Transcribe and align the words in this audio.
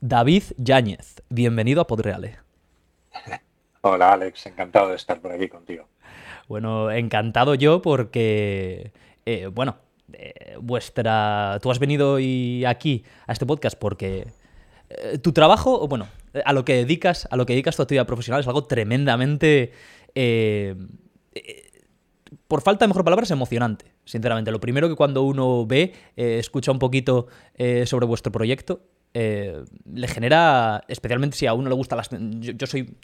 David 0.00 0.42
Yáñez, 0.58 1.22
bienvenido 1.30 1.80
a 1.80 1.86
Podreale. 1.86 2.36
Hola 3.80 4.12
Alex, 4.12 4.44
encantado 4.44 4.90
de 4.90 4.96
estar 4.96 5.20
por 5.20 5.32
aquí 5.32 5.48
contigo. 5.48 5.88
Bueno, 6.46 6.90
encantado 6.90 7.54
yo 7.54 7.80
porque, 7.80 8.92
eh, 9.24 9.46
bueno, 9.46 9.78
eh, 10.12 10.58
vuestra... 10.60 11.58
Tú 11.62 11.70
has 11.70 11.78
venido 11.78 12.12
hoy 12.12 12.66
aquí 12.66 13.02
a 13.26 13.32
este 13.32 13.46
podcast 13.46 13.78
porque 13.78 14.26
eh, 14.98 15.18
tu 15.18 15.32
trabajo, 15.32 15.86
bueno, 15.88 16.08
a 16.44 16.52
lo 16.52 16.64
que 16.64 16.74
dedicas, 16.74 17.28
a 17.30 17.36
lo 17.36 17.46
que 17.46 17.52
dedicas 17.52 17.76
tu 17.76 17.82
actividad 17.82 18.06
profesional 18.06 18.40
es 18.40 18.46
algo 18.46 18.64
tremendamente... 18.64 19.72
por 22.48 22.62
falta 22.62 22.84
de 22.84 22.88
mejor 22.88 23.04
palabras, 23.04 23.30
emocionante, 23.30 23.92
sinceramente. 24.04 24.50
Lo 24.50 24.60
primero 24.60 24.88
que 24.88 24.94
cuando 24.94 25.22
uno 25.22 25.66
ve, 25.66 25.92
escucha 26.16 26.72
un 26.72 26.78
poquito 26.78 27.26
sobre 27.84 28.06
vuestro 28.06 28.32
proyecto, 28.32 28.80
le 29.12 30.08
genera, 30.08 30.84
especialmente 30.88 31.36
si 31.36 31.46
a 31.46 31.54
uno 31.54 31.68
le 31.68 31.74
gusta 31.74 31.96
las... 31.96 32.10
yo, 32.10 32.66
soy 32.66 32.96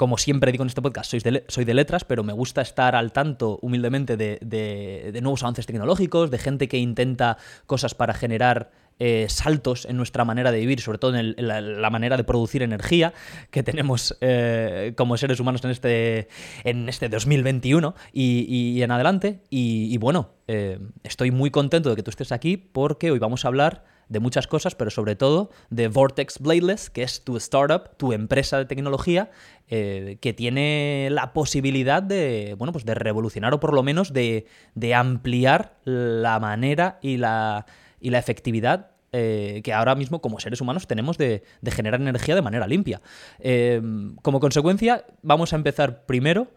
como 0.00 0.16
siempre 0.16 0.50
digo 0.50 0.64
en 0.64 0.68
este 0.68 0.80
podcast, 0.80 1.10
soy 1.10 1.20
de, 1.20 1.44
soy 1.48 1.66
de 1.66 1.74
letras, 1.74 2.06
pero 2.06 2.24
me 2.24 2.32
gusta 2.32 2.62
estar 2.62 2.96
al 2.96 3.12
tanto 3.12 3.58
humildemente 3.60 4.16
de, 4.16 5.18
nuevos 5.20 5.42
avances 5.42 5.66
tecnológicos, 5.66 6.30
de 6.30 6.38
gente 6.38 6.68
que 6.68 6.78
intenta 6.78 7.36
cosas 7.66 7.94
para 7.94 8.14
generar 8.14 8.70
eh, 9.02 9.24
saltos 9.30 9.86
en 9.86 9.96
nuestra 9.96 10.26
manera 10.26 10.52
de 10.52 10.58
vivir, 10.58 10.82
sobre 10.82 10.98
todo 10.98 11.16
en, 11.16 11.34
la, 11.38 11.88
manera 11.88 12.18
de 12.18 12.24
producir 12.24 12.62
energía 12.62 13.14
que 13.50 13.62
tenemos 13.62 14.14
eh, 14.20 14.92
como 14.94 15.16
seres 15.16 15.40
humanos 15.40 15.64
en 15.64 15.70
este, 15.70 16.28
en 16.64 16.86
este 16.86 17.08
2021 17.08 17.94
y, 18.12 18.82
en 18.82 18.90
adelante. 18.90 19.40
Y, 19.48 19.96
bueno, 19.96 20.32
eh, 20.48 20.78
estoy 21.02 21.30
muy 21.30 21.50
contento 21.50 21.88
de 21.88 21.96
que 21.96 22.02
tú 22.02 22.10
estés 22.10 22.30
aquí 22.30 22.58
porque 22.58 23.10
hoy 23.10 23.18
vamos 23.18 23.46
a 23.46 23.48
hablar 23.48 23.84
de 24.10 24.20
muchas 24.20 24.46
cosas, 24.46 24.74
pero 24.74 24.90
sobre 24.90 25.16
todo 25.16 25.50
de 25.70 25.88
Vortex 25.88 26.38
Bladeless, 26.38 26.90
que 26.90 27.02
es 27.02 27.24
tu 27.24 27.38
startup, 27.38 27.96
tu 27.96 28.12
empresa 28.12 28.58
de 28.58 28.66
tecnología, 28.66 29.30
que 29.66 30.34
tiene 30.36 31.08
la 31.10 31.32
posibilidad 31.32 32.02
de, 32.02 32.54
bueno, 32.58 32.72
pues 32.72 32.84
de 32.84 32.94
revolucionar 32.94 33.54
o 33.54 33.60
por 33.60 33.72
lo 33.72 33.82
menos 33.82 34.12
de, 34.12 34.46
ampliar 34.94 35.78
la 35.84 36.38
manera 36.38 36.98
y 37.00 37.16
la, 37.18 37.66
y 38.00 38.10
la 38.10 38.18
efectividad 38.18 38.90
eh, 39.12 39.60
que 39.64 39.72
ahora 39.72 39.94
mismo 39.94 40.20
como 40.20 40.38
seres 40.38 40.60
humanos 40.60 40.86
tenemos 40.86 41.18
de, 41.18 41.42
generar 41.66 42.00
energía 42.00 42.34
de 42.34 42.42
manera 42.42 42.66
limpia. 42.66 43.00
Eh, 43.40 43.82
como 44.22 44.40
consecuencia, 44.40 45.04
vamos 45.22 45.52
a 45.52 45.56
empezar 45.56 46.06
primero 46.06 46.48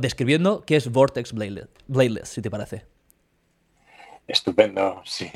describiendo 0.00 0.62
qué 0.62 0.74
es 0.74 0.90
Vortex 0.90 1.32
Bladeless, 1.32 2.28
si 2.28 2.42
te 2.42 2.50
parece. 2.50 2.84
Estupendo, 4.26 5.02
sí, 5.04 5.30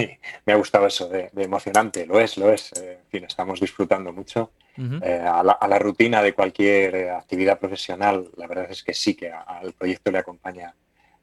me 0.45 0.53
ha 0.53 0.57
gustado 0.57 0.87
eso 0.87 1.09
de, 1.09 1.31
emocionante, 1.37 2.07
lo 2.07 2.21
es, 2.21 2.37
lo 2.39 2.53
es. 2.53 2.73
Eh, 2.73 2.99
en 3.03 3.11
fin, 3.11 3.25
estamos 3.25 3.61
disfrutando 3.61 4.13
mucho. 4.13 4.53
Eh, 4.79 5.25
a, 5.27 5.43
la, 5.43 5.79
rutina 5.79 6.23
de 6.23 6.35
cualquier 6.35 6.95
eh, 6.95 7.11
actividad 7.11 7.59
profesional, 7.59 8.29
la 8.37 8.47
verdad 8.47 8.67
es 8.69 8.85
que 8.85 8.93
sí 8.93 9.15
que 9.15 9.33
al 9.33 9.73
proyecto 9.73 10.11
le 10.11 10.19
acompaña 10.19 10.75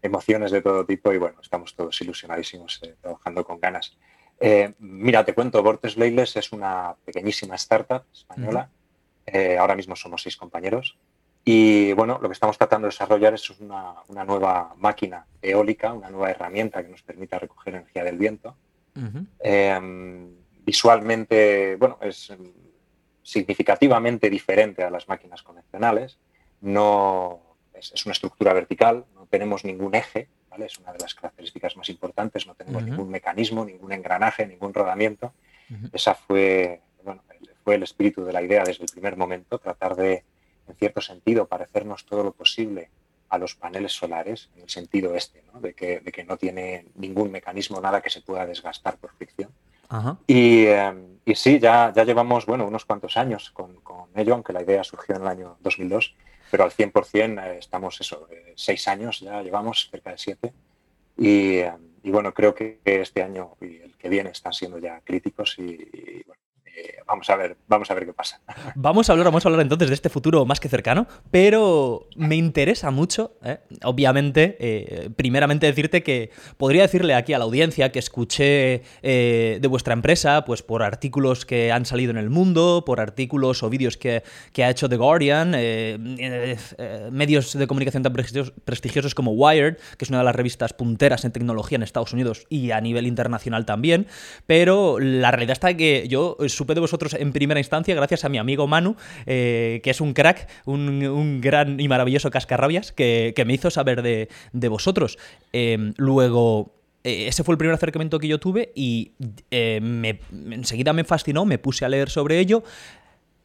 emociones 0.04 0.52
de 0.52 0.62
todo 0.62 0.86
tipo 0.86 1.12
y 1.12 1.18
bueno, 1.18 1.40
estamos 1.42 1.76
todos 1.76 2.00
ilusionadísimos 2.02 2.82
trabajando 3.02 3.44
con 3.44 3.60
ganas. 3.60 3.98
mira, 4.80 5.26
te 5.26 5.34
cuento, 5.34 5.64
Vortex 5.64 5.96
Bladeless 5.96 6.36
es 6.36 6.52
una 6.52 6.96
pequeñísima 7.06 7.56
startup 7.56 8.04
española. 8.14 8.70
ahora 9.58 9.76
mismo 9.76 9.96
somos 9.96 10.22
seis 10.22 10.38
compañeros. 10.38 10.98
Y 11.46 11.92
bueno, 11.94 12.20
lo 12.22 12.30
que 12.30 12.34
estamos 12.34 12.58
tratando 12.58 12.88
de 12.88 12.92
desarrollar 12.92 13.34
es 13.34 13.50
una, 13.50 13.96
nueva 14.26 14.74
máquina 14.78 15.26
eólica, 15.42 15.92
una 15.92 16.10
nueva 16.10 16.32
herramienta 16.32 16.82
que 16.84 16.90
nos 16.90 17.02
permita 17.02 17.38
recoger 17.38 17.76
energía 17.76 18.04
del 18.04 18.18
viento. 18.18 18.56
Em, 19.40 20.36
visualmente, 20.66 21.76
bueno, 21.76 21.98
es 22.02 22.32
significativamente 23.24 24.30
diferente 24.30 24.84
a 24.84 24.90
las 24.90 25.10
máquinas 25.10 25.44
convencionales. 25.44 26.18
No 26.62 27.58
es, 27.74 28.06
una 28.06 28.14
estructura 28.14 28.54
vertical, 28.54 29.06
tenemos 29.34 29.66
ningún 29.66 29.96
eje, 29.96 30.28
¿vale? 30.48 30.68
es 30.68 30.78
una 30.78 30.94
de 30.94 31.00
las 31.00 31.16
características 31.16 31.76
más 31.76 31.90
importantes. 31.90 32.46
No 32.46 32.54
tenemos 32.54 32.84
ningún 32.84 33.10
mecanismo, 33.10 33.66
ningún 33.66 33.92
engranaje, 33.92 34.46
ningún 34.46 34.76
rodamiento. 34.76 35.34
Esa 35.92 36.14
fue, 36.14 36.82
bueno, 37.04 37.24
fue 37.64 37.74
el 37.74 37.82
espíritu 37.82 38.24
de 38.24 38.32
la 38.32 38.44
idea 38.44 38.64
desde 38.64 38.84
el 38.84 38.92
primer 38.92 39.18
momento, 39.18 39.58
tratar 39.58 39.96
de 39.96 40.24
en 40.68 40.76
cierto 40.76 41.02
sentido, 41.02 41.48
parecernos 41.48 42.06
todo 42.06 42.22
lo 42.24 42.32
posible 42.32 42.92
a 43.30 43.40
los 43.40 43.56
paneles 43.56 43.94
solares, 43.94 44.52
en 44.56 44.62
el 44.62 44.70
sentido 44.70 45.16
este, 45.16 45.44
de, 45.60 45.74
que, 45.74 46.24
no 46.26 46.38
tiene 46.38 46.86
ningún 46.94 47.32
mecanismo, 47.32 47.82
nada 47.82 48.02
que 48.02 48.12
se 48.12 48.22
pueda 48.22 48.46
desgastar 48.46 48.98
por 48.98 49.14
fricción. 49.14 49.50
Em, 50.28 51.18
y, 51.26 51.34
sí, 51.34 51.58
ya, 51.58 51.92
ya 51.96 52.04
llevamos 52.04 52.46
bueno, 52.46 52.68
unos 52.68 52.86
cuantos 52.86 53.18
años 53.18 53.50
con, 53.50 53.82
ello, 54.14 54.36
aunque 54.36 54.54
la 54.54 54.62
idea 54.62 54.84
surgió 54.84 55.16
en 55.16 55.24
el 55.24 55.28
año 55.28 55.58
2002, 55.62 56.16
pero 56.54 56.66
al 56.66 56.72
100% 56.72 57.44
eh, 57.48 57.58
estamos 57.58 58.00
eso, 58.00 58.28
eh, 58.30 58.54
seis 58.56 58.88
años, 58.88 59.22
ya 59.22 59.42
llevamos 59.42 59.90
cerca 59.90 60.12
de 60.12 60.20
siete. 60.20 60.54
Y, 61.18 61.58
em, 61.58 61.80
bueno, 62.04 62.32
creo 62.32 62.54
que 62.54 62.80
este 62.84 63.24
año 63.24 63.58
y 63.60 63.78
el 63.78 63.98
que 63.98 64.08
viene 64.08 64.30
están 64.30 64.54
siendo 64.54 64.78
ya 64.78 65.02
críticos 65.02 65.56
y 65.58 65.78
bueno, 66.28 66.43
eh, 66.76 66.96
vamos 67.06 67.30
a 67.30 67.36
ver, 67.36 67.56
vamos 67.68 67.92
a 67.92 67.94
ver 67.94 68.06
qué 68.06 68.14
pasa. 68.14 68.42
Vamos 68.76 69.08
a 69.10 69.14
hablar, 69.14 69.26
vamos 69.26 69.46
a 69.46 69.50
hablar 69.50 69.62
entonces 69.62 69.90
de 69.90 69.96
este 69.96 70.10
futuro 70.10 70.46
más 70.46 70.60
que 70.60 70.70
cercano, 70.70 71.08
pero 71.30 72.08
me 72.16 72.36
interesa 72.36 72.90
mucho, 72.90 73.38
¿eh? 73.44 73.60
obviamente, 73.84 74.58
eh, 74.60 75.10
primeramente 75.16 75.68
decirte 75.68 76.02
que 76.02 76.32
podría 76.58 76.82
decirle 76.84 77.14
aquí 77.14 77.34
a 77.34 77.38
la 77.38 77.46
audiencia 77.46 77.92
que 77.92 78.00
escuché 78.00 78.82
de 79.04 79.68
vuestra 79.70 79.94
empresa, 79.94 80.46
pues 80.46 80.64
por 80.64 80.82
artículos 80.82 81.46
que 81.46 81.72
han 81.72 81.86
salido 81.86 82.12
en 82.12 82.18
el 82.18 82.30
mundo, 82.30 82.84
por 82.86 83.00
artículos 83.00 83.62
o 83.64 83.70
vídeos 83.70 83.98
que, 83.98 84.24
ha 84.58 84.70
hecho 84.70 84.90
The 84.90 84.98
Guardian, 84.98 85.52
medios 87.12 87.54
de 87.54 87.68
comunicación 87.68 88.04
tan 88.04 88.14
prestigiosos 88.14 89.14
como 89.14 89.32
Wired, 89.32 89.78
que 89.98 90.06
es 90.06 90.10
una 90.10 90.20
de 90.20 90.26
las 90.26 90.36
revistas 90.36 90.74
punteras 90.74 91.26
en 91.26 91.32
tecnología 91.32 91.76
en 91.76 91.84
Estados 91.84 92.14
Unidos 92.14 92.46
y 92.50 92.72
a 92.72 92.82
nivel 92.82 93.06
internacional 93.08 93.66
también, 93.66 94.08
pero 94.48 95.00
la 95.00 95.32
realidad 95.32 95.54
está 95.54 95.76
que 95.76 96.08
yo 96.08 96.38
supe 96.64 96.76
de 96.76 96.80
vosotros 96.80 97.14
en 97.14 97.34
primera 97.34 97.60
instancia 97.60 97.94
gracias 97.94 98.24
a 98.24 98.30
mi 98.30 98.38
amigo 98.38 98.68
Manu, 98.68 98.96
eh, 99.26 99.82
que 99.84 99.90
es 99.90 100.00
un 100.00 100.14
crack, 100.14 100.48
un, 100.66 101.42
gran 101.42 101.78
y 101.78 101.90
maravilloso 101.90 102.32
cascarrabias, 102.32 102.94
que, 102.94 103.34
me 103.46 103.54
hizo 103.54 103.70
saber 103.70 104.02
de, 104.02 104.68
vosotros. 104.70 105.18
Em, 105.52 105.94
luego 105.98 106.72
eh, 107.04 107.28
ese 107.28 107.44
fue 107.44 107.54
el 107.54 107.58
primer 107.58 107.76
acercamiento 107.76 108.18
que 108.18 108.30
yo 108.30 108.40
tuve 108.40 108.72
y 108.76 109.12
eh, 109.52 109.82
enseguida 110.52 110.94
me 110.94 111.04
fascinó, 111.04 111.44
me 111.46 111.58
puse 111.58 111.84
a 111.84 111.90
leer 111.90 112.10
sobre 112.10 112.40
ello. 112.40 112.64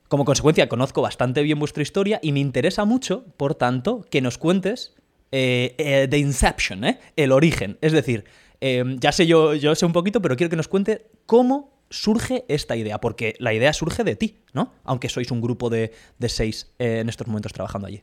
Como 0.06 0.24
consecuencia, 0.24 0.68
conozco 0.68 1.02
bastante 1.02 1.42
bien 1.42 1.58
vuestra 1.58 1.82
historia 1.82 2.20
y 2.22 2.30
me 2.30 2.38
interesa 2.38 2.84
mucho, 2.84 3.24
por 3.36 3.56
tanto, 3.56 4.06
que 4.10 4.20
nos 4.20 4.38
cuentes 4.38 4.94
The 5.30 6.08
Inception, 6.16 6.84
el 7.16 7.32
origen. 7.32 7.78
Es 7.80 7.92
decir, 7.92 8.24
em, 8.60 8.96
ya 9.00 9.10
sé 9.10 9.26
yo 9.26 9.74
sé 9.74 9.84
un 9.84 9.92
poquito, 9.92 10.22
pero 10.22 10.36
quiero 10.36 10.50
que 10.50 10.56
nos 10.56 10.68
cuente 10.68 11.10
cómo 11.26 11.77
surge 11.90 12.44
esta 12.48 12.76
idea? 12.76 13.00
Porque 13.00 13.34
la 13.38 13.52
idea 13.52 13.72
surge 13.72 14.04
de 14.04 14.16
ti, 14.16 14.38
¿no? 14.52 14.72
Aunque 14.84 15.08
sois 15.08 15.30
un 15.30 15.40
grupo 15.40 15.70
de, 15.70 15.92
seis 16.28 16.72
eh, 16.78 17.00
en 17.00 17.08
estos 17.08 17.26
momentos 17.26 17.52
trabajando 17.52 17.86
allí. 17.86 18.02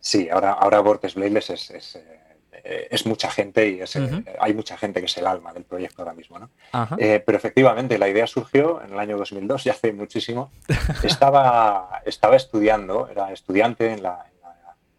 Sí, 0.00 0.28
ahora, 0.30 0.52
ahora 0.52 0.80
Vortex 0.80 1.14
Bladeless 1.14 1.50
es, 1.50 1.96
eh, 2.52 2.88
es, 2.90 3.06
mucha 3.06 3.30
gente 3.30 3.68
y 3.68 3.80
eh, 3.80 4.24
hay 4.38 4.54
mucha 4.54 4.76
gente 4.76 5.00
que 5.00 5.06
es 5.06 5.16
el 5.18 5.26
alma 5.26 5.52
del 5.52 5.64
proyecto 5.64 6.02
ahora 6.02 6.14
mismo, 6.14 6.38
¿no? 6.38 6.50
pero 6.96 7.36
efectivamente, 7.36 7.98
la 7.98 8.08
idea 8.08 8.26
surgió 8.26 8.82
en 8.82 8.92
el 8.92 8.98
año 8.98 9.16
2002, 9.16 9.64
ya 9.64 9.72
hace 9.72 9.92
muchísimo. 9.92 10.50
Estaba, 11.02 12.02
estaba 12.04 12.36
estudiando, 12.36 13.08
era 13.08 13.32
estudiante 13.32 13.92
en 13.92 14.02
la, 14.02 14.26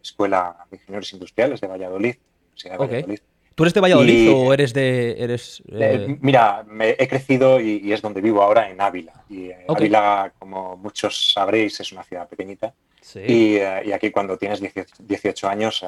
Escuela 0.02 0.66
de 0.70 0.78
Ingenieros 0.78 1.12
Industriales 1.12 1.60
de 1.60 1.68
Valladolid, 1.68 2.16
Universidad 2.46 2.72
de 2.72 2.78
Valladolid. 2.78 3.20
¿Tú 3.58 3.64
eres 3.64 3.74
de 3.74 3.82
Valladolid 3.82 4.32
o 4.36 4.54
eres 4.54 4.72
de...? 4.72 5.16
Eres, 5.18 5.64
eh? 5.72 6.16
mira, 6.22 6.64
me 6.68 6.92
he 6.92 7.08
crecido 7.08 7.60
y, 7.60 7.92
es 7.92 8.04
donde 8.04 8.22
vivo 8.22 8.44
ahora, 8.44 8.70
en 8.70 8.80
Ávila. 8.80 9.24
Y 9.28 9.48
eh, 9.48 9.66
Ávila, 9.68 10.32
como 10.38 10.78
muchos 10.78 11.34
sabréis, 11.34 11.80
es 11.80 11.92
una 11.92 12.04
ciudad 12.04 12.30
pequeñita. 12.30 12.76
Eh, 13.16 13.82
y, 13.88 13.92
aquí 13.94 14.12
cuando 14.12 14.38
tienes 14.38 14.62
18, 15.00 15.50
años, 15.50 15.84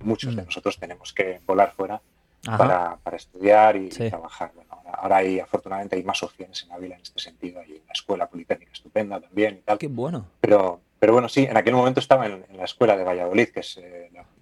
muchos 0.00 0.36
de 0.36 0.42
mm. 0.42 0.44
nosotros 0.44 0.78
tenemos 0.78 1.14
que 1.14 1.40
volar 1.46 1.72
fuera 1.74 2.02
para, 2.44 2.98
estudiar 3.14 3.76
y, 3.76 3.88
trabajar. 3.88 4.52
Bueno, 4.54 4.78
ahora, 4.92 5.16
hay, 5.16 5.40
afortunadamente 5.40 5.96
hay 5.96 6.02
más 6.02 6.22
opciones 6.22 6.64
en 6.64 6.72
Ávila 6.72 6.96
en 6.96 7.00
este 7.00 7.18
sentido. 7.18 7.60
Hay 7.62 7.80
una 7.82 7.92
escuela 7.94 8.28
politécnica 8.28 8.72
estupenda 8.74 9.22
también 9.22 9.54
y 9.54 9.62
tal. 9.62 9.78
Qué 9.78 9.88
bueno. 9.88 10.26
Pero, 10.42 10.82
pero 10.98 11.14
bueno, 11.14 11.30
sí, 11.30 11.44
en 11.44 11.56
aquel 11.56 11.72
momento 11.72 11.98
estaba 11.98 12.26
en, 12.26 12.44
la 12.54 12.64
escuela 12.64 12.94
de 12.94 13.04
Valladolid, 13.04 13.48
que 13.48 13.60
es, 13.60 13.80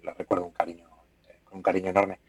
la, 0.03 0.13
recuerdo 0.13 0.45
un 0.45 0.51
cariño, 0.51 0.83
con 1.45 1.59
un 1.59 1.63
cariño 1.63 1.89
enorme. 1.89 2.19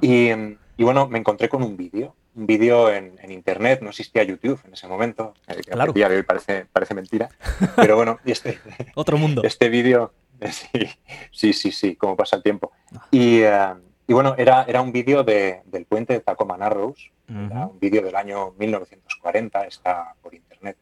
Y, 0.00 0.32
bueno, 0.78 1.08
me 1.08 1.18
encontré 1.18 1.48
con 1.48 1.62
un 1.62 1.76
vídeo 1.76 2.14
un 2.36 2.46
vídeo 2.46 2.92
en, 2.92 3.16
internet, 3.30 3.80
no 3.80 3.88
existía 3.88 4.22
YouTube 4.22 4.60
en 4.66 4.74
ese 4.74 4.86
momento, 4.86 5.32
eh, 5.48 5.62
claro. 5.62 5.92
hoy 5.96 6.22
parece, 6.22 6.66
parece 6.66 6.94
mentira, 6.94 7.30
pero 7.76 7.96
bueno, 7.96 8.18
y 8.24 8.32
este, 8.32 8.58
Otro 8.94 9.16
mundo. 9.16 9.42
Este 9.42 9.70
vídeo, 9.70 10.12
sí, 11.32 11.54
sí, 11.54 11.72
sí, 11.72 11.96
como 11.96 12.14
pasa 12.14 12.36
el 12.36 12.42
tiempo. 12.42 12.72
Y, 13.10 13.40
eh, 13.40 13.74
y 14.06 14.12
bueno, 14.12 14.34
era, 14.36 14.64
era 14.64 14.82
un 14.82 14.92
vídeo 14.92 15.24
de, 15.24 15.62
del 15.64 15.86
puente 15.86 16.12
de 16.12 16.20
Tacoma 16.20 16.56
Narrows, 16.58 17.10
un 17.28 17.80
vídeo 17.80 18.02
del 18.02 18.14
año 18.14 18.52
1940, 18.58 19.64
está 19.64 20.14
por 20.22 20.32
internet. 20.34 20.76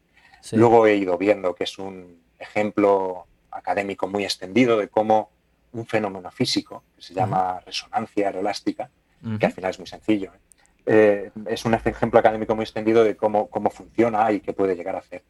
Luego 0.53 0.87
he 0.87 0.97
ido 0.97 1.17
viendo 1.17 1.55
que 1.55 1.65
es 1.65 1.79
un 1.79 2.21
ejemplo 2.39 3.27
académico 3.51 4.09
muy 4.09 4.25
extendido 4.25 4.77
de 4.77 4.89
cómo 4.89 5.31
un 5.75 5.87
fenómeno 5.87 6.31
físico, 6.31 6.85
que 6.97 7.03
se 7.03 7.15
llama 7.15 7.61
resonancia 7.61 8.27
aeroelástica, 8.27 8.91
que 9.39 9.47
al 9.47 9.53
final 9.53 9.71
es 9.71 9.79
muy 9.79 9.87
sencillo, 9.87 10.33
¿eh? 10.35 10.39
Eh, 10.87 11.31
es 11.47 11.65
un 11.65 11.75
ejemplo 11.75 12.19
académico 12.19 12.55
muy 12.55 12.65
extendido 12.65 13.05
de 13.05 13.17
cómo, 13.17 13.49
cómo 13.49 13.71
funciona 13.71 14.31
y 14.33 14.41
qué 14.41 14.53
puede 14.53 14.77
llegar 14.77 14.97
a 14.97 14.99
hacer. 14.99 15.23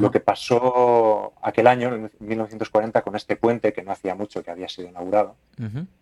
Lo 0.00 0.10
que 0.10 0.18
pasó 0.18 1.34
aquel 1.42 1.66
año, 1.66 1.94
en 1.94 2.10
1940, 2.18 3.02
con 3.02 3.14
este 3.14 3.36
puente 3.36 3.72
que 3.72 3.82
no 3.82 3.92
hacía 3.92 4.14
mucho 4.14 4.42
que 4.42 4.50
había 4.50 4.68
sido 4.68 4.88
inaugurado, 4.88 5.36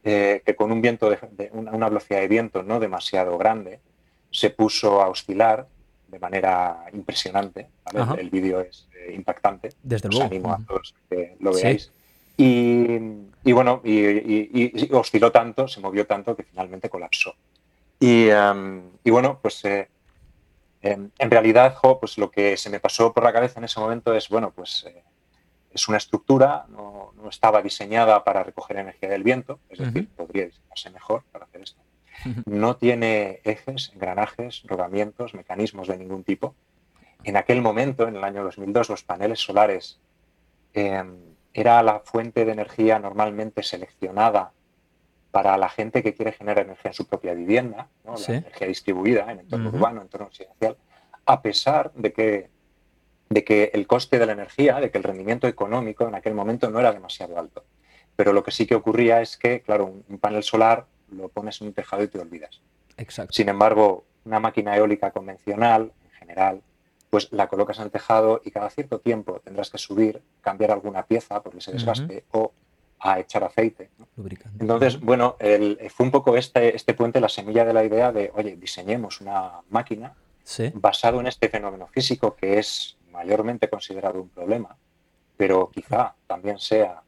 eh, 0.05 0.41
que 0.47 0.55
con 0.55 0.71
un 0.71 0.81
viento 0.81 1.11
de, 1.11 1.50
una, 1.53 1.89
velocidad 1.89 2.21
de 2.21 2.29
viento 2.29 2.62
no 2.62 2.79
demasiado 2.79 3.37
grande 3.37 3.81
se 4.31 4.50
puso 4.50 5.03
a 5.03 5.09
oscilar 5.09 5.67
de 6.09 6.19
manera 6.21 6.85
impresionante. 6.93 7.69
El, 8.17 8.31
vídeo 8.31 8.61
es 8.61 8.89
impactante. 9.12 9.71
Desde 9.83 10.09
luego. 10.09 10.25
Os 10.25 10.31
animo 10.31 10.53
a 10.53 10.61
todos 10.65 10.94
que 11.11 11.37
lo 11.41 11.53
veáis. 11.53 11.91
Y, 12.39 12.99
bueno, 13.50 13.81
y, 13.85 14.94
osciló 14.94 15.33
tanto, 15.33 15.67
se 15.67 15.81
movió 15.81 16.06
tanto 16.06 16.37
que 16.37 16.44
finalmente 16.44 16.89
colapsó. 16.89 17.35
Y, 17.99 18.29
em, 18.29 18.83
bueno, 19.05 19.41
pues 19.43 19.65
eh, 19.65 19.89
em, 20.81 21.11
en 21.19 21.31
realidad, 21.31 21.77
pues 22.00 22.19
lo 22.19 22.31
que 22.31 22.56
se 22.56 22.71
me 22.71 22.79
pasó 22.79 23.12
por 23.12 23.25
la 23.25 23.33
cabeza 23.33 23.59
en 23.59 23.65
ese 23.65 23.81
momento 23.81 24.15
es, 24.15 24.29
bueno, 24.29 24.53
pues 24.55 24.85
eh, 24.87 25.03
es 25.73 25.89
una 25.89 25.99
estructura, 25.99 26.67
no, 26.69 27.12
estaba 27.29 27.62
diseñada 27.62 28.23
para 28.23 28.44
recoger 28.44 28.77
energía 28.77 29.09
del 29.09 29.25
viento, 29.25 29.59
es 29.71 29.79
decir, 29.79 30.09
podría 30.09 30.47
diseñarse 30.47 30.91
mejor 30.91 31.25
para 31.33 31.47
hacer 31.47 31.62
esto. 31.62 31.81
No 32.47 32.77
tiene 32.77 33.41
ejes, 33.44 33.91
engranajes, 33.94 34.62
rodamientos, 34.65 35.35
mecanismos 35.35 35.89
de 35.89 35.97
ningún 35.97 36.25
tipo. 36.25 36.55
En 37.25 37.37
aquel 37.37 37.62
momento, 37.62 38.06
en 38.06 38.17
el 38.17 38.25
año 38.25 38.44
2002, 38.44 38.91
los 38.91 39.03
paneles 39.03 39.41
solares 39.41 40.00
em, 40.75 41.31
era 41.55 41.83
la 41.83 42.01
fuente 42.01 42.45
de 42.45 42.53
energía 42.53 42.99
normalmente 42.99 43.63
seleccionada 43.63 44.53
para 45.31 45.57
la 45.57 45.69
gente 45.69 46.03
que 46.03 46.15
quiere 46.15 46.33
generar 46.33 46.67
energía 46.67 46.91
en 46.91 46.95
su 46.95 47.07
propia 47.07 47.33
vivienda, 47.35 47.89
la 48.05 48.35
energía 48.35 48.67
distribuida 48.67 49.33
en 49.33 49.41
entorno 49.41 49.71
urbano, 49.71 50.01
en 50.01 50.03
entorno 50.03 50.29
residencial, 50.29 50.77
a 51.25 51.41
pesar 51.41 51.93
de 51.95 52.13
que, 52.13 52.51
de 53.31 53.45
que 53.45 53.71
el 53.73 53.87
coste 53.87 54.19
de 54.19 54.27
la 54.27 54.33
energía, 54.33 54.79
de 54.79 54.91
que 54.91 54.99
el 54.99 55.05
rendimiento 55.05 55.49
económico 55.49 56.07
en 56.07 56.15
aquel 56.15 56.35
momento 56.35 56.71
no 56.71 56.81
era 56.81 56.93
demasiado 56.93 57.39
alto. 57.39 57.65
Pero 58.15 58.35
lo 58.35 58.45
que 58.45 58.51
sí 58.51 58.67
que 58.67 58.75
ocurría 58.75 59.23
es 59.23 59.39
que, 59.39 59.63
claro, 59.63 59.87
un, 60.07 60.19
panel 60.19 60.43
solar 60.43 60.87
lo 61.11 61.29
pones 61.29 61.61
en 61.63 61.69
un 61.69 61.73
tejado 61.73 62.03
y 62.03 62.09
te 62.09 62.19
olvidas. 62.19 62.61
Exacto. 62.99 63.33
Sin 63.33 63.49
embargo, 63.49 64.05
una 64.27 64.39
máquina 64.39 64.77
eólica 64.77 65.13
convencional, 65.13 65.93
en 66.05 66.11
general, 66.19 66.63
pues 67.12 67.31
la 67.31 67.47
colocas 67.47 67.76
en 67.76 67.85
el 67.85 67.91
tejado 67.91 68.41
y 68.43 68.50
cada 68.50 68.70
cierto 68.70 68.99
tiempo 68.99 69.38
tendrás 69.44 69.69
que 69.69 69.76
subir, 69.76 70.23
cambiar 70.41 70.70
alguna 70.70 71.03
pieza 71.05 71.43
porque 71.43 71.61
se 71.61 71.70
desgaste 71.70 72.25
o 72.31 72.53
a 73.00 73.20
echar 73.20 73.44
aceite. 73.44 73.91
Entonces, 74.59 74.99
bueno, 74.99 75.37
fue 75.91 76.06
un 76.06 76.11
poco 76.11 76.38
este, 76.38 76.75
este 76.75 76.94
puente 76.94 77.20
la 77.20 77.29
semilla 77.29 77.67
de 77.67 77.75
la 77.75 77.85
idea 77.85 78.12
de, 78.12 78.32
oye, 78.35 78.56
diseñemos 78.56 79.20
una 79.20 79.61
máquina 79.69 80.14
basado 80.73 81.20
en 81.20 81.26
este 81.26 81.50
fenómeno 81.50 81.87
físico 81.87 82.35
que 82.35 82.59
es 82.59 82.97
mayormente 83.11 83.69
considerado 83.69 84.23
un 84.23 84.31
problema, 84.31 84.75
pero 85.37 85.70
quizá 85.70 86.15
también 86.26 86.58
sea 86.58 87.03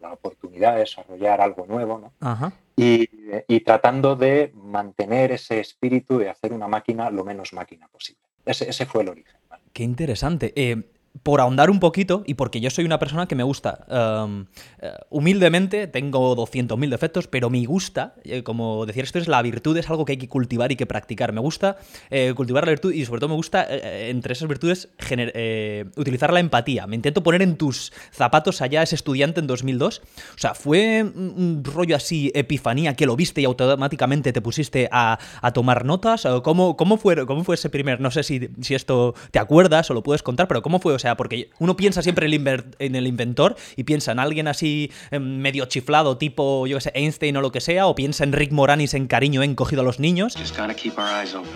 la, 0.00 0.10
oportunidad 0.10 0.72
de 0.72 0.80
desarrollar 0.80 1.42
algo 1.42 1.66
nuevo, 1.66 1.98
¿no? 1.98 2.52
Y, 2.76 3.10
y, 3.46 3.60
tratando 3.60 4.16
de 4.16 4.52
mantener 4.54 5.32
ese 5.32 5.60
espíritu 5.60 6.16
de 6.18 6.30
hacer 6.30 6.54
una 6.54 6.66
máquina 6.66 7.10
lo 7.10 7.24
menos 7.24 7.52
máquina 7.52 7.88
posible. 7.88 8.31
Ese, 8.44 8.86
fue 8.86 9.02
el 9.02 9.08
origen. 9.10 9.36
Qué 9.72 9.82
interesante. 9.82 10.52
Eh, 10.56 10.91
por 11.22 11.40
ahondar 11.40 11.70
un 11.70 11.78
poquito, 11.78 12.24
y 12.26 12.34
porque 12.34 12.60
yo 12.60 12.70
soy 12.70 12.84
una 12.84 12.98
persona 12.98 13.26
que 13.26 13.34
me 13.34 13.42
gusta, 13.42 13.86
um, 14.24 14.46
eh, 14.80 14.92
humildemente, 15.10 15.86
tengo 15.86 16.34
200.000 16.36 16.88
defectos, 16.88 17.26
pero 17.28 17.50
me 17.50 17.64
gusta, 17.64 18.14
eh, 18.24 18.42
como 18.42 18.86
decir 18.86 19.04
esto 19.04 19.18
es 19.18 19.28
la 19.28 19.40
virtud, 19.42 19.76
es 19.76 19.88
algo 19.90 20.04
que 20.04 20.12
hay 20.12 20.18
que 20.18 20.28
cultivar 20.28 20.72
y 20.72 20.76
que 20.76 20.86
practicar. 20.86 21.32
Me 21.32 21.40
gusta 21.40 21.76
eh, 22.10 22.32
cultivar 22.34 22.64
la 22.64 22.70
virtud 22.70 22.92
y 22.92 23.04
sobre 23.04 23.20
todo 23.20 23.30
me 23.30 23.36
gusta, 23.36 23.66
entre 23.70 24.32
esas 24.32 24.48
virtudes, 24.48 24.88
utilizar 25.96 26.32
la 26.32 26.40
empatía. 26.40 26.86
Me 26.86 26.96
intento 26.96 27.22
poner 27.22 27.42
en 27.42 27.56
tus 27.56 27.92
zapatos 28.10 28.62
allá 28.62 28.82
ese 28.82 28.94
estudiante 28.94 29.40
en 29.40 29.46
2002. 29.46 30.02
O 30.34 30.38
sea, 30.38 30.54
fue 30.54 31.02
un 31.02 31.62
rollo 31.64 31.94
así, 31.94 32.32
epifanía, 32.34 32.94
que 32.94 33.06
lo 33.06 33.16
viste 33.16 33.40
y 33.40 33.44
automáticamente 33.44 34.32
te 34.32 34.40
pusiste 34.40 34.88
a, 34.90 35.18
tomar 35.52 35.84
notas. 35.84 36.26
¿Cómo, 36.42 36.76
cómo, 36.76 36.96
fue, 36.96 37.26
¿Cómo 37.26 37.44
fue 37.44 37.54
ese 37.54 37.68
primer, 37.68 38.00
no 38.00 38.10
sé 38.10 38.22
si, 38.22 38.48
si 38.60 38.74
esto 38.74 39.14
te 39.30 39.38
acuerdas 39.38 39.90
o 39.90 39.94
lo 39.94 40.02
puedes 40.02 40.22
contar, 40.22 40.48
pero 40.48 40.62
cómo 40.62 40.80
fue? 40.80 40.92
O 41.02 41.08
sea, 41.10 41.16
porque 41.16 41.50
uno 41.58 41.74
piensa 41.74 42.00
siempre 42.00 42.26
en 42.26 42.94
el 42.94 43.06
inventor 43.08 43.56
y 43.74 43.82
piensa 43.82 44.12
en 44.12 44.20
alguien 44.20 44.46
así 44.46 44.92
em, 45.10 45.38
medio 45.38 45.64
chiflado, 45.64 46.16
tipo, 46.16 46.64
yo 46.68 46.76
qué 46.76 46.80
sé, 46.80 46.92
Einstein 46.94 47.36
o 47.36 47.40
lo 47.40 47.50
que 47.50 47.60
sea, 47.60 47.88
o 47.88 47.96
piensa 47.96 48.22
en 48.22 48.32
Rick 48.32 48.52
Moranis 48.52 48.94
en 48.94 49.08
Cariño 49.08 49.42
en 49.42 49.56
Cogido 49.56 49.82
a 49.82 49.84
los 49.84 49.98
Niños. 49.98 50.36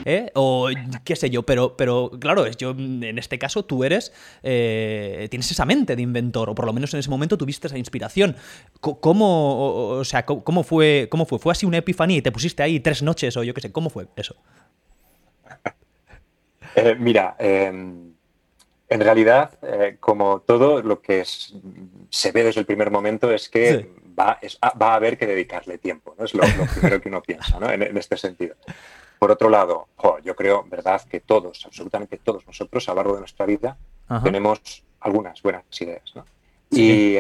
¿Eh? 0.05 0.33
O 0.35 0.69
qué 1.05 1.15
sé 1.15 1.31
yo, 1.31 1.45
pero, 1.45 1.77
pero 1.77 2.11
claro, 2.19 2.51
yo, 2.59 2.71
en 2.71 3.19
este 3.19 3.39
caso 3.39 3.65
tú 3.65 3.85
eres, 3.85 4.13
eh, 4.43 5.29
tienes 5.31 5.49
esa 5.49 5.65
mente 5.65 5.95
de 5.95 6.03
inventor, 6.03 6.51
o 6.51 6.55
por 6.57 6.67
lo 6.67 6.73
menos 6.73 6.93
en 6.95 6.99
ese 6.99 7.09
momento 7.09 7.39
tuviste 7.39 7.69
esa 7.69 7.79
inspiración. 7.79 8.35
¿Cómo, 8.81 9.91
o 9.91 10.05
sea, 10.05 10.27
cómo 10.27 10.65
fue, 10.65 11.07
cómo 11.09 11.25
fue? 11.25 11.39
¿Fue 11.39 11.53
así 11.53 11.67
una 11.67 11.77
epifanía 11.77 12.17
y 12.17 12.23
te 12.23 12.33
pusiste 12.33 12.65
ahí 12.65 12.81
tres 12.81 13.01
noches 13.01 13.37
o 13.37 13.45
yo 13.45 13.55
qué 13.55 13.61
sé? 13.61 13.71
¿Cómo 13.71 13.91
fue 13.91 14.09
eso? 14.17 14.35
Eh, 16.79 16.95
mira, 16.99 17.35
em, 17.39 18.06
en 18.89 19.01
realidad, 19.01 19.59
eh, 19.63 19.97
como 19.99 20.41
todo 20.41 20.83
lo 20.83 21.01
que 21.01 21.25
se 21.25 22.33
ve 22.33 22.45
desde 22.45 22.61
el 22.61 22.67
primer 22.67 22.91
momento 22.91 23.33
es 23.33 23.49
que 23.49 23.91
va, 24.19 24.39
a 24.63 24.95
haber 24.95 25.19
que 25.19 25.27
dedicarle 25.27 25.79
tiempo, 25.79 26.15
¿no? 26.19 26.25
es 26.25 26.35
lo, 26.35 26.43
primero 26.75 27.01
que 27.01 27.09
uno 27.09 27.23
piensa 27.23 27.59
¿no? 27.59 27.71
en, 27.71 27.97
este 27.97 28.17
sentido. 28.17 28.55
Por 29.19 29.31
otro 29.31 29.49
lado, 29.49 29.89
yo 30.23 30.37
creo, 30.37 30.65
verdad, 30.69 31.03
que 31.03 31.21
todos, 31.21 31.65
absolutamente 31.67 32.19
todos 32.19 32.47
nosotros 32.47 32.89
a 32.89 32.93
lo 32.93 32.97
largo 32.97 33.15
de 33.15 33.21
nuestra 33.21 33.47
vida 33.47 33.77
tenemos 34.23 34.85
algunas 35.01 35.43
buenas 35.43 35.65
ideas. 35.81 36.13
¿no? 36.15 36.25
Y, 36.71 37.17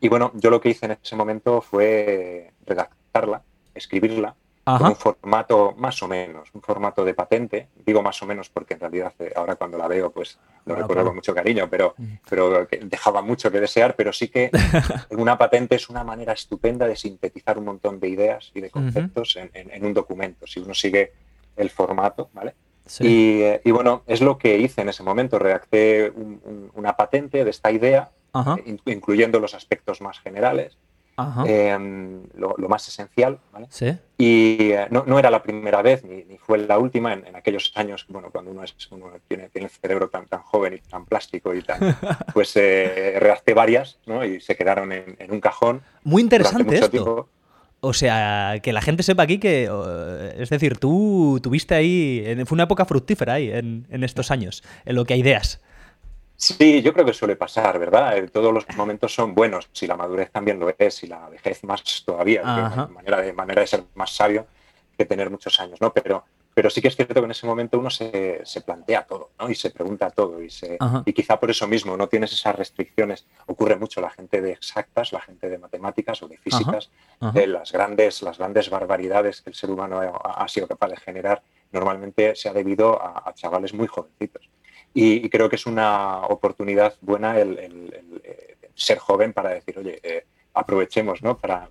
y 0.00 0.08
bueno, 0.08 0.32
yo 0.34 0.50
lo 0.50 0.60
que 0.60 0.70
hice 0.70 0.86
en 0.86 0.92
ese 0.92 1.16
momento 1.16 1.60
fue 1.60 2.52
redactarla, 2.66 3.42
escribirla 3.74 4.36
un 4.66 4.96
formato 4.96 5.74
más 5.76 6.02
o 6.02 6.08
menos, 6.08 6.48
un 6.54 6.62
formato 6.62 7.04
de 7.04 7.14
patente. 7.14 7.68
Digo 7.84 8.02
más 8.02 8.22
o 8.22 8.26
menos 8.26 8.48
porque 8.48 8.74
en 8.74 8.80
realidad 8.80 9.12
eh, 9.18 9.32
ahora 9.36 9.56
cuando 9.56 9.76
la 9.76 9.88
veo 9.88 10.10
pues 10.10 10.38
lo 10.64 10.74
recuerdo 10.74 11.04
con 11.04 11.16
mucho 11.16 11.34
cariño, 11.34 11.68
pero, 11.70 11.94
pero 12.28 12.66
dejaba 12.82 13.20
mucho 13.20 13.50
que 13.50 13.60
desear, 13.60 13.94
pero 13.94 14.12
sí 14.12 14.28
que 14.28 14.50
una 15.10 15.36
patente 15.36 15.74
es 15.74 15.90
una 15.90 16.02
manera 16.04 16.32
estupenda 16.32 16.86
de 16.86 16.96
sintetizar 16.96 17.58
un 17.58 17.66
montón 17.66 18.00
de 18.00 18.08
ideas 18.08 18.50
y 18.54 18.62
de 18.62 18.70
conceptos 18.70 19.36
en, 19.36 19.84
un 19.84 19.92
documento, 19.92 20.46
si 20.46 20.60
uno 20.60 20.72
sigue 20.72 21.12
el 21.56 21.68
formato, 21.68 22.30
¿vale? 22.32 22.54
Eh, 23.00 23.60
y, 23.64 23.70
bueno, 23.70 24.02
es 24.06 24.20
lo 24.20 24.36
que 24.38 24.58
hice 24.58 24.82
en 24.82 24.88
ese 24.88 25.02
momento, 25.02 25.38
redacté 25.38 26.12
una 26.74 26.96
patente 26.96 27.44
de 27.44 27.50
esta 27.50 27.70
idea, 27.70 28.10
eh, 28.34 28.76
incluyendo 28.86 29.40
los 29.40 29.54
aspectos 29.54 30.00
más 30.00 30.18
generales 30.20 30.76
Em, 31.46 32.24
lo, 32.34 32.56
más 32.68 32.88
esencial. 32.88 33.38
¿vale? 33.52 33.68
Y 34.18 34.72
eh, 34.72 34.88
no, 34.90 35.18
era 35.18 35.30
la 35.30 35.42
primera 35.42 35.80
vez 35.80 36.04
ni, 36.04 36.24
fue 36.38 36.58
la 36.58 36.78
última 36.78 37.12
en, 37.12 37.36
aquellos 37.36 37.72
años, 37.76 38.04
bueno, 38.08 38.30
cuando 38.30 38.50
uno, 38.50 38.64
es, 38.64 38.74
uno 38.90 39.06
tiene, 39.28 39.48
tiene, 39.48 39.66
el 39.66 39.70
cerebro 39.70 40.08
tan, 40.08 40.26
tan 40.26 40.42
joven 40.42 40.74
y 40.74 40.78
tan 40.78 41.04
plástico 41.06 41.54
y 41.54 41.62
tan, 41.62 41.78
pues 42.34 42.56
eh, 42.56 43.16
redacté 43.18 43.54
varias 43.54 43.98
¿no? 44.06 44.24
y 44.24 44.40
se 44.40 44.56
quedaron 44.56 44.92
en, 44.92 45.16
un 45.30 45.40
cajón. 45.40 45.82
Muy 46.02 46.22
interesante 46.22 46.78
esto. 46.78 47.28
O 47.80 47.92
sea, 47.92 48.60
que 48.62 48.72
la 48.72 48.80
gente 48.80 49.02
sepa 49.02 49.24
aquí 49.24 49.38
que, 49.38 49.70
es 50.38 50.48
decir, 50.48 50.78
tú 50.78 51.38
tuviste 51.42 51.74
ahí, 51.74 52.24
fue 52.46 52.56
una 52.56 52.64
época 52.64 52.86
fructífera 52.86 53.34
ahí 53.34 53.50
en, 53.50 53.86
en 53.90 54.04
estos 54.04 54.30
años, 54.30 54.64
en 54.86 54.96
lo 54.96 55.04
que 55.04 55.12
hay 55.12 55.20
ideas. 55.20 55.60
Sí, 56.36 56.82
yo 56.82 56.92
creo 56.92 57.06
que 57.06 57.12
suele 57.12 57.36
pasar, 57.36 57.78
¿verdad? 57.78 58.18
Eh, 58.18 58.28
todos 58.28 58.52
los 58.52 58.66
momentos 58.76 59.14
son 59.14 59.34
buenos, 59.34 59.68
si 59.72 59.86
la 59.86 59.96
madurez 59.96 60.30
también 60.30 60.58
lo 60.58 60.74
es, 60.76 61.02
y 61.04 61.06
la 61.06 61.28
vejez 61.28 61.62
más 61.64 62.02
todavía, 62.04 62.42
manera 62.90 63.20
de, 63.20 63.32
manera 63.32 63.60
de 63.60 63.66
ser 63.66 63.84
más 63.94 64.14
sabio 64.14 64.46
que 64.96 65.04
tener 65.04 65.30
muchos 65.30 65.58
años, 65.60 65.80
¿no? 65.80 65.92
Pero, 65.92 66.24
pero 66.52 66.70
sí 66.70 66.80
que 66.80 66.88
es 66.88 66.96
cierto 66.96 67.14
que 67.14 67.24
en 67.24 67.30
ese 67.30 67.46
momento 67.46 67.78
uno 67.78 67.88
se, 67.90 68.44
plantea 68.64 69.06
todo, 69.06 69.30
¿no? 69.38 69.48
Y 69.48 69.54
se 69.54 69.70
pregunta 69.70 70.10
todo, 70.10 70.42
y, 70.42 70.50
se, 70.50 70.76
y 71.04 71.12
quizá 71.12 71.38
por 71.38 71.50
eso 71.50 71.66
mismo 71.66 71.96
no 71.96 72.08
tienes 72.08 72.32
esas 72.32 72.54
restricciones. 72.56 73.26
Ocurre 73.46 73.76
mucho 73.76 74.00
la 74.00 74.10
gente 74.10 74.40
de 74.40 74.52
exactas, 74.52 75.12
la 75.12 75.20
gente 75.20 75.48
de 75.48 75.58
matemáticas 75.58 76.22
o 76.22 76.28
de 76.28 76.36
físicas, 76.38 76.90
las, 77.20 77.72
grandes, 77.72 78.22
las 78.22 78.38
grandes 78.38 78.70
barbaridades 78.70 79.40
que 79.40 79.50
el 79.50 79.56
ser 79.56 79.70
humano 79.70 80.00
ha, 80.22 80.48
sido 80.48 80.66
capaz 80.66 80.88
de 80.88 80.96
generar 80.96 81.42
normalmente 81.72 82.36
se 82.36 82.48
ha 82.48 82.52
debido 82.52 83.00
a, 83.02 83.32
chavales 83.34 83.74
muy 83.74 83.86
jovencitos. 83.86 84.48
Y, 84.94 85.28
creo 85.28 85.48
que 85.48 85.56
es 85.56 85.66
una 85.66 86.20
oportunidad 86.20 86.94
buena 87.00 87.38
el, 87.40 87.58
eh, 88.22 88.56
ser 88.74 88.98
joven 88.98 89.32
para 89.32 89.50
decir, 89.50 89.76
oye, 89.78 89.98
eh, 90.02 90.24
aprovechemos 90.54 91.20
¿no? 91.22 91.36
para, 91.36 91.68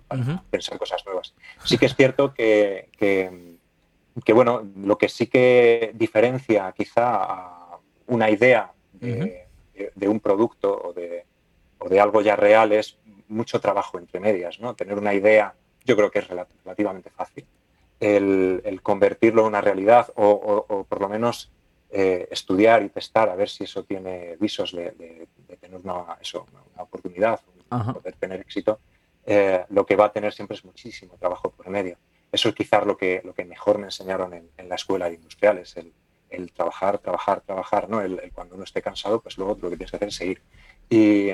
pensar 0.50 0.78
cosas 0.78 1.04
nuevas. 1.06 1.34
Sí 1.64 1.78
que 1.78 1.86
es 1.86 1.96
cierto 1.96 2.34
que, 2.34 2.90
que, 2.98 4.32
bueno, 4.32 4.62
lo 4.76 4.98
que 4.98 5.08
sí 5.08 5.26
que 5.26 5.92
diferencia 5.94 6.72
quizá 6.76 7.78
una 8.06 8.30
idea 8.30 8.72
de, 8.92 10.08
un 10.08 10.20
producto 10.20 10.80
o 10.84 10.92
de, 10.92 11.24
o 11.78 11.88
de, 11.88 12.00
algo 12.00 12.20
ya 12.20 12.36
real 12.36 12.72
es 12.72 12.98
mucho 13.28 13.60
trabajo 13.60 13.98
entre 13.98 14.20
medias, 14.20 14.60
¿no? 14.60 14.74
Tener 14.74 14.98
una 14.98 15.14
idea, 15.14 15.54
yo 15.84 15.96
creo 15.96 16.10
que 16.10 16.20
es 16.20 16.28
relativamente 16.28 17.10
fácil. 17.10 17.46
El, 18.00 18.80
convertirlo 18.82 19.42
en 19.42 19.48
una 19.48 19.62
realidad 19.62 20.12
o, 20.16 20.84
por 20.86 21.00
lo 21.00 21.08
menos 21.08 21.50
eh, 21.96 22.26
estudiar 22.28 22.82
y 22.82 22.88
testar 22.88 23.28
a 23.28 23.36
ver 23.36 23.48
si 23.48 23.62
eso 23.62 23.84
tiene 23.84 24.34
visos 24.40 24.72
de, 24.72 25.28
tener 25.60 25.80
una, 25.80 26.18
eso, 26.20 26.44
una 26.74 26.82
oportunidad, 26.82 27.40
poder 27.68 28.16
tener 28.16 28.40
éxito, 28.40 28.80
eh, 29.24 29.64
lo 29.68 29.86
que 29.86 29.94
va 29.94 30.06
a 30.06 30.12
tener 30.12 30.32
siempre 30.32 30.56
es 30.56 30.64
muchísimo 30.64 31.14
trabajo 31.20 31.50
por 31.50 31.70
medio. 31.70 31.96
Eso 32.32 32.48
es 32.48 32.54
quizás 32.56 32.84
lo 32.84 32.96
que, 32.96 33.22
lo 33.24 33.32
que 33.32 33.44
mejor 33.44 33.78
me 33.78 33.84
enseñaron 33.84 34.34
en, 34.34 34.68
la 34.68 34.74
escuela 34.74 35.08
de 35.08 35.14
industriales, 35.14 35.76
el, 35.76 35.92
el 36.30 36.50
trabajar, 36.50 36.98
trabajar, 36.98 37.42
trabajar, 37.42 37.88
¿no? 37.88 38.00
El, 38.00 38.20
cuando 38.32 38.56
uno 38.56 38.64
esté 38.64 38.82
cansado, 38.82 39.20
pues 39.20 39.38
luego 39.38 39.56
lo 39.62 39.70
que 39.70 39.76
tienes 39.76 39.92
que 39.92 39.96
hacer 39.96 40.08
es 40.08 40.16
seguir. 40.16 40.42
Y, 40.90 41.30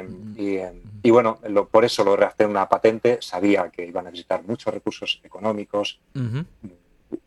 y, 1.02 1.10
bueno, 1.10 1.38
por 1.72 1.86
eso 1.86 2.04
lo 2.04 2.12
hacer 2.22 2.46
una 2.46 2.68
patente, 2.68 3.16
sabía 3.22 3.70
que 3.70 3.86
iba 3.86 4.00
a 4.00 4.04
necesitar 4.04 4.42
muchos 4.42 4.74
recursos 4.74 5.22
económicos, 5.24 6.00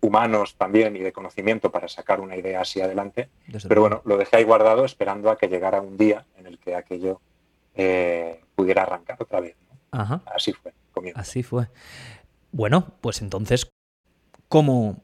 humanos 0.02 0.56
también 0.56 0.96
y 0.96 1.00
de 1.00 1.12
conocimiento 1.12 1.72
para 1.72 1.88
sacar 1.88 2.22
una 2.22 2.36
idea 2.36 2.62
así 2.62 2.82
adelante. 2.82 3.30
pero 3.68 3.82
bueno, 3.82 4.02
lo 4.06 4.18
dejé 4.18 4.38
ahí 4.38 4.44
guardado 4.44 4.86
esperando 4.86 5.30
a 5.30 5.38
que 5.38 5.48
llegara 5.48 5.82
un 5.82 5.98
día 5.98 6.26
en 6.38 6.48
el 6.48 6.60
que 6.60 6.76
aquello 6.76 7.22
eh, 7.76 8.42
pudiera 8.56 8.84
arrancar 8.84 9.18
otra 9.22 9.40
vez. 9.40 9.56
Así 9.92 10.54
fue. 10.54 10.74
Así 11.16 11.44
fue. 11.44 11.68
Bueno, 12.52 12.94
pues 13.02 13.22
entonces, 13.22 13.72
¿cómo, 14.48 15.04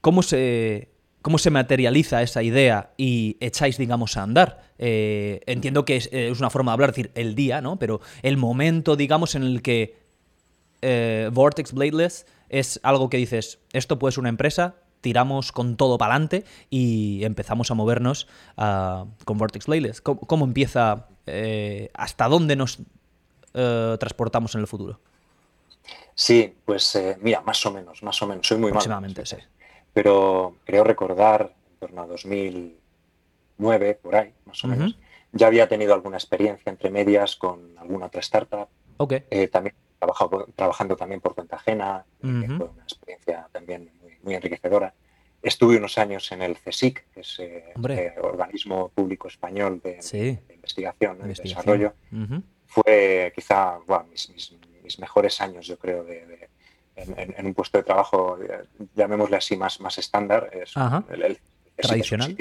cómo 0.00 0.22
se 0.22 0.90
¿Cómo 1.28 1.38
se 1.38 1.50
materializa 1.50 2.22
esa 2.22 2.42
idea 2.42 2.92
y 2.96 3.36
echáis, 3.40 3.76
digamos, 3.76 4.16
a 4.16 4.22
andar? 4.22 4.62
Eh, 4.78 5.40
entiendo 5.46 5.84
que 5.84 5.96
eh, 5.96 6.30
es, 6.30 6.38
una 6.38 6.48
forma 6.48 6.70
de 6.70 6.74
hablar, 6.74 6.90
decir, 6.90 7.10
el 7.14 7.34
día, 7.34 7.60
¿no? 7.60 7.78
Pero 7.78 8.00
el 8.22 8.36
momento, 8.36 8.94
digamos, 8.94 9.34
en 9.34 9.42
el 9.42 9.60
que 9.60 9.96
eh, 10.80 11.28
Vortex 11.32 11.72
Bladeless 11.72 12.24
es 12.48 12.80
algo 12.82 13.10
que 13.10 13.16
dices, 13.16 13.60
esto 13.72 13.98
puede 13.98 14.12
ser 14.12 14.20
una 14.20 14.28
empresa, 14.28 14.76
tiramos 15.00 15.52
con 15.52 15.76
todo 15.76 15.98
para 15.98 16.14
adelante 16.14 16.44
y 16.70 17.24
empezamos 17.24 17.70
a 17.70 17.74
movernos 17.74 18.26
ah, 18.56 19.06
con 19.24 19.38
Vortex 19.38 19.66
Bladeless. 19.66 20.00
¿Cómo, 20.00 20.44
empieza, 20.44 21.06
hasta 21.94 22.28
dónde 22.28 22.56
nos 22.56 22.80
transportamos 23.52 24.54
en 24.54 24.60
el 24.60 24.66
futuro? 24.66 25.00
Sí, 26.14 26.54
pues 26.64 27.00
mira, 27.20 27.40
más 27.42 27.64
o 27.64 27.72
menos, 27.72 28.02
más 28.02 28.20
o 28.22 28.26
menos. 28.26 28.46
Soy 28.46 28.58
muy 28.58 28.70
Aproximadamente, 28.70 29.24
sí 29.24 29.36
pero 29.98 30.54
creo 30.64 30.84
recordar, 30.84 31.52
en 31.72 31.78
torno 31.80 32.02
a 32.02 32.06
2009, 32.06 33.98
por 34.00 34.14
ahí, 34.14 34.32
más 34.44 34.62
o 34.62 34.68
menos, 34.68 34.96
ya 35.32 35.48
había 35.48 35.68
tenido 35.68 35.92
alguna 35.92 36.16
experiencia 36.16 36.70
entre 36.70 36.88
medias 36.90 37.34
con 37.34 37.76
alguna 37.76 38.06
otra 38.06 38.20
startup. 38.20 38.68
Okay. 38.98 39.24
Eh, 39.28 39.48
también 39.48 39.74
trabajado, 39.98 40.48
trabajando 40.54 40.96
también 40.96 41.20
por 41.20 41.34
cuenta 41.34 41.56
ajena, 41.56 42.04
fue 42.20 42.30
una 42.30 42.82
experiencia 42.82 43.48
también 43.52 43.90
muy, 44.22 44.34
enriquecedora. 44.34 44.94
Estuve 45.42 45.76
unos 45.76 45.98
años 45.98 46.30
en 46.32 46.42
el 46.42 46.56
CSIC, 46.56 47.12
que 47.12 47.20
es 47.20 47.38
el 47.38 47.46
eh, 47.46 47.74
eh, 47.88 48.14
organismo 48.20 48.88
público 48.88 49.28
español 49.28 49.80
de, 49.82 50.00
investigación, 50.52 51.18
y 51.24 51.28
desarrollo. 51.28 51.94
Fue 52.66 53.32
quizá 53.34 53.78
mis, 54.10 54.98
mejores 54.98 55.40
años, 55.40 55.66
yo 55.66 55.78
creo, 55.78 56.04
de, 56.04 56.48
en, 56.96 57.46
un 57.46 57.54
puesto 57.54 57.78
de 57.78 57.84
trabajo, 57.84 58.38
eh, 58.42 58.64
llamémosle 58.94 59.36
así, 59.36 59.56
más, 59.56 59.80
más 59.80 59.96
estándar. 59.98 60.50
Es 60.52 60.74
el, 60.76 61.38
tradicional. 61.76 62.36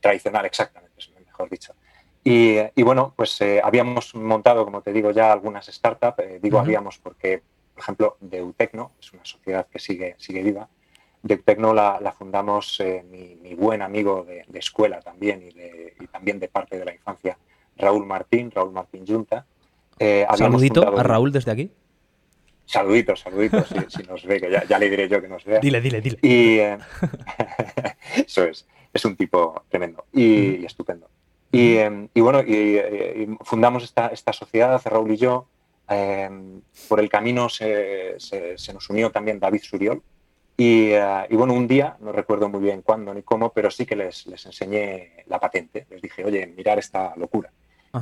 Tradicional, 0.00 0.44
exactamente, 0.44 0.94
mejor 1.24 1.48
dicho. 1.48 1.74
Y, 2.24 2.58
y 2.74 2.82
bueno, 2.82 3.12
pues 3.16 3.40
eh, 3.40 3.60
habíamos 3.62 4.14
montado, 4.14 4.64
como 4.64 4.82
te 4.82 4.92
digo, 4.92 5.10
ya 5.10 5.32
algunas 5.32 5.66
startups. 5.66 6.18
Eh, 6.18 6.38
digo 6.42 6.58
habíamos 6.58 6.98
porque, 6.98 7.42
por 7.74 7.82
ejemplo, 7.82 8.16
Deutecno, 8.20 8.92
es 9.00 9.12
una 9.12 9.24
sociedad 9.24 9.66
que 9.70 9.78
sigue, 9.78 10.14
sigue 10.18 10.42
viva. 10.42 10.68
Deutecno 11.22 11.74
la, 11.74 11.98
la 12.00 12.12
fundamos 12.12 12.82
mi, 13.10 13.54
buen 13.54 13.82
amigo 13.82 14.24
de, 14.24 14.44
escuela 14.54 15.00
también 15.00 15.42
y, 15.42 15.52
de, 15.52 15.94
y, 16.00 16.06
también 16.06 16.38
de 16.38 16.48
parte 16.48 16.78
de 16.78 16.84
la 16.84 16.94
infancia, 16.94 17.36
Raúl 17.76 18.06
Martín, 18.06 18.50
Raúl 18.50 18.72
Martín 18.72 19.06
Junta. 19.06 19.46
Saludito 20.36 20.96
a 20.96 21.02
Raúl 21.02 21.32
desde 21.32 21.50
aquí. 21.50 21.72
Saluditos, 22.68 23.20
saluditos, 23.20 23.66
si, 23.88 24.02
nos 24.02 24.26
ve, 24.26 24.42
que 24.42 24.50
ya, 24.50 24.78
le 24.78 24.90
diré 24.90 25.08
yo 25.08 25.22
que 25.22 25.28
nos 25.28 25.42
vea. 25.42 25.58
Dile, 25.58 25.80
dile, 25.80 26.02
dile. 26.02 26.18
Y 26.20 26.58
eh, 26.58 26.76
eso 28.16 28.44
es, 28.44 28.66
es 28.92 29.04
un 29.06 29.16
tipo 29.16 29.64
tremendo 29.70 30.04
y, 30.12 30.66
estupendo. 30.66 31.08
Y, 31.50 31.76
em, 31.76 32.08
bueno, 32.14 32.42
y, 32.42 33.36
fundamos 33.42 33.84
esta, 33.84 34.08
esta, 34.08 34.32
sociedad, 34.32 34.80
Raúl 34.84 35.12
y 35.12 35.16
yo. 35.16 35.48
Em, 35.88 36.60
por 36.88 37.00
el 37.00 37.08
camino 37.08 37.48
se, 37.48 38.16
se, 38.18 38.72
nos 38.74 38.90
unió 38.90 39.10
también 39.10 39.40
David 39.40 39.62
Suriol. 39.62 40.02
Y, 40.56 40.90
eh, 40.90 41.26
y, 41.30 41.36
bueno, 41.36 41.54
un 41.54 41.68
día, 41.68 41.96
no 42.00 42.12
recuerdo 42.12 42.48
muy 42.48 42.60
bien 42.60 42.82
cuándo 42.82 43.14
ni 43.14 43.22
cómo, 43.22 43.52
pero 43.52 43.70
sí 43.70 43.86
que 43.86 43.96
les, 43.96 44.26
les 44.26 44.44
enseñé 44.44 45.24
la 45.26 45.38
patente. 45.38 45.86
Les 45.90 46.02
dije, 46.02 46.24
oye, 46.24 46.46
mirar 46.46 46.78
esta 46.78 47.14
locura. 47.16 47.50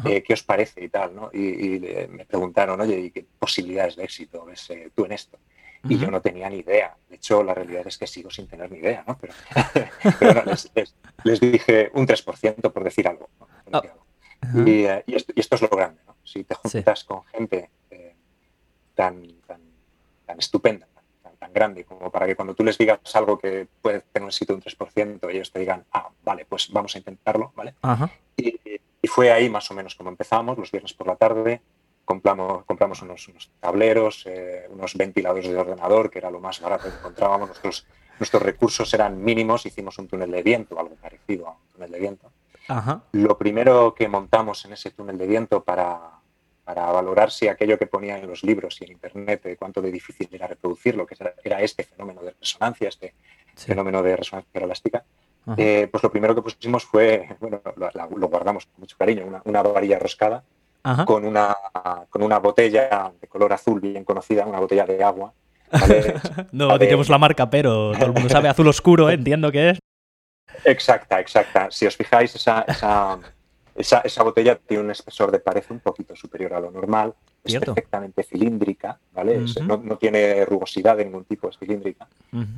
Eh, 0.04 0.22
¿qué 0.22 0.34
os 0.34 0.42
parece 0.42 0.84
y 0.84 0.88
tal? 0.88 1.14
¿no? 1.14 1.30
Y, 1.32 1.80
me 2.10 2.26
preguntaron, 2.26 2.80
oye, 2.80 2.98
¿y 2.98 3.10
qué 3.10 3.24
posibilidades 3.38 3.96
de 3.96 4.04
éxito 4.04 4.44
ves 4.44 4.70
eh, 4.70 4.90
tú 4.94 5.04
en 5.04 5.12
esto? 5.12 5.38
Y 5.88 5.98
yo 5.98 6.10
no 6.10 6.20
tenía 6.20 6.48
ni 6.48 6.58
idea. 6.58 6.96
De 7.08 7.16
hecho, 7.16 7.42
la 7.42 7.54
realidad 7.54 7.86
es 7.86 7.98
que 7.98 8.06
sigo 8.06 8.30
sin 8.30 8.46
tener 8.46 8.70
ni 8.70 8.78
idea, 8.78 9.04
¿no? 9.06 9.18
Pero, 9.18 9.34
les, 11.24 11.40
dije 11.40 11.90
un 11.94 12.06
3% 12.06 12.72
por 12.72 12.84
decir 12.84 13.08
algo. 13.08 13.28
Ah. 13.72 13.82
Eh, 14.54 15.02
y, 15.06 15.14
esto, 15.14 15.56
es 15.56 15.62
lo 15.62 15.68
grande, 15.68 16.00
¿no? 16.06 16.16
Si 16.24 16.44
te 16.44 16.54
juntas 16.54 17.04
con 17.04 17.24
gente 17.24 17.70
tan, 18.94 19.22
tan, 19.46 19.60
tan, 20.24 20.38
estupenda, 20.38 20.86
tan, 21.38 21.52
grande, 21.52 21.84
como 21.84 22.10
para 22.10 22.26
que 22.26 22.36
cuando 22.36 22.54
tú 22.54 22.64
les 22.64 22.76
digas 22.76 23.00
algo 23.14 23.38
que 23.38 23.66
puede 23.80 24.00
tener 24.00 24.24
un 24.24 24.28
éxito 24.28 24.52
de 24.52 24.58
un 24.58 24.62
3%, 24.62 25.30
ellos 25.30 25.50
te 25.50 25.58
digan, 25.58 25.84
ah, 25.92 26.10
vale, 26.24 26.44
pues 26.44 26.70
vamos 26.70 26.94
a 26.94 26.98
intentarlo, 26.98 27.52
¿vale? 27.56 27.74
Y, 28.36 28.58
y 29.02 29.08
fue 29.08 29.30
ahí 29.30 29.48
más 29.48 29.70
o 29.70 29.74
menos 29.74 29.94
como 29.94 30.10
empezamos, 30.10 30.58
los 30.58 30.70
viernes 30.70 30.92
por 30.92 31.06
la 31.06 31.16
tarde. 31.16 31.60
Compramos, 32.06 32.64
compramos 32.64 33.02
unos, 33.02 33.50
tableros, 33.60 34.24
eh, 34.26 34.66
unos 34.70 34.94
ventiladores 34.94 35.46
de 35.46 35.58
ordenador, 35.58 36.08
que 36.08 36.18
era 36.18 36.30
lo 36.30 36.40
más 36.40 36.58
barato 36.60 36.84
que 36.84 36.96
encontrábamos. 36.96 37.48
Nuestros, 37.48 37.86
nuestros 38.18 38.42
recursos 38.42 38.94
eran 38.94 39.22
mínimos, 39.22 39.66
hicimos 39.66 39.98
un 39.98 40.08
túnel 40.08 40.30
de 40.30 40.42
viento, 40.42 40.80
algo 40.80 40.94
parecido 40.94 41.48
a 41.48 41.50
un 41.50 41.68
túnel 41.74 41.90
de 41.90 42.00
viento. 42.00 42.32
Lo 43.12 43.36
primero 43.36 43.94
que 43.94 44.08
montamos 44.08 44.64
en 44.64 44.72
ese 44.72 44.90
túnel 44.90 45.18
de 45.18 45.26
viento 45.26 45.62
para, 45.62 46.12
para 46.64 46.90
valorar 46.90 47.30
si 47.30 47.46
aquello 47.46 47.78
que 47.78 47.86
ponía 47.86 48.18
en 48.18 48.26
los 48.26 48.42
libros 48.42 48.80
y 48.80 48.84
en 48.86 48.92
Internet, 48.92 49.42
de 49.42 49.56
cuánto 49.56 49.82
de 49.82 49.92
difícil 49.92 50.28
era 50.32 50.46
reproducirlo, 50.46 51.06
que 51.06 51.16
era 51.44 51.60
este 51.60 51.84
fenómeno 51.84 52.22
de 52.22 52.34
resonancia, 52.40 52.88
este 52.88 53.14
fenómeno 53.54 54.02
de 54.02 54.16
resonancia 54.16 54.60
elástica, 54.60 55.04
eh, 55.56 55.88
pues 55.90 56.02
lo 56.02 56.10
primero 56.10 56.34
que 56.34 56.42
pusimos 56.42 56.84
fue, 56.84 57.36
bueno, 57.40 57.60
lo, 57.76 58.28
guardamos 58.28 58.66
con 58.66 58.80
mucho 58.80 58.96
cariño, 58.96 59.42
una, 59.44 59.62
varilla 59.62 59.98
roscada 59.98 60.42
con 61.04 61.24
una, 61.24 61.56
con 62.10 62.22
una 62.22 62.38
botella 62.38 63.12
de 63.20 63.26
color 63.26 63.52
azul 63.52 63.80
bien 63.80 64.04
conocida, 64.04 64.46
una 64.46 64.60
botella 64.60 64.84
de 64.84 65.02
agua. 65.02 65.32
no 66.52 66.78
digamos 66.78 67.08
la 67.08 67.18
marca, 67.18 67.50
pero 67.50 67.92
todo 67.92 68.06
el 68.06 68.12
mundo 68.12 68.28
sabe 68.28 68.48
azul 68.48 68.68
oscuro, 68.68 69.10
¿eh? 69.10 69.14
entiendo 69.14 69.50
que 69.50 69.70
es. 69.70 69.78
Exacta, 70.64 71.20
exacta. 71.20 71.68
Si 71.70 71.86
os 71.86 71.96
fijáis, 71.96 72.34
esa, 72.34 72.64
esa, 72.68 73.18
esa, 73.74 74.00
esa, 74.00 74.22
botella 74.22 74.56
tiene 74.56 74.84
un 74.84 74.90
espesor 74.90 75.30
de 75.32 75.40
parece 75.40 75.72
un 75.72 75.80
poquito 75.80 76.14
superior 76.14 76.54
a 76.54 76.60
lo 76.60 76.70
normal, 76.70 77.14
es 77.44 77.58
perfectamente 77.58 78.22
cilíndrica, 78.22 78.98
¿vale? 79.12 79.44
no, 79.62 79.76
no, 79.76 79.96
tiene 79.96 80.44
rugosidad 80.44 80.96
de 80.96 81.04
ningún 81.04 81.24
tipo, 81.24 81.48
es 81.48 81.58
cilíndrica. 81.58 82.08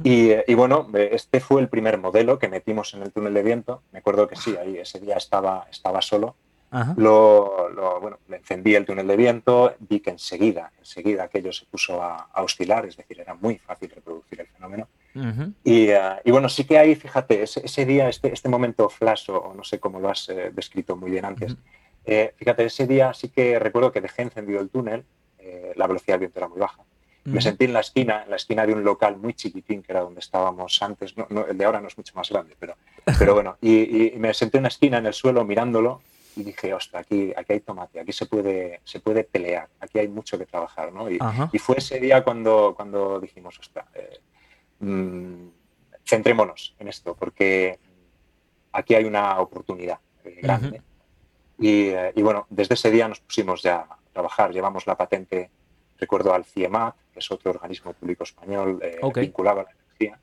y, 0.05 0.33
y, 0.47 0.55
bueno, 0.55 0.89
este 0.95 1.41
fue 1.41 1.61
el 1.61 1.69
primer 1.69 1.99
modelo 1.99 2.39
que 2.39 2.49
metimos 2.49 2.95
en 2.95 3.03
el 3.03 3.13
túnel 3.13 3.35
de 3.35 3.43
viento. 3.43 3.83
Me 3.93 3.99
acuerdo 3.99 4.29
que 4.29 4.37
sí, 4.37 4.57
ahí 4.57 4.79
ese 4.79 5.01
día 5.01 5.17
estaba, 5.17 5.67
estaba 5.71 6.01
solo 6.03 6.37
lo, 6.97 8.01
bueno, 8.01 8.19
le 8.29 8.37
encendí 8.37 8.75
el 8.75 8.85
túnel 8.85 9.07
de 9.07 9.17
viento, 9.17 9.75
vi 9.81 10.01
que 10.01 10.11
enseguida, 10.11 10.71
enseguida 10.79 11.25
aquello 11.25 11.53
se 11.53 11.65
puso 11.67 12.03
a, 12.03 12.29
oscilar, 12.43 12.85
es 12.87 12.97
decir, 12.97 13.21
era 13.21 13.35
muy 13.35 13.59
fácil 13.59 13.91
reproducir 13.91 14.41
el 14.41 14.47
fenómeno. 14.49 14.89
y, 15.65 15.89
eh, 15.89 16.01
y, 16.25 16.31
bueno, 16.31 16.49
sí 16.49 16.65
que 16.65 16.79
ahí, 16.79 16.95
fíjate, 16.95 17.43
ese, 17.43 17.87
día, 17.87 18.09
este, 18.09 18.33
este 18.33 18.49
momento 18.49 18.89
flash, 18.89 19.31
o 19.31 19.55
no 19.55 19.65
sé 19.65 19.81
cómo 19.81 19.99
lo 19.99 20.11
has 20.11 20.29
eh, 20.29 20.51
descrito 20.53 20.97
muy 20.97 21.11
bien 21.11 21.25
antes, 21.25 21.57
eh, 22.05 22.35
fíjate, 22.37 22.67
ese 22.67 22.87
día 22.87 23.13
sí 23.15 23.31
que 23.31 23.59
recuerdo 23.59 23.91
que 23.91 24.01
dejé 24.01 24.23
encendido 24.23 24.61
el 24.61 24.71
túnel, 24.71 25.05
la 25.77 25.87
velocidad 25.87 26.15
del 26.15 26.21
viento 26.21 26.41
era 26.41 26.49
muy 26.49 26.59
baja, 26.59 26.83
Me 27.25 27.41
sentí 27.41 27.65
en 27.65 27.73
la 27.73 27.81
esquina, 27.81 28.25
en 28.25 28.31
la 28.31 28.37
esquina 28.37 28.67
de 28.67 28.75
un 28.75 28.85
local 28.85 29.17
muy 29.17 29.33
chiquitín, 29.33 29.83
que 29.83 29.93
era 29.93 30.03
donde 30.03 30.21
estábamos 30.21 30.83
antes. 30.83 31.15
No, 31.17 31.47
el 31.47 31.57
de 31.57 31.65
ahora 31.65 31.81
no 31.81 31.89
es 31.89 31.97
mucho 31.97 32.13
más 32.15 32.29
grande, 32.29 32.55
pero, 32.59 32.77
pero 33.19 33.33
bueno. 33.35 33.57
Y, 33.63 34.13
me 34.19 34.35
senté 34.35 34.59
en 34.59 34.63
una 34.63 34.69
esquina 34.69 34.99
en 34.99 35.07
el 35.07 35.15
suelo 35.15 35.45
mirándolo 35.45 36.03
y 36.37 36.43
dije, 36.45 36.73
ostras, 36.73 37.03
aquí, 37.03 37.33
aquí 37.37 37.53
hay 37.53 37.61
tomate, 37.61 38.01
aquí 38.01 38.13
se 38.13 38.27
puede, 38.27 38.81
se 38.85 39.01
puede 39.01 39.25
pelear, 39.25 39.69
aquí 39.81 39.99
hay 39.99 40.09
mucho 40.09 40.39
que 40.39 40.47
trabajar, 40.47 40.93
¿no? 40.93 41.11
Y, 41.11 41.19
fue 41.59 41.79
ese 41.79 41.99
día 41.99 42.23
cuando, 42.23 42.75
cuando 42.77 43.21
dijimos, 43.21 43.59
ostras, 43.59 43.87
eh, 43.95 44.21
mm, 44.81 45.49
centrémonos 46.05 46.75
en 46.79 46.89
esto, 46.89 47.15
porque 47.15 47.79
aquí 48.73 48.95
hay 48.95 49.05
una 49.05 49.41
oportunidad 49.41 49.99
eh, 50.25 50.39
grande. 50.43 50.83
Eh, 51.61 52.13
y, 52.15 52.23
bueno, 52.23 52.47
desde 52.51 52.75
ese 52.75 52.91
día 52.91 53.09
nos 53.09 53.21
pusimos 53.21 53.63
ya 53.63 53.79
a 53.79 53.99
trabajar, 54.13 54.53
llevamos 54.53 54.87
la 54.87 54.97
patente, 54.97 55.51
recuerdo, 55.99 56.33
al 56.33 56.45
CIEMAT, 56.45 56.95
que 57.13 57.19
es 57.19 57.31
otro 57.33 57.51
organismo 57.51 57.93
público 57.95 58.23
español 58.23 58.81
vinculado 59.15 59.61
a 59.61 59.65
la 59.65 59.71
energía. 59.71 60.21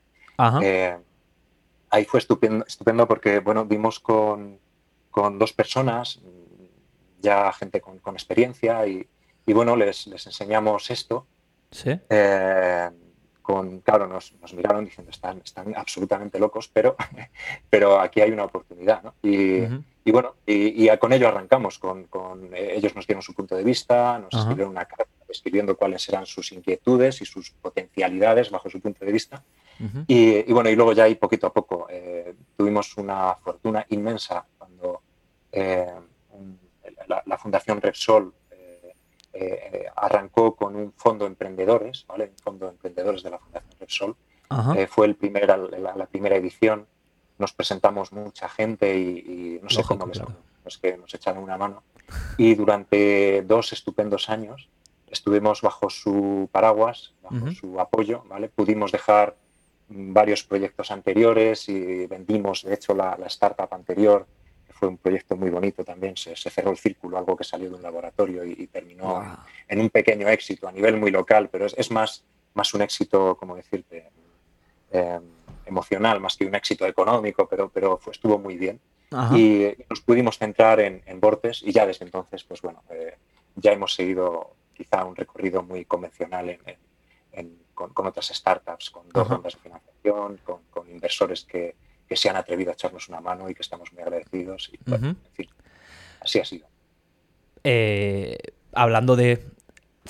ahí 1.89 2.05
fue 2.05 2.19
estupendo, 2.19 2.65
estupendo 2.65 3.07
porque, 3.07 3.39
bueno, 3.39 3.65
vimos 3.65 3.99
con 3.99 4.59
con 5.15 5.39
dos 5.39 5.53
personas, 5.53 6.19
ya 7.21 7.49
gente 7.53 7.79
con, 7.79 8.01
experiencia, 8.13 8.85
y, 8.85 9.07
bueno, 9.45 9.77
les, 9.77 10.07
enseñamos 10.07 10.91
esto. 10.91 11.25
Sí. 11.71 11.97
Eh, 12.09 12.89
con, 13.41 13.79
claro, 13.79 14.07
nos, 14.07 14.33
miraron 14.53 14.83
diciendo, 14.83 15.11
están, 15.11 15.41
están 15.41 15.73
absolutamente 15.73 16.37
locos, 16.37 16.67
pero, 16.67 16.97
pero 17.69 17.97
aquí 17.97 18.19
hay 18.19 18.31
una 18.31 18.43
oportunidad. 18.43 19.03
¿no? 19.03 19.13
Y, 19.23 20.11
bueno, 20.11 20.35
y, 20.45 20.89
con 20.97 21.13
ello 21.13 21.29
arrancamos. 21.29 21.79
Con, 21.79 22.09
ellos 22.53 22.93
nos 22.93 23.07
dieron 23.07 23.21
su 23.21 23.33
punto 23.33 23.55
de 23.55 23.63
vista, 23.63 24.19
nos 24.19 24.33
escribieron 24.33 24.71
una 24.71 24.83
carta 24.83 25.07
describiendo 25.29 25.77
cuáles 25.77 26.09
eran 26.09 26.25
sus 26.25 26.51
inquietudes 26.51 27.21
y 27.21 27.25
sus 27.25 27.51
potencialidades 27.51 28.51
bajo 28.51 28.69
su 28.69 28.81
punto 28.81 29.05
de 29.05 29.13
vista. 29.13 29.41
y, 30.07 30.51
bueno, 30.51 30.69
y 30.69 30.75
luego 30.75 30.91
ya 30.91 31.05
ahí 31.05 31.15
poquito 31.15 31.47
a 31.47 31.53
poco 31.53 31.87
eh, 31.89 32.35
tuvimos 32.57 32.97
una 32.97 33.33
fortuna 33.35 33.85
inmensa 33.89 34.45
eh, 35.55 35.87
la, 37.07 37.37
Fundación 37.37 37.79
Repsol 37.81 38.33
eh, 38.51 38.93
eh, 39.33 39.85
arrancó 39.95 40.53
con 40.53 40.75
un 40.75 40.91
fondo 40.93 41.23
de 41.23 41.29
emprendedores, 41.29 42.05
¿vale? 42.07 42.25
Un 42.25 42.37
fondo 42.37 42.65
de 42.65 42.71
emprendedores 42.73 43.23
de 43.23 43.29
la 43.29 43.39
Fundación 43.39 43.73
Repsol. 43.79 44.15
fue 44.89 45.05
el 45.07 45.15
primer, 45.15 45.47
la, 45.47 46.05
primera 46.07 46.35
edición. 46.35 46.87
Nos 47.37 47.53
presentamos 47.53 48.11
mucha 48.11 48.49
gente 48.49 48.97
y, 48.97 49.59
no 49.63 49.69
sé 49.69 49.83
cómo 49.83 50.07
les, 50.07 50.77
que 50.77 50.97
nos 50.97 51.13
echaron 51.13 51.43
una 51.43 51.57
mano. 51.57 51.83
Y 52.37 52.55
durante 52.55 53.41
dos 53.43 53.71
estupendos 53.71 54.29
años 54.29 54.69
estuvimos 55.07 55.61
bajo 55.61 55.89
su 55.89 56.49
paraguas, 56.51 57.13
bajo 57.23 57.51
su 57.51 57.79
apoyo, 57.79 58.23
¿vale? 58.27 58.49
Pudimos 58.49 58.91
dejar 58.91 59.35
varios 59.87 60.43
proyectos 60.43 60.91
anteriores 60.91 61.69
y 61.69 62.07
vendimos, 62.07 62.63
de 62.63 62.73
hecho, 62.73 62.93
la, 62.93 63.15
la 63.17 63.27
startup 63.27 63.73
anterior 63.73 64.27
fue 64.85 64.91
un 64.91 64.97
proyecto 64.97 65.35
muy 65.35 65.49
bonito 65.49 65.83
también, 65.83 66.15
se, 66.15 66.35
cerró 66.35 66.69
el 66.69 66.77
círculo, 66.77 67.17
algo 67.17 67.35
que 67.35 67.43
salió 67.43 67.69
de 67.69 67.75
un 67.75 67.81
laboratorio 67.81 68.45
y, 68.45 68.67
terminó 68.67 69.37
en, 69.67 69.79
un 69.79 69.89
pequeño 69.89 70.29
éxito 70.29 70.67
a 70.67 70.71
nivel 70.71 70.97
muy 70.97 71.09
local, 71.09 71.49
pero 71.51 71.65
es, 71.65 71.91
más, 71.91 72.23
más 72.53 72.71
un 72.75 72.83
éxito, 72.83 73.35
como 73.35 73.55
decirte, 73.55 74.11
em, 74.91 75.23
emocional, 75.65 76.19
más 76.19 76.37
que 76.37 76.45
un 76.45 76.53
éxito 76.53 76.85
económico, 76.85 77.47
pero, 77.47 77.69
pero 77.69 77.99
estuvo 78.11 78.37
muy 78.37 78.57
bien. 78.57 78.79
Y 79.33 79.71
nos 79.89 80.01
pudimos 80.01 80.37
centrar 80.37 80.79
en, 80.81 81.01
en 81.05 81.19
Bortes 81.19 81.63
y 81.63 81.71
ya 81.71 81.85
desde 81.85 82.05
entonces, 82.05 82.43
pues 82.43 82.61
bueno, 82.61 82.83
eh, 82.89 83.15
ya 83.55 83.71
hemos 83.71 83.95
seguido 83.95 84.55
quizá 84.73 85.05
un 85.05 85.15
recorrido 85.15 85.63
muy 85.63 85.85
convencional 85.85 86.59
con, 87.73 88.07
otras 88.07 88.27
startups, 88.27 88.89
con 88.91 89.07
dos 89.09 89.27
rondas 89.27 89.53
de 89.53 89.59
financiación, 89.59 90.39
con 90.43 90.91
inversores 90.91 91.45
que, 91.45 91.75
que 92.07 92.15
se 92.15 92.29
han 92.29 92.35
atrevido 92.35 92.71
a 92.71 92.73
echarnos 92.73 93.09
una 93.09 93.21
mano 93.21 93.49
y 93.49 93.55
que 93.55 93.61
estamos 93.61 93.91
muy 93.93 94.01
agradecidos. 94.01 94.71
Y, 94.71 94.91
en 94.91 95.17
fin, 95.33 95.49
así 96.21 96.39
ha 96.39 96.45
sido. 96.45 96.67
Eh, 97.63 98.37
hablando 98.73 99.15
de, 99.15 99.43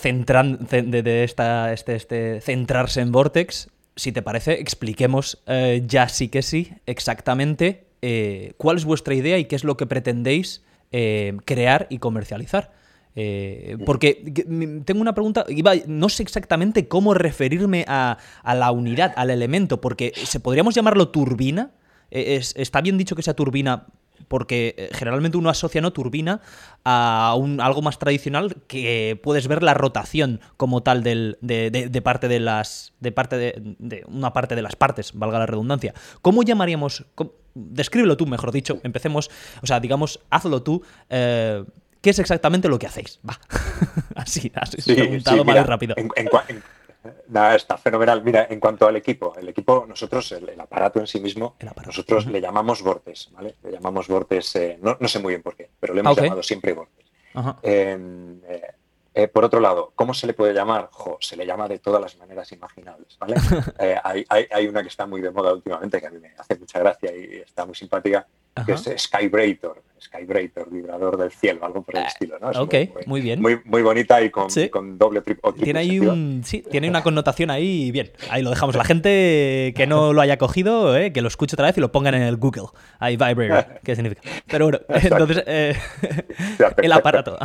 de, 0.04 1.24
esta, 1.24 1.72
este, 1.72 1.96
este, 1.96 2.42
centrarse 2.42 3.00
en 3.00 3.14
Vortex, 3.14 3.70
si 3.96 4.12
te 4.12 4.22
parece, 4.22 4.60
expliquemos 4.60 5.42
eh, 5.48 5.82
ya 5.86 6.10
sí 6.10 6.28
que 6.28 6.42
sí 6.42 6.74
exactamente 6.86 7.86
eh, 8.02 8.54
cuál 8.58 8.76
es 8.76 8.84
vuestra 8.84 9.14
idea 9.14 9.38
y 9.38 9.46
qué 9.46 9.56
es 9.56 9.64
lo 9.64 9.78
que 9.78 9.86
pretendéis 9.88 10.64
crear 11.44 11.88
y 11.90 11.98
comercializar. 11.98 12.72
porque 13.86 14.14
tengo 14.86 15.02
una 15.02 15.14
pregunta, 15.14 15.46
no 15.88 16.08
sé 16.08 16.24
exactamente 16.24 16.88
cómo 16.88 17.14
referirme 17.14 17.84
a, 17.86 18.18
a, 18.44 18.56
la 18.56 18.72
unidad, 18.72 19.12
al 19.18 19.30
elemento, 19.30 19.82
porque 19.82 20.14
se 20.16 20.40
podríamos 20.40 20.74
llamarlo 20.74 21.10
turbina, 21.10 21.72
eh, 22.12 22.42
está 22.56 22.82
bien 22.82 22.98
dicho 22.98 23.16
que 23.16 23.22
sea 23.22 23.34
turbina 23.34 23.88
porque 24.28 24.76
eh, 24.78 24.90
generalmente 24.94 25.38
uno 25.38 25.50
asocia 25.50 25.82
no 25.82 25.94
turbina 25.94 26.42
a 26.84 27.36
un, 27.38 27.62
algo 27.62 27.82
más 27.82 28.00
tradicional 28.00 28.58
que 28.68 29.20
puedes 29.22 29.48
ver 29.48 29.64
la 29.64 29.74
rotación 29.74 30.42
como 30.58 30.84
tal 30.84 31.04
del, 31.04 31.38
de, 31.42 32.02
parte 32.04 32.28
de 32.28 32.40
las 32.40 32.94
de 33.00 33.12
parte 33.12 33.38
de, 33.38 34.06
una 34.08 34.34
parte 34.34 34.56
de 34.56 34.62
las 34.62 34.76
partes 34.76 35.14
valga 35.14 35.40
la 35.40 35.46
redundancia. 35.46 35.94
Cómo 36.22 36.44
llamaríamos 36.44 37.06
descríbelo 37.54 38.18
tú 38.18 38.26
mejor 38.26 38.52
dicho 38.52 38.80
empecemos 38.84 39.32
o 39.64 39.66
sea 39.66 39.80
digamos 39.80 40.20
hazlo 40.30 40.62
tú 40.62 40.84
eh, 41.10 41.64
qué 42.02 42.10
es 42.10 42.20
exactamente 42.20 42.68
lo 42.68 42.78
que 42.78 42.86
hacéis 42.86 43.20
va 43.28 43.40
así 44.16 44.52
has 44.54 44.76
preguntado 44.76 45.46
más 45.46 45.66
rápido 45.66 45.96
Nada, 47.28 47.56
está 47.56 47.78
fenomenal. 47.78 48.24
Mira, 48.24 48.48
en 48.50 48.60
cuanto 48.60 48.88
al 48.88 48.96
equipo, 48.96 49.34
el 49.38 49.50
equipo, 49.50 49.86
nosotros, 49.88 50.32
el, 50.32 50.60
aparato 50.60 51.00
en 51.00 51.08
sí 51.08 51.20
mismo, 51.20 51.56
nosotros 51.86 52.26
le 52.28 52.42
llamamos 52.42 52.82
Vortes, 52.82 53.30
¿vale? 53.32 53.56
Le 53.64 53.72
llamamos 53.72 54.08
Vortes, 54.08 54.56
eh, 54.56 54.80
no, 54.82 55.08
sé 55.08 55.20
muy 55.20 55.34
bien 55.34 55.44
por 55.44 55.56
qué, 55.56 55.70
pero 55.80 55.94
le 55.94 56.02
hemos 56.02 56.18
llamado 56.18 56.44
siempre 56.44 56.74
Vortes. 56.74 57.06
Em, 57.62 58.40
eh, 58.48 58.62
eh, 59.14 59.28
por 59.28 59.46
otro 59.46 59.60
lado, 59.60 59.92
¿cómo 59.96 60.14
se 60.14 60.28
le 60.28 60.34
puede 60.34 60.54
llamar? 60.54 60.90
se 61.20 61.36
le 61.36 61.46
llama 61.46 61.68
de 61.68 61.80
todas 61.80 62.02
las 62.02 62.18
maneras 62.18 62.52
imaginables, 62.52 63.18
¿vale? 63.20 63.36
hay, 64.04 64.26
hay, 64.30 64.68
una 64.68 64.82
que 64.82 64.90
está 64.90 65.06
muy 65.06 65.22
de 65.22 65.32
moda 65.32 65.54
últimamente, 65.54 66.00
que 66.00 66.08
a 66.08 66.12
mí 66.12 66.20
me 66.20 66.34
hace 66.38 66.58
mucha 66.58 66.80
gracia 66.80 67.16
y 67.16 67.38
está 67.38 67.66
muy 67.66 67.76
simpática, 67.76 68.28
que 68.64 68.72
es 68.72 68.90
Skybrator, 68.98 69.84
Skybrator, 70.02 70.70
vibrador 70.70 71.18
del 71.18 71.32
cielo, 71.32 71.66
algo 71.66 71.82
por 71.82 71.96
el 71.96 72.04
ah, 72.04 72.08
estilo, 72.08 72.40
¿no? 72.40 72.50
ok, 72.50 72.76
muy, 73.06 73.22
bien. 73.22 73.42
Muy, 73.42 73.60
muy 73.66 73.82
bonita 73.82 74.22
y 74.22 74.30
con, 74.30 74.48
con 74.72 74.98
doble 74.98 75.22
triple. 75.22 75.52
Tiene 75.54 75.80
ahí 75.80 76.00
un, 76.00 76.42
sí, 76.46 76.64
tiene 76.70 76.90
una 76.90 77.04
connotación 77.04 77.50
ahí 77.50 77.92
bien. 77.92 78.12
Ahí 78.30 78.42
lo 78.42 78.50
dejamos. 78.50 78.76
La 78.76 78.86
gente 78.86 79.74
que 79.76 79.88
no 79.88 80.14
lo 80.14 80.22
haya 80.22 80.38
cogido, 80.38 80.96
eh, 80.98 81.12
que 81.12 81.22
lo 81.22 81.28
escuche 81.28 81.56
otra 81.56 81.66
vez 81.66 81.78
y 81.78 81.82
lo 81.82 81.92
pongan 81.92 82.14
en 82.14 82.22
el 82.22 82.38
Google. 82.38 82.68
Ahí 83.00 83.18
Vibrator, 83.18 83.80
¿qué 83.84 83.96
significa? 83.96 84.22
Pero 84.48 84.66
bueno, 84.66 84.80
entonces 84.90 85.44
eh, 85.48 85.76
el 86.78 86.92
aparato. 86.92 87.38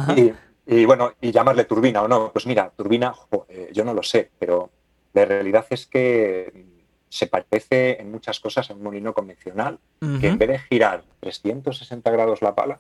Y, 0.67 0.85
bueno, 0.85 1.15
y 1.21 1.33
llamarle 1.33 1.65
turbina 1.65 2.03
o 2.03 2.09
no, 2.09 2.31
pues 2.33 2.47
mira, 2.47 2.71
turbina, 2.77 3.13
eh, 3.49 3.71
yo 3.73 3.85
no 3.85 3.93
lo 3.93 4.05
sé, 4.05 4.31
pero 4.39 4.71
la 5.13 5.25
realidad 5.25 5.67
es 5.71 5.87
que 5.87 6.70
se 7.11 7.27
parece 7.27 8.01
en 8.01 8.11
muchas 8.11 8.39
cosas 8.39 8.71
a 8.71 8.75
un 8.75 8.83
molino 8.83 9.13
convencional, 9.13 9.79
que 10.21 10.29
en 10.29 10.39
vez 10.39 10.49
de 10.49 10.59
girar 10.61 11.03
360 11.19 12.09
grados 12.11 12.41
la 12.41 12.55
pala, 12.55 12.79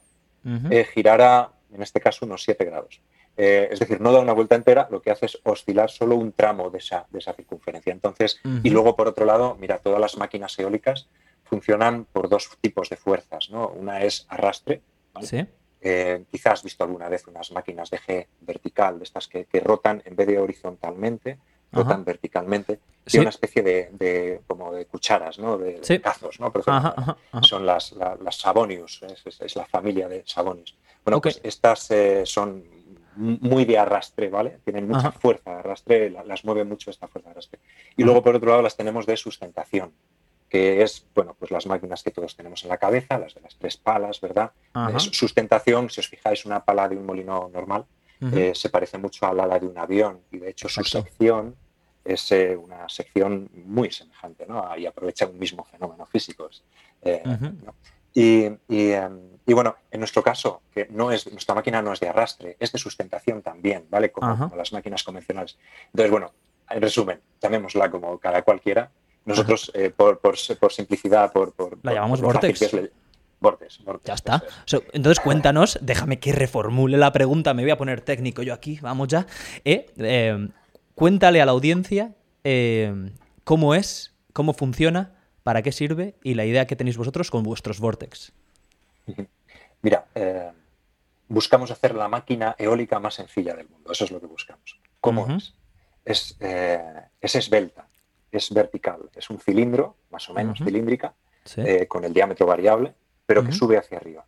eh, 0.70 0.84
girara, 0.84 1.50
en 1.74 1.82
este 1.82 2.00
caso, 2.00 2.24
unos 2.24 2.44
7 2.44 2.64
grados. 2.64 3.00
Eh, 3.36 3.68
es 3.72 3.80
decir, 3.80 4.00
no 4.00 4.12
da 4.12 4.20
una 4.20 4.32
vuelta 4.32 4.54
entera, 4.54 4.86
lo 4.90 5.02
que 5.02 5.10
hace 5.10 5.26
es 5.26 5.38
oscilar 5.42 5.90
solo 5.90 6.14
un 6.14 6.32
tramo 6.32 6.70
de 6.70 6.78
esa, 6.78 7.06
de 7.10 7.18
esa 7.18 7.32
circunferencia. 7.32 7.92
Entonces, 7.92 8.40
y 8.62 8.70
luego, 8.70 8.94
por 8.94 9.08
otro 9.08 9.26
lado, 9.26 9.56
mira, 9.60 9.78
todas 9.78 10.00
las 10.00 10.16
máquinas 10.16 10.56
eólicas 10.58 11.08
funcionan 11.42 12.04
por 12.04 12.28
dos 12.28 12.48
tipos 12.60 12.88
de 12.88 12.96
fuerzas. 12.96 13.50
¿no? 13.50 13.68
Una 13.68 14.02
es 14.02 14.26
arrastre. 14.28 14.80
Eh, 15.80 16.24
quizás 16.30 16.52
has 16.52 16.62
visto 16.62 16.84
alguna 16.84 17.08
vez 17.08 17.26
unas 17.26 17.50
máquinas 17.50 17.90
de 17.90 17.98
G 17.98 18.26
vertical, 18.42 18.98
de 18.98 19.04
estas 19.04 19.26
que, 19.26 19.46
que 19.46 19.60
rotan 19.60 20.02
en 20.04 20.14
vez 20.14 20.26
de 20.28 20.38
horizontalmente, 20.38 21.38
rotan 21.72 22.04
verticalmente, 22.04 22.80
y 23.06 23.18
una 23.18 23.30
especie 23.30 23.62
de, 23.62 24.40
como 24.46 24.72
de 24.72 24.86
cucharas, 24.86 25.38
¿no? 25.38 25.58
de, 25.58 26.00
cazos, 26.00 26.38
¿no? 26.40 26.52
Por 26.52 26.62
ejemplo, 26.62 27.16
son 27.42 27.66
las, 27.66 27.92
las 27.92 28.36
Sabonius, 28.36 29.02
es, 29.02 29.56
la 29.56 29.66
familia 29.66 30.08
de 30.08 30.22
Sabonius. 30.26 30.76
Bueno, 31.04 31.20
pues 31.20 31.40
estas 31.42 31.90
eh, 31.90 32.22
son 32.26 32.64
muy 33.16 33.64
de 33.64 33.78
arrastre, 33.78 34.28
¿vale? 34.28 34.58
Tienen 34.64 34.88
mucha 34.88 35.12
fuerza 35.12 35.50
de 35.50 35.58
arrastre, 35.58 36.10
las 36.10 36.44
mueve 36.44 36.64
mucho 36.64 36.90
esta 36.90 37.08
fuerza 37.08 37.28
de 37.28 37.32
arrastre. 37.32 37.60
Y 37.96 38.04
luego, 38.04 38.22
por 38.22 38.34
otro 38.36 38.50
lado, 38.50 38.62
las 38.62 38.76
tenemos 38.76 39.06
de 39.06 39.16
sustentación, 39.16 39.92
que 40.48 40.82
es, 40.82 41.06
bueno, 41.14 41.34
pues 41.38 41.50
las 41.50 41.66
máquinas 41.66 42.02
que 42.02 42.10
todos 42.10 42.36
tenemos 42.36 42.62
en 42.62 42.68
la 42.68 42.78
cabeza, 42.78 43.18
las 43.18 43.34
de 43.34 43.40
las 43.40 43.56
tres 43.56 43.76
palas, 43.76 44.20
¿verdad? 44.20 44.52
sustentación, 44.98 45.90
si 45.90 46.00
os 46.00 46.08
fijáis, 46.08 46.44
una 46.44 46.64
pala 46.64 46.88
de 46.88 46.96
un 46.96 47.06
molino 47.06 47.50
normal, 47.52 47.84
eh, 48.20 48.52
se 48.54 48.68
parece 48.68 48.98
mucho 48.98 49.26
al 49.26 49.40
ala 49.40 49.58
de 49.58 49.66
un 49.66 49.78
avión 49.78 50.20
y 50.30 50.38
de 50.38 50.50
hecho 50.50 50.68
su 50.68 50.84
sección 50.84 51.56
es 52.04 52.32
eh, 52.32 52.56
una 52.56 52.88
sección 52.88 53.50
muy 53.66 53.90
semejante 53.90 54.46
¿no? 54.46 54.64
y 54.76 54.86
aprovecha 54.86 55.26
un 55.26 55.38
mismo 55.38 55.64
fenómeno 55.64 56.06
físico. 56.06 56.48
Eh, 57.02 57.22
em, 58.14 59.18
y, 59.46 59.52
bueno, 59.54 59.76
en 59.90 60.00
nuestro 60.00 60.22
caso, 60.22 60.62
que 60.72 60.88
no 60.90 61.12
es, 61.12 61.30
nuestra 61.30 61.54
máquina 61.54 61.80
no 61.80 61.92
es 61.92 62.00
de 62.00 62.08
arrastre, 62.08 62.56
es 62.58 62.72
de 62.72 62.78
sustentación 62.78 63.42
también, 63.42 63.86
¿vale? 63.88 64.10
Como, 64.10 64.50
las 64.56 64.72
máquinas 64.72 65.02
convencionales. 65.02 65.56
Entonces, 65.86 66.10
bueno, 66.10 66.32
en 66.68 66.82
resumen, 66.82 67.20
llamémosla 67.40 67.90
como 67.90 68.18
cada 68.18 68.42
cualquiera. 68.42 68.90
Nosotros, 69.24 69.70
eh, 69.74 69.90
por, 69.90 70.18
por, 70.18 70.36
simplicidad, 70.72 71.32
por, 71.32 71.52
por 71.52 71.78
la 71.82 71.94
llamamos 71.94 72.20
Vortex. 72.20 72.72
Vortex, 73.40 73.80
Ya 74.04 74.14
está. 74.14 74.42
entonces 74.92 75.20
cuéntanos, 75.20 75.78
déjame 75.80 76.18
que 76.18 76.32
reformule 76.32 76.98
la 76.98 77.10
pregunta, 77.10 77.54
me 77.54 77.62
voy 77.62 77.70
a 77.70 77.78
poner 77.78 78.02
técnico 78.02 78.42
yo 78.42 78.52
aquí, 78.52 78.78
vamos 78.82 79.08
ya. 79.08 79.26
Eh, 79.64 79.90
eh, 79.96 80.48
cuéntale 80.94 81.40
a 81.40 81.46
la 81.46 81.52
audiencia 81.52 82.14
cómo 83.44 83.74
es, 83.74 84.14
cómo 84.32 84.52
funciona, 84.52 85.14
para 85.42 85.62
qué 85.62 85.72
sirve 85.72 86.14
y 86.22 86.34
la 86.34 86.44
idea 86.44 86.66
que 86.66 86.76
tenéis 86.76 86.98
vosotros 86.98 87.30
con 87.30 87.42
vuestros 87.42 87.80
Vortex. 87.80 88.32
Mira, 89.82 90.04
buscamos 91.28 91.70
hacer 91.70 91.94
la 91.94 92.08
máquina 92.08 92.54
eólica 92.58 93.00
más 93.00 93.14
sencilla 93.14 93.54
del 93.54 93.68
mundo, 93.68 93.92
eso 93.92 94.04
es 94.04 94.10
lo 94.10 94.20
que 94.20 94.26
buscamos. 94.26 94.78
¿Cómo 95.00 95.26
es? 95.34 95.54
Es, 96.04 96.36
es 97.20 97.34
esbelta, 97.34 97.88
es 98.30 98.52
vertical, 98.52 99.08
es 99.14 99.30
un 99.30 99.38
cilindro, 99.38 99.96
más 100.10 100.28
o 100.28 100.34
menos 100.34 100.58
cilíndrica, 100.58 101.14
eh, 101.56 101.86
con 101.86 102.04
el 102.04 102.12
diámetro 102.12 102.46
variable, 102.46 102.94
pero 103.30 103.44
que 103.44 103.52
sube 103.52 103.78
hacia 103.78 103.96
arriba. 103.96 104.26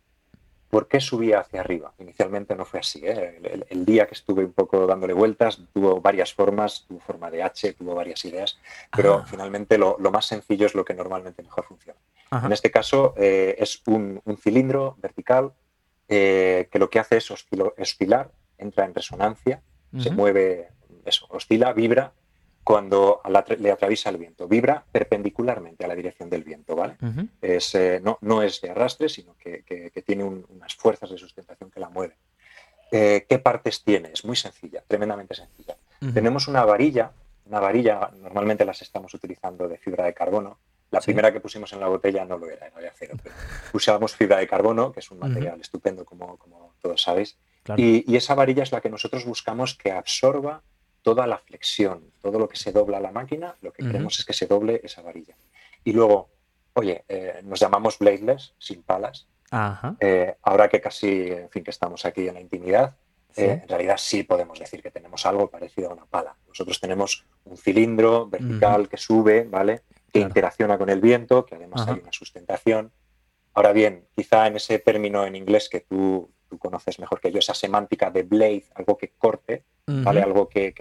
¿Por 0.69 0.87
qué 0.87 1.01
subía 1.01 1.41
hacia 1.41 1.59
arriba? 1.59 1.93
Inicialmente 1.99 2.55
no 2.55 2.63
fue 2.63 2.79
así. 2.79 3.01
¿eh? 3.03 3.65
El, 3.69 3.83
día 3.83 4.07
que 4.07 4.13
estuve 4.13 4.45
un 4.45 4.53
poco 4.53 4.87
dándole 4.87 5.11
vueltas, 5.11 5.59
tuvo 5.73 5.99
varias 5.99 6.33
formas, 6.33 6.85
tuvo 6.87 7.01
forma 7.01 7.29
de 7.29 7.43
H, 7.43 7.73
tuvo 7.73 7.95
varias 7.95 8.23
ideas, 8.23 8.57
pero 8.95 9.25
finalmente 9.25 9.77
lo, 9.77 9.97
más 10.09 10.25
sencillo 10.25 10.65
es 10.65 10.73
lo 10.73 10.85
que 10.85 10.93
normalmente 10.93 11.43
mejor 11.43 11.65
funciona. 11.65 11.99
En 12.31 12.53
este 12.53 12.71
caso 12.71 13.13
eh, 13.17 13.57
es 13.59 13.81
un, 13.87 14.21
cilindro 14.41 14.95
vertical 14.99 15.51
que 16.07 16.79
lo 16.79 16.89
que 16.89 16.99
hace 16.99 17.17
es 17.17 17.29
oscilar, 17.29 18.31
entra 18.57 18.85
en 18.85 18.95
resonancia, 18.95 19.61
se 19.99 20.11
mueve, 20.11 20.69
eso, 21.03 21.25
oscila, 21.29 21.73
vibra 21.73 22.13
cuando 22.63 23.21
le 23.59 23.71
atraviesa 23.71 24.09
el 24.09 24.17
viento. 24.17 24.47
Vibra 24.47 24.83
perpendicularmente 24.91 25.83
a 25.83 25.87
la 25.87 25.95
dirección 25.95 26.29
del 26.29 26.43
viento, 26.43 26.75
¿vale? 26.75 26.95
es, 27.41 27.75
eh, 27.75 27.99
no, 28.01 28.17
no, 28.21 28.41
es 28.41 28.61
de 28.61 28.69
arrastre, 28.69 29.09
sino 29.09 29.35
que, 29.37 29.63
tiene 30.05 30.23
unas 30.23 30.75
fuerzas 30.75 31.09
de 31.09 31.17
sustentación 31.17 31.69
que 31.69 31.79
la 31.79 31.89
mueven. 31.89 32.17
Eh, 32.91 33.25
¿Qué 33.27 33.39
partes 33.39 33.83
tiene? 33.83 34.11
Es 34.13 34.23
muy 34.23 34.35
sencilla, 34.35 34.83
tremendamente 34.87 35.35
sencilla. 35.35 35.75
Tenemos 36.13 36.47
una 36.47 36.65
varilla, 36.65 37.11
una 37.45 37.59
varilla, 37.59 38.11
normalmente 38.21 38.65
las 38.65 38.81
estamos 38.81 39.13
utilizando 39.13 39.67
de 39.67 39.77
fibra 39.77 40.05
de 40.05 40.13
carbono. 40.13 40.59
La 40.91 40.99
primera 40.99 41.31
que 41.31 41.39
pusimos 41.39 41.71
en 41.73 41.79
la 41.79 41.87
botella 41.87 42.23
no 42.25 42.37
lo 42.37 42.49
era, 42.49 42.67
era 42.67 42.79
de 42.79 42.87
acero. 42.87 43.17
usábamos 43.73 44.15
fibra 44.15 44.37
de 44.37 44.47
carbono, 44.47 44.91
que 44.91 44.99
es 44.99 45.09
un 45.11 45.19
material 45.19 45.59
estupendo, 45.59 46.05
como, 46.05 46.37
como 46.37 46.75
todos 46.81 47.01
sabéis. 47.01 47.37
Y, 47.77 48.11
y 48.11 48.17
esa 48.17 48.35
varilla 48.35 48.63
es 48.63 48.71
la 48.71 48.81
que 48.81 48.89
nosotros 48.89 49.25
buscamos 49.25 49.75
que 49.75 49.91
absorba 49.91 50.61
toda 51.03 51.27
la 51.27 51.37
flexión, 51.37 52.11
todo 52.21 52.39
lo 52.39 52.47
que 52.47 52.55
se 52.55 52.71
dobla 52.71 52.97
a 52.97 53.01
la 53.01 53.11
máquina, 53.11 53.55
lo 53.61 53.71
que 53.71 53.83
queremos 53.83 54.17
es 54.17 54.25
que 54.25 54.33
se 54.33 54.47
doble 54.47 54.81
esa 54.83 55.01
varilla. 55.01 55.35
Y 55.83 55.91
luego, 55.91 56.29
oye, 56.73 57.03
eh, 57.07 57.41
nos 57.43 57.59
llamamos 57.59 57.99
bladeless, 57.99 58.55
sin 58.57 58.81
palas. 58.81 59.27
Eh, 59.99 60.35
ahora 60.41 60.67
que 60.67 60.81
casi, 60.81 61.27
en 61.31 61.49
fin, 61.49 61.63
que 61.63 61.69
estamos 61.71 62.05
aquí 62.05 62.27
en 62.27 62.33
la 62.33 62.39
intimidad, 62.39 62.95
eh, 63.35 63.61
en 63.63 63.67
realidad 63.67 63.97
sí 63.97 64.23
podemos 64.23 64.57
decir 64.59 64.81
que 64.81 64.91
tenemos 64.91 65.25
algo 65.25 65.49
parecido 65.49 65.89
a 65.89 65.93
una 65.93 66.05
pala. 66.05 66.35
Nosotros 66.47 66.79
tenemos 66.79 67.25
un 67.45 67.57
cilindro 67.57 68.27
vertical 68.27 68.87
que 68.87 68.97
sube, 68.97 69.43
¿vale? 69.43 69.81
Que 70.11 70.19
interacciona 70.19 70.77
con 70.77 70.89
el 70.89 71.01
viento, 71.01 71.45
que 71.45 71.55
además 71.55 71.87
hay 71.87 71.99
una 72.01 72.11
sustentación. 72.11 72.91
Ahora 73.53 73.73
bien, 73.73 74.07
quizá 74.15 74.47
en 74.47 74.55
ese 74.55 74.79
término 74.79 75.25
en 75.25 75.35
inglés 75.35 75.67
que 75.69 75.81
tú, 75.81 76.31
tú 76.53 76.59
conoces 76.59 76.99
mejor 76.99 77.19
que 77.19 77.31
yo, 77.31 77.39
esa 77.39 77.55
semántica 77.55 78.11
de 78.11 78.21
blade, 78.21 78.65
algo 78.75 78.95
que 78.95 79.09
corte, 79.17 79.63
¿vale? 79.87 80.21
Algo 80.21 80.47
que, 80.47 80.73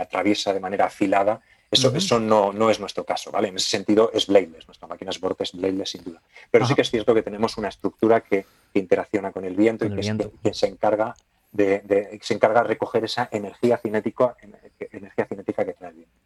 atraviesa 0.00 0.54
de 0.54 0.60
manera 0.60 0.86
afilada. 0.86 1.42
Eso, 1.70 1.94
eso 1.94 2.18
no, 2.18 2.52
no, 2.52 2.70
es 2.70 2.80
nuestro 2.80 3.04
caso, 3.04 3.30
¿vale? 3.30 3.48
En 3.48 3.56
ese 3.56 3.68
sentido 3.68 4.10
es 4.14 4.26
bladeless, 4.26 4.66
nuestra 4.66 4.88
máquina 4.88 5.10
es 5.10 5.20
Vortex 5.20 5.52
bladeless 5.52 5.90
sin 5.90 6.04
duda. 6.04 6.22
Pero 6.50 6.64
sí 6.64 6.74
que 6.74 6.82
es 6.82 6.90
cierto 6.90 7.12
que 7.12 7.22
tenemos 7.22 7.58
una 7.58 7.68
estructura 7.68 8.22
que, 8.22 8.46
interacciona 8.74 9.32
con 9.32 9.44
el 9.44 9.54
viento 9.56 9.86
y 9.86 9.94
que, 9.94 10.52
se 10.52 10.66
encarga 10.66 11.14
de, 11.50 12.18
se 12.20 12.34
encarga 12.34 12.62
de 12.62 12.68
recoger 12.68 13.04
esa 13.04 13.28
energía 13.32 13.78
cinética, 13.78 14.36
energía 14.78 15.26
cinética 15.26 15.64
que 15.64 15.72
trae 15.72 15.90
el 15.90 15.96
viento. 15.96 16.16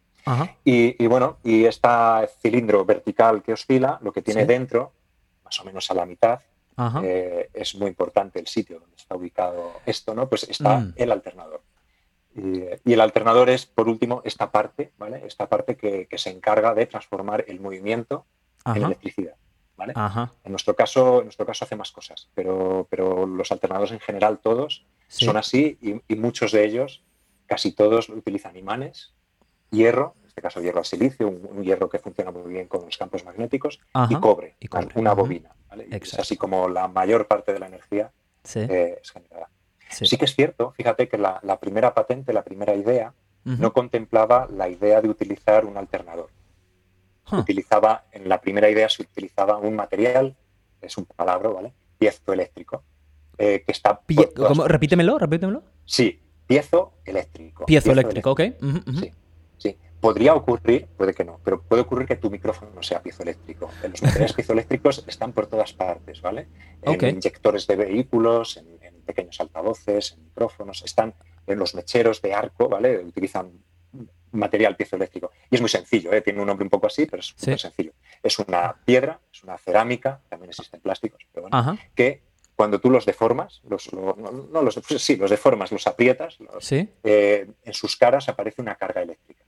Y, 0.65 1.07
bueno, 1.07 1.39
y 1.43 1.65
este 1.65 1.89
cilindro 2.41 2.85
vertical 2.85 3.43
que 3.43 3.53
oscila, 3.53 3.99
lo 4.03 4.13
que 4.13 4.23
tiene 4.23 4.47
dentro, 4.47 4.93
más 5.45 5.59
o 5.61 5.65
menos 5.65 5.91
a 5.91 5.95
la 5.95 6.07
mitad, 6.07 6.41
eh, 7.03 7.51
es 7.53 7.75
muy 7.75 7.89
importante 7.89 8.39
el 8.39 8.47
sitio 8.47 8.81
donde 8.81 8.97
está 8.97 9.17
ubicado 9.17 9.73
esto, 9.87 10.15
¿no? 10.15 10.29
Pues 10.29 10.45
está 10.49 10.79
mm. 10.79 10.95
el 10.97 11.13
alternador. 11.13 11.63
Y, 12.35 12.93
el 12.93 13.01
alternador 13.01 13.51
es, 13.51 13.67
por 13.67 13.89
último, 13.89 14.23
esta 14.25 14.51
parte, 14.51 14.93
¿vale? 14.99 15.23
Esta 15.27 15.49
parte 15.49 15.77
que, 15.77 16.07
se 16.17 16.31
encarga 16.31 16.75
de 16.75 16.87
transformar 16.87 17.45
el 17.49 17.61
movimiento 17.61 18.25
en 18.67 18.85
electricidad. 18.85 19.35
¿vale? 19.77 19.95
En, 20.45 20.53
nuestro 20.53 20.77
caso, 20.77 21.19
en 21.19 21.25
nuestro 21.25 21.47
caso 21.47 21.65
hace 21.65 21.75
más 21.75 21.91
cosas, 21.91 22.29
pero, 22.35 22.87
pero 22.91 23.27
los 23.27 23.51
alternadores 23.51 23.93
en 23.93 24.01
general 24.01 24.39
todos 24.39 24.85
son 25.09 25.37
así 25.37 25.79
y, 25.81 26.15
muchos 26.15 26.53
de 26.53 26.65
ellos, 26.65 27.03
casi 27.47 27.73
todos, 27.73 28.09
utilizan 28.11 28.57
imanes, 28.57 29.13
hierro, 29.71 30.15
este 30.41 30.49
caso 30.49 30.61
hierro 30.63 30.83
silicio, 30.85 31.29
un, 31.29 31.63
hierro 31.63 31.91
que 31.91 31.99
funciona 31.99 32.31
muy 32.31 32.51
bien 32.51 32.67
con 32.67 32.87
los 32.87 32.97
campos 32.97 33.25
magnéticos, 33.25 33.79
y, 34.09 34.15
cobre, 34.17 34.57
una 34.95 35.13
bobina. 35.13 35.51
Es 35.91 36.19
así 36.19 36.37
como 36.37 36.69
la 36.69 36.89
mayor 36.89 37.27
parte 37.27 37.53
de 37.53 37.59
la 37.59 37.67
energía 37.67 38.11
eh, 38.55 38.99
es 39.03 39.11
generada. 39.11 39.51
Sí. 39.91 40.17
que 40.17 40.25
es 40.25 40.35
cierto, 40.35 40.73
fíjate 40.73 41.09
que 41.09 41.19
la, 41.19 41.41
primera 41.61 41.93
patente, 41.93 42.33
la 42.33 42.43
primera 42.43 42.75
idea, 42.75 43.13
no 43.45 43.73
contemplaba 43.73 44.49
la 44.51 44.69
idea 44.69 45.03
de 45.03 45.09
utilizar 45.09 45.67
un 45.67 45.77
alternador. 45.77 46.31
Utilizaba, 47.33 48.05
en 48.13 48.29
la 48.29 48.41
primera 48.41 48.71
idea 48.71 48.89
se 48.89 49.03
utilizaba 49.03 49.59
un 49.59 49.77
material, 49.77 50.37
es 50.81 50.97
un 50.97 51.05
palabra, 51.05 51.51
¿vale? 51.51 51.73
Piezoeléctrico, 51.99 52.83
eh, 53.37 53.63
que 53.65 53.73
está... 53.73 54.01
Repítemelo, 54.67 55.19
repítemelo. 55.19 55.63
Sí, 55.85 56.21
piezo 56.47 56.95
eléctrico. 57.05 57.67
Piezo, 57.67 57.93
eléctrico, 57.93 58.33
ok. 58.33 58.41
Sí, 58.41 58.83
sí. 59.01 59.13
Podría 60.01 60.35
ocurrir, 60.35 60.87
puede 60.97 61.13
que 61.13 61.25
no, 61.25 61.41
pero 61.45 61.61
puede 61.63 61.83
ocurrir 61.83 62.09
que 62.09 62.17
tu 62.17 62.31
micrófono 62.31 62.71
no 62.75 62.83
sea 62.83 63.03
piezoeléctrico. 63.03 63.71
Los 63.83 64.03
materiales 64.03 64.33
piezoeléctricos 64.39 65.05
están 65.07 65.33
por 65.33 65.47
todas 65.47 65.73
partes, 65.73 66.21
¿vale? 66.23 66.49
En 66.83 67.17
inyectores 67.17 67.67
de 67.67 67.77
vehículos, 67.77 68.57
en 68.57 69.03
pequeños 69.05 69.41
altavoces, 69.41 70.13
en 70.13 70.25
micrófonos, 70.25 70.83
están 70.85 71.15
en 71.47 71.59
los 71.59 71.75
mecheros 71.75 72.23
de 72.23 72.33
arco, 72.33 72.69
¿vale? 72.69 72.99
Utilizan 72.99 73.53
material 74.33 74.77
piezoeléctrico. 74.77 75.33
Y 75.51 75.57
es 75.57 75.61
muy 75.61 75.71
sencillo, 75.71 76.13
¿eh? 76.13 76.23
tiene 76.23 76.41
un 76.41 76.47
nombre 76.47 76.65
un 76.65 76.71
poco 76.71 76.87
así, 76.87 77.07
pero 77.07 77.21
es 77.21 77.35
muy 77.47 77.59
sencillo. 77.59 77.93
Es 78.23 78.39
una 78.39 78.77
piedra, 78.85 79.21
es 79.33 79.43
una 79.43 79.59
cerámica, 79.59 80.21
también 80.29 80.51
existen 80.51 80.81
plásticos, 80.81 81.27
pero 81.33 81.49
bueno, 81.49 81.79
que 81.95 82.23
cuando 82.55 82.79
tú 82.79 82.91
los 82.91 83.07
deformas, 83.07 83.61
los, 83.69 83.93
no, 83.93 84.63
los, 84.63 84.81
sí, 84.99 85.17
los 85.17 85.31
deformas, 85.31 85.73
los 85.73 85.87
aprietas, 85.87 86.39
eh, 87.03 87.49
en 87.65 87.75
sus 87.75 87.97
caras 87.97 88.29
aparece 88.29 88.61
una 88.61 88.75
carga 88.75 89.03
eléctrica. 89.03 89.45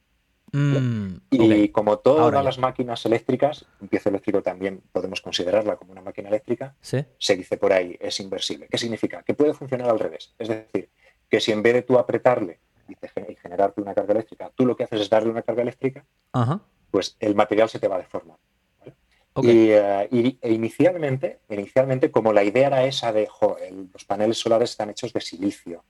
Mm, 0.52 1.14
y 1.30 1.68
como 1.70 1.98
todas 1.98 2.44
las 2.44 2.58
máquinas 2.58 3.04
eléctricas, 3.06 3.64
un 3.80 3.88
piezo 3.88 4.10
eléctrico 4.10 4.42
también 4.42 4.82
podemos 4.92 5.22
considerarla 5.22 5.76
como 5.76 5.92
una 5.92 6.02
máquina 6.02 6.28
eléctrica, 6.28 6.74
se 6.80 7.36
dice 7.36 7.56
por 7.56 7.72
ahí, 7.72 7.96
es 7.98 8.20
inversible. 8.20 8.68
¿Qué 8.70 8.76
significa? 8.76 9.22
Que 9.22 9.34
puede 9.34 9.54
funcionar 9.54 9.88
al 9.88 9.98
revés. 9.98 10.34
Es 10.38 10.48
decir, 10.48 10.90
que 11.28 11.40
si 11.40 11.52
en 11.52 11.62
vez 11.62 11.74
de 11.74 11.82
tú 11.82 11.98
apretarle 11.98 12.60
y, 12.86 12.96
generarte 13.36 13.80
una 13.80 13.94
carga 13.94 14.12
eléctrica, 14.12 14.50
tú 14.54 14.66
lo 14.66 14.76
que 14.76 14.84
haces 14.84 15.00
es 15.00 15.10
darle 15.10 15.30
una 15.30 15.42
carga 15.42 15.62
eléctrica, 15.62 16.04
pues 16.90 17.16
el 17.20 17.34
material 17.34 17.70
se 17.70 17.78
te 17.78 17.88
va 17.88 17.96
a 17.96 18.00
deformar. 18.00 18.36
Eh, 19.42 20.08
y, 20.10 20.38
e 20.42 20.52
inicialmente, 20.52 21.40
inicialmente, 21.48 22.10
como 22.10 22.32
la 22.32 22.44
idea 22.44 22.66
era 22.66 22.84
esa 22.84 23.12
de, 23.12 23.28
los 23.92 24.04
paneles 24.04 24.38
solares 24.38 24.70
están 24.70 24.90
hechos 24.90 25.12
de 25.12 25.20
silicio 25.20 25.84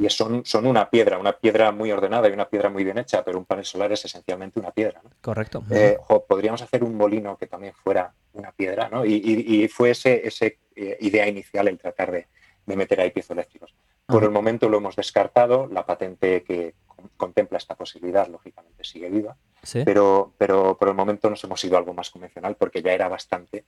y 0.00 0.08
son, 0.08 0.42
son 0.46 0.66
una 0.66 0.88
piedra, 0.88 1.18
una 1.18 1.34
piedra 1.34 1.70
muy 1.70 1.92
ordenada 1.92 2.30
y 2.30 2.32
una 2.32 2.48
piedra 2.48 2.70
muy 2.70 2.82
bien 2.82 2.96
hecha, 2.96 3.22
pero 3.22 3.36
un 3.36 3.44
panel 3.44 3.66
solar 3.66 3.92
es 3.92 4.06
esencialmente 4.06 4.58
una 4.58 4.70
piedra. 4.70 5.02
Correcto. 5.20 5.62
Eh, 5.70 5.98
podríamos 6.26 6.62
hacer 6.62 6.82
un 6.82 6.94
molino 6.94 7.36
que 7.36 7.46
también 7.46 7.74
fuera 7.74 8.14
una 8.32 8.52
piedra, 8.52 8.88
¿no? 8.88 9.04
Y, 9.04 9.68
fue 9.68 9.90
ese, 9.90 10.26
ese 10.26 10.60
eh, 10.74 10.96
idea 11.00 11.28
inicial 11.28 11.68
el 11.68 11.76
tratar 11.76 12.10
de, 12.10 12.26
de 12.64 12.76
meter 12.76 13.02
ahí 13.02 13.10
piezoeléctricos. 13.10 13.74
Por 14.06 14.24
el 14.24 14.30
momento 14.30 14.68
lo 14.70 14.78
hemos 14.78 14.96
descartado, 14.96 15.66
la 15.66 15.84
patente 15.84 16.42
que 16.42 16.74
contempla 17.18 17.58
esta 17.58 17.74
posibilidad, 17.74 18.28
lógicamente, 18.28 18.82
sigue 18.82 19.10
viva, 19.10 19.36
pero, 19.84 20.32
pero 20.38 20.76
por 20.78 20.88
el 20.88 20.94
momento 20.94 21.30
nos 21.30 21.42
hemos 21.44 21.62
ido 21.64 21.76
a 21.76 21.78
algo 21.78 21.94
más 21.94 22.10
convencional 22.10 22.56
porque 22.56 22.82
ya 22.82 22.92
era 22.92 23.08
bastante 23.08 23.64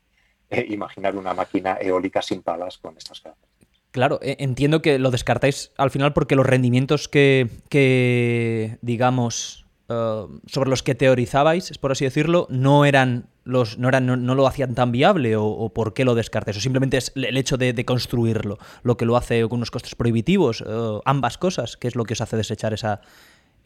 eh, 0.51 0.67
imaginar 0.71 1.17
una 1.17 1.35
máquina 1.35 1.79
eólica 1.81 2.23
sin 2.23 2.43
palas 2.43 2.79
con 2.79 2.97
estas 2.97 3.21
características. 3.21 3.69
Claro, 3.91 4.19
e, 4.23 4.37
entiendo 4.41 4.83
que 4.83 4.99
lo 4.99 5.11
descartáis 5.11 5.73
al 5.77 5.91
final 5.91 6.13
porque 6.13 6.37
los 6.37 6.47
rendimientos 6.47 7.09
que, 7.09 7.49
que 7.69 8.79
digamos, 8.83 9.67
eh, 9.89 10.27
sobre 10.47 10.69
los 10.69 10.83
que 10.83 10.95
teorizabais, 10.95 11.77
por 11.79 11.93
así 11.93 12.05
decirlo, 12.05 12.47
no 12.51 12.85
eran 12.85 13.29
los, 13.45 13.79
no, 13.79 13.89
eran, 13.89 14.05
no, 14.07 14.35
lo 14.35 14.47
hacían 14.47 14.75
tan 14.75 14.93
viable 14.93 15.35
o, 15.37 15.71
por 15.71 15.95
qué 15.95 16.05
lo 16.05 16.15
descartáis? 16.15 16.59
¿O 16.59 16.61
simplemente 16.61 16.99
es 16.99 17.13
el 17.15 17.37
hecho 17.39 17.57
de, 17.57 17.85
construirlo 17.87 18.59
lo 18.83 18.99
que 18.99 19.07
lo 19.07 19.17
hace 19.17 19.41
con 19.49 19.57
unos 19.57 19.71
costes 19.71 19.95
prohibitivos? 19.95 20.63
Eh, 20.67 21.01
ambas 21.07 21.39
cosas, 21.39 21.79
¿qué 21.79 21.89
es 21.89 21.97
lo 21.97 22.05
que 22.05 22.13
os 22.13 22.21
hace 22.21 22.37
desechar 22.37 22.75
esa, 22.75 23.01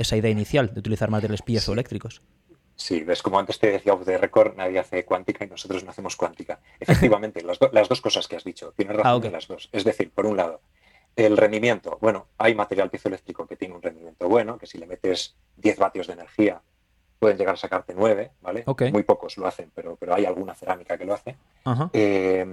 esa 0.03 0.17
idea 0.17 0.31
inicial 0.31 0.73
de 0.73 0.81
utilizar 0.81 1.11
materiales 1.11 1.43
piezoeléctricos. 1.43 2.23
Sí, 2.77 3.05
ves 3.05 3.23
como 3.23 3.39
antes 3.39 3.59
te 3.59 3.71
decía 3.71 3.93
off 3.93 4.05
the 4.05 4.19
record, 4.19 4.57
nadie 4.57 4.79
hace 4.79 5.05
cuántica 5.05 5.45
y 5.45 5.49
nosotros 5.49 5.85
no 5.85 5.91
hacemos 5.91 6.17
cuántica. 6.17 6.61
Efectivamente, 6.81 7.43
las, 7.73 7.89
dos 7.89 8.01
cosas 8.01 8.27
que 8.27 8.37
has 8.37 8.45
dicho, 8.45 8.73
tienes 8.77 8.97
razón 8.97 9.23
ah, 9.27 9.31
las 9.31 9.47
dos. 9.47 9.69
Es 9.73 9.85
decir, 9.85 10.11
por 10.11 10.27
un 10.27 10.37
lado, 10.37 10.61
el 11.15 11.37
rendimiento. 11.37 11.99
Bueno, 12.01 12.27
hay 12.39 12.55
material 12.55 12.91
piezoeléctrico 12.91 13.47
que 13.47 13.57
tiene 13.57 13.75
un 13.75 13.83
rendimiento 13.83 14.29
bueno, 14.29 14.59
que 14.59 14.67
si 14.67 14.79
le 14.79 14.87
metes 14.87 15.37
10 15.57 15.79
vatios 15.79 16.07
de 16.07 16.15
energía 16.15 16.61
pueden 17.19 17.39
llegar 17.39 17.55
a 17.55 17.59
sacarte 17.59 17.95
9, 17.95 18.33
¿vale? 18.41 18.65
Muy 18.91 19.05
pocos 19.05 19.37
lo 19.39 19.47
hacen, 19.47 19.71
pero, 19.73 19.95
pero 19.95 20.15
hay 20.15 20.25
alguna 20.25 20.55
cerámica 20.55 20.99
que 20.99 21.05
lo 21.05 21.15
hace. 21.15 21.37
Eh, 21.93 22.45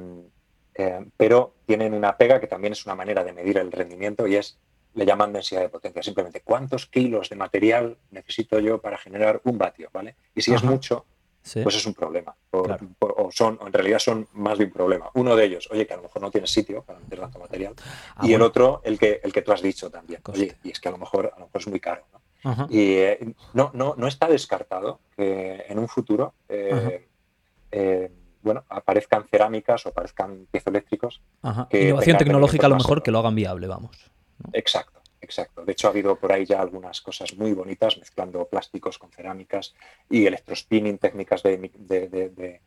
eh, 0.76 1.06
pero 1.18 1.56
tienen 1.66 1.94
una 1.94 2.16
pega 2.16 2.40
que 2.40 2.48
también 2.48 2.74
es 2.74 2.86
una 2.86 2.94
manera 2.94 3.24
de 3.24 3.34
medir 3.34 3.58
el 3.58 3.72
rendimiento 3.72 4.28
y 4.28 4.36
es, 4.36 4.60
le 4.96 5.06
llaman 5.06 5.34
densidad 5.34 5.62
de 5.62 5.70
potencia. 5.70 6.02
Simplemente, 6.04 6.42
¿cuántos 6.42 6.86
kilos 6.86 7.30
de 7.30 7.36
material 7.36 7.98
necesito 8.12 8.60
yo 8.60 8.80
para 8.80 8.98
generar 8.98 9.42
un 9.44 9.58
vatio? 9.58 9.90
¿vale? 9.94 10.16
Y 10.36 10.42
si 10.42 10.54
es 10.54 10.64
mucho, 10.64 11.06
pues 11.64 11.76
es 11.76 11.86
un 11.86 11.94
problema. 11.94 12.36
o, 12.52 13.30
son, 13.32 13.60
en 13.66 13.74
realidad 13.74 14.00
son 14.00 14.28
más 14.34 14.58
de 14.58 14.66
un 14.66 14.72
problema. 14.72 15.10
Uno 15.14 15.36
de 15.36 15.46
ellos, 15.46 15.70
oye, 15.72 15.86
que 15.88 15.94
a 15.94 15.98
lo 15.98 16.04
mejor 16.04 16.22
no 16.22 16.32
tienes 16.32 16.52
sitio 16.52 16.84
para 16.84 17.00
meter 17.00 17.20
tanto 17.20 17.40
material. 17.40 17.74
Ah, 18.16 18.28
y 18.28 18.34
el 18.34 18.42
otro, 18.42 18.82
el 18.84 19.00
que, 19.00 19.20
el 19.24 19.32
que 19.32 19.42
tú 19.42 19.52
has 19.52 19.62
dicho 19.62 19.90
también. 19.90 20.22
Oye, 20.26 20.58
y 20.64 20.72
es 20.72 20.80
que 20.80 20.90
a 20.90 20.92
lo 20.92 20.98
mejor, 20.98 21.32
a 21.34 21.40
lo 21.40 21.46
mejor 21.46 21.62
es 21.62 21.68
muy 21.68 21.80
caro. 21.80 22.04
¿no? 22.14 22.68
Y 22.70 22.94
eh, 22.94 23.34
no, 23.54 23.72
no, 23.74 23.96
no 23.98 24.08
está 24.08 24.28
descartado 24.28 25.00
que 25.16 25.66
en 25.68 25.78
un 25.78 25.88
futuro 25.88 26.34
eh, 26.48 27.08
eh, 27.72 28.12
bueno, 28.42 28.64
aparezcan 28.70 29.26
cerámicas 29.30 29.86
o 29.86 29.90
aparezcan 29.90 30.48
piezoeléctricos. 30.52 31.22
Innovación 31.72 32.18
tecnológica 32.18 32.68
a 32.68 32.70
lo 32.70 32.78
mejor 32.78 33.04
que 33.04 33.12
lo 33.12 33.20
hagan 33.20 33.36
viable, 33.36 33.68
vamos. 33.68 34.12
Exacto, 34.54 35.02
exacto. 35.22 35.66
De 35.66 35.72
hecho, 35.72 35.88
ha 35.88 35.92
habido 35.92 36.16
por 36.16 36.32
ahí 36.32 36.46
ya 36.46 36.62
algunas 36.62 37.02
cosas 37.02 37.36
muy 37.36 37.54
bonitas 37.54 37.98
mezclando 37.98 38.46
plásticos 38.46 38.98
con 38.98 39.12
cerámicas 39.12 39.74
y 40.10 40.26
electrospinning, 40.26 40.98
técnicas 40.98 41.44
de, 41.44 42.62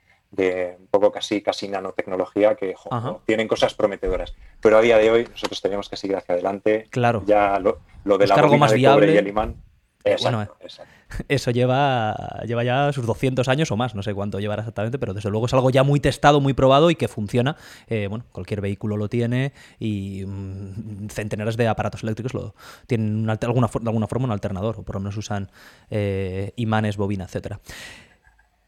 un 0.78 0.86
poco 0.86 1.12
casi, 1.12 1.42
casi 1.42 1.68
nanotecnología 1.68 2.54
que 2.54 2.74
tienen 3.26 3.48
cosas 3.48 3.74
prometedoras. 3.74 4.34
Pero 4.60 4.78
a 4.78 4.80
día 4.80 4.98
de 4.98 5.10
hoy 5.10 5.28
nosotros 5.30 5.60
tenemos 5.60 5.88
que 5.88 5.96
seguir 5.96 6.16
hacia 6.16 6.34
adelante. 6.34 6.86
Claro. 6.90 7.22
Ya 7.26 7.58
lo, 7.58 7.80
lo 8.04 8.18
de 8.18 8.26
la 8.26 8.34
algo 8.36 8.58
más 8.58 8.72
viable. 8.72 9.12
y 9.12 9.16
el 9.16 9.28
imán. 9.28 9.56
bueno, 10.22 10.48
eso 11.28 11.50
lleva, 11.50 12.42
lleva 12.46 12.64
ya 12.64 12.92
sus 12.92 13.06
200 13.06 13.48
años 13.48 13.70
o 13.70 13.76
más, 13.76 13.94
no 13.94 14.02
sé 14.02 14.14
cuánto 14.14 14.40
llevará 14.40 14.62
exactamente, 14.62 14.98
pero 14.98 15.14
desde 15.14 15.30
luego 15.30 15.46
es 15.46 15.54
algo 15.54 15.70
ya 15.70 15.82
muy 15.82 16.00
testado, 16.00 16.40
muy 16.40 16.54
probado 16.54 16.90
y 16.90 16.94
que 16.94 17.08
funciona. 17.08 17.56
Eh, 17.88 18.06
bueno, 18.08 18.24
cualquier 18.32 18.60
vehículo 18.60 18.96
lo 18.96 19.08
tiene 19.08 19.52
y 19.78 20.24
mm, 20.26 21.08
centenares 21.08 21.56
de 21.56 21.68
aparatos 21.68 22.02
eléctricos 22.02 22.34
lo 22.34 22.54
tienen 22.86 23.28
alguna, 23.28 23.68
de 23.68 23.88
alguna 23.88 24.06
forma 24.06 24.26
un 24.26 24.32
alternador, 24.32 24.76
o 24.78 24.82
por 24.82 24.96
lo 24.96 25.00
menos 25.00 25.16
usan 25.16 25.50
eh, 25.90 26.52
imanes, 26.56 26.96
bobina, 26.96 27.24
etcétera. 27.24 27.60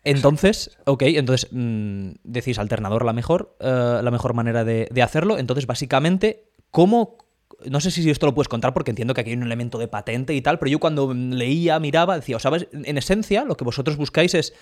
Entonces, 0.04 0.76
ok, 0.84 1.02
entonces 1.02 1.48
mm, 1.50 2.10
decís 2.24 2.58
alternador 2.58 3.04
la 3.04 3.14
mejor, 3.14 3.56
eh, 3.60 4.00
la 4.02 4.10
mejor 4.10 4.34
manera 4.34 4.64
de 4.64 5.02
hacerlo. 5.02 5.38
Entonces, 5.38 5.66
básicamente, 5.66 6.44
¿cómo 6.70 7.23
no 7.64 7.80
sé 7.80 7.90
si 7.90 8.08
esto 8.08 8.26
lo 8.26 8.34
puedes 8.34 8.48
contar 8.48 8.74
porque 8.74 8.90
entiendo 8.90 9.14
que 9.14 9.20
aquí 9.20 9.30
hay 9.30 9.36
un 9.36 9.42
elemento 9.42 9.78
de 9.78 9.88
patente 9.88 10.34
y 10.34 10.40
tal, 10.40 10.58
pero 10.58 10.70
yo 10.70 10.80
cuando 10.80 11.12
leía, 11.14 11.78
miraba, 11.78 12.16
decía, 12.16 12.38
¿sabes? 12.38 12.68
En 12.72 12.98
esencia, 12.98 13.44
lo 13.44 13.56
que 13.56 13.64
vosotros 13.64 13.96
buscáis 13.96 14.34
es, 14.34 14.54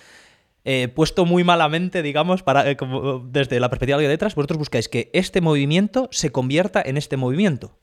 eh, 0.65 0.87
puesto 0.87 1.25
muy 1.25 1.43
malamente, 1.43 2.01
digamos, 2.01 2.41
para, 2.41 2.69
eh, 2.69 2.77
desde 3.25 3.59
la 3.59 3.69
perspectiva 3.69 3.97
de 3.97 4.07
detrás, 4.07 4.33
vosotros 4.35 4.59
buscáis 4.59 4.87
que 4.87 5.09
este 5.13 5.41
movimiento 5.41 6.07
se 6.11 6.31
convierta 6.31 6.81
en 6.81 6.95
este 6.95 7.17
movimiento, 7.17 7.77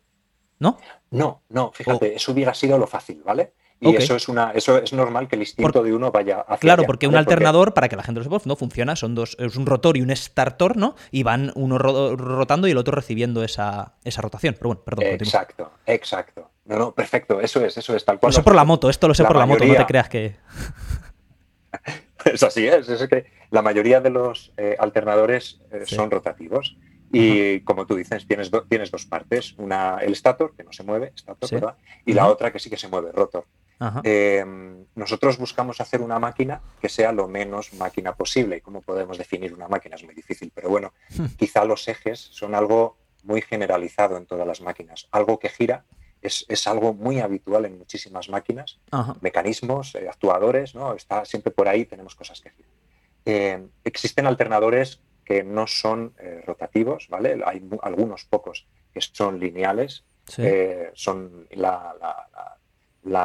¿no? 0.59 0.79
No, 1.11 1.43
no, 1.51 1.73
fíjate, 1.73 2.15
eso 2.15 2.33
hubiera 2.33 2.55
sido 2.55 2.79
lo 2.79 2.87
fácil, 2.87 3.23
¿vale? 3.23 3.53
Y 3.83 3.97
eso 3.97 4.15
es 4.15 4.29
una, 4.29 4.51
eso 4.51 4.77
es 4.77 4.93
normal 4.93 5.27
que 5.27 5.37
el 5.37 5.43
instinto 5.43 5.83
de 5.83 5.95
uno 5.95 6.13
vaya 6.13 6.41
hacia 6.41 6.59
Claro, 6.59 6.85
porque 6.85 7.09
un 7.09 7.17
alternador, 7.17 7.73
para 7.73 7.89
que 7.89 7.97
la 7.97 8.03
gente 8.03 8.21
lo 8.21 8.25
sepa, 8.25 8.39
no 8.45 8.55
funciona, 8.55 8.95
son 8.95 9.15
dos, 9.15 9.37
es 9.39 9.57
un 9.57 9.65
rotor 9.65 9.97
y 9.97 10.03
un 10.03 10.15
startor, 10.15 10.77
¿no? 10.77 10.97
Y 11.11 11.23
van 11.23 11.51
uno 11.55 11.79
rotando 11.79 12.69
y 12.69 12.73
el 12.73 12.77
otro 12.77 12.95
recibiendo 12.95 13.43
esa, 13.43 13.95
rotación. 14.19 14.55
Pero 14.55 14.69
bueno, 14.69 14.83
perdón. 14.85 15.07
Exacto, 15.07 15.73
exacto. 15.87 16.51
No, 16.67 16.77
no, 16.77 16.93
perfecto, 16.93 17.41
eso 17.41 17.65
es, 17.65 17.77
eso 17.79 17.97
es 17.97 18.05
tal 18.05 18.21
cual. 18.21 18.29
Lo 18.29 18.33
sé 18.35 18.43
por 18.43 18.55
la 18.55 18.65
moto, 18.65 18.91
esto 18.91 19.09
lo 19.09 19.15
sé 19.15 19.25
por 19.25 19.37
la 19.37 19.47
moto, 19.47 19.65
no 19.65 19.75
te 19.75 19.87
creas 19.87 20.11
que. 20.11 20.37
es 22.27 22.43
así, 22.43 22.67
es, 22.67 22.87
es 22.89 23.09
que 23.09 23.27
la 23.51 23.63
mayoría 23.63 24.01
de 24.01 24.11
los 24.11 24.53
eh, 24.59 24.77
alternadores 24.79 25.61
eh, 25.73 25.85
son 25.87 26.11
rotativos. 26.11 26.77
Y 27.13 27.61
como 27.63 27.87
tú 27.87 27.97
dices, 27.97 28.25
tienes, 28.27 28.53
tienes 28.69 28.91
dos 28.93 29.05
partes, 29.05 29.55
una 29.59 29.99
el 29.99 30.15
stator, 30.15 30.55
que 30.55 30.63
no 30.63 30.73
se 30.73 30.85
mueve, 30.85 31.13
stator, 31.17 31.51
¿verdad? 31.51 31.77
Y 32.05 32.13
la 32.13 32.29
otra 32.29 32.53
que 32.53 32.61
sí 32.61 32.71
que 32.71 32.77
se 32.77 32.87
mueve, 32.87 33.11
rotor. 33.11 33.47
Eh, 34.05 34.45
nosotros 34.95 35.39
buscamos 35.39 35.81
hacer 35.81 36.03
una 36.03 36.19
máquina 36.19 36.61
que 36.81 36.89
sea 36.89 37.13
lo 37.13 37.29
menos 37.29 37.73
máquina 37.75 38.15
posible. 38.15 38.59
¿Y 38.59 38.61
cómo 38.61 38.83
podemos 38.83 39.17
definir 39.17 39.55
una 39.55 39.69
máquina? 39.69 39.97
Es 39.97 40.05
muy 40.05 40.15
difícil, 40.15 40.53
pero 40.55 40.69
bueno, 40.69 40.93
quizá 41.39 41.65
los 41.65 41.87
ejes 41.89 42.21
son 42.21 42.55
algo 42.55 42.99
muy 43.23 43.43
generalizado 43.43 44.17
en 44.17 44.27
todas 44.27 44.47
las 44.47 44.61
máquinas. 44.61 45.09
Algo 45.11 45.39
que 45.39 45.49
gira 45.49 45.85
es, 46.21 46.67
algo 46.67 46.93
muy 46.93 47.21
habitual 47.21 47.65
en 47.65 47.79
muchísimas 47.79 48.29
máquinas, 48.29 48.79
mecanismos, 49.23 49.95
eh, 49.95 50.07
actuadores, 50.09 50.75
¿no? 50.75 50.95
Está 50.95 51.25
siempre 51.25 51.51
por 51.51 51.67
ahí, 51.67 51.87
tenemos 51.87 52.15
cosas 52.15 52.41
que 52.41 52.51
giran. 52.51 52.73
Eh, 53.25 53.67
existen 53.85 54.27
alternadores 54.27 55.01
que 55.25 55.43
no 55.43 55.67
son 55.67 56.15
rotativos, 56.45 57.07
¿vale? 57.09 57.41
Hay 57.47 57.63
algunos 57.83 58.25
pocos 58.25 58.67
que 58.93 59.01
son 59.01 59.39
lineales, 59.39 60.05
son 60.95 61.47
la 61.53 61.95
la 62.01 62.60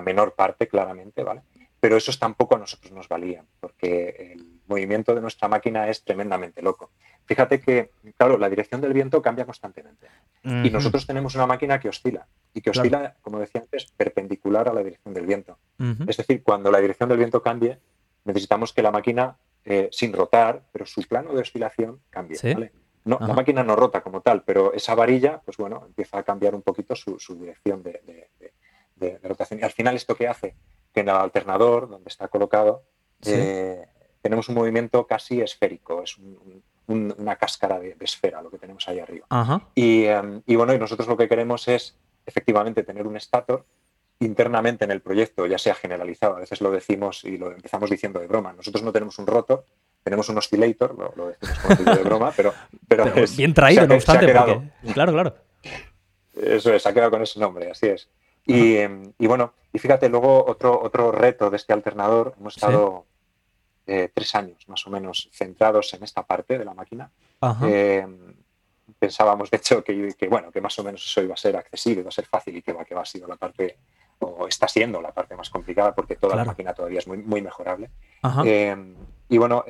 menor 0.01 0.33
parte, 0.35 0.67
claramente, 0.67 1.23
¿vale? 1.23 1.41
Pero 1.79 1.97
esos 1.97 2.17
tampoco 2.17 2.55
a 2.55 2.59
nosotros 2.59 2.91
nos 2.91 3.07
valían, 3.07 3.45
porque 3.59 4.33
el 4.33 4.59
movimiento 4.67 5.13
de 5.13 5.21
nuestra 5.21 5.47
máquina 5.47 5.89
es 5.89 6.03
tremendamente 6.03 6.61
loco. 6.61 6.89
Fíjate 7.25 7.59
que, 7.59 7.91
claro, 8.17 8.37
la 8.37 8.49
dirección 8.49 8.81
del 8.81 8.93
viento 8.93 9.21
cambia 9.21 9.45
constantemente. 9.45 10.07
Y 10.43 10.69
nosotros 10.69 11.07
tenemos 11.07 11.33
una 11.33 11.47
máquina 11.47 11.79
que 11.79 11.89
oscila, 11.89 12.27
y 12.53 12.61
que 12.61 12.69
oscila, 12.69 13.15
como 13.21 13.39
decía 13.39 13.61
antes, 13.61 13.91
perpendicular 13.97 14.69
a 14.69 14.73
la 14.73 14.83
dirección 14.83 15.13
del 15.13 15.25
viento. 15.25 15.57
Es 16.07 16.17
decir, 16.17 16.43
cuando 16.43 16.71
la 16.71 16.79
dirección 16.79 17.09
del 17.09 17.17
viento 17.17 17.41
cambie, 17.41 17.79
necesitamos 18.25 18.71
que 18.71 18.83
la 18.83 18.91
máquina, 18.91 19.37
eh, 19.63 19.89
sin 19.91 20.13
rotar, 20.13 20.61
pero 20.71 20.85
su 20.85 21.01
plano 21.01 21.33
de 21.33 21.41
oscilación 21.41 21.99
cambie. 22.11 22.37
No, 23.05 23.19
la 23.19 23.33
máquina 23.33 23.63
no 23.63 23.75
rota 23.75 24.01
como 24.01 24.21
tal, 24.21 24.43
pero 24.43 24.73
esa 24.73 24.95
varilla, 24.95 25.39
pues 25.45 25.57
bueno, 25.57 25.83
empieza 25.85 26.17
a 26.17 26.23
cambiar 26.23 26.55
un 26.55 26.63
poquito 26.63 26.95
su, 26.95 27.17
dirección 27.39 27.83
de, 27.83 28.01
de, 28.03 28.51
rotación. 29.23 29.59
Y 29.59 29.63
al 29.63 29.71
final, 29.71 29.95
¿esto 29.95 30.15
qué 30.15 30.27
hace? 30.27 30.55
Que 30.93 31.01
en 31.01 31.09
el 31.09 31.15
alternador, 31.15 31.89
donde 31.89 32.09
está 32.09 32.27
colocado, 32.27 32.83
eh, 33.25 33.85
tenemos 34.21 34.49
un 34.49 34.55
movimiento 34.55 35.05
casi 35.05 35.41
esférico, 35.41 36.03
es 36.03 36.17
una 36.87 37.35
cáscara 37.35 37.79
de, 37.79 37.95
esfera 37.99 38.41
lo 38.41 38.49
que 38.49 38.57
tenemos 38.57 38.87
ahí 38.87 38.99
arriba. 38.99 39.27
Em, 39.75 40.41
y, 40.45 40.55
bueno, 40.55 40.73
y 40.73 40.79
nosotros 40.79 41.07
lo 41.07 41.17
que 41.17 41.27
queremos 41.27 41.67
es 41.67 41.97
efectivamente 42.25 42.83
tener 42.83 43.05
un 43.07 43.19
stator 43.19 43.65
internamente 44.19 44.85
en 44.85 44.91
el 44.91 45.01
proyecto, 45.01 45.45
ya 45.45 45.57
sea 45.57 45.75
generalizado, 45.75 46.37
a 46.37 46.39
veces 46.39 46.61
lo 46.61 46.71
decimos 46.71 47.23
y 47.25 47.37
lo 47.37 47.51
empezamos 47.51 47.89
diciendo 47.89 48.19
de 48.19 48.27
broma, 48.27 48.53
nosotros 48.53 48.81
no 48.81 48.91
tenemos 48.93 49.19
un 49.19 49.27
rotor, 49.27 49.65
tenemos 50.03 50.29
un 50.29 50.37
oscillator, 50.37 50.95
lo, 51.17 51.27
decimos 51.27 51.77
como 51.77 51.95
de 51.95 52.03
broma, 52.03 52.31
pero... 52.37 52.53
pero, 52.87 53.05
bien 53.35 53.53
traído, 53.53 53.85
no 53.87 53.95
obstante, 53.95 54.31
claro, 54.31 55.11
claro. 55.11 55.35
Eso 56.33 56.73
es, 56.73 56.85
ha 56.85 56.93
quedado 56.93 57.11
con 57.11 57.21
ese 57.21 57.39
nombre, 57.39 57.69
así 57.69 57.87
es. 57.87 58.09
Y, 58.45 59.27
bueno, 59.27 59.53
y 59.73 59.79
fíjate, 59.79 60.09
luego 60.09 60.45
otro, 60.45 60.79
otro 60.81 61.11
reto 61.11 61.49
de 61.49 61.57
este 61.57 61.73
alternador, 61.73 62.35
hemos 62.39 62.55
estado 62.55 63.05
eh, 63.87 64.09
tres 64.13 64.33
años 64.35 64.67
más 64.67 64.85
o 64.87 64.89
menos 64.89 65.29
centrados 65.31 65.93
en 65.93 66.03
esta 66.03 66.23
parte 66.23 66.57
de 66.57 66.65
la 66.65 66.73
máquina. 66.73 67.09
Eh, 67.63 68.05
pensábamos, 68.99 69.49
de 69.49 69.57
hecho, 69.57 69.83
que, 69.83 70.27
bueno, 70.29 70.51
que 70.51 70.61
más 70.61 70.77
o 70.79 70.83
menos 70.83 71.03
eso 71.03 71.21
iba 71.21 71.33
a 71.33 71.37
ser 71.37 71.55
accesible, 71.55 72.01
iba 72.01 72.09
a 72.09 72.11
ser 72.11 72.25
fácil 72.25 72.55
y 72.55 72.61
que 72.61 72.73
va, 72.73 72.85
que 72.85 72.95
va 72.95 73.01
a 73.01 73.05
sido 73.05 73.27
la 73.27 73.35
parte, 73.35 73.77
o 74.19 74.47
está 74.47 74.67
siendo 74.67 75.01
la 75.01 75.11
parte 75.11 75.35
más 75.35 75.49
complicada 75.49 75.93
porque 75.93 76.15
toda 76.15 76.35
la 76.35 76.45
máquina 76.45 76.73
todavía 76.73 76.99
es 76.99 77.07
muy, 77.07 77.17
muy 77.17 77.41
mejorable. 77.41 77.89
Eh, 78.45 78.95
y 79.29 79.37
bueno, 79.37 79.65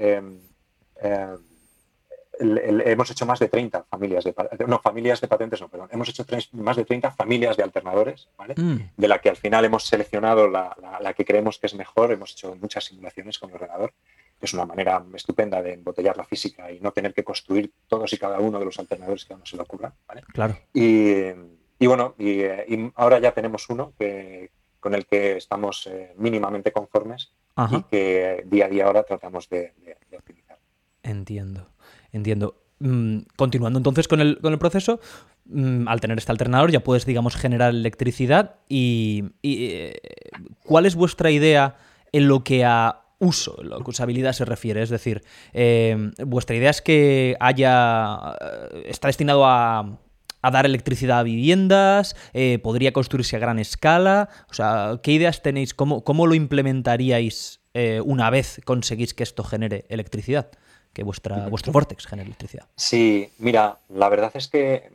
hemos 2.39 3.11
hecho 3.11 3.25
más 3.25 3.39
de 3.39 3.47
30 3.47 3.83
familias 3.83 4.23
de 4.23 4.33
no 4.67 4.79
familias 4.79 5.21
de 5.21 5.27
patentes 5.27 5.61
no 5.61 5.69
perdón. 5.69 5.89
Hemos 5.91 6.09
hecho 6.09 6.25
más 6.53 6.75
de 6.75 6.85
30 6.85 7.11
familias 7.11 7.57
de 7.57 7.63
alternadores 7.63 8.29
¿vale? 8.37 8.55
Mm. 8.57 8.91
de 8.97 9.07
la 9.07 9.19
que 9.19 9.29
al 9.29 9.35
final 9.35 9.65
hemos 9.65 9.85
seleccionado 9.85 10.49
la, 10.49 11.13
que 11.15 11.25
creemos 11.25 11.59
que 11.59 11.67
es 11.67 11.75
mejor. 11.75 12.11
Hemos 12.11 12.31
hecho 12.31 12.55
muchas 12.55 12.85
simulaciones 12.85 13.39
con 13.39 13.49
el 13.49 13.55
ordenador. 13.55 13.93
Es 14.41 14.53
una 14.53 14.65
manera 14.65 15.03
estupenda 15.13 15.61
de 15.61 15.73
embotellar 15.73 16.17
la 16.17 16.25
física 16.25 16.71
y 16.71 16.79
no 16.79 16.91
tener 16.91 17.13
que 17.13 17.23
construir 17.23 17.71
todos 17.87 18.11
y 18.13 18.17
cada 18.17 18.39
uno 18.39 18.59
de 18.59 18.65
los 18.65 18.77
alternadores 18.79 19.25
que 19.25 19.33
a 19.33 19.37
uno 19.37 19.45
se 19.45 19.55
le 19.55 19.63
ocurra 19.63 19.93
¿vale? 20.07 20.23
claro. 20.33 20.57
Y, 20.73 21.31
bueno 21.85 22.15
y, 22.17 22.43
ahora 22.95 23.19
ya 23.19 23.31
tenemos 23.31 23.69
uno 23.69 23.93
que, 23.97 24.51
con 24.79 24.93
el 24.93 25.05
que 25.05 25.37
estamos 25.37 25.87
eh, 25.87 26.13
mínimamente 26.17 26.71
conformes 26.71 27.31
y 27.71 27.81
que 27.83 28.43
día 28.45 28.65
a 28.65 28.69
día 28.69 28.85
ahora 28.85 29.03
tratamos 29.03 29.47
de 29.49 29.71
optimizar. 30.17 30.57
Entiendo 31.01 31.74
Entiendo. 32.15 32.55
Mm, 32.79 33.19
continuando 33.35 33.77
entonces 33.79 34.07
con 34.07 34.21
el, 34.21 34.39
con 34.39 34.53
el 34.53 34.59
proceso, 34.59 34.99
mm, 35.45 35.87
al 35.87 35.99
tener 35.99 36.17
este 36.17 36.31
alternador 36.31 36.71
ya 36.71 36.81
puedes, 36.81 37.05
digamos, 37.05 37.35
generar 37.35 37.71
electricidad 37.73 38.55
y, 38.69 39.25
eh, 39.43 39.95
¿cuál 40.63 40.85
es 40.85 40.95
vuestra 40.95 41.29
idea 41.31 41.77
en 42.11 42.27
lo 42.27 42.43
que 42.43 42.63
a 42.65 43.01
uso, 43.19 43.61
lo 43.63 43.79
que 43.79 43.89
usabilidad 43.89 44.33
se 44.33 44.45
refiere? 44.45 44.81
Es 44.81 44.89
decir, 44.89 45.23
eh, 45.53 46.11
vuestra 46.25 46.55
idea 46.55 46.69
es 46.69 46.81
que 46.81 47.35
haya. 47.39 48.35
está 48.85 49.07
destinado 49.07 49.45
a 49.45 49.99
a 50.41 50.51
dar 50.51 50.67
electricidad 50.67 51.17
a 51.17 51.23
viviendas, 51.23 52.15
eh, 52.33 52.59
podría 52.61 52.93
construirse 52.93 53.35
a 53.35 53.39
gran 53.39 53.57
escala. 53.57 54.29
O 54.51 54.53
sea, 54.53 54.99
¿qué 55.01 55.11
ideas 55.11 55.41
tenéis? 55.41 55.73
¿Cómo, 55.73 56.03
cómo 56.03 56.27
lo 56.27 56.35
implementaríais 56.35 57.61
eh, 57.73 57.99
una 58.05 58.29
vez 58.29 58.61
conseguís 58.63 59.15
que 59.15 59.23
esto 59.23 59.43
genere 59.43 59.85
electricidad? 59.89 60.51
Que 60.95 61.03
vuestra, 61.03 61.49
vuestro 61.49 61.73
Vortex 61.73 62.07
genere 62.07 62.27
electricidad. 62.27 62.69
Sí, 62.77 63.29
mira, 63.37 63.79
la 63.89 64.07
verdad 64.07 64.31
es 64.33 64.47
que 64.47 64.89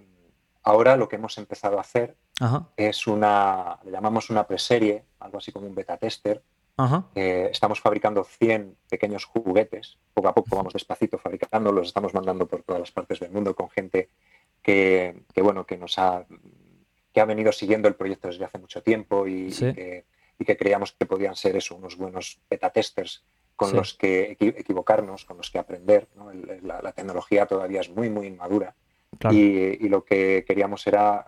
ahora 0.62 0.96
lo 0.96 1.10
que 1.10 1.16
hemos 1.16 1.36
empezado 1.36 1.76
a 1.76 1.82
hacer 1.82 2.16
es 2.74 3.06
una, 3.06 3.78
le 3.84 3.90
llamamos 3.90 4.30
una 4.30 4.46
preserie, 4.46 5.04
algo 5.18 5.36
así 5.36 5.52
como 5.52 5.66
un 5.66 5.74
beta 5.74 5.98
tester. 5.98 6.42
Eh, 7.14 7.50
estamos 7.52 7.78
fabricando 7.80 8.24
100 8.24 8.78
pequeños 8.88 9.26
juguetes, 9.26 9.98
poco 10.14 10.28
a 10.28 10.34
poco 10.34 10.56
vamos 10.56 10.72
despacito 10.72 11.18
fabricando, 11.18 11.70
los 11.70 11.88
estamos 11.88 12.14
mandando 12.14 12.46
por 12.46 12.62
todas 12.62 12.80
las 12.80 12.90
partes 12.90 13.20
del 13.20 13.30
mundo 13.30 13.54
con 13.54 13.68
gente 13.68 14.08
que, 14.62 15.14
bueno, 15.36 15.66
que 15.66 15.76
nos 15.76 15.98
ha, 15.98 16.24
que 17.12 17.20
ha 17.20 17.26
venido 17.26 17.52
siguiendo 17.52 17.88
el 17.88 17.94
proyecto 17.94 18.28
desde 18.28 18.46
hace 18.46 18.56
mucho 18.56 18.82
tiempo 18.82 19.26
y, 19.28 19.50
que, 19.52 20.56
creíamos 20.56 20.92
que 20.92 21.04
podían 21.04 21.36
ser 21.36 21.56
eso, 21.56 21.76
unos 21.76 21.98
buenos 21.98 22.40
beta 22.48 22.70
testers 22.70 23.22
con 23.60 23.76
los 23.76 23.92
que 23.92 24.38
equivocarnos, 24.40 25.26
con 25.26 25.36
los 25.36 25.50
que 25.50 25.58
aprender. 25.58 26.08
La, 26.62 26.92
tecnología 26.92 27.44
todavía 27.44 27.82
es 27.82 27.90
muy, 27.90 28.08
muy 28.08 28.26
inmadura 28.26 28.74
y, 29.30 29.86
lo 29.88 30.02
que 30.02 30.46
queríamos 30.48 30.86
era, 30.86 31.26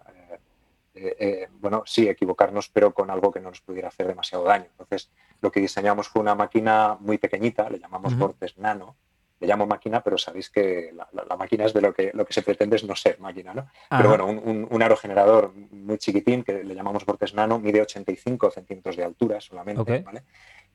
eh, 0.94 1.16
eh, 1.18 1.48
bueno, 1.60 1.82
sí, 1.84 2.08
equivocarnos, 2.08 2.70
pero 2.70 2.94
con 2.94 3.10
algo 3.10 3.30
que 3.30 3.40
no 3.40 3.50
nos 3.50 3.60
pudiera 3.60 3.88
hacer 3.88 4.06
demasiado 4.06 4.44
daño. 4.44 4.64
Entonces, 4.70 5.10
lo 5.42 5.52
que 5.52 5.60
diseñamos 5.60 6.08
fue 6.08 6.22
una 6.22 6.34
máquina 6.34 6.96
muy 7.00 7.18
pequeñita, 7.18 7.68
le 7.68 7.78
llamamos 7.78 8.14
uh 8.14 8.34
Nano, 8.56 8.96
le 9.38 9.46
llamo 9.46 9.66
máquina, 9.66 10.02
pero 10.02 10.16
sabéis 10.16 10.48
que 10.48 10.90
la, 10.94 11.36
máquina 11.36 11.66
es 11.66 11.74
de 11.74 11.82
lo 11.82 11.92
que, 11.92 12.12
lo 12.14 12.24
que 12.24 12.32
se 12.32 12.40
pretende 12.40 12.76
es 12.76 12.84
no 12.84 12.96
ser 12.96 13.20
máquina, 13.20 13.52
¿no? 13.52 13.68
Pero 13.90 14.08
bueno, 14.08 14.26
un, 14.26 14.66
un, 14.70 14.82
aerogenerador 14.82 15.52
muy 15.70 15.98
chiquitín, 15.98 16.44
que 16.44 16.64
le 16.64 16.74
llamamos 16.74 17.04
Vortex 17.04 17.34
Nano, 17.34 17.58
mide 17.58 17.82
85 17.82 18.50
centímetros 18.52 18.96
de 18.96 19.04
altura 19.04 19.38
solamente, 19.38 19.98
¿vale? 19.98 20.22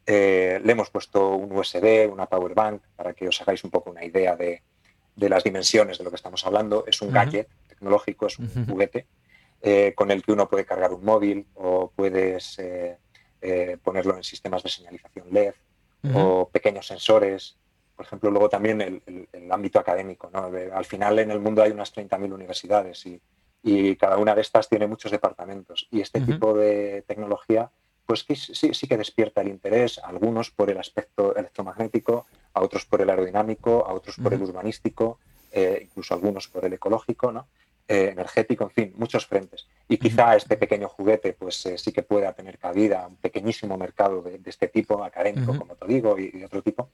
Eh, 0.07 0.59
le 0.63 0.71
hemos 0.71 0.89
puesto 0.89 1.35
un 1.35 1.51
USB, 1.51 2.09
una 2.11 2.25
power 2.25 2.53
bank, 2.55 2.81
para 2.95 3.13
que 3.13 3.27
os 3.27 3.41
hagáis 3.41 3.63
un 3.63 3.69
poco 3.69 3.91
una 3.91 4.03
idea 4.03 4.35
de, 4.35 4.63
de 5.15 5.29
las 5.29 5.43
dimensiones 5.43 5.97
de 5.97 6.03
lo 6.03 6.09
que 6.09 6.15
estamos 6.15 6.45
hablando. 6.45 6.85
Es 6.87 7.01
un 7.01 7.11
gadget 7.11 7.49
tecnológico, 7.67 8.27
es 8.27 8.39
un 8.39 8.65
juguete 8.65 9.05
eh, 9.61 9.93
con 9.95 10.09
el 10.09 10.23
que 10.23 10.31
uno 10.31 10.49
puede 10.49 10.65
cargar 10.65 10.93
un 10.93 11.03
móvil 11.03 11.45
o 11.55 11.91
puedes 11.95 12.57
eh, 12.59 12.97
ponerlo 13.83 14.15
en 14.15 14.23
sistemas 14.23 14.63
de 14.63 14.69
señalización 14.69 15.27
LED 15.31 15.53
o 16.13 16.47
pequeños 16.49 16.87
sensores 16.87 17.57
por 17.97 18.05
ejemplo, 18.05 18.29
luego 18.29 18.47
también 18.47 18.79
el, 18.79 19.51
ámbito 19.51 19.79
académico. 19.79 20.29
al 20.31 20.85
final 20.85 21.17
en 21.17 21.31
el 21.31 21.39
mundo 21.39 21.63
hay 21.63 21.71
unas 21.71 21.93
30.000 21.93 22.31
universidades 22.31 23.05
y, 23.05 23.19
cada 23.97 24.17
una 24.17 24.33
de 24.33 24.41
estas 24.41 24.69
tiene 24.69 24.87
muchos 24.87 25.11
departamentos. 25.11 25.87
Y 25.91 25.99
este 25.99 26.21
tipo 26.21 26.53
de 26.53 27.03
tecnología, 27.05 27.69
pues 28.07 28.25
sí, 28.27 28.73
sí, 28.73 28.87
que 28.87 28.97
despierta 28.97 29.41
el 29.41 29.49
interés, 29.49 29.99
algunos 29.99 30.49
por 30.49 30.71
el 30.71 30.77
aspecto 30.77 31.35
electromagnético, 31.35 32.25
a 32.53 32.61
otros 32.61 32.85
por 32.85 33.01
el 33.01 33.09
aerodinámico, 33.09 33.85
a 33.85 33.93
otros 33.93 34.15
por 34.15 34.33
el 34.33 34.41
urbanístico, 34.41 35.19
eh, 35.51 35.81
incluso 35.83 36.13
algunos 36.13 36.47
por 36.47 36.63
el 36.63 36.73
ecológico, 36.73 37.33
¿no? 37.33 37.47
Eh, 37.89 38.09
energético, 38.13 38.63
en 38.63 38.69
fin, 38.69 38.93
muchos 38.95 39.27
frentes. 39.27 39.67
Y 39.89 39.97
quizá 39.97 40.35
este 40.35 40.55
pequeño 40.57 40.87
juguete 40.87 41.33
pues 41.33 41.65
eh, 41.65 41.77
sí 41.77 41.91
que 41.91 42.01
pueda 42.03 42.31
tener 42.33 42.57
cabida, 42.57 43.07
un 43.07 43.17
pequeñísimo 43.17 43.77
mercado 43.77 44.21
de, 44.21 44.39
este 44.45 44.69
tipo, 44.69 45.03
académico, 45.03 45.57
como 45.57 45.75
te 45.75 45.87
digo, 45.87 46.17
y, 46.17 46.31
de 46.31 46.45
otro 46.45 46.61
tipo, 46.61 46.89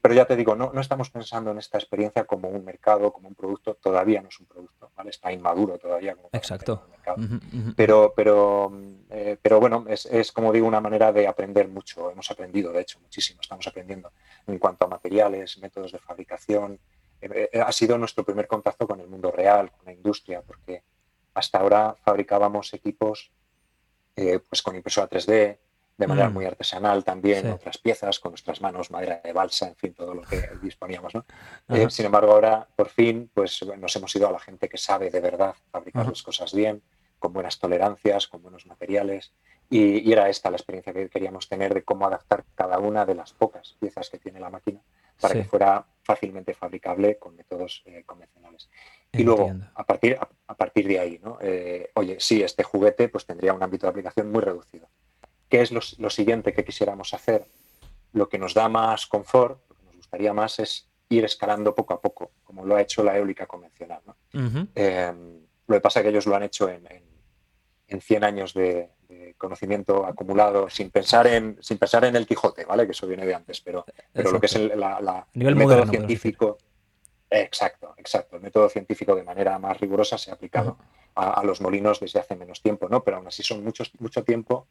pero 0.00 0.14
ya 0.14 0.24
te 0.24 0.36
digo, 0.36 0.54
no, 0.54 0.72
no 0.72 0.80
estamos 0.80 1.10
pensando 1.10 1.50
en 1.50 1.58
esta 1.58 1.78
experiencia 1.78 2.24
como 2.24 2.48
un 2.48 2.64
mercado, 2.64 3.12
como 3.12 3.28
un 3.28 3.34
producto, 3.34 3.74
todavía 3.74 4.20
no 4.20 4.28
es 4.28 4.38
un 4.38 4.46
producto, 4.46 4.90
¿vale? 4.94 5.10
Está 5.10 5.32
inmaduro 5.32 5.78
todavía. 5.78 6.14
Como 6.14 6.28
Exacto. 6.32 6.86
Pero, 7.74 8.12
pero, 8.14 8.72
eh, 9.10 9.36
pero 9.40 9.60
bueno, 9.60 9.84
es, 9.88 10.06
es, 10.06 10.32
como 10.32 10.52
digo, 10.52 10.66
una 10.66 10.80
manera 10.80 11.12
de 11.12 11.26
aprender 11.26 11.68
mucho. 11.68 12.10
Hemos 12.10 12.30
aprendido, 12.30 12.72
de 12.72 12.82
hecho, 12.82 13.00
muchísimo. 13.00 13.40
Estamos 13.40 13.66
aprendiendo 13.66 14.12
en 14.46 14.58
cuanto 14.58 14.84
a 14.84 14.88
materiales, 14.88 15.58
métodos 15.58 15.92
de 15.92 15.98
fabricación. 15.98 16.78
Eh, 17.20 17.50
eh, 17.52 17.60
ha 17.60 17.72
sido 17.72 17.98
nuestro 17.98 18.24
primer 18.24 18.46
contacto 18.46 18.86
con 18.86 19.00
el 19.00 19.08
mundo 19.08 19.30
real, 19.30 19.70
con 19.70 19.86
la 19.86 19.92
industria, 19.92 20.42
porque 20.42 20.82
hasta 21.34 21.58
ahora 21.58 21.96
fabricábamos 22.04 22.72
equipos 22.74 23.32
pues 24.14 24.62
con 24.62 24.76
impresora 24.76 25.10
3D, 25.10 25.58
de 25.96 26.06
manera 26.06 26.28
mm. 26.28 26.32
muy 26.32 26.44
artesanal 26.44 27.04
también, 27.04 27.50
otras 27.50 27.78
piezas 27.78 28.18
con 28.18 28.32
nuestras 28.32 28.60
manos, 28.60 28.90
madera 28.90 29.20
de 29.22 29.32
balsa, 29.32 29.68
en 29.68 29.76
fin, 29.76 29.94
todo 29.94 30.14
lo 30.14 30.22
que 30.22 30.48
disponíamos. 30.62 31.14
¿no? 31.14 31.24
Eh, 31.68 31.88
sin 31.90 32.06
embargo, 32.06 32.32
ahora 32.32 32.66
por 32.74 32.88
fin 32.88 33.30
pues, 33.32 33.64
nos 33.78 33.94
hemos 33.96 34.14
ido 34.16 34.28
a 34.28 34.32
la 34.32 34.40
gente 34.40 34.68
que 34.68 34.78
sabe 34.78 35.10
de 35.10 35.20
verdad 35.20 35.54
fabricar 35.70 36.08
las 36.08 36.22
cosas 36.22 36.52
bien, 36.52 36.82
con 37.18 37.32
buenas 37.32 37.58
tolerancias, 37.58 38.26
con 38.26 38.42
buenos 38.42 38.66
materiales. 38.66 39.32
Y, 39.70 40.12
era 40.12 40.28
esta 40.28 40.50
la 40.50 40.56
experiencia 40.56 40.92
que 40.92 41.08
queríamos 41.08 41.48
tener 41.48 41.72
de 41.72 41.82
cómo 41.82 42.06
adaptar 42.06 42.44
cada 42.54 42.78
una 42.78 43.06
de 43.06 43.14
las 43.14 43.32
pocas 43.32 43.76
piezas 43.80 44.10
que 44.10 44.18
tiene 44.18 44.40
la 44.40 44.50
máquina 44.50 44.82
para 45.18 45.34
que 45.34 45.44
fuera 45.44 45.86
fácilmente 46.02 46.52
fabricable 46.54 47.18
con 47.18 47.34
métodos 47.34 47.82
eh, 47.86 48.02
convencionales. 48.04 48.68
Y 49.12 49.22
luego, 49.22 49.52
a 49.74 49.86
partir, 49.86 50.18
a, 50.20 50.54
partir 50.54 50.88
de 50.88 50.98
ahí, 50.98 51.20
¿no? 51.22 51.38
Eh, 51.40 51.90
oye, 51.94 52.16
sí, 52.18 52.42
este 52.42 52.62
juguete 52.62 53.08
pues 53.08 53.24
tendría 53.24 53.54
un 53.54 53.62
ámbito 53.62 53.86
de 53.86 53.90
aplicación 53.90 54.30
muy 54.30 54.42
reducido. 54.42 54.88
¿Qué 55.48 55.60
es 55.60 55.70
lo, 55.70 56.10
siguiente 56.10 56.52
que 56.52 56.64
quisiéramos 56.64 57.14
hacer? 57.14 57.46
Lo 58.12 58.28
que 58.28 58.38
nos 58.38 58.54
da 58.54 58.68
más 58.68 59.06
confort, 59.06 59.60
lo 59.68 59.76
que 59.76 59.84
nos 59.84 59.96
gustaría 59.96 60.32
más 60.32 60.58
es 60.58 60.88
ir 61.08 61.24
escalando 61.24 61.74
poco 61.74 61.94
a 61.94 62.00
poco, 62.00 62.32
como 62.44 62.64
lo 62.64 62.76
ha 62.76 62.82
hecho 62.82 63.02
la 63.02 63.16
eólica 63.16 63.46
convencional. 63.46 64.00
Em, 64.32 65.40
lo 65.66 65.76
que 65.76 65.80
pasa 65.80 66.00
es 66.00 66.04
que 66.04 66.10
ellos 66.10 66.26
lo 66.26 66.34
han 66.34 66.42
hecho 66.42 66.68
en, 66.68 66.86
en, 67.88 68.00
100 68.00 68.24
años 68.24 68.54
de, 68.54 68.90
conocimiento 69.38 70.06
acumulado, 70.06 70.68
sin 70.70 70.90
pensar 70.90 71.26
en 71.26 71.58
sin 71.60 71.78
pensar 71.78 72.04
en 72.04 72.16
el 72.16 72.26
Quijote, 72.26 72.64
¿vale? 72.64 72.86
Que 72.86 72.92
eso 72.92 73.06
viene 73.06 73.26
de 73.26 73.34
antes, 73.34 73.60
pero, 73.60 73.84
pero 74.12 74.30
lo 74.30 74.40
que 74.40 74.46
es 74.46 74.54
el, 74.56 74.72
método 75.34 75.86
científico. 75.86 76.58
Exacto, 77.30 77.94
exacto. 77.96 78.36
El 78.36 78.42
método 78.42 78.68
científico 78.68 79.14
de 79.14 79.22
manera 79.22 79.58
más 79.58 79.78
rigurosa 79.80 80.18
se 80.18 80.30
ha 80.30 80.34
aplicado 80.34 80.78
a, 81.14 81.40
a, 81.40 81.44
los 81.44 81.60
molinos 81.60 82.00
desde 82.00 82.20
hace 82.20 82.36
menos 82.36 82.62
tiempo, 82.62 82.88
¿no? 82.88 83.02
Pero 83.02 83.18
aún 83.18 83.26
así 83.26 83.42
son 83.42 83.62
muchos, 83.62 83.92
mucho 83.98 84.24
tiempo 84.24 84.66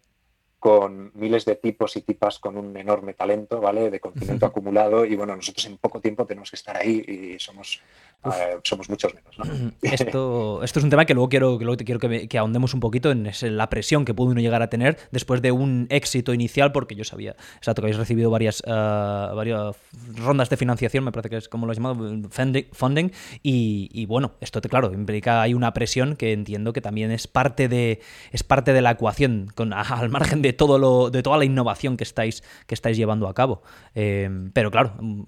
con 0.63 1.11
miles 1.15 1.43
de 1.43 1.57
tipos 1.57 1.97
y 1.97 2.03
tipas 2.03 2.39
con 2.39 2.55
un 2.55 2.77
enorme 2.77 3.13
talento, 3.13 3.59
¿vale? 3.59 3.91
De 3.91 3.99
conocimiento 3.99 4.45
acumulado 4.45 5.03
y 5.03 5.13
bueno, 5.17 5.35
nosotros 5.35 5.65
en 5.65 5.75
poco 5.75 5.99
tiempo 5.99 6.25
tenemos 6.25 6.49
que 6.49 6.55
estar 6.55 6.77
ahí 6.77 7.03
y 7.05 7.37
somos, 7.37 7.81
eh, 8.23 8.59
somos 8.63 8.89
muchos 8.89 9.13
menos, 9.13 9.73
Esto, 9.81 10.63
esto 10.63 10.79
es 10.79 10.83
un 10.85 10.89
tema 10.89 11.03
que 11.03 11.15
luego 11.15 11.27
quiero, 11.27 11.57
que 11.57 11.65
luego 11.65 11.75
te 11.75 11.83
quiero 11.83 11.99
que, 11.99 12.37
ahondemos 12.37 12.73
un 12.73 12.79
poquito 12.79 13.11
en 13.11 13.29
la 13.57 13.69
presión 13.69 14.05
que 14.05 14.13
puede 14.13 14.31
uno 14.31 14.39
llegar 14.39 14.61
a 14.61 14.69
tener 14.69 14.97
después 15.11 15.41
de 15.41 15.51
un 15.51 15.85
éxito 15.89 16.33
inicial, 16.33 16.71
porque 16.71 16.95
yo 16.95 17.03
sabía, 17.03 17.35
exacto, 17.57 17.81
que 17.81 17.87
habéis 17.87 17.97
recibido 17.97 18.29
varias, 18.29 18.63
eh, 18.65 18.69
varias 18.71 19.75
rondas 20.15 20.49
de 20.49 20.55
financiación, 20.55 21.03
me 21.03 21.11
parece 21.11 21.29
que 21.29 21.37
es 21.37 21.49
como 21.49 21.65
lo 21.65 21.73
has 21.73 21.77
llamado, 21.77 22.29
funding, 22.71 23.11
y, 23.41 24.05
bueno, 24.05 24.31
esto, 24.39 24.61
te, 24.61 24.69
claro, 24.69 24.93
implica, 24.93 25.41
hay 25.41 25.53
una 25.53 25.73
presión 25.73 26.15
que 26.15 26.31
entiendo 26.31 26.71
que 26.71 26.79
también 26.79 27.11
es 27.11 27.27
parte 27.27 27.67
de, 27.67 27.99
es 28.31 28.43
parte 28.43 28.71
de 28.71 28.81
la 28.81 28.91
ecuación, 28.91 29.51
con, 29.53 29.73
al 29.73 30.09
margen 30.09 30.41
de 30.41 30.52
todo 30.53 30.77
lo, 30.77 31.09
de 31.09 31.23
toda 31.23 31.37
la 31.37 31.45
innovación 31.45 31.97
que 31.97 32.03
estáis, 32.03 32.43
que 32.67 32.75
estáis 32.75 32.97
llevando 32.97 33.27
a 33.27 33.33
cabo. 33.33 33.63
Eh, 33.95 34.29
pero 34.53 34.71
claro, 34.71 34.93
mm, 34.99 35.21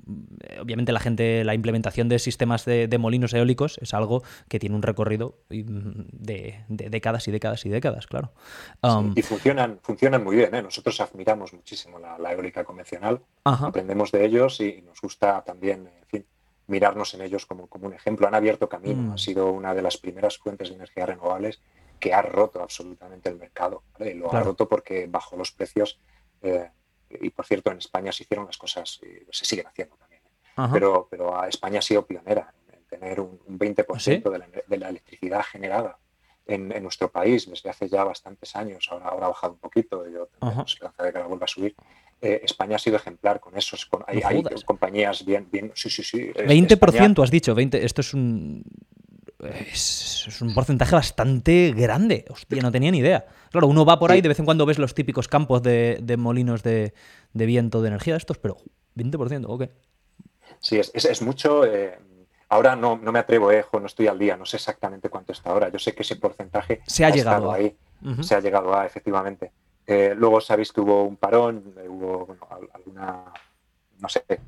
obviamente 0.61 0.91
la 0.91 0.99
gente, 0.99 1.43
la 1.43 1.53
implementación 1.53 2.09
de 2.09 2.19
sistemas 2.19 2.65
de, 2.65 2.95
molinos 2.97 3.33
eólicos 3.33 3.77
es 3.81 3.93
algo 3.93 4.23
que 4.47 4.59
tiene 4.59 4.75
un 4.75 4.81
recorrido 4.81 5.39
mm, 5.49 6.01
de, 6.11 6.63
décadas 6.69 7.27
y 7.27 7.31
décadas 7.31 7.65
y 7.65 7.69
décadas, 7.69 8.07
claro. 8.07 8.31
Um, 8.81 9.13
y 9.15 9.21
funcionan, 9.21 9.79
funcionan 9.81 10.23
muy 10.23 10.35
bien. 10.35 10.53
¿eh? 10.55 10.61
Nosotros 10.61 10.99
admiramos 11.01 11.53
muchísimo 11.53 11.99
la, 11.99 12.31
eólica 12.31 12.63
convencional, 12.63 13.21
aprendemos 13.43 14.11
de 14.11 14.25
ellos 14.25 14.59
y 14.59 14.81
nos 14.81 14.99
gusta 14.99 15.43
también, 15.43 15.87
en 15.87 16.07
fin, 16.07 16.25
mirarnos 16.67 17.13
en 17.13 17.21
ellos 17.21 17.45
como, 17.45 17.67
como 17.67 17.87
un 17.87 17.93
ejemplo. 17.93 18.27
Han 18.27 18.35
abierto 18.35 18.67
camino, 18.67 19.01
mm. 19.01 19.11
ha 19.11 19.17
sido 19.17 19.51
una 19.51 19.73
de 19.73 19.81
las 19.81 19.97
primeras 19.97 20.37
fuentes 20.37 20.69
de 20.69 20.75
energía 20.75 21.05
renovables 21.05 21.61
que 21.99 22.13
ha 22.13 22.21
roto 22.21 22.61
absolutamente 22.61 23.29
el 23.29 23.37
mercado. 23.37 23.83
Lo 23.99 24.33
ha 24.33 24.41
roto 24.41 24.67
porque 24.67 25.07
bajó 25.07 25.35
los 25.35 25.51
precios. 25.51 25.99
Eh, 26.41 26.69
y 27.09 27.29
por 27.29 27.45
cierto, 27.45 27.71
en 27.71 27.77
España 27.77 28.11
se 28.11 28.23
hicieron 28.23 28.45
las 28.45 28.57
cosas, 28.57 28.99
y 29.03 29.25
se 29.31 29.45
siguen 29.45 29.67
haciendo 29.67 29.95
también. 29.95 30.21
¿eh? 30.25 30.67
Pero, 30.71 31.07
pero 31.09 31.39
a 31.39 31.47
España 31.47 31.79
ha 31.79 31.81
sido 31.81 32.05
pionera 32.05 32.53
en 32.71 32.83
tener 32.85 33.19
un, 33.19 33.39
20% 33.47 34.23
¿Ah, 34.25 34.61
de, 34.67 34.77
la, 34.77 34.89
electricidad 34.89 35.43
generada 35.43 35.97
en, 36.45 36.69
nuestro 36.83 37.11
país 37.11 37.49
desde 37.49 37.69
hace 37.69 37.87
ya 37.87 38.03
bastantes 38.03 38.55
años. 38.55 38.87
Ahora, 38.91 39.07
ahora 39.07 39.25
ha 39.27 39.29
bajado 39.29 39.53
un 39.53 39.59
poquito, 39.59 40.07
yo 40.07 40.27
tengo 40.27 40.63
esperanza 40.63 41.03
de 41.03 41.13
que 41.13 41.19
la 41.19 41.27
vuelva 41.27 41.45
a 41.45 41.47
subir. 41.47 41.75
Eh, 42.21 42.41
España 42.43 42.77
ha 42.77 42.79
sido 42.79 42.95
ejemplar 42.95 43.39
con 43.39 43.57
eso. 43.57 43.77
hay, 44.07 44.21
hay, 44.23 44.43
compañías 44.65 45.25
bien, 45.25 45.47
bien. 45.51 45.71
Sí, 45.75 45.89
sí, 45.89 46.03
sí. 46.03 46.31
20% 46.33 47.23
has 47.23 47.31
dicho, 47.31 47.53
20, 47.53 47.83
esto 47.85 48.01
es 48.01 48.13
un 48.13 48.63
es, 49.45 50.41
un 50.41 50.53
porcentaje 50.53 50.95
bastante 50.95 51.73
grande. 51.75 52.25
Hostia, 52.29 52.61
no 52.61 52.71
tenía 52.71 52.91
ni 52.91 52.99
idea. 52.99 53.25
Claro, 53.51 53.67
uno 53.67 53.85
va 53.85 53.99
por 53.99 54.11
ahí, 54.11 54.21
de 54.21 54.29
vez 54.29 54.39
en 54.39 54.45
cuando 54.45 54.65
ves 54.65 54.79
los 54.79 54.93
típicos 54.93 55.27
campos 55.27 55.61
de, 55.63 56.15
molinos 56.17 56.63
de, 56.63 56.93
viento 57.33 57.81
de 57.81 57.87
energía 57.87 58.13
de 58.13 58.19
estos, 58.19 58.37
pero 58.37 58.57
20%, 58.95 59.45
ok. 59.47 59.63
Sí, 60.59 60.79
es, 60.79 61.21
mucho. 61.21 61.65
Eh, 61.65 61.97
ahora 62.49 62.75
no, 62.75 62.97
me 62.97 63.19
atrevo, 63.19 63.51
eh, 63.51 63.65
no 63.73 63.85
estoy 63.85 64.07
al 64.07 64.19
día, 64.19 64.37
no 64.37 64.45
sé 64.45 64.57
exactamente 64.57 65.09
cuánto 65.09 65.31
está 65.31 65.51
ahora. 65.51 65.69
Yo 65.69 65.79
sé 65.79 65.93
que 65.93 66.03
ese 66.03 66.15
porcentaje 66.15 66.81
se 66.85 67.05
ha, 67.05 67.09
llegado 67.09 67.51
ahí. 67.51 67.75
Se 68.21 68.35
ha 68.35 68.39
llegado 68.39 68.75
a, 68.75 68.85
efectivamente. 68.85 69.51
Eh, 69.87 70.13
luego 70.17 70.41
sabéis 70.41 70.71
que 70.71 70.81
hubo 70.81 71.03
un 71.03 71.17
parón, 71.17 71.75
hubo 71.87 72.35
alguna, 72.73 73.25
no 73.99 74.09
sé, 74.09 74.23
eh, 74.27 74.39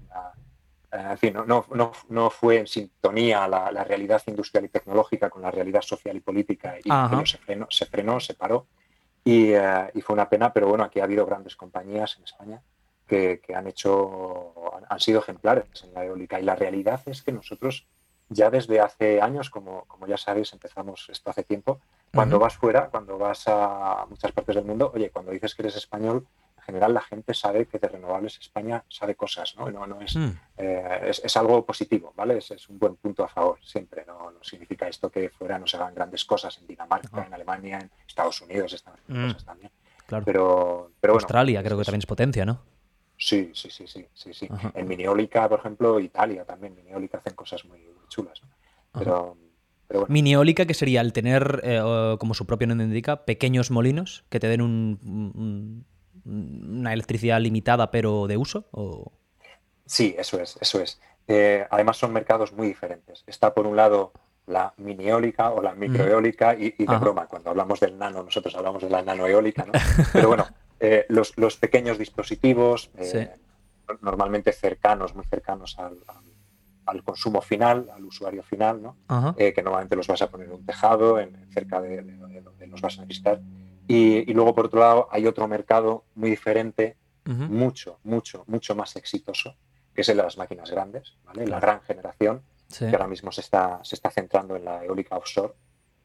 en 0.92 1.18
fin, 1.18 1.36
no, 1.46 2.30
fue 2.30 2.60
en 2.60 2.68
sintonía 2.68 3.48
la, 3.48 3.84
realidad 3.84 4.22
industrial 4.28 4.66
y 4.66 4.70
tecnológica 4.70 5.30
con 5.30 5.42
la 5.42 5.52
realidad 5.52 5.82
social 5.82 6.16
y 6.16 6.22
política. 6.22 6.76
Y 6.84 6.90
se 7.26 7.38
frenó, 7.38 7.68
se 7.70 7.86
frenó, 7.86 8.20
se 8.20 8.34
paró. 8.34 8.68
Eh, 9.26 9.92
y, 9.94 10.02
fue 10.02 10.14
una 10.14 10.30
pena, 10.30 10.54
pero 10.54 10.70
bueno, 10.70 10.86
aquí 10.86 11.02
ha 11.02 11.04
habido 11.04 11.26
grandes 11.26 11.58
compañías 11.58 12.16
en 12.18 12.24
España 12.24 12.62
que, 13.06 13.42
han 13.54 13.68
hecho, 13.68 14.54
han, 14.90 15.00
sido 15.00 15.20
ejemplares 15.20 15.66
en 15.84 15.94
la 15.94 16.06
eólica. 16.06 16.40
Y 16.40 16.44
la 16.44 16.56
realidad 16.56 17.02
es 17.06 17.22
que 17.22 17.34
nosotros 17.34 17.86
ya 18.30 18.50
desde 18.50 18.80
hace 18.80 19.22
años, 19.22 19.50
como, 19.50 19.86
como 19.86 20.08
ya 20.08 20.18
sabéis, 20.18 20.54
empezamos 20.54 21.08
esto 21.10 21.30
hace 21.30 21.44
tiempo, 21.44 21.82
cuando 22.14 22.40
vas 22.40 22.56
fuera, 22.56 22.90
cuando 22.90 23.18
vas 23.18 23.44
a 23.48 24.06
muchas 24.10 24.32
partes 24.32 24.56
del 24.56 24.66
mundo, 24.66 24.92
oye, 24.94 25.10
cuando 25.10 25.32
dices 25.32 25.54
que 25.54 25.62
eres 25.62 25.76
español, 25.76 26.26
general 26.68 26.94
la 26.94 27.02
gente 27.02 27.34
sabe 27.34 27.66
que 27.66 27.80
de 27.80 27.88
renovables 27.88 28.38
España 28.40 28.84
sabe 28.90 29.16
cosas, 29.16 29.56
¿no? 29.56 29.72
no, 29.72 29.88
no 29.88 30.02
es, 30.02 30.16
mm. 30.18 30.32
eh, 30.58 31.12
es, 31.24 31.38
algo 31.38 31.66
positivo, 31.66 32.14
¿vale? 32.16 32.40
Es, 32.40 32.68
un 32.68 32.78
buen 32.78 32.98
punto 32.98 33.24
a 33.24 33.30
favor 33.30 33.58
siempre, 33.64 34.04
¿no? 34.06 34.32
no 34.32 34.44
significa 34.44 34.86
esto 34.88 35.10
que 35.10 35.30
fuera 35.30 35.58
no 35.58 35.66
se 35.66 35.78
hagan 35.78 35.96
grandes 35.96 36.26
cosas 36.26 36.58
en 36.60 36.68
Dinamarca, 36.68 37.26
en 37.26 37.34
Alemania, 37.34 37.80
en 37.80 37.90
Estados 38.06 38.42
Unidos, 38.42 38.74
están 38.74 38.96
haciendo 38.96 39.24
mm. 39.24 39.28
cosas 39.28 39.46
también. 39.46 39.72
Claro. 40.06 40.26
Pero, 40.26 40.92
pero 41.00 41.14
Australia 41.14 41.64
creo 41.64 41.78
que 41.78 41.86
también 41.86 42.00
es 42.00 42.06
potencia, 42.06 42.46
¿no? 42.46 42.62
Sí, 43.18 43.52
sí, 43.54 43.70
sí, 43.72 43.88
sí, 43.88 44.06
sí, 44.14 44.34
sí. 44.34 44.48
En 44.76 44.88
Miniólica, 44.88 45.48
por 45.50 45.60
ejemplo, 45.60 46.00
Italia 46.00 46.46
también, 46.46 46.76
Miniólica 46.76 47.18
hacen 47.18 47.34
cosas 47.34 47.66
muy, 47.66 47.80
chulas, 48.10 48.42
¿no? 48.44 48.50
Pero, 49.00 49.38
pero 49.88 50.02
bueno. 50.02 50.14
Miniólica, 50.14 50.66
que 50.66 50.74
sería 50.74 51.02
el 51.02 51.14
tener, 51.14 51.62
eh, 51.64 52.16
como 52.20 52.34
su 52.34 52.46
propio 52.46 52.68
nombre 52.68 52.86
indica, 52.86 53.26
pequeños 53.26 53.72
molinos 53.72 54.26
que 54.30 54.40
te 54.40 54.48
den 54.48 54.62
un 54.62 55.86
una 56.28 56.94
electricidad 56.94 57.40
limitada 57.40 57.92
pero 57.92 58.28
de 58.28 58.38
uso? 58.38 58.68
O... 58.72 59.12
Sí, 59.86 60.16
eso 60.18 60.40
es, 60.40 60.58
eso 60.62 60.82
es. 60.82 61.00
Eh, 61.28 61.66
además 61.70 61.98
son 61.98 62.14
mercados 62.14 62.54
muy 62.54 62.68
diferentes. 62.68 63.24
Está 63.28 63.54
por 63.54 63.68
un 63.68 63.76
lado 63.76 64.14
la 64.46 64.74
mini 64.78 65.10
eólica 65.10 65.50
o 65.52 65.62
la 65.62 65.74
microeólica 65.74 66.56
y, 66.56 66.74
y, 66.78 66.86
de 66.86 66.98
broma, 66.98 67.28
cuando 67.28 67.50
hablamos 67.50 67.82
del 67.82 67.98
nano, 67.98 68.24
nosotros 68.24 68.56
hablamos 68.56 68.82
de 68.82 68.90
la 68.90 69.02
nanoeólica, 69.02 69.66
¿no? 69.66 69.74
Pero 70.14 70.30
bueno, 70.30 70.48
eh, 70.80 71.06
los, 71.10 71.58
pequeños 71.58 71.98
dispositivos, 71.98 72.90
eh, 72.98 73.30
normalmente 74.02 74.54
cercanos, 74.54 75.16
muy 75.16 75.26
cercanos 75.26 75.78
al, 75.78 77.04
consumo 77.04 77.42
final, 77.42 77.90
al 77.94 78.06
usuario 78.06 78.42
final, 78.42 78.82
¿no? 78.82 78.96
que 79.36 79.62
normalmente 79.62 79.98
los 79.98 80.08
vas 80.08 80.22
a 80.22 80.30
poner 80.30 80.48
en 80.48 80.54
un 80.54 80.66
tejado, 80.66 81.20
en, 81.20 81.36
cerca 81.52 81.82
de, 81.82 82.02
donde 82.02 82.68
los 82.68 82.80
vas 82.80 82.98
a 83.00 83.02
necesitar. 83.02 83.42
Y, 83.88 84.34
luego, 84.34 84.54
por 84.54 84.66
otro 84.66 84.80
lado, 84.82 85.08
hay 85.12 85.26
otro 85.28 85.48
mercado 85.48 86.04
muy 86.16 86.30
diferente, 86.30 86.98
mucho, 87.26 88.00
mucho, 88.04 88.44
mucho 88.48 88.76
más 88.76 88.96
exitoso, 88.96 89.56
que 89.94 90.02
es 90.02 90.10
el 90.10 90.18
de 90.18 90.24
las 90.24 90.38
máquinas 90.38 90.72
grandes, 90.72 91.16
¿vale? 91.26 91.48
la 91.48 91.60
gran 91.60 91.82
generación, 91.82 92.42
que 92.78 92.86
ahora 92.86 93.08
mismo 93.08 93.32
se 93.32 93.42
está, 93.42 93.80
se 93.84 93.96
está 93.96 94.10
centrando 94.12 94.56
en 94.56 94.66
la 94.66 94.84
eólica 94.84 95.18
offshore, 95.18 95.54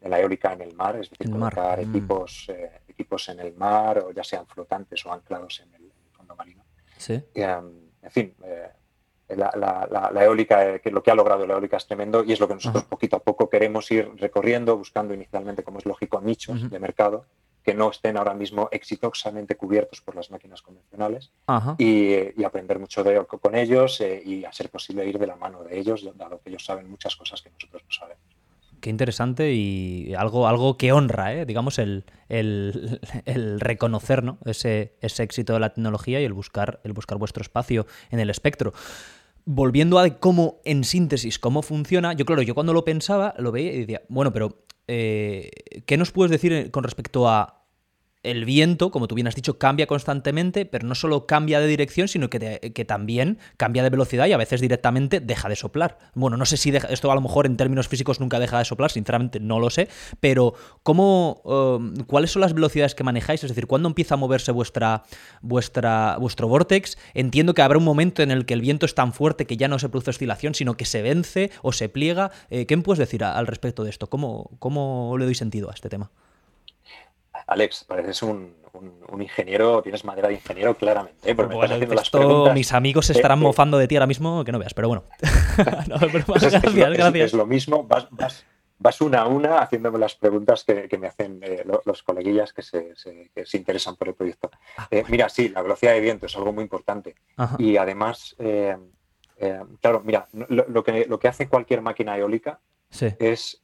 en 0.01 0.11
la 0.11 0.21
eólica 0.21 0.53
en 0.53 0.63
el 0.63 0.75
mar, 0.75 0.97
es 0.97 1.11
decir, 1.11 1.31
colocar 1.31 1.79
mm. 1.79 1.91
equipos, 1.91 2.49
eh, 2.49 2.81
equipos 2.89 3.29
en 3.29 3.41
el 3.41 3.55
mar, 3.55 3.99
o 3.99 4.11
ya 4.13 4.25
sean 4.25 4.47
flotantes 4.47 5.05
o 5.07 5.13
anclados 5.13 5.61
en 5.61 5.75
el, 5.75 5.93
fondo 6.13 6.35
marino. 6.35 6.65
Sí. 6.97 7.23
Em, 7.35 7.91
en 8.03 8.11
fin, 8.11 8.35
eh, 8.45 8.69
la, 9.37 10.23
eólica, 10.23 10.75
eh, 10.75 10.81
que 10.81 10.91
lo 10.91 11.03
que 11.03 11.11
ha 11.11 11.15
logrado 11.15 11.47
la 11.47 11.55
eólica 11.55 11.77
es 11.77 11.87
tremendo 11.87 12.25
y 12.25 12.33
es 12.33 12.41
lo 12.41 12.49
que 12.49 12.55
nosotros 12.55 12.85
poquito 12.85 13.17
a 13.17 13.21
poco 13.21 13.49
queremos 13.49 13.91
ir 13.91 14.11
recorriendo, 14.17 14.77
buscando 14.77 15.15
inicialmente, 15.15 15.63
como 15.63 15.79
es 15.79 15.87
lógico, 15.87 16.21
nichos 16.21 16.69
de 16.69 16.79
mercado 16.79 17.27
que 17.63 17.75
no 17.75 17.91
estén 17.91 18.17
ahora 18.17 18.35
mismo 18.35 18.69
exitosamente 18.73 19.57
cubiertos 19.57 20.01
por 20.01 20.17
las 20.17 20.31
máquinas 20.31 20.63
convencionales 20.63 21.31
y, 21.79 22.43
aprender 22.45 22.79
mucho 22.79 23.05
de, 23.05 23.25
con 23.25 23.55
ellos 23.55 24.01
eh, 24.01 24.23
y 24.25 24.45
a 24.45 24.53
ser 24.53 24.69
posible 24.69 25.07
ir 25.07 25.19
de 25.19 25.27
la 25.27 25.37
mano 25.37 25.63
de 25.63 25.79
ellos, 25.79 26.05
dado 26.17 26.41
que 26.41 26.51
ellos 26.51 26.65
saben 26.65 26.91
muchas 26.91 27.17
cosas 27.17 27.41
que 27.41 27.51
nosotros 27.51 27.83
no 27.85 27.93
sabemos. 27.93 28.23
Qué 28.81 28.91
interesante 28.91 29.53
y 29.53 30.13
algo, 30.15 30.49
algo 30.49 30.77
que 30.77 30.91
honra, 30.93 31.33
¿eh? 31.33 31.47
digamos, 31.47 31.79
el, 31.79 32.05
el, 32.29 33.61
reconocer 33.61 34.25
ese, 34.45 34.97
ese 35.01 35.23
éxito 35.23 35.53
de 35.53 35.61
la 35.61 35.73
tecnología 35.73 36.21
y 36.21 36.25
el 36.25 36.33
buscar, 36.33 36.81
el 36.83 36.93
buscar 36.93 37.17
vuestro 37.17 37.43
espacio 37.43 37.87
en 38.11 38.19
el 38.19 38.29
espectro 38.29 38.73
volviendo 39.45 39.99
a 39.99 40.09
cómo, 40.19 40.61
en 40.65 40.85
síntesis, 40.85 41.39
cómo 41.39 41.63
funciona, 41.63 42.13
yo 42.13 42.25
claro, 42.25 42.43
yo 42.43 42.55
cuando 42.55 42.73
lo 42.73 42.85
pensaba, 42.85 43.35
lo 43.39 43.53
veía 43.53 43.73
y 43.73 43.81
decía, 43.81 44.03
bueno, 44.09 44.33
pero 44.33 44.62
eh, 44.89 45.51
¿qué 45.87 45.97
nos 45.97 46.13
puedes 46.13 46.31
decir 46.31 46.71
con 46.71 46.85
respecto 46.85 47.29
a 47.29 47.62
el 48.23 48.45
viento, 48.45 48.91
como 48.91 49.09
tú 49.09 49.15
bien 49.15 49.27
has 49.27 49.35
dicho, 49.35 49.59
cambia 49.59 49.87
constantemente, 49.87 50.65
pero 50.65 50.87
no 50.87 50.95
solo 50.95 51.27
cambia 51.27 51.61
de 51.61 51.67
dirección, 51.67 52.09
sino 52.09 52.31
que, 52.31 52.73
que, 52.75 52.85
también 52.85 53.39
cambia 53.57 53.83
de 53.83 53.91
velocidad 53.91 54.27
y 54.27 54.33
a 54.33 54.37
veces 54.37 54.61
directamente 54.61 55.21
deja 55.21 55.49
de 55.49 55.57
soplar. 55.57 55.99
Bueno, 56.15 56.37
no 56.37 56.47
sé 56.47 56.57
si 56.57 56.71
esto 56.71 57.11
a 57.11 57.15
lo 57.15 57.21
mejor 57.21 57.47
en 57.47 57.57
términos 57.57 57.89
físicos 57.89 58.21
nunca 58.21 58.39
deja 58.39 58.59
de 58.59 58.65
soplar, 58.65 58.91
sinceramente 58.91 59.41
no 59.41 59.59
lo 59.59 59.71
sé, 59.71 59.89
pero 60.21 60.55
¿cómo, 60.83 61.41
um, 61.45 61.95
¿cuáles 62.07 62.31
son 62.31 62.43
las 62.43 62.55
velocidades 62.55 62.95
que 62.95 63.05
manejáis? 63.05 63.43
Es 63.43 63.51
decir, 63.51 63.67
¿cuándo 63.67 63.89
empieza 63.89 64.15
a 64.15 64.19
moverse 64.19 64.53
vuestra, 64.53 65.03
vuestra, 65.41 66.17
vuestro 66.19 66.49
vortex? 66.49 66.99
Entiendo 67.15 67.55
que 67.55 67.63
habrá 67.63 67.79
un 67.79 67.85
momento 67.85 68.23
en 68.23 68.31
el 68.31 68.47
que 68.47 68.55
el 68.55 68.61
viento 68.61 68.87
es 68.87 68.95
tan 68.95 69.13
fuerte 69.13 69.47
que 69.47 69.57
ya 69.57 69.69
no 69.69 69.79
se 69.79 69.89
produce 69.89 70.11
oscilación, 70.11 70.55
sino 70.55 70.77
que 70.77 70.85
se 70.85 71.03
vence 71.03 71.51
o 71.63 71.73
se 71.73 71.89
pliega. 71.89 72.31
Eh, 72.51 72.67
¿Qué 72.67 72.77
me 72.77 72.83
puedes 72.83 72.99
decir 72.99 73.25
al 73.25 73.47
respecto 73.47 73.85
de 73.85 73.91
esto? 73.91 74.09
¿Cómo, 74.09 74.51
¿Cómo 74.59 75.17
le 75.19 75.25
doy 75.25 75.35
sentido 75.35 75.71
a 75.71 75.75
este 75.75 75.89
tema? 75.89 76.11
Alex, 77.53 77.85
pareces 77.85 78.23
un, 78.23 78.55
ingeniero, 79.21 79.83
tienes 79.83 80.05
madera 80.05 80.29
de 80.29 80.35
ingeniero 80.35 80.75
claramente. 80.75 81.31
¿eh? 81.31 81.35
Porque 81.35 81.55
haciendo 81.55 82.53
mis 82.55 82.73
amigos 82.73 83.07
se 83.07 83.13
estarán 83.13 83.39
mofando 83.39 83.77
de 83.77 83.87
ti 83.87 83.97
ahora 83.97 84.07
mismo, 84.07 84.43
que 84.45 84.53
no 84.53 84.59
veas, 84.59 84.73
pero 84.73 84.89
bueno. 84.89 85.05
Gracias, 85.57 86.65
es, 86.65 86.75
gracias. 86.75 87.15
Es, 87.15 87.33
lo 87.35 87.47
mismo, 87.47 87.87
vas, 87.87 89.01
una 89.01 89.21
a 89.21 89.27
una 89.27 89.59
haciéndome 89.59 89.99
las 89.99 90.15
preguntas 90.15 90.65
que, 90.65 90.99
me 90.99 91.07
hacen 91.07 91.41
eh, 91.43 91.63
los, 91.85 92.03
coleguillas 92.03 92.53
que 92.55 92.63
se, 92.63 93.57
interesan 93.57 93.97
por 93.97 94.09
el 94.09 94.15
proyecto. 94.15 94.51
Ah, 94.79 94.89
eh, 94.91 95.05
mira, 95.09 95.29
sí, 95.29 95.51
la 95.51 95.63
velocidad 95.63 95.93
de 95.93 96.01
viento 96.01 96.27
es 96.27 96.35
algo 96.37 96.53
muy 96.53 96.63
importante. 96.65 97.15
Y 97.59 97.77
además, 97.77 98.35
claro, 99.81 100.01
mira, 100.03 100.27
lo, 100.33 100.83
que, 100.83 101.05
lo 101.07 101.19
que 101.19 101.29
hace 101.29 101.49
cualquier 101.49 101.83
máquina 101.83 102.17
eólica 102.17 102.61
es 103.19 103.63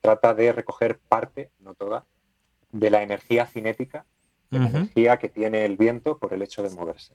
trata 0.00 0.32
de 0.32 0.52
recoger 0.52 0.98
parte, 0.98 1.50
no 1.60 1.74
toda, 1.74 2.06
de 2.78 2.90
la 2.90 3.02
energía 3.02 3.46
cinética, 3.46 4.04
de 4.50 4.58
la 4.58 4.68
energía 4.68 5.18
que 5.18 5.28
tiene 5.28 5.64
el 5.64 5.76
viento 5.76 6.18
por 6.18 6.32
el 6.32 6.42
hecho 6.42 6.62
de 6.62 6.70
moverse. 6.70 7.14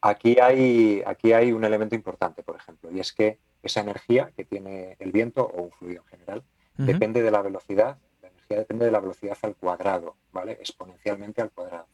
Aquí, 0.00 0.38
hay, 0.40 1.02
aquí 1.06 1.32
hay 1.32 1.52
un 1.52 1.64
elemento 1.64 1.94
importante, 1.94 2.42
por 2.42 2.56
ejemplo, 2.56 2.90
y 2.90 3.00
es 3.00 3.12
que 3.12 3.38
esa 3.62 3.80
energía 3.80 4.32
que 4.36 4.44
tiene 4.44 4.96
el 4.98 5.12
viento 5.12 5.44
o 5.44 5.62
un 5.62 5.70
fluido 5.72 6.02
en 6.02 6.08
general 6.08 6.42
depende 6.76 7.22
de 7.22 7.30
la 7.30 7.40
velocidad, 7.40 7.98
la 8.20 8.28
energía 8.28 8.58
depende 8.58 8.84
de 8.84 8.90
la 8.90 9.00
velocidad 9.00 9.38
al 9.42 9.54
cuadrado, 9.54 10.16
¿vale? 10.32 10.52
Exponencialmente 10.52 11.40
al 11.40 11.50
cuadrado. 11.50 11.86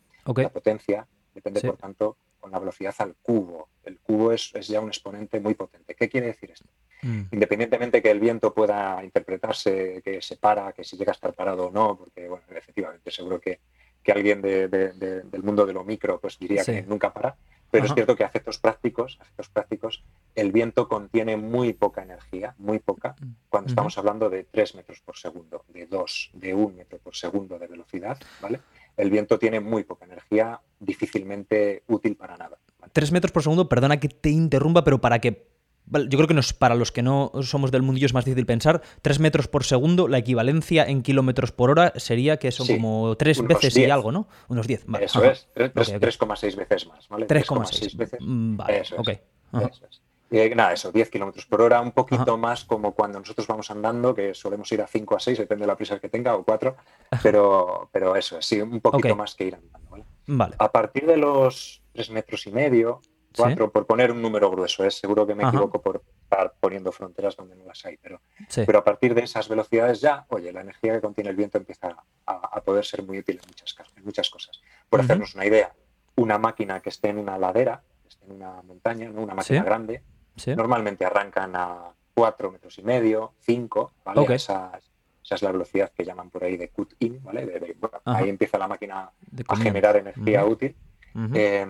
La 0.42 0.48
potencia 0.48 1.06
depende, 1.34 1.60
por 1.60 1.76
tanto, 1.76 2.16
con 2.40 2.50
la 2.50 2.58
velocidad 2.58 2.94
al 2.98 3.14
cubo. 3.22 3.68
El 3.84 3.98
cubo 4.00 4.32
es, 4.32 4.50
es, 4.54 4.68
ya 4.68 4.80
un 4.80 4.88
exponente 4.88 5.38
muy 5.38 5.54
potente. 5.54 5.94
¿Qué 5.94 6.08
quiere 6.08 6.28
decir 6.28 6.50
esto? 6.50 6.68
Mm. 7.02 7.22
Independientemente 7.32 8.02
que 8.02 8.10
el 8.10 8.20
viento 8.20 8.52
pueda 8.52 9.02
interpretarse 9.04 10.02
que 10.04 10.20
se 10.20 10.36
para, 10.36 10.72
que 10.72 10.84
si 10.84 10.96
llega 10.96 11.12
a 11.12 11.14
estar 11.14 11.32
parado 11.32 11.66
o 11.66 11.70
no, 11.70 11.96
porque 11.96 12.28
bueno, 12.28 12.44
efectivamente 12.54 13.10
seguro 13.10 13.40
que, 13.40 13.60
alguien 14.10 14.42
del 14.42 15.42
mundo 15.44 15.64
de 15.64 15.72
lo 15.72 15.84
micro 15.84 16.18
pues 16.20 16.36
diría 16.36 16.64
que 16.64 16.82
nunca 16.82 17.12
para, 17.12 17.36
pero 17.70 17.84
es 17.86 17.94
cierto 17.94 18.16
que 18.16 18.24
a 18.24 18.26
efectos 18.26 18.58
prácticos, 18.58 19.18
efectos 19.20 19.48
prácticos, 19.48 20.02
el 20.34 20.50
viento 20.50 20.88
contiene 20.88 21.36
muy 21.36 21.72
poca 21.72 22.02
energía, 22.02 22.54
muy 22.58 22.80
poca, 22.80 23.14
mm. 23.20 23.26
cuando 23.48 23.68
estamos 23.68 23.96
hablando 23.98 24.28
de 24.28 24.44
3 24.44 24.74
metros 24.74 25.00
por 25.00 25.16
segundo, 25.16 25.64
de 25.68 25.86
2, 25.86 26.30
de 26.34 26.54
1 26.54 26.76
metro 26.76 26.98
por 26.98 27.14
segundo 27.14 27.58
de 27.58 27.68
velocidad, 27.68 28.18
¿vale? 28.40 28.60
El 28.96 29.10
viento 29.10 29.38
tiene 29.38 29.60
muy 29.60 29.84
poca 29.84 30.04
energía, 30.04 30.60
difícilmente 30.80 31.84
útil 31.86 32.16
para 32.16 32.36
nada. 32.36 32.58
3 32.92 33.12
metros 33.12 33.30
por 33.30 33.42
segundo, 33.42 33.68
perdona 33.68 34.00
que 34.00 34.08
te 34.08 34.30
interrumpa, 34.30 34.82
pero 34.82 35.00
para 35.00 35.20
que 35.20 35.46
yo 35.86 36.18
creo 36.18 36.26
que 36.26 36.34
nos, 36.34 36.52
para 36.52 36.74
los 36.74 36.92
que 36.92 37.02
no 37.02 37.32
somos 37.42 37.70
del 37.70 37.82
mundillo 37.82 38.06
es 38.06 38.14
más 38.14 38.24
difícil 38.24 38.46
pensar. 38.46 38.82
3 39.02 39.18
metros 39.20 39.48
por 39.48 39.64
segundo, 39.64 40.08
la 40.08 40.18
equivalencia 40.18 40.84
en 40.84 41.02
kilómetros 41.02 41.52
por 41.52 41.70
hora 41.70 41.92
sería 41.96 42.38
que 42.38 42.52
son 42.52 42.66
como 42.66 43.16
tres 43.16 43.42
veces 43.42 43.76
y 43.76 43.90
algo, 43.90 44.12
¿no? 44.12 44.28
Unos 44.48 44.66
10. 44.66 44.86
Eso 45.00 45.24
es, 45.24 45.48
3,6 45.54 46.56
veces 46.56 46.86
más, 46.86 47.08
¿vale? 47.08 47.26
3,6 47.26 47.96
veces. 47.96 48.20
Vale, 48.20 48.80
eso 48.80 48.96
ok. 48.96 49.08
Eso 49.08 49.86
es. 49.90 50.00
Eh, 50.32 50.54
nada, 50.54 50.72
eso, 50.72 50.92
10 50.92 51.10
kilómetros 51.10 51.44
por 51.46 51.60
hora, 51.60 51.80
un 51.80 51.90
poquito 51.90 52.36
más 52.36 52.64
como 52.64 52.94
cuando 52.94 53.18
nosotros 53.18 53.48
vamos 53.48 53.68
andando, 53.72 54.14
que 54.14 54.32
solemos 54.32 54.70
ir 54.70 54.80
a 54.80 54.86
5 54.86 55.16
a 55.16 55.20
6, 55.20 55.38
depende 55.38 55.62
de 55.64 55.66
la 55.66 55.76
prisa 55.76 55.98
que 55.98 56.08
tenga, 56.08 56.36
o 56.36 56.44
4, 56.44 56.76
pero, 57.20 57.88
pero 57.90 58.14
eso, 58.14 58.40
sí, 58.40 58.60
un 58.60 58.80
poquito 58.80 59.16
más 59.16 59.34
que 59.34 59.46
ir 59.46 59.56
andando. 59.56 60.04
¿vale? 60.26 60.54
A 60.58 60.70
partir 60.70 61.04
de 61.06 61.16
los 61.16 61.82
3 61.94 62.10
metros 62.10 62.46
y 62.46 62.52
medio, 62.52 63.00
4, 63.36 63.70
por 63.70 63.86
poner 63.86 64.10
un 64.10 64.20
número 64.20 64.50
grueso, 64.50 64.84
¿eh? 64.84 64.90
seguro 64.90 65.26
que 65.26 65.34
me 65.34 65.44
equivoco 65.44 65.80
por 65.80 66.02
estar 66.22 66.54
poniendo 66.58 66.90
fronteras 66.92 67.36
donde 67.36 67.54
no 67.54 67.64
las 67.64 67.84
hay, 67.84 67.96
pero, 67.96 68.20
pero 68.54 68.78
a 68.78 68.84
partir 68.84 69.14
de 69.14 69.22
esas 69.22 69.48
velocidades 69.48 70.00
ya, 70.00 70.24
oye, 70.28 70.52
la 70.52 70.62
energía 70.62 70.94
que 70.94 71.00
contiene 71.00 71.30
el 71.30 71.36
viento 71.36 71.58
empieza 71.58 71.96
a, 72.26 72.60
poder 72.62 72.84
ser 72.84 73.02
muy 73.02 73.18
útil 73.18 73.40
en 73.42 73.48
muchas, 73.48 73.76
en 73.96 74.04
muchas 74.04 74.30
cosas. 74.30 74.60
Por 74.88 75.00
hacernos 75.00 75.34
una 75.34 75.46
idea, 75.46 75.72
una 76.16 76.38
máquina 76.38 76.80
que 76.80 76.90
esté 76.90 77.08
en 77.08 77.18
una 77.18 77.38
ladera, 77.38 77.82
que 78.02 78.08
esté 78.08 78.26
en 78.26 78.32
una 78.32 78.62
montaña, 78.62 79.10
una 79.10 79.34
máquina 79.34 79.62
grande, 79.62 80.02
Normalmente 80.46 81.04
arrancan 81.04 81.54
a 81.54 81.92
4 82.14 82.50
metros 82.50 82.78
y 82.78 82.82
medio, 82.82 83.34
5, 83.40 83.92
¿vale? 84.04 84.34
Esa, 84.34 84.72
es 85.30 85.42
la 85.42 85.52
velocidad 85.52 85.92
que 85.92 86.04
llaman 86.04 86.30
por 86.30 86.42
ahí 86.44 86.56
de 86.56 86.70
cut-in, 86.70 87.22
¿vale? 87.22 87.76
ahí 88.04 88.28
empieza 88.28 88.58
la 88.58 88.66
máquina 88.66 89.10
a 89.46 89.56
generar 89.56 89.96
energía 89.96 90.44
útil. 90.44 90.74
Eh, 91.34 91.66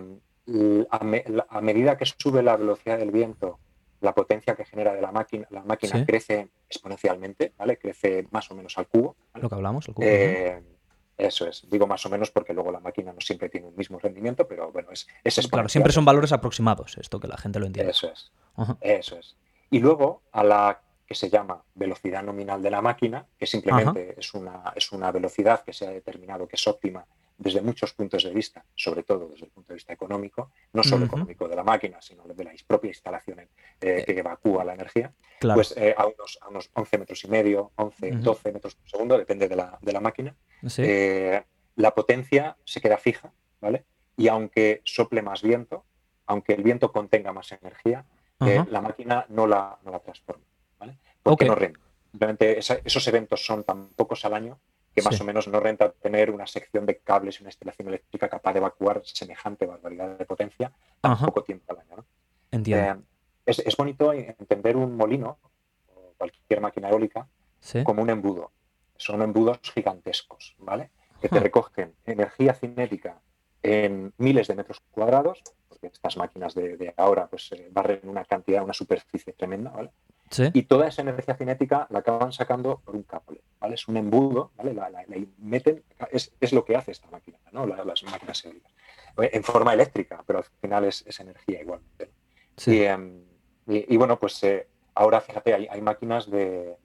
a, 0.90 1.60
medida 1.60 1.96
que 1.96 2.06
sube 2.06 2.42
la 2.42 2.56
velocidad 2.56 2.98
del 2.98 3.10
viento, 3.10 3.58
la 4.00 4.14
potencia 4.14 4.54
que 4.54 4.64
genera 4.64 4.94
de 4.94 5.02
la 5.02 5.12
máquina, 5.12 5.46
la 5.50 5.62
máquina 5.62 6.04
crece 6.04 6.48
exponencialmente, 6.68 7.52
¿vale? 7.58 7.78
Crece 7.78 8.26
más 8.30 8.50
o 8.50 8.54
menos 8.54 8.76
al 8.78 8.86
cubo. 8.88 9.16
Lo 9.34 9.48
que 9.48 9.54
hablamos, 9.54 9.86
el 9.88 9.94
cubo. 9.94 10.06
Eh, 10.06 10.62
eso 11.18 11.46
es, 11.46 11.66
digo 11.68 11.86
más 11.86 12.04
o 12.06 12.10
menos 12.10 12.30
porque 12.30 12.54
luego 12.54 12.72
la 12.72 12.80
máquina 12.80 13.12
no 13.12 13.20
siempre 13.20 13.50
tiene 13.50 13.66
un 13.66 13.76
mismo 13.76 13.98
rendimiento, 13.98 14.48
pero 14.48 14.72
bueno, 14.72 14.90
es, 14.90 15.06
es 15.22 15.46
Claro, 15.48 15.68
siempre 15.68 15.92
son 15.92 16.04
valores 16.04 16.32
aproximados, 16.32 16.96
esto 16.96 17.20
que 17.20 17.28
la 17.28 17.36
gente 17.36 17.58
lo 17.58 17.66
entiende. 17.66 17.92
Eso 17.92 18.10
es, 18.10 18.32
eso 18.80 19.18
es. 19.18 19.36
Y 19.70 19.80
luego 19.80 20.22
a 20.32 20.42
la 20.42 20.80
que 21.06 21.14
se 21.14 21.28
llama 21.28 21.62
velocidad 21.74 22.22
nominal 22.22 22.62
de 22.62 22.70
la 22.70 22.80
máquina, 22.80 23.26
que 23.36 23.46
simplemente 23.46 24.14
es 24.16 24.32
una, 24.32 24.72
es 24.74 24.92
una 24.92 25.10
velocidad 25.10 25.62
que 25.62 25.72
se 25.72 25.86
ha 25.86 25.90
determinado 25.90 26.46
que 26.48 26.56
es 26.56 26.66
óptima 26.66 27.04
desde 27.40 27.62
muchos 27.62 27.94
puntos 27.94 28.22
de 28.22 28.30
vista, 28.30 28.62
sobre 28.74 29.02
todo 29.02 29.28
desde 29.28 29.46
el 29.46 29.50
punto 29.50 29.68
de 29.68 29.76
vista 29.76 29.94
económico, 29.94 30.52
no 30.74 30.84
solo 30.84 31.06
económico 31.06 31.48
de 31.48 31.56
la 31.56 31.64
máquina, 31.64 32.00
sino 32.02 32.24
de 32.24 32.44
la 32.44 32.52
propia 32.66 32.88
instalación 32.88 33.40
eh, 33.40 33.48
eh, 33.80 34.04
que 34.04 34.18
evacúa 34.18 34.62
la 34.62 34.74
energía, 34.74 35.10
pues 35.40 35.74
eh, 35.78 35.94
a, 35.96 36.06
unos, 36.06 36.38
a, 36.42 36.48
unos, 36.48 36.70
11 36.74 36.98
metros 36.98 37.24
y 37.24 37.28
medio, 37.28 37.72
11, 37.76 38.10
12 38.12 38.52
metros 38.52 38.74
por 38.74 38.90
segundo, 38.90 39.16
depende 39.16 39.48
de 39.48 39.56
la, 39.56 39.78
de 39.80 39.92
la 39.92 40.00
máquina, 40.00 40.36
la 41.76 41.94
potencia 41.94 42.56
se 42.62 42.80
queda 42.82 42.98
fija, 42.98 43.32
¿vale? 43.58 43.86
Y 44.18 44.28
aunque 44.28 44.82
sople 44.84 45.22
más 45.22 45.40
viento, 45.40 45.86
aunque 46.26 46.52
el 46.52 46.62
viento 46.62 46.92
contenga 46.92 47.32
más 47.32 47.50
energía, 47.52 48.04
la 48.38 48.82
máquina 48.82 49.24
no 49.30 49.46
la, 49.46 49.78
no 49.82 49.92
la 49.92 50.00
transforma, 50.00 50.44
¿vale? 50.78 50.98
Porque 51.22 51.46
no 51.46 51.54
renta. 51.54 51.80
Simplemente 52.10 52.58
esos 52.58 53.08
eventos 53.08 53.46
son 53.46 53.64
tan 53.64 53.88
pocos 53.90 54.24
al 54.26 54.34
año 54.34 54.58
que 54.94 55.02
más 55.02 55.20
o 55.20 55.24
menos 55.24 55.46
no 55.48 55.60
renta 55.60 55.92
tener 55.92 56.30
una 56.30 56.46
sección 56.46 56.84
de 56.86 56.98
cables 56.98 57.38
y 57.38 57.42
una 57.42 57.50
instalación 57.50 57.88
eléctrica 57.88 58.28
capaz 58.28 58.52
de 58.52 58.58
evacuar 58.58 59.02
semejante 59.04 59.66
barbaridad 59.66 60.18
de 60.18 60.24
potencia 60.24 60.72
tan 61.00 61.18
poco 61.18 61.44
tiempo 61.44 61.72
al 61.72 61.80
año. 61.80 62.04
Entiendo. 62.50 63.02
Eh, 63.46 63.52
es, 63.64 63.76
bonito 63.76 64.12
entender 64.12 64.76
un 64.76 64.96
molino 64.96 65.38
o 65.94 66.14
cualquier 66.18 66.60
máquina 66.60 66.88
eólica 66.90 67.26
como 67.84 68.02
un 68.02 68.10
embudo. 68.10 68.52
Son 68.96 69.22
embudos 69.22 69.60
gigantescos, 69.62 70.54
¿vale? 70.58 70.90
Que 71.20 71.28
te 71.28 71.40
recogen 71.40 71.94
energía 72.04 72.54
cinética 72.54 73.20
en 73.62 74.12
miles 74.18 74.48
de 74.48 74.54
metros 74.54 74.80
cuadrados, 74.90 75.42
porque 75.68 75.88
estas 75.88 76.16
máquinas 76.16 76.54
de, 76.54 76.94
ahora 76.96 77.26
pues 77.26 77.52
eh, 77.52 77.68
barren 77.70 78.00
una 78.04 78.24
cantidad, 78.24 78.62
una 78.62 78.72
superficie 78.72 79.32
tremenda, 79.32 79.70
¿vale? 79.70 79.90
Y 80.52 80.62
toda 80.62 80.86
esa 80.86 81.02
energía 81.02 81.34
cinética 81.34 81.88
la 81.90 82.00
acaban 82.00 82.32
sacando 82.32 82.80
por 82.84 82.94
un 82.94 83.02
cable, 83.02 83.40
¿vale? 83.58 83.74
Es 83.74 83.88
un 83.88 83.96
embudo, 83.96 84.52
¿vale? 84.56 84.74
La, 84.74 84.88
meten, 85.38 85.82
es, 86.12 86.32
es, 86.40 86.52
lo 86.52 86.64
que 86.64 86.76
hace 86.76 86.92
esta 86.92 87.08
máquina, 87.10 87.38
¿no? 87.50 87.66
las 87.66 88.04
máquinas 88.04 88.44
eólicas. 88.44 88.72
En 89.16 89.42
forma 89.42 89.74
eléctrica, 89.74 90.22
pero 90.24 90.38
al 90.38 90.44
final 90.60 90.84
es, 90.84 91.04
es 91.06 91.18
energía 91.18 91.60
igualmente. 91.60 92.12
Em, 92.66 93.24
y, 93.66 93.92
y, 93.92 93.96
bueno, 93.96 94.18
pues 94.18 94.42
eh, 94.44 94.68
ahora 94.94 95.20
fíjate, 95.20 95.52
hay, 95.52 95.66
hay 95.68 95.80
máquinas 95.80 96.30
de. 96.30 96.76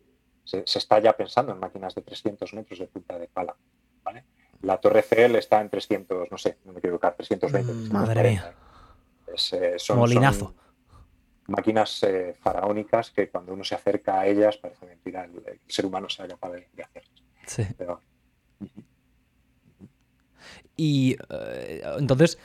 Se, 0.44 0.64
está 0.66 1.00
ya 1.00 1.14
pensando 1.14 1.52
en 1.52 1.60
máquinas 1.60 1.94
de 1.94 2.02
300 2.02 2.52
metros 2.54 2.80
de 2.80 2.88
punta 2.88 3.20
de 3.20 3.28
pala, 3.28 3.56
¿vale? 4.04 4.24
La 4.62 4.78
torre 4.78 5.04
CL 5.04 5.36
está 5.36 5.62
en 5.62 5.70
300, 5.70 6.32
no 6.32 6.38
sé, 6.38 6.58
no 6.66 6.74
me 6.74 6.82
quiero 6.82 6.96
equivocar, 6.96 7.16
320. 7.16 7.72
Mm, 7.72 7.94
madre 7.94 8.30
mía. 8.32 8.56
Eh, 9.52 9.78
Molinazo 9.96 10.56
máquinas 11.48 12.04
eh, 12.04 12.36
faraónicas 12.40 13.12
que 13.12 13.30
cuando 13.30 13.54
uno 13.54 13.64
se 13.64 13.76
acerca 13.76 14.20
a 14.20 14.28
ellas 14.28 14.58
parece 14.58 14.86
mentira 14.86 15.26
el, 15.26 15.32
el 15.46 15.60
ser 15.68 15.86
humano 15.86 16.10
sea 16.10 16.28
capaz 16.28 16.52
de, 16.52 16.68
de 16.74 16.84
hacerlas. 16.84 17.24
Sí. 17.46 17.64
Y 20.78 21.16
eh, 21.30 21.84
entonces, 21.98 22.38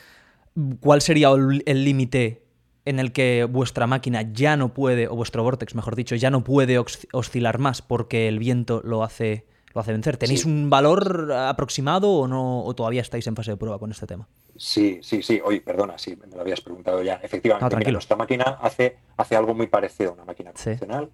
¿cuál 0.81 1.01
sería 1.01 1.31
el 1.31 1.85
límite 1.85 2.45
en 2.85 2.99
el 2.99 3.13
que 3.13 3.45
vuestra 3.45 3.87
máquina 3.87 4.23
ya 4.33 4.57
no 4.57 4.73
puede, 4.75 5.09
o 5.09 5.17
vuestro 5.17 5.43
vortex, 5.43 5.75
mejor 5.75 5.97
dicho, 5.97 6.15
ya 6.17 6.31
no 6.31 6.45
puede 6.45 6.79
oscilar 7.13 7.59
más 7.59 7.83
porque 7.83 8.29
el 8.29 8.39
viento 8.39 8.83
lo 8.85 9.03
hace, 9.03 9.47
lo 9.75 9.81
hace 9.81 9.93
vencer? 9.93 10.17
¿Tenéis 10.17 10.45
un 10.45 10.71
valor 10.71 11.33
aproximado 11.33 12.11
o 12.13 12.29
no, 12.29 12.65
o 12.65 12.75
todavía 12.75 13.01
estáis 13.01 13.27
en 13.27 13.37
fase 13.37 13.53
de 13.53 13.57
prueba 13.57 13.79
con 13.79 13.91
este 13.91 14.07
tema? 14.07 14.29
Sí, 14.61 15.01
sí, 15.03 15.23
sí. 15.23 15.41
Oye, 15.43 15.63
perdona, 15.63 15.97
sí, 15.97 16.15
me 16.17 16.27
lo 16.27 16.43
habías 16.43 16.61
preguntado 16.61 17.03
ya. 17.03 17.15
Efectivamente, 17.23 17.91
nuestra 17.91 18.15
máquina 18.15 18.59
hace, 18.61 18.99
hace 19.17 19.35
algo 19.35 19.55
muy 19.55 19.69
parecido 19.69 20.11
a 20.11 20.13
una 20.13 20.27
máquina 20.27 20.53
convencional. 20.53 21.11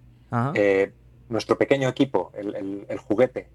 Eh, 0.53 0.91
nuestro 1.29 1.57
pequeño 1.57 1.87
equipo, 1.87 2.33
el, 2.35 2.97
juguete, 2.97 3.49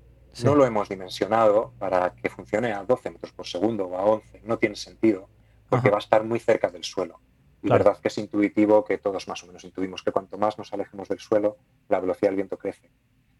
no 0.44 0.54
lo 0.54 0.64
hemos 0.64 0.88
dimensionado 0.88 1.74
para 1.78 2.14
que 2.14 2.30
funcione 2.30 2.72
a 2.72 2.82
12 2.84 3.10
metros 3.10 3.32
por 3.32 3.46
segundo 3.46 3.84
o 3.84 3.98
a 3.98 4.04
11. 4.06 4.40
No 4.44 4.56
tiene 4.56 4.76
sentido, 4.76 5.28
porque 5.68 5.90
va 5.90 5.96
a 5.96 6.00
estar 6.00 6.24
muy 6.24 6.38
cerca 6.40 6.70
del 6.70 6.84
suelo. 6.84 7.20
Y 7.62 7.68
la 7.68 7.76
verdad 7.76 7.98
que 7.98 8.08
es 8.08 8.16
intuitivo 8.16 8.86
que 8.86 8.96
todos 8.96 9.28
más 9.28 9.42
o 9.42 9.46
menos 9.46 9.62
intuimos 9.62 10.02
que 10.02 10.10
cuanto 10.10 10.38
más 10.38 10.56
nos 10.56 10.72
alejemos 10.72 11.06
del 11.10 11.18
suelo, 11.18 11.58
la 11.90 12.00
velocidad 12.00 12.30
del 12.30 12.36
viento 12.36 12.56
crece. 12.56 12.90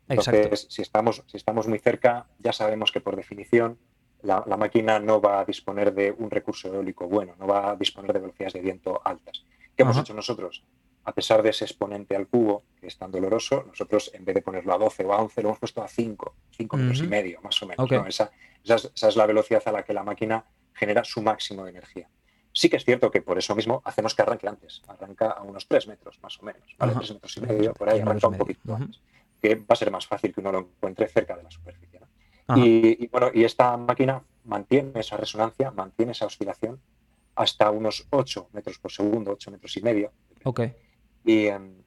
Entonces, 0.06 0.66
si 0.68 0.82
estamos, 0.82 1.24
si 1.28 1.38
estamos 1.38 1.66
muy 1.66 1.78
cerca, 1.78 2.26
ya 2.40 2.52
sabemos 2.52 2.92
que 2.92 3.00
por 3.00 3.16
definición 3.16 3.78
la, 4.22 4.56
máquina 4.56 4.98
no 4.98 5.20
va 5.20 5.40
a 5.40 5.44
disponer 5.44 5.92
de 5.92 6.12
un 6.12 6.30
recurso 6.30 6.72
eólico 6.72 7.08
bueno, 7.08 7.34
no 7.38 7.46
va 7.46 7.70
a 7.70 7.76
disponer 7.76 8.12
de 8.12 8.20
velocidades 8.20 8.54
de 8.54 8.60
viento 8.60 9.00
altas. 9.04 9.44
¿Qué 9.76 9.82
hemos 9.82 9.96
hecho 9.96 10.14
nosotros? 10.14 10.62
A 11.04 11.12
pesar 11.12 11.42
de 11.42 11.50
ese 11.50 11.64
exponente 11.64 12.14
al 12.14 12.28
cubo, 12.28 12.62
que 12.80 12.86
es 12.86 12.96
tan 12.96 13.10
doloroso, 13.10 13.64
nosotros 13.66 14.10
en 14.14 14.24
vez 14.24 14.36
de 14.36 14.42
ponerlo 14.42 14.72
a 14.74 14.78
12 14.78 15.04
o 15.04 15.12
a 15.12 15.16
11, 15.22 15.42
lo 15.42 15.48
hemos 15.48 15.58
puesto 15.58 15.82
a 15.82 15.88
5, 15.88 16.34
5 16.50 16.76
metros 16.76 16.98
y 17.00 17.06
medio, 17.08 17.40
más 17.42 17.60
o 17.62 17.66
menos. 17.66 17.90
Esa, 18.06 18.30
es, 18.64 19.16
la 19.16 19.26
velocidad 19.26 19.62
a 19.66 19.72
la 19.72 19.82
que 19.82 19.92
la 19.92 20.04
máquina 20.04 20.44
genera 20.72 21.02
su 21.02 21.20
máximo 21.22 21.64
de 21.64 21.70
energía. 21.70 22.08
Sí 22.52 22.68
que 22.68 22.76
es 22.76 22.84
cierto 22.84 23.10
que 23.10 23.22
por 23.22 23.38
eso 23.38 23.56
mismo 23.56 23.82
hacemos 23.84 24.14
que 24.14 24.22
arranque 24.22 24.46
antes. 24.46 24.82
Arranca 24.86 25.30
a 25.30 25.42
unos 25.42 25.66
3 25.66 25.88
metros, 25.88 26.20
más 26.22 26.38
o 26.38 26.44
menos. 26.44 26.62
¿vale? 26.78 26.94
3 26.94 27.14
metros 27.14 27.36
y 27.38 27.40
medio, 27.40 27.74
por 27.74 27.88
ahí 27.88 28.00
arranca 28.00 28.28
un 28.28 28.38
poquito 28.38 28.74
antes. 28.74 29.00
Que 29.40 29.56
va 29.56 29.64
a 29.70 29.76
ser 29.76 29.90
más 29.90 30.06
fácil 30.06 30.32
que 30.32 30.40
uno 30.40 30.52
lo 30.52 30.58
encuentre 30.60 31.08
cerca 31.08 31.34
de 31.34 31.42
la 31.42 31.50
superficie. 31.50 32.01
Y, 32.56 33.06
bueno, 33.08 33.30
y 33.32 33.44
esta 33.44 33.76
máquina 33.76 34.22
mantiene 34.44 35.00
esa 35.00 35.16
resonancia, 35.16 35.70
mantiene 35.70 36.12
esa 36.12 36.26
oscilación 36.26 36.80
hasta 37.34 37.70
unos 37.70 38.06
8 38.10 38.48
metros 38.52 38.78
por 38.78 38.92
segundo, 38.92 39.32
8 39.32 39.50
metros 39.52 39.76
y 39.76 39.82
medio. 39.82 40.12
Y, 41.24 41.46
em, 41.46 41.82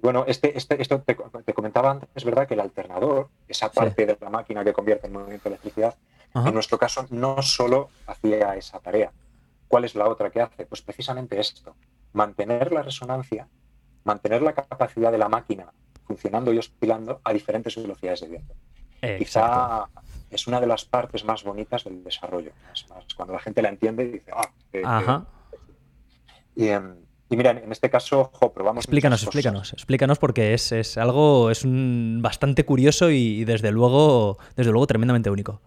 bueno, 0.00 0.24
este, 0.26 0.56
este, 0.56 0.80
esto 0.80 1.02
te, 1.02 1.16
comentaba 1.54 1.90
antes, 1.90 2.08
es 2.14 2.24
verdad 2.24 2.46
que 2.46 2.54
el 2.54 2.60
alternador, 2.60 3.28
esa 3.48 3.70
parte 3.70 4.06
de 4.06 4.16
la 4.20 4.30
máquina 4.30 4.64
que 4.64 4.72
convierte 4.72 5.06
en 5.06 5.12
movimiento 5.12 5.48
electricidad, 5.48 5.96
en 6.34 6.54
nuestro 6.54 6.78
caso 6.78 7.06
no 7.10 7.42
solo 7.42 7.90
hacía 8.06 8.56
esa 8.56 8.80
tarea. 8.80 9.12
¿Cuál 9.68 9.84
es 9.84 9.94
la 9.94 10.08
otra 10.08 10.30
que 10.30 10.40
hace? 10.40 10.66
Pues 10.66 10.82
precisamente 10.82 11.38
esto, 11.38 11.74
mantener 12.12 12.72
la 12.72 12.82
resonancia, 12.82 13.48
mantener 14.04 14.42
la 14.42 14.54
capacidad 14.54 15.12
de 15.12 15.18
la 15.18 15.28
máquina 15.28 15.72
funcionando 16.06 16.52
y 16.52 16.58
oscilando 16.58 17.20
a 17.24 17.32
diferentes 17.32 17.76
velocidades 17.76 18.20
de 18.20 18.28
viento. 18.28 18.54
Quizá 19.18 19.88
es 20.30 20.46
una 20.46 20.60
de 20.60 20.66
las 20.66 20.84
partes 20.84 21.24
más 21.24 21.42
bonitas 21.44 21.84
del 21.84 22.02
desarrollo. 22.04 22.52
cuando 23.16 23.34
la 23.34 23.40
gente 23.40 23.60
la 23.62 23.68
entiende 23.68 24.04
y 24.04 24.10
dice, 24.12 24.32
ah, 24.32 25.24
em, 26.56 26.94
y, 27.28 27.36
mira, 27.36 27.50
en 27.50 27.72
este 27.72 27.90
caso, 27.90 28.30
probamos. 28.54 28.84
Explícanos, 28.84 29.22
explícanos, 29.22 29.72
explícanos 29.72 30.18
porque 30.18 30.54
es, 30.54 30.70
es, 30.72 30.98
algo, 30.98 31.50
es 31.50 31.64
un 31.64 32.20
bastante 32.22 32.64
curioso 32.64 33.10
y, 33.10 33.44
desde 33.44 33.72
luego, 33.72 34.38
desde 34.54 34.70
luego 34.70 34.86
tremendamente 34.86 35.30
único. 35.30 35.60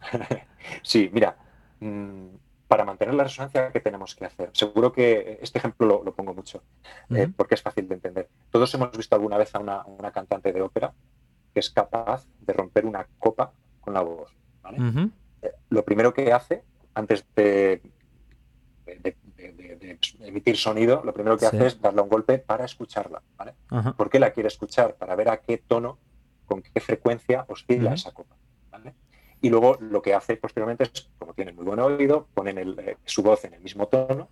sí, 0.82 1.10
mira, 1.12 1.36
mm, 1.80 2.26
para 2.68 2.84
mantener 2.84 3.14
la 3.14 3.24
resonancia, 3.24 3.70
¿qué 3.70 3.80
tenemos 3.80 4.14
que 4.14 4.26
hacer? 4.26 4.50
Seguro 4.52 4.92
que 4.92 5.38
este 5.40 5.58
ejemplo 5.58 6.02
lo, 6.04 6.14
pongo 6.14 6.34
mucho, 6.34 6.62
eh, 7.10 7.28
porque 7.36 7.54
es 7.54 7.62
fácil 7.62 7.88
de 7.88 7.94
entender. 7.94 8.28
Todos 8.50 8.74
hemos 8.74 8.90
visto 8.96 9.14
alguna 9.14 9.38
vez 9.38 9.54
a 9.54 9.60
una 9.60 10.10
cantante 10.12 10.52
de 10.52 10.62
ópera 10.62 10.92
que 11.54 11.60
es 11.60 11.70
capaz 11.70 12.26
de 12.40 12.52
romper 12.52 12.84
una 12.84 13.06
copa 13.18 13.52
con 13.80 13.94
la 13.94 14.02
voz. 14.02 14.34
Eh, 15.42 15.52
lo 15.70 15.84
primero 15.84 16.12
que 16.12 16.32
hace, 16.32 16.64
antes 16.94 17.24
de, 17.36 17.80
emitir 20.20 20.56
sonido, 20.56 21.02
lo 21.04 21.14
primero 21.14 21.38
que 21.38 21.46
hace 21.46 21.66
es 21.66 21.80
darle 21.80 22.02
un 22.02 22.08
golpe 22.08 22.38
para 22.38 22.64
escucharla. 22.64 23.22
¿vale? 23.36 23.54
¿Por 23.96 24.10
qué 24.10 24.18
la 24.18 24.32
quiere 24.32 24.48
escuchar? 24.48 24.96
Para 24.96 25.14
ver 25.14 25.28
a 25.28 25.38
qué 25.38 25.58
tono, 25.58 25.98
con 26.46 26.60
qué 26.60 26.80
frecuencia 26.80 27.44
oscila 27.48 27.94
esa 27.94 28.12
copa. 28.12 28.34
¿vale? 28.70 28.94
Y 29.40 29.48
luego 29.48 29.78
lo 29.80 30.02
que 30.02 30.14
hace 30.14 30.36
posteriormente 30.36 30.84
es, 30.84 31.08
como 31.18 31.34
tiene 31.34 31.52
muy 31.52 31.64
buen 31.64 31.78
oído, 31.78 32.26
ponen 32.34 32.58
eh, 32.58 32.96
su 33.04 33.22
voz 33.22 33.44
en 33.44 33.54
el 33.54 33.60
mismo 33.60 33.86
tono 33.86 34.28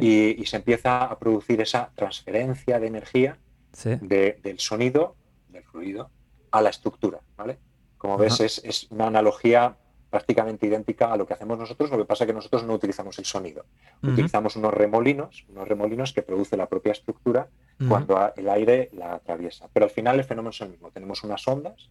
y, 0.00 0.44
se 0.46 0.56
empieza 0.56 1.04
a 1.04 1.18
producir 1.18 1.60
esa 1.60 1.90
transferencia 1.94 2.78
de 2.78 2.86
energía 2.86 3.38
del 3.82 4.58
sonido, 4.58 5.16
del 5.48 5.64
fluido, 5.64 6.10
a 6.50 6.62
la 6.62 6.70
estructura. 6.70 7.20
¿vale? 7.36 7.58
Como 7.98 8.16
ves, 8.16 8.40
es, 8.40 8.60
es, 8.64 8.86
una 8.90 9.06
analogía 9.06 9.76
prácticamente 10.10 10.66
idéntica 10.66 11.12
a 11.12 11.16
lo 11.16 11.24
que 11.24 11.34
hacemos 11.34 11.56
nosotros, 11.56 11.88
lo 11.90 11.98
que 11.98 12.04
pasa 12.04 12.24
es 12.24 12.28
que 12.28 12.34
nosotros 12.34 12.64
no 12.64 12.74
utilizamos 12.74 13.18
el 13.18 13.24
sonido. 13.24 13.64
Utilizamos 14.02 14.56
unos 14.56 14.74
remolinos, 14.74 15.46
unos 15.48 15.68
remolinos 15.68 16.12
que 16.12 16.22
produce 16.22 16.56
la 16.56 16.68
propia 16.68 16.92
estructura 16.92 17.48
cuando 17.88 18.32
el 18.36 18.48
aire 18.48 18.90
la 18.92 19.14
atraviesa. 19.14 19.68
Pero 19.72 19.84
al 19.84 19.90
final 19.90 20.18
el 20.18 20.24
fenómeno 20.24 20.50
es 20.50 20.60
el 20.60 20.70
mismo. 20.70 20.90
Tenemos 20.90 21.22
unas 21.22 21.46
ondas 21.46 21.88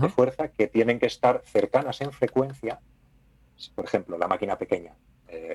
de 0.00 0.08
fuerza 0.10 0.48
que 0.48 0.68
tienen 0.68 0.98
que 0.98 1.06
estar 1.06 1.42
cercanas 1.46 2.00
en 2.02 2.12
frecuencia. 2.12 2.78
Por 3.74 3.84
ejemplo, 3.84 4.18
la 4.18 4.28
máquina 4.28 4.58
pequeña, 4.58 4.94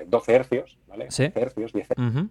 12 0.06 0.32
eh, 0.32 0.34
hercios, 0.34 0.78
¿vale? 0.88 1.04
12 1.06 1.32
hercios, 1.36 1.72
10 1.72 1.90
hercios. 1.90 2.26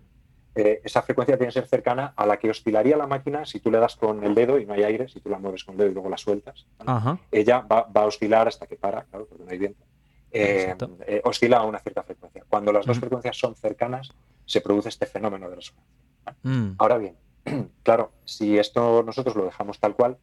Eh, 0.57 0.81
esa 0.83 1.03
frecuencia 1.03 1.37
tiene 1.37 1.49
que 1.49 1.59
ser 1.59 1.67
cercana 1.67 2.13
a 2.15 2.25
la 2.25 2.37
que 2.37 2.49
oscilaría 2.49 2.97
la 2.97 3.05
máquina 3.05 3.45
si 3.45 3.59
tú 3.59 3.69
le 3.69 3.77
das 3.77 3.95
con 3.95 4.23
el 4.23 4.33
dedo 4.33 4.57
y 4.57 4.65
no 4.65 4.73
hay 4.73 4.83
aire, 4.83 5.07
si 5.07 5.19
tú 5.19 5.29
la 5.29 5.37
mueves 5.37 5.63
con 5.63 5.73
el 5.73 5.77
dedo 5.77 5.91
y 5.91 5.93
luego 5.93 6.09
la 6.09 6.17
sueltas. 6.17 6.65
Ella 7.31 7.59
va, 7.59 7.87
a 7.93 8.05
oscilar 8.05 8.47
hasta 8.47 8.65
que 8.65 8.75
para, 8.75 9.03
claro, 9.03 9.27
porque 9.27 9.43
no 9.43 9.51
hay 9.51 9.59
viento. 9.59 9.83
Eh, 10.31 10.75
eh, 11.05 11.21
oscila 11.23 11.57
a 11.57 11.63
una 11.63 11.77
cierta 11.77 12.01
frecuencia. 12.01 12.43
Cuando 12.49 12.73
las 12.73 12.87
dos 12.87 12.99
frecuencias 12.99 13.37
son 13.37 13.55
cercanas, 13.55 14.11
se 14.45 14.61
produce 14.61 14.89
este 14.89 15.05
fenómeno 15.05 15.47
de 15.47 15.57
resonancia. 15.57 15.93
Mm. 16.41 16.71
Ahora 16.79 16.97
bien, 16.97 17.15
claro, 17.83 18.11
si 18.25 18.57
esto 18.57 19.03
nosotros 19.03 19.35
lo 19.35 19.45
dejamos 19.45 19.79
tal 19.79 19.95
cual, 19.95 20.17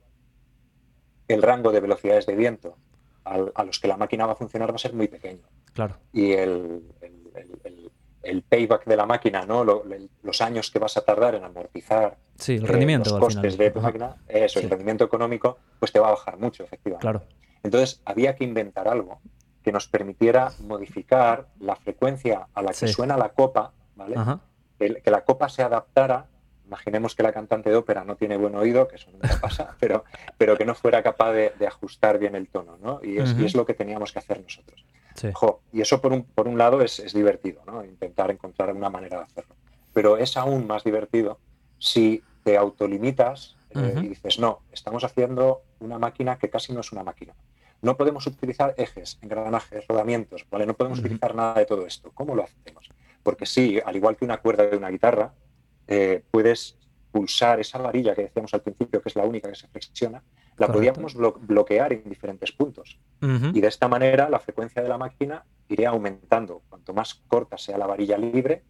el 1.28 1.43
rango 1.43 1.70
de 1.70 1.78
velocidades 1.78 2.26
de 2.26 2.35
viento 2.35 2.76
a 3.24 3.64
los 3.64 3.78
que 3.78 3.89
la 3.89 3.97
máquina 3.97 4.26
va 4.26 4.32
a 4.32 4.37
funcionar 4.37 4.70
va 4.70 4.74
a 4.74 4.78
ser 4.78 4.93
muy 4.93 5.09
pequeño. 5.09 5.41
Claro. 5.72 5.97
Y 6.12 6.32
el, 6.32 6.82
el 7.01 7.84
payback 8.43 8.85
de 8.85 8.97
la 8.97 9.07
máquina, 9.07 9.45
¿no? 9.47 9.64
los 9.64 10.41
años 10.41 10.70
que 10.70 10.79
vas 10.79 10.97
a 10.97 11.05
tardar 11.05 11.35
en 11.35 11.45
amortizar 11.45 12.16
sí, 12.37 12.57
el 12.57 12.66
rendimiento, 12.66 13.11
los 13.11 13.20
costes 13.20 13.57
de 13.57 13.70
tu 13.70 13.81
máquina, 13.81 14.16
eso, 14.29 14.61
el 14.61 14.70
rendimiento 14.70 15.05
económico, 15.05 15.59
pues 15.79 15.93
te 15.93 15.99
va 15.99 16.09
a 16.09 16.11
bajar 16.11 16.39
mucho, 16.39 16.64
efectivamente. 16.64 17.03
Claro. 17.03 17.22
Entonces, 17.62 18.01
había 18.05 18.35
que 18.37 18.45
inventar 18.45 18.89
algo 18.89 19.20
que 19.62 19.72
nos 19.72 19.89
permitiera 19.89 20.53
modificar 20.61 21.47
la 21.61 21.77
frecuencia 21.77 22.49
a 22.53 22.62
la 22.62 22.72
que 22.72 22.89
suena 22.89 23.16
la 23.16 23.31
copa, 23.31 23.72
¿vale? 23.97 24.16
que 24.79 25.11
la 25.11 25.25
copa 25.25 25.49
se 25.49 25.62
adaptara 25.62 26.27
imaginemos 26.67 27.15
que 27.15 27.23
la 27.23 27.33
cantante 27.33 27.71
de 27.71 27.77
ópera 27.77 28.05
no 28.05 28.17
tiene 28.17 28.37
buen 28.37 28.55
oído, 28.55 28.89
que 28.89 28.97
eso 28.97 29.11
nunca 29.11 29.39
pasa, 29.41 29.77
pero, 29.79 30.05
pero 30.39 30.57
que 30.57 30.65
no 30.65 30.75
fuera 30.75 31.03
capaz 31.03 31.33
de, 31.33 31.67
ajustar 31.67 32.19
bien 32.19 32.35
el 32.35 32.49
tono, 32.49 32.79
¿no? 32.83 33.01
Y 33.03 33.19
es, 33.19 33.35
y 33.39 33.45
es, 33.45 33.55
lo 33.55 33.67
que 33.67 33.75
teníamos 33.75 34.12
que 34.12 34.19
hacer 34.19 34.41
nosotros 34.43 34.85
y 35.73 35.81
eso 35.81 36.01
por 36.01 36.12
un, 36.12 36.25
por 36.25 36.49
un 36.49 36.59
lado 36.59 36.83
es, 36.83 36.99
es, 36.99 37.12
divertido, 37.12 37.62
¿no? 37.67 37.85
intentar 37.85 38.31
encontrar 38.31 38.75
una 38.75 38.91
manera 38.91 39.19
de 39.19 39.25
hacerlo. 39.25 39.55
Pero 39.93 40.17
es 40.17 40.37
aún 40.37 40.67
más 40.67 40.83
divertido 40.83 41.39
si 41.79 42.23
te 42.43 42.57
autolimitas 42.57 43.57
eh, 43.71 43.95
y 44.03 44.09
dices, 44.09 44.39
no, 44.39 44.61
estamos 44.73 45.05
haciendo 45.05 45.62
una 45.81 45.99
máquina 45.99 46.39
que 46.39 46.51
casi 46.51 46.73
no 46.73 46.81
es 46.81 46.93
una 46.93 47.05
máquina. 47.05 47.35
No 47.81 47.97
podemos 47.97 48.27
utilizar 48.27 48.75
ejes, 48.77 49.19
engranajes, 49.21 49.87
rodamientos, 49.87 50.47
¿vale? 50.51 50.67
No 50.67 50.75
podemos 50.75 50.99
utilizar 50.99 51.35
nada 51.35 51.55
de 51.55 51.67
todo 51.67 51.87
esto. 51.87 52.11
¿Cómo 52.15 52.35
lo 52.35 52.45
hacemos? 52.45 52.91
Porque 53.23 53.47
sí, 53.47 53.81
al 53.85 53.97
igual 53.97 54.17
que 54.17 54.25
una 54.25 54.39
cuerda 54.39 54.67
de 54.67 54.77
una 54.77 54.89
guitarra, 54.89 55.33
eh, 55.89 56.22
puedes 56.30 56.76
pulsar 57.11 57.61
esa 57.61 57.78
varilla 57.78 58.14
que 58.14 58.22
decíamos 58.22 58.53
al 58.55 58.62
principio, 58.62 59.01
que 59.01 59.09
es 59.09 59.16
la 59.16 59.22
única 59.24 59.49
que 59.49 59.55
se 59.55 59.68
flexiona, 59.68 60.22
la 60.57 60.68
podíamos 60.68 61.14
bloquear 61.14 61.93
en 61.93 62.09
diferentes 62.09 62.53
puntos. 62.53 62.99
Y 63.20 63.61
de 63.61 63.68
esta 63.68 63.89
manera 63.89 64.28
la 64.28 64.39
frecuencia 64.41 64.82
de 64.82 64.89
la 64.89 64.99
máquina 64.99 65.45
iría 65.68 65.91
aumentando. 65.91 66.62
Cuanto 66.68 66.93
más 66.93 67.14
corta 67.28 67.57
sea 67.57 67.78
la 67.78 67.87
varilla 67.87 68.18
libre, 68.18 68.64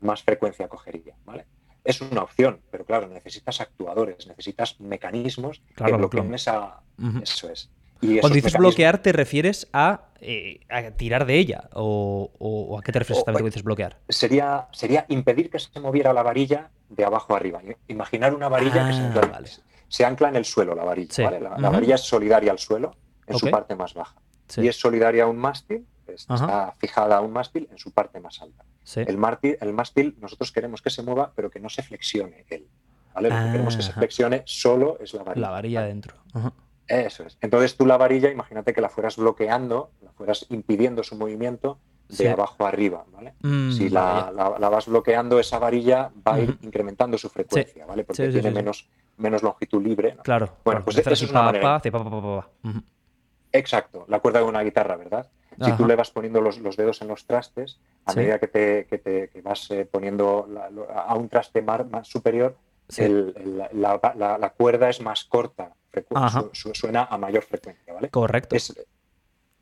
más 0.00 0.22
frecuencia 0.22 0.68
cogería. 0.68 1.14
¿vale? 1.24 1.46
Es 1.84 2.00
una 2.00 2.22
opción, 2.22 2.60
pero 2.70 2.84
claro, 2.84 3.06
necesitas 3.08 3.60
actuadores, 3.60 4.26
necesitas 4.26 4.80
mecanismos 4.80 5.62
que 5.76 5.92
bloqueen 5.92 6.34
esa... 6.34 6.80
Eso 7.22 7.50
es. 7.50 7.70
Cuando 8.00 8.34
dices 8.34 8.54
bloquear, 8.54 8.98
¿te 8.98 9.12
refieres 9.12 9.68
eh, 10.20 10.60
a, 10.68 10.90
tirar 10.92 11.26
de 11.26 11.38
ella? 11.38 11.68
¿O, 11.72 12.76
a 12.78 12.82
qué 12.82 12.92
te 12.92 12.98
refieres 12.98 13.24
cuando 13.24 13.44
dices 13.44 13.62
bloquear? 13.62 13.98
Sería, 14.08 14.68
sería 14.72 15.06
impedir 15.08 15.50
que 15.50 15.58
se 15.58 15.80
moviera 15.80 16.12
la 16.12 16.22
varilla 16.22 16.70
de 16.88 17.04
abajo 17.04 17.34
arriba. 17.34 17.60
Imaginar 17.88 18.34
una 18.34 18.48
varilla 18.48 18.86
que 18.86 18.92
se, 18.92 19.00
ah, 19.00 19.40
se 19.88 20.04
ancla 20.04 20.28
en 20.28 20.36
el 20.36 20.44
suelo 20.44 20.74
la 20.74 20.84
varilla. 20.84 21.30
La, 21.58 21.70
varilla 21.70 21.94
es 21.94 22.02
solidaria 22.02 22.52
al 22.52 22.58
suelo 22.58 22.94
en 23.26 23.38
su 23.38 23.50
parte 23.50 23.74
más 23.74 23.94
baja. 23.94 24.16
Y 24.56 24.68
es 24.68 24.76
solidaria 24.76 25.24
a 25.24 25.26
un 25.26 25.38
mástil, 25.38 25.86
está 26.06 26.72
fijada 26.78 27.16
a 27.16 27.20
un 27.20 27.32
mástil 27.32 27.68
en 27.70 27.78
su 27.78 27.90
parte 27.92 28.20
más 28.20 28.40
alta. 28.40 28.64
El, 28.94 29.16
mástil, 29.18 29.58
el 29.60 29.72
mástil 29.72 30.16
nosotros 30.20 30.52
queremos 30.52 30.80
que 30.80 30.90
se 30.90 31.02
mueva, 31.02 31.32
pero 31.34 31.50
que 31.50 31.58
no 31.58 31.68
se 31.68 31.82
flexione 31.82 32.44
él. 32.48 32.66
Lo 33.16 33.28
que 33.30 33.52
queremos 33.52 33.76
que 33.76 33.82
se 33.82 33.92
flexione 33.92 34.42
solo 34.44 34.98
es 35.00 35.14
la 35.14 35.22
varilla. 35.22 35.46
La 35.46 35.50
varilla 35.50 35.82
dentro. 35.82 36.16
Eso 36.88 37.24
es. 37.24 37.38
Entonces 37.40 37.76
tú 37.76 37.86
la 37.86 37.96
varilla, 37.96 38.30
imagínate 38.30 38.72
que 38.72 38.80
la 38.80 38.88
fueras 38.88 39.16
bloqueando, 39.16 39.90
la 40.02 40.12
fueras 40.12 40.46
impidiendo 40.50 41.02
su 41.02 41.16
movimiento 41.16 41.78
de 42.08 42.28
abajo 42.28 42.64
arriba, 42.66 43.04
¿vale? 43.12 43.34
Mm, 43.42 43.72
si 43.72 43.88
la, 43.88 44.30
vas 44.32 44.86
bloqueando, 44.86 45.40
esa 45.40 45.58
varilla 45.58 46.10
va 46.26 46.34
a 46.34 46.40
ir 46.40 46.56
incrementando 46.62 47.18
su 47.18 47.28
frecuencia, 47.28 47.84
¿vale? 47.84 48.04
Porque 48.04 48.28
tiene 48.28 48.50
menos, 48.50 48.88
menos 49.16 49.42
longitud 49.42 49.82
libre. 49.82 50.16
Claro. 50.22 50.50
Bueno, 50.64 50.84
pues 50.84 50.98
eso 50.98 51.10
es 51.10 51.22
una 51.30 51.42
manera. 51.42 51.80
Exacto, 53.52 54.04
la 54.08 54.20
cuerda 54.20 54.40
de 54.40 54.44
una 54.44 54.62
guitarra, 54.62 54.96
¿verdad? 54.96 55.28
Si 55.64 55.72
tú 55.72 55.86
le 55.86 55.96
vas 55.96 56.10
poniendo 56.10 56.40
los, 56.40 56.76
dedos 56.76 57.00
en 57.00 57.08
los 57.08 57.26
trastes, 57.26 57.78
a 58.04 58.12
medida 58.12 58.38
que 58.38 58.48
te, 58.48 59.42
vas 59.42 59.70
eh, 59.70 59.88
poniendo 59.90 60.46
a 60.94 61.14
un 61.14 61.28
traste 61.28 61.62
más, 61.62 61.88
más 61.88 62.08
superior, 62.08 62.56
la, 63.72 64.54
cuerda 64.56 64.88
es 64.90 65.00
más 65.00 65.24
corta, 65.24 65.72
suena 66.52 67.04
a 67.04 67.18
mayor 67.18 67.42
frecuencia, 67.42 67.92
¿vale? 67.92 68.10
Correcto. 68.10 68.56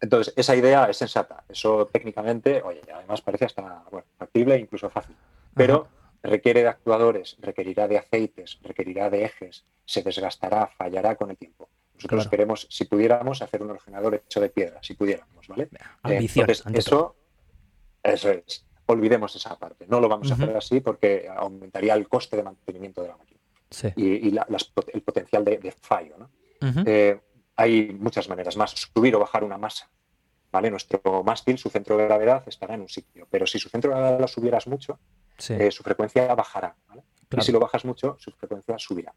entonces, 0.01 0.35
esa 0.37 0.57
idea 0.57 0.87
es 0.87 0.97
sensata. 0.97 1.45
Eso 1.49 1.87
técnicamente, 1.93 2.62
oye, 2.62 2.80
además 2.93 3.20
parece 3.20 3.47
hasta 3.47 3.85
factible 4.18 4.55
e 4.55 4.61
incluso 4.61 4.91
fácil. 4.91 5.16
Pero 5.55 5.89
requiere 6.22 6.62
de 6.62 6.68
actuadores, 6.68 7.37
requerirá 7.41 7.87
de 7.87 7.99
aceites, 7.99 8.59
requerirá 8.62 9.11
de 9.11 9.24
ejes, 9.24 9.64
se 9.85 10.03
desgastará, 10.03 10.68
fallará 10.76 11.16
con 11.16 11.30
el 11.30 11.37
tiempo. 11.37 11.68
Nosotros 11.97 12.28
queremos, 12.28 12.66
si 12.70 12.87
pudiéramos, 12.87 13.41
hacer 13.41 13.62
un 13.62 13.70
ordenador 13.70 14.16
hecho 14.16 14.41
de 14.41 14.49
piedra, 14.49 14.82
si 14.82 14.95
pudiéramos, 14.95 15.47
¿vale? 15.47 15.68
Entonces, 16.03 16.64
eso, 16.72 17.14
eso 18.03 18.30
es. 18.30 18.66
Olvidemos 18.87 19.35
esa 19.37 19.59
parte. 19.59 19.87
No 19.89 20.01
lo 20.01 20.09
vamos 20.09 20.30
a 20.30 20.35
hacer 20.35 20.57
así 20.57 20.80
porque 20.80 21.28
aumentaría 21.35 21.95
el 21.95 22.09
coste 22.09 22.37
de 22.37 22.43
mantenimiento 22.43 23.01
de 23.01 23.09
la 23.09 23.16
máquina 23.16 23.35
y, 23.97 24.37
el 24.93 25.03
potencial 25.03 25.45
de, 25.45 25.75
fallo. 25.81 26.16
¿no? 26.18 26.31
Eh, 26.87 27.20
hay 27.57 27.97
muchas 27.99 28.29
maneras 28.29 28.57
más. 28.57 28.70
Subir 28.70 29.14
o 29.16 29.18
bajar 29.18 29.45
una 29.45 29.59
masa. 29.59 29.89
¿vale? 30.53 30.70
Nuestro 30.70 31.22
mástil, 31.25 31.59
su 31.59 31.68
centro 31.68 31.97
de 31.97 32.05
gravedad 32.05 32.45
estará 32.47 32.75
en 32.75 32.83
un 32.83 32.89
sitio, 32.89 33.27
pero 33.29 33.47
si 33.47 33.59
su 33.59 33.68
centro 33.68 33.91
de 33.91 33.97
gravedad 33.97 34.20
lo 34.20 34.29
subieras 34.29 34.68
mucho, 34.68 35.01
eh, 35.49 35.70
su 35.70 35.83
frecuencia 35.83 36.33
bajará. 36.35 36.77
Y 37.37 37.41
si 37.41 37.51
lo 37.51 37.59
bajas 37.59 37.85
mucho, 37.85 38.16
su 38.20 38.31
frecuencia 38.31 38.79
subirá. 38.79 39.12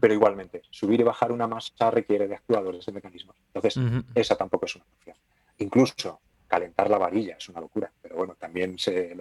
Pero 0.00 0.14
igualmente, 0.14 0.62
subir 0.70 1.00
y 1.00 1.02
bajar 1.02 1.32
una 1.32 1.48
masa 1.48 1.90
requiere 1.90 2.28
de 2.28 2.36
actuadores, 2.36 2.86
de 2.86 2.92
mecanismos. 2.92 3.36
Entonces, 3.52 3.76
esa 4.14 4.36
tampoco 4.36 4.66
es 4.66 4.76
una 4.76 4.84
opción. 4.84 5.16
Incluso 5.58 6.20
calentar 6.48 6.90
la 6.90 6.98
varilla 6.98 7.36
es 7.36 7.48
una 7.48 7.60
locura, 7.60 7.92
pero 8.02 8.16
bueno, 8.16 8.34
también, 8.34 8.78
se, 8.78 9.16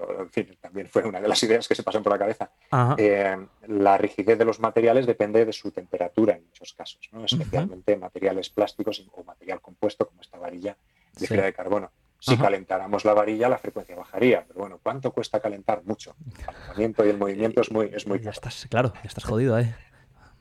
también 0.59 0.87
fue 0.87 1.03
una 1.03 1.21
de 1.21 1.27
las 1.27 1.43
ideas 1.43 1.67
que 1.67 1.75
se 1.75 1.83
pasan 1.83 2.01
por 2.01 2.13
la 2.13 2.17
cabeza. 2.17 2.49
Eh, 2.97 3.37
la 3.67 3.97
rigidez 3.97 4.37
de 4.37 4.45
los 4.45 4.59
materiales 4.59 5.05
depende 5.05 5.45
de 5.45 5.53
su 5.53 5.71
temperatura 5.71 6.35
en 6.35 6.45
muchos 6.45 6.73
casos, 6.73 7.09
especialmente 7.25 7.95
materiales 7.97 8.49
plásticos 8.49 9.05
o 9.13 9.23
material 9.23 9.61
compuesto 9.61 10.07
como 10.07 10.21
esta 10.21 10.37
varilla 10.39 10.75
de 11.19 11.27
fibra 11.27 11.45
de 11.45 11.53
carbono. 11.53 11.91
Si 12.19 12.35
calentáramos 12.35 13.05
la 13.05 13.13
varilla, 13.13 13.47
la 13.47 13.59
frecuencia 13.59 13.95
bajaría. 13.95 14.43
Pero 14.47 14.61
bueno, 14.61 14.79
¿cuánto 14.81 15.11
cuesta 15.11 15.39
calentar? 15.39 15.83
Mucho. 15.85 16.15
El 16.25 16.45
calentamiento 16.45 17.05
y 17.05 17.09
el 17.09 17.17
movimiento 17.17 17.61
es 17.61 17.71
muy, 17.71 17.91
es 17.93 18.07
muy 18.07 18.19
ya 18.19 18.31
estás, 18.31 18.65
claro, 18.69 18.91
ya 18.95 19.01
estás 19.07 19.23
jodido, 19.23 19.59
¿eh? 19.59 19.75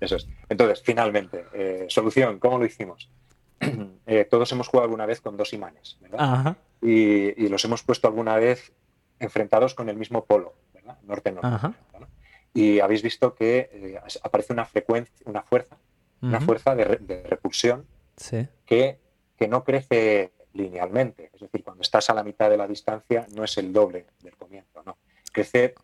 Eso 0.01 0.17
es. 0.17 0.27
Entonces, 0.49 0.83
finalmente, 0.83 1.45
eh, 1.53 1.87
solución, 1.89 2.39
¿cómo 2.39 2.59
lo 2.59 2.65
hicimos? 2.65 3.11
Eh, 4.09 4.25
todos 4.25 4.53
hemos 4.53 4.69
jugado 4.69 4.85
alguna 4.85 5.05
vez 5.05 5.21
con 5.21 5.37
dos 5.37 5.53
imanes, 5.53 5.99
¿verdad? 6.01 6.57
Y, 6.83 7.49
los 7.49 7.65
hemos 7.65 7.83
puesto 7.83 8.09
alguna 8.09 8.37
vez 8.37 8.73
enfrentados 9.19 9.75
con 9.75 9.89
el 9.89 9.97
mismo 9.97 10.25
polo, 10.25 10.55
¿verdad? 10.75 10.99
Norte-norte. 11.03 11.77
Y 12.53 12.81
habéis 12.81 13.03
visto 13.03 13.35
que 13.35 13.71
eh, 13.73 14.01
aparece 14.23 14.53
una 14.53 14.65
frecuencia, 14.65 15.15
una 15.27 15.43
fuerza, 15.43 15.77
una 16.23 16.41
fuerza 16.41 16.75
de, 16.75 16.85
repulsión 17.29 17.87
que, 18.65 18.99
que 19.37 19.49
no 19.49 19.63
crece 19.65 20.33
linealmente. 20.55 21.31
Es 21.35 21.41
decir, 21.41 21.63
cuando 21.63 21.83
estás 21.83 22.09
a 22.11 22.15
la 22.15 22.23
mitad 22.23 22.51
de 22.51 22.57
la 22.57 22.67
distancia 22.67 23.27
no 23.35 23.45
es 23.45 23.57
el 23.59 23.73
doble 23.73 24.07
del 24.23 24.37
comienzo, 24.37 24.83
no. 24.85 24.97
Crece 25.33 25.75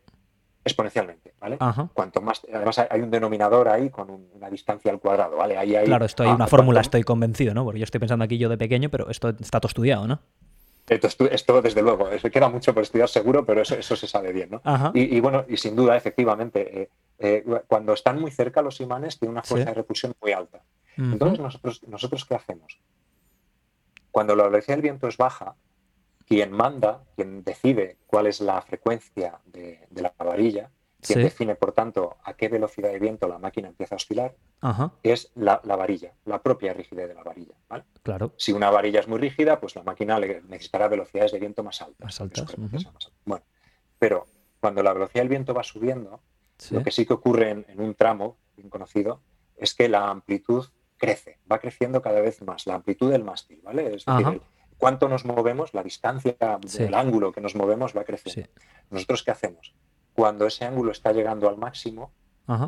exponencialmente, 0.65 1.35
¿vale? 1.41 1.59
Cuanto 1.93 2.21
más, 2.21 2.43
además 2.53 2.79
hay 2.79 3.01
un 3.01 3.11
denominador 3.11 3.69
ahí 3.69 3.91
con 3.91 4.11
una 4.11 4.49
distancia 4.49 4.91
al 4.91 5.01
cuadrado, 5.01 5.37
¿vale? 5.37 5.57
Ahí 5.59 5.75
claro, 5.85 6.05
esto 6.05 6.23
hay 6.23 6.31
ah, 6.31 6.35
una 6.35 6.47
fórmula, 6.47 6.81
estoy 6.81 7.03
convencido, 7.03 7.53
¿no? 7.53 7.65
Porque 7.65 7.81
yo 7.81 7.85
estoy 7.85 7.99
pensando 8.01 8.25
aquí 8.25 8.39
yo 8.39 8.49
de 8.49 8.57
pequeño, 8.57 8.89
pero 8.89 9.11
esto 9.11 9.31
está 9.31 9.61
todo 9.61 9.69
estudiado, 9.69 10.07
¿no? 10.07 10.21
Esto, 10.95 11.63
desde 11.63 11.83
luego, 11.83 12.09
se 12.19 12.31
queda 12.31 12.49
mucho 12.49 12.75
por 12.75 12.83
estudiar 12.83 13.09
seguro, 13.09 13.45
pero 13.45 13.63
eso, 13.63 13.75
eso 13.75 13.97
se 13.97 14.07
sabe 14.07 14.33
bien, 14.33 14.51
¿no? 14.51 14.63
Y, 14.95 15.21
bueno, 15.21 15.45
y 15.49 15.57
sin 15.57 15.77
duda, 15.77 15.97
efectivamente, 15.97 16.83
eh, 16.83 16.91
eh, 17.19 17.63
cuando 17.67 17.93
están 17.93 18.21
muy 18.21 18.31
cerca 18.31 18.63
los 18.63 18.81
imanes 18.81 19.19
tienen 19.19 19.33
una 19.33 19.43
fuerza 19.43 19.71
de 19.71 19.75
repulsión 19.75 20.15
muy 20.21 20.33
alta. 20.33 20.61
Entonces, 20.97 21.39
nosotros, 21.39 21.83
¿nosotros 21.87 22.25
qué 22.25 22.35
hacemos? 22.35 22.79
Cuando 24.11 24.37
la 24.37 24.45
velocidad 24.45 24.77
del 24.77 24.83
viento 24.83 25.09
es 25.09 25.17
baja, 25.17 25.57
quien 26.27 26.53
manda, 26.53 27.03
quien 27.17 27.45
decide 27.45 27.97
cuál 28.07 28.27
es 28.27 28.41
la 28.41 28.61
frecuencia 28.63 29.39
de, 29.47 29.87
la 29.95 30.13
varilla, 30.19 30.71
quien 31.03 31.23
define, 31.23 31.57
por 31.57 31.73
tanto, 31.73 32.17
a 32.23 32.35
qué 32.35 32.49
velocidad 32.49 32.91
de 32.91 32.99
viento 33.01 33.27
la 33.27 33.39
máquina 33.39 33.69
empieza 33.69 33.95
a 33.95 33.97
oscilar, 33.97 34.37
es 35.03 35.33
la, 35.35 35.59
varilla, 35.59 36.13
la 36.25 36.41
propia 36.41 36.73
rigidez 36.73 37.09
de 37.09 37.15
la 37.15 37.25
varilla. 37.25 37.55
Claro. 38.03 38.33
Si 38.37 38.53
una 38.53 38.71
varilla 38.71 39.01
es 39.01 39.09
muy 39.09 39.19
rígida, 39.19 39.59
pues 39.59 39.75
la 39.75 39.83
máquina 39.83 40.19
necesitará 40.21 40.89
velocidades 40.89 41.33
de 41.33 41.41
viento 41.41 41.65
más 41.65 41.83
altas. 41.83 42.05
Más 42.05 42.21
altas. 42.21 42.57
Bueno, 43.25 43.45
pero 43.99 44.27
cuando 44.61 44.83
la 44.83 44.93
velocidad 44.93 45.23
del 45.23 45.29
viento 45.29 45.55
va 45.55 45.65
subiendo, 45.65 46.21
lo 46.71 46.83
que 46.83 46.93
sí 46.93 47.05
que 47.05 47.15
ocurre 47.15 47.51
en, 47.51 47.81
un 47.81 47.95
tramo 47.95 48.39
bien 48.57 48.71
conocido 48.71 49.21
es 49.57 49.75
que 49.75 49.89
la 49.89 50.09
amplitud 50.09 50.67
crece, 50.97 51.41
va 51.51 51.59
creciendo 51.59 52.01
cada 52.01 52.21
vez 52.21 52.43
más, 52.43 52.67
la 52.67 52.75
amplitud 52.75 53.11
del 53.11 53.25
mástil, 53.25 53.61
¿vale? 53.65 53.97
Es 53.97 54.05
decir, 54.05 54.41
cuánto 54.79 55.09
nos 55.09 55.25
movemos, 55.25 55.75
la 55.75 55.83
distancia 55.83 56.37
del 56.79 56.95
ángulo 56.95 57.33
que 57.33 57.41
nos 57.41 57.57
movemos 57.57 57.97
va 57.97 58.05
creciendo. 58.05 58.49
¿Nosotros 58.91 59.25
qué 59.25 59.33
hacemos? 59.33 59.75
Cuando 60.15 60.47
ese 60.47 60.65
ángulo 60.65 60.93
está 60.93 61.13
llegando 61.13 61.49
al 61.49 61.57
máximo, 61.57 62.13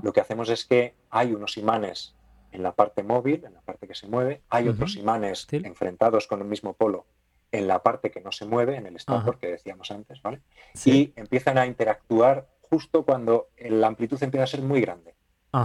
lo 0.03 0.13
que 0.13 0.21
hacemos 0.21 0.49
es 0.49 0.65
que 0.65 0.95
hay 1.11 1.35
unos 1.35 1.59
imanes 1.59 2.15
en 2.53 2.63
la 2.63 2.73
parte 2.73 3.03
móvil, 3.03 3.45
en 3.45 3.53
la 3.53 3.61
parte 3.61 3.87
que 3.87 3.95
se 3.95 4.07
mueve, 4.07 4.41
hay 4.49 4.69
otros 4.69 4.97
imanes 4.97 5.47
enfrentados 5.51 6.27
con 6.27 6.41
el 6.41 6.47
mismo 6.47 6.73
polo 6.73 7.07
en 7.55 7.69
la 7.69 7.83
parte 7.83 8.11
que 8.11 8.21
no 8.21 8.33
se 8.33 8.47
mueve, 8.47 8.77
en 8.77 8.87
el 8.87 8.97
estator 8.97 9.39
que 9.39 9.47
decíamos 9.47 9.91
antes, 9.93 10.21
¿vale? 10.23 10.41
Y 10.85 11.13
empiezan 11.15 11.57
a 11.57 11.67
interactuar 11.67 12.49
justo 12.63 13.05
cuando 13.05 13.51
la 13.59 13.87
amplitud 13.87 14.21
empieza 14.23 14.45
a 14.45 14.49
ser 14.49 14.63
muy 14.63 14.81
grande. 14.81 15.15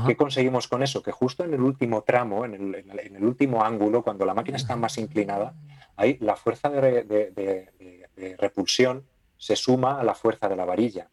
¿Qué 0.06 0.16
conseguimos 0.16 0.68
con 0.68 0.84
eso? 0.84 1.02
Que 1.02 1.12
justo 1.12 1.44
en 1.44 1.54
el 1.56 1.62
último 1.62 2.04
tramo, 2.04 2.46
en 2.46 2.54
el, 2.54 3.24
último 3.24 3.64
ángulo, 3.64 4.04
cuando 4.04 4.24
la 4.24 4.36
máquina 4.36 4.58
está 4.58 4.76
más 4.76 5.00
inclinada, 5.00 5.56
ahí 5.96 6.18
la 6.22 6.36
fuerza 6.36 6.70
de, 6.70 8.36
repulsión 8.38 9.08
se 9.38 9.56
suma 9.56 10.00
a 10.00 10.04
la 10.04 10.14
fuerza 10.14 10.48
de 10.48 10.56
la 10.56 10.66
varilla. 10.66 11.10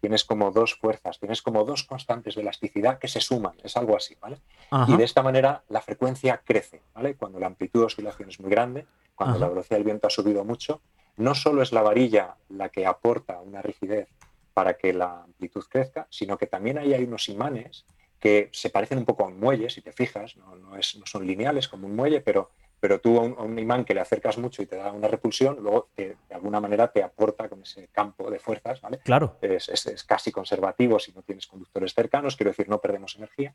Tienes 0.00 0.24
como 0.24 0.50
dos 0.50 0.74
fuerzas, 0.74 1.18
tienes 1.18 1.42
como 1.42 1.64
dos 1.64 1.82
constantes 1.84 2.34
de 2.36 2.42
elasticidad 2.42 2.98
que 2.98 3.08
se 3.08 3.20
suman, 3.20 3.54
es 3.64 3.76
algo 3.76 3.96
así, 3.96 4.16
¿vale? 4.20 4.38
Y 4.86 4.96
de 4.96 5.04
esta 5.04 5.22
manera 5.22 5.62
la 5.68 5.80
frecuencia 5.80 6.40
crece, 6.44 6.82
¿vale? 6.94 7.14
Cuando 7.14 7.40
la 7.40 7.46
amplitud 7.46 7.80
de 7.80 7.86
oscilación 7.86 8.28
es 8.28 8.38
muy 8.38 8.50
grande, 8.50 8.86
cuando 9.14 9.38
la 9.38 9.48
velocidad 9.48 9.76
del 9.76 9.84
viento 9.84 10.06
ha 10.06 10.10
subido 10.10 10.44
mucho, 10.44 10.80
no 11.16 11.34
solo 11.34 11.62
es 11.62 11.72
la 11.72 11.82
varilla 11.82 12.36
la 12.48 12.68
que 12.68 12.86
aporta 12.86 13.40
una 13.40 13.60
rigidez 13.60 14.08
para 14.54 14.76
que 14.76 14.92
la 14.92 15.22
amplitud 15.22 15.64
crezca, 15.68 16.06
sino 16.10 16.38
que 16.38 16.46
también 16.46 16.78
ahí 16.78 16.94
hay 16.94 17.04
unos 17.04 17.28
imanes 17.28 17.84
que 18.20 18.50
se 18.52 18.70
parecen 18.70 18.98
un 18.98 19.04
poco 19.04 19.24
a 19.24 19.28
un 19.28 19.38
muelle, 19.38 19.70
si 19.70 19.80
te 19.82 19.92
fijas, 19.92 20.36
no, 20.36 20.56
no, 20.56 20.76
es, 20.76 20.96
no 20.96 21.06
son 21.06 21.26
lineales 21.26 21.68
como 21.68 21.86
un 21.86 21.94
muelle, 21.94 22.20
pero, 22.20 22.50
pero 22.80 23.00
tú 23.00 23.18
a 23.18 23.22
un, 23.22 23.58
imán 23.58 23.84
que 23.84 23.94
le 23.94 24.00
acercas 24.00 24.38
mucho 24.38 24.62
y 24.62 24.66
te 24.66 24.76
da 24.76 24.92
una 24.92 25.08
repulsión, 25.08 25.58
luego 25.60 25.88
de 25.96 26.16
alguna 26.30 26.60
manera 26.60 26.88
te 26.88 27.02
aporta 27.02 27.48
con 27.48 27.62
ese 27.62 27.88
campo 27.88 28.30
de 28.30 28.38
fuerzas, 28.38 28.80
¿vale? 28.80 28.98
Claro. 28.98 29.36
Es, 29.40 29.68
es, 29.68 30.04
casi 30.04 30.30
conservativo 30.30 30.98
si 30.98 31.12
no 31.12 31.22
tienes 31.22 31.46
conductores 31.46 31.94
cercanos, 31.94 32.36
quiero 32.36 32.50
decir, 32.50 32.68
no 32.68 32.80
perdemos 32.80 33.16
energía. 33.16 33.54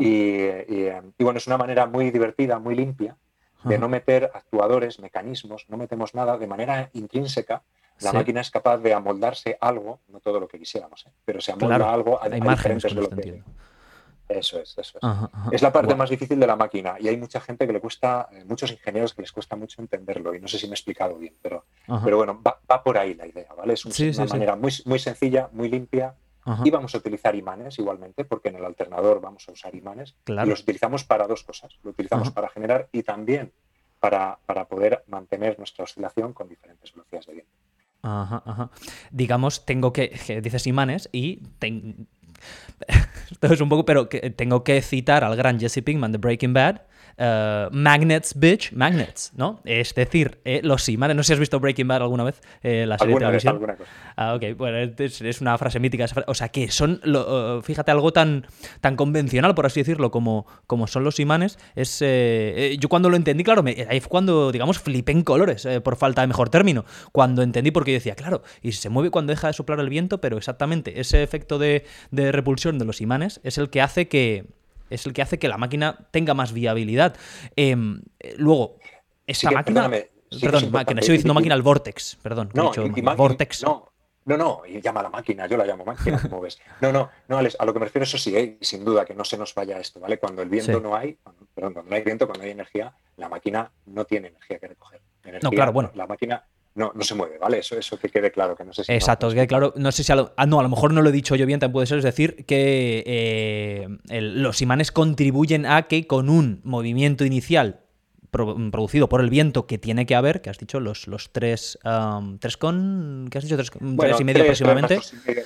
Y, 0.00 0.42
y, 0.44 0.90
bueno, 1.20 1.38
es 1.38 1.46
una 1.46 1.58
manera 1.58 1.86
muy 1.86 2.10
divertida, 2.10 2.58
muy 2.58 2.74
limpia, 2.74 3.16
de 3.64 3.78
no 3.78 3.88
meter 3.88 4.30
actuadores, 4.34 5.00
mecanismos, 5.00 5.64
no 5.68 5.76
metemos 5.76 6.14
nada 6.14 6.36
de 6.36 6.46
manera 6.46 6.90
intrínseca. 6.92 7.62
La 8.00 8.12
máquina 8.12 8.40
es 8.40 8.50
capaz 8.50 8.78
de 8.78 8.92
amoldarse 8.92 9.56
algo, 9.60 10.00
no 10.08 10.20
todo 10.20 10.40
lo 10.40 10.48
que 10.48 10.58
quisiéramos, 10.58 11.06
¿eh? 11.06 11.10
pero 11.24 11.40
se 11.40 11.52
amolda 11.52 11.92
algo 11.92 12.20
a, 12.20 12.26
Hay 12.26 12.40
diferentes 12.40 12.92
velocidades. 12.92 13.44
Eso 14.28 14.58
es, 14.58 14.76
eso 14.78 14.98
es. 14.98 15.52
Es 15.52 15.62
la 15.62 15.72
parte 15.72 15.94
más 15.94 16.08
difícil 16.08 16.40
de 16.40 16.46
la 16.46 16.56
máquina 16.56 16.96
y 16.98 17.08
hay 17.08 17.16
mucha 17.16 17.40
gente 17.40 17.66
que 17.66 17.72
le 17.72 17.80
cuesta, 17.80 18.28
eh, 18.32 18.44
muchos 18.44 18.70
ingenieros 18.70 19.12
que 19.12 19.22
les 19.22 19.32
cuesta 19.32 19.54
mucho 19.54 19.82
entenderlo 19.82 20.34
y 20.34 20.40
no 20.40 20.48
sé 20.48 20.58
si 20.58 20.66
me 20.66 20.72
he 20.72 20.74
explicado 20.74 21.18
bien, 21.18 21.34
pero, 21.42 21.66
pero 22.02 22.16
bueno, 22.16 22.40
va, 22.42 22.82
por 22.82 22.96
ahí 22.96 23.14
la 23.14 23.26
idea, 23.26 23.52
¿vale? 23.54 23.74
Es 23.74 23.84
una 23.84 24.24
manera 24.26 24.56
muy, 24.56 24.72
muy 24.86 24.98
sencilla, 24.98 25.48
muy 25.52 25.68
limpia 25.68 26.14
y 26.62 26.70
vamos 26.70 26.94
a 26.94 26.98
utilizar 26.98 27.34
imanes 27.34 27.78
igualmente 27.78 28.24
porque 28.24 28.48
en 28.48 28.56
el 28.56 28.64
alternador 28.64 29.20
vamos 29.20 29.48
a 29.48 29.52
usar 29.52 29.74
imanes 29.74 30.14
y 30.26 30.32
los 30.32 30.60
utilizamos 30.60 31.04
para 31.04 31.26
dos 31.26 31.42
cosas. 31.42 31.74
Lo 31.82 31.90
utilizamos 31.90 32.30
para 32.30 32.48
generar 32.48 32.88
y 32.92 33.02
también 33.02 33.52
para, 33.98 34.38
para 34.44 34.66
poder 34.66 35.04
mantener 35.06 35.58
nuestra 35.58 35.84
oscilación 35.84 36.34
con 36.34 36.48
diferentes 36.48 36.92
velocidades 36.92 37.26
de 37.26 37.32
viento. 37.32 37.52
Ajá, 38.02 38.42
ajá. 38.44 38.70
Digamos, 39.10 39.64
tengo 39.64 39.94
que, 39.94 40.40
dices 40.42 40.66
imanes 40.66 41.08
y 41.10 41.40
esto 43.30 43.52
es 43.52 43.60
un 43.60 43.68
poco, 43.68 43.84
pero 43.84 44.08
que 44.08 44.30
tengo 44.30 44.64
que 44.64 44.80
citar 44.82 45.24
al 45.24 45.36
gran 45.36 45.58
Jesse 45.58 45.82
Pinkman 45.82 46.12
de 46.12 46.18
Breaking 46.18 46.54
Bad, 46.54 46.82
eh, 47.16 47.68
magnets, 47.70 48.38
bitch, 48.38 48.72
magnets, 48.72 49.32
¿no? 49.36 49.60
Es 49.64 49.94
decir, 49.94 50.40
eh, 50.44 50.60
los 50.62 50.88
imanes. 50.88 51.16
No 51.16 51.22
sé 51.22 51.28
si 51.28 51.32
has 51.34 51.38
visto 51.38 51.60
Breaking 51.60 51.86
Bad 51.86 52.02
alguna 52.02 52.24
vez, 52.24 52.40
eh, 52.62 52.86
la 52.86 52.98
serie 52.98 53.14
de 53.14 53.20
televisión. 53.20 53.60
Ah, 54.16 54.34
ok, 54.34 54.56
bueno, 54.56 54.78
es, 54.78 55.40
una 55.40 55.56
frase 55.58 55.80
mítica. 55.80 56.06
O 56.26 56.34
sea, 56.34 56.48
que 56.48 56.70
son, 56.70 57.00
fíjate, 57.62 57.90
algo 57.90 58.12
tan, 58.12 58.46
tan 58.80 58.96
convencional, 58.96 59.54
por 59.54 59.66
así 59.66 59.80
decirlo, 59.80 60.10
como, 60.10 60.46
como 60.66 60.86
son 60.86 61.04
los 61.04 61.20
imanes. 61.20 61.58
Es, 61.74 62.00
yo 62.00 62.88
cuando 62.88 63.10
lo 63.10 63.16
entendí, 63.16 63.44
claro, 63.44 63.64
ahí 63.88 64.00
fue 64.00 64.08
cuando, 64.08 64.52
digamos, 64.52 64.78
flipé 64.78 65.12
en 65.12 65.22
colores, 65.22 65.66
por 65.82 65.96
falta 65.96 66.22
de 66.22 66.26
mejor 66.26 66.48
término. 66.48 66.84
Cuando 67.12 67.42
entendí, 67.42 67.70
porque 67.70 67.92
yo 67.92 67.96
decía, 67.96 68.14
claro, 68.14 68.42
y 68.62 68.72
se 68.72 68.88
mueve 68.88 69.10
cuando 69.10 69.32
deja 69.32 69.48
de 69.48 69.52
soplar 69.52 69.80
el 69.80 69.88
viento, 69.88 70.20
pero 70.20 70.36
exactamente 70.36 71.00
ese 71.00 71.22
efecto 71.22 71.58
de 71.58 71.84
repulsión 72.12 72.78
de 72.78 72.84
los 72.84 73.00
imanes 73.00 73.40
es 73.44 73.58
el 73.58 73.70
que 73.70 73.80
hace 73.80 74.08
que 74.08 74.46
es 74.90 75.06
el 75.06 75.12
que 75.12 75.22
hace 75.22 75.38
que 75.38 75.48
la 75.48 75.58
máquina 75.58 76.08
tenga 76.10 76.34
más 76.34 76.52
viabilidad. 76.52 77.16
Em, 77.56 78.02
luego, 78.36 78.78
esta 79.26 79.50
máquina... 79.50 79.90
perdón, 80.40 80.70
máquina, 80.70 81.02
sigo 81.02 81.12
diciendo 81.12 81.34
máquina 81.34 81.54
al 81.54 81.62
Vortex, 81.62 82.16
perdón. 82.22 82.50
No, 82.54 82.72
Vortex. 83.16 83.62
No, 83.62 83.92
no, 84.26 84.38
no, 84.38 84.62
llama 84.64 85.00
a 85.00 85.02
la 85.02 85.10
máquina, 85.10 85.46
yo 85.46 85.56
la 85.56 85.66
llamo 85.66 85.84
máquina, 85.84 86.20
como 86.22 86.40
ves. 86.40 86.58
No, 86.80 86.92
no, 86.92 87.10
no, 87.28 87.38
Alex, 87.38 87.56
a 87.58 87.64
lo 87.64 87.72
que 87.72 87.78
me 87.78 87.84
refiero, 87.86 88.04
eso 88.04 88.16
sí, 88.16 88.34
¿eh? 88.36 88.56
sin 88.60 88.84
duda, 88.84 89.04
que 89.04 89.14
no 89.14 89.24
se 89.24 89.36
nos 89.36 89.54
vaya 89.54 89.78
esto, 89.78 90.00
¿vale? 90.00 90.18
Cuando 90.18 90.42
el 90.42 90.48
viento 90.48 90.80
no 90.80 90.96
hay, 90.96 91.18
perdón, 91.54 91.74
cuando 91.74 91.90
no 91.90 91.96
hay 91.96 92.02
viento, 92.02 92.26
cuando 92.26 92.44
hay 92.44 92.50
energía, 92.50 92.94
la 93.16 93.28
máquina 93.28 93.70
no 93.86 94.04
tiene 94.06 94.28
energía 94.28 94.58
que 94.58 94.68
recoger. 94.68 95.02
no, 95.42 95.50
claro, 95.50 95.72
bueno. 95.72 95.90
La 95.94 96.06
máquina 96.06 96.42
no, 96.74 96.92
no 96.94 97.02
se 97.04 97.14
mueve, 97.14 97.38
¿vale? 97.38 97.58
Eso, 97.58 97.78
eso 97.78 97.98
que 97.98 98.08
quede 98.08 98.32
claro, 98.32 98.56
que 98.56 98.64
no 98.64 98.72
sé 98.72 98.84
si 98.84 98.92
Exacto, 98.92 99.28
que 99.28 99.34
quede 99.36 99.46
claro. 99.46 99.72
No 99.76 99.92
sé 99.92 100.02
si 100.02 100.10
a 100.10 100.16
lo, 100.16 100.34
ah, 100.36 100.46
no, 100.46 100.58
a 100.58 100.62
lo 100.62 100.68
mejor 100.68 100.92
no 100.92 101.02
lo 101.02 101.08
he 101.08 101.12
dicho 101.12 101.36
yo 101.36 101.46
bien, 101.46 101.60
también 101.60 101.74
puede 101.74 101.86
ser, 101.86 101.98
es 101.98 102.04
decir, 102.04 102.44
que 102.46 103.04
eh, 103.06 103.88
los 104.20 104.60
imanes 104.60 104.90
contribuyen 104.90 105.66
a 105.66 105.84
que 105.84 106.06
con 106.06 106.28
un 106.28 106.60
movimiento 106.64 107.24
inicial 107.24 107.83
producido 108.34 109.08
por 109.08 109.20
el 109.20 109.30
viento 109.30 109.66
que 109.66 109.78
tiene 109.78 110.06
que 110.06 110.14
haber, 110.14 110.40
que 110.42 110.50
has 110.50 110.58
dicho 110.58 110.80
los, 110.80 111.06
los 111.06 111.30
tres, 111.30 111.78
tres 112.40 112.56
con, 112.56 113.28
¿qué 113.30 113.38
has 113.38 113.44
dicho? 113.44 113.56
Tres, 113.56 113.70
y 114.18 114.24
medio 114.24 114.42
aproximadamente. 114.42 115.00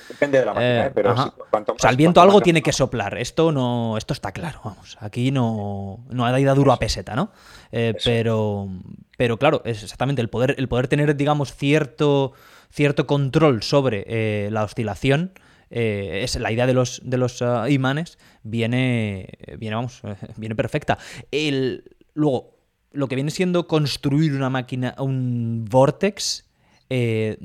depende 0.09 0.39
de 0.39 0.45
la 0.45 0.53
máquina, 0.53 0.85
eh, 0.87 0.91
pero 0.93 1.13
O 1.13 1.79
sea, 1.79 1.91
el 1.91 1.97
viento 1.97 2.21
algo 2.21 2.41
tiene 2.41 2.61
que 2.61 2.73
soplar. 2.73 3.17
Esto 3.17 3.51
no, 3.51 3.97
esto 3.97 4.13
está 4.13 4.31
claro, 4.31 4.61
vamos. 4.63 4.97
Aquí 4.99 5.31
no, 5.31 6.05
no 6.09 6.25
ha 6.25 6.39
ido 6.39 6.55
duro 6.55 6.71
a 6.71 6.79
peseta, 6.79 7.15
¿no? 7.15 7.31
Eh, 7.71 7.93
pero, 8.03 8.67
pero 9.17 9.37
claro, 9.37 9.61
es 9.65 9.83
exactamente 9.83 10.21
el 10.21 10.29
poder, 10.29 10.55
el 10.57 10.67
poder 10.67 10.87
tener, 10.87 11.15
digamos, 11.15 11.53
cierto, 11.53 12.33
cierto 12.71 13.05
control 13.05 13.61
sobre 13.61 14.05
eh, 14.07 14.49
la 14.51 14.63
oscilación. 14.63 15.33
es 15.69 16.35
la 16.39 16.51
idea 16.51 16.65
de 16.65 16.73
los, 16.73 17.01
de 17.03 17.17
los 17.17 17.43
ah, 17.43 17.69
imanes 17.69 18.17
viene, 18.41 19.29
viene, 19.59 19.75
vamos, 19.75 20.01
viene 20.37 20.55
perfecta. 20.55 20.97
El, 21.31 21.83
luego, 22.15 22.58
lo 22.91 23.07
que 23.07 23.15
viene 23.15 23.31
siendo 23.31 23.67
construir 23.67 24.33
una 24.33 24.49
máquina, 24.49 24.95
un 24.97 25.65
vortex, 25.69 26.45
eh, 26.89 27.37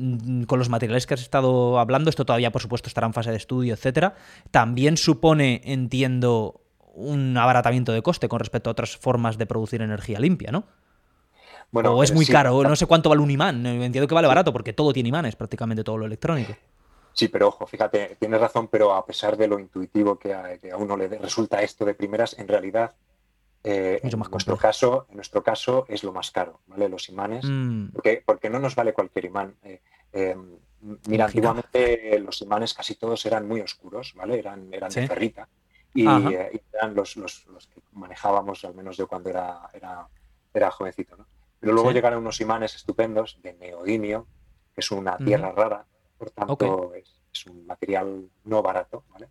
con 0.47 0.59
los 0.59 0.71
materiales 0.71 1.07
que 1.07 1.15
has 1.15 1.21
estado 1.21 1.79
hablando, 1.79 2.09
esto 2.09 2.25
todavía 2.25 2.51
por 2.51 2.63
supuesto 2.63 2.89
estará 2.89 3.07
en 3.07 3.13
fase 3.13 3.31
de 3.31 3.37
estudio, 3.37 3.75
etcétera, 3.75 4.15
también 4.51 4.97
supone, 4.97 5.61
entiendo, 5.65 6.63
un 6.95 7.37
abaratamiento 7.37 7.93
de 7.93 8.03
coste 8.03 8.29
con 8.29 8.39
respecto 8.39 8.71
a 8.71 8.73
otras 8.73 8.97
formas 8.97 9.37
de 9.37 9.47
producir 9.47 9.83
energía 9.83 10.19
limpia, 10.19 10.51
¿no? 10.51 10.65
Bueno, 11.71 11.93
o 11.93 12.03
es 12.03 12.13
muy 12.13 12.25
caro, 12.25 12.63
no 12.63 12.77
sé 12.77 12.87
cuánto 12.87 13.09
vale 13.09 13.21
un 13.21 13.31
imán, 13.31 13.67
entiendo 13.67 14.07
que 14.07 14.15
vale 14.15 14.29
barato 14.29 14.53
porque 14.53 14.73
todo 14.73 14.93
tiene 14.93 15.09
imanes, 15.09 15.35
prácticamente 15.35 15.83
todo 15.83 15.99
lo 15.99 16.07
electrónico. 16.07 16.55
Sí, 17.13 17.29
pero 17.29 17.49
ojo, 17.49 17.67
fíjate, 17.67 18.17
tienes 18.19 18.41
razón, 18.41 18.69
pero 18.69 18.95
a 18.95 19.05
pesar 19.05 19.37
de 19.37 19.47
lo 19.47 19.59
intuitivo 19.59 20.19
que 20.19 20.33
a, 20.35 20.57
que 20.59 20.71
a 20.71 20.77
uno 20.77 20.97
le 20.97 21.09
resulta 21.09 21.63
esto 21.63 21.85
de 21.85 21.95
primeras, 21.95 22.39
en 22.39 22.49
realidad 22.49 22.95
Eh, 23.67 23.99
en, 24.03 24.21
nuestro 24.31 24.59
caso, 24.59 25.07
en 25.09 25.17
nuestro 25.17 25.43
caso 25.43 25.87
es 25.89 26.05
lo 26.05 26.13
más 26.13 26.31
caro, 26.31 26.61
¿vale? 26.67 26.87
Los 26.89 27.09
imanes, 27.09 27.47
mm. 27.49 27.93
porque, 27.95 28.23
porque, 28.25 28.51
no 28.51 28.59
nos 28.59 28.75
vale 28.75 28.93
cualquier 28.93 29.25
imán. 29.25 29.57
Eh, 29.63 29.81
em, 30.13 30.59
mira, 31.09 31.25
antiguamente 31.25 32.19
los 32.19 32.43
imanes 32.43 32.75
casi 32.75 32.95
todos 32.95 33.25
eran 33.25 33.49
muy 33.49 33.63
oscuros, 33.63 34.13
¿vale? 34.15 34.39
Eran, 34.39 34.73
eran 34.73 34.91
de 34.91 35.09
ferrita 35.09 35.49
y, 35.95 36.07
eran 36.07 36.95
los, 36.95 37.17
los, 37.17 37.47
los, 37.47 37.67
que 37.69 37.81
manejábamos, 37.93 38.65
al 38.67 38.75
menos 38.75 38.99
yo 38.99 39.09
cuando 39.09 39.31
era, 39.31 39.71
era, 39.73 40.09
era 40.53 40.71
jovencito, 40.71 41.17
¿no? 41.17 41.27
Pero 41.59 41.73
luego 41.73 41.93
llegaron 41.93 42.19
unos 42.19 42.43
imanes 42.43 42.75
estupendos 42.75 43.39
de 43.43 43.55
neodimio, 43.55 44.27
que 44.75 44.83
es 44.83 44.91
una 44.91 45.17
tierra 45.17 45.51
rara, 45.53 45.87
por 46.19 46.31
tanto 46.31 46.93
es, 46.93 47.47
un 47.47 47.67
material 47.67 48.29
no 48.45 48.63
barato, 48.63 49.05
¿vale? 49.09 49.29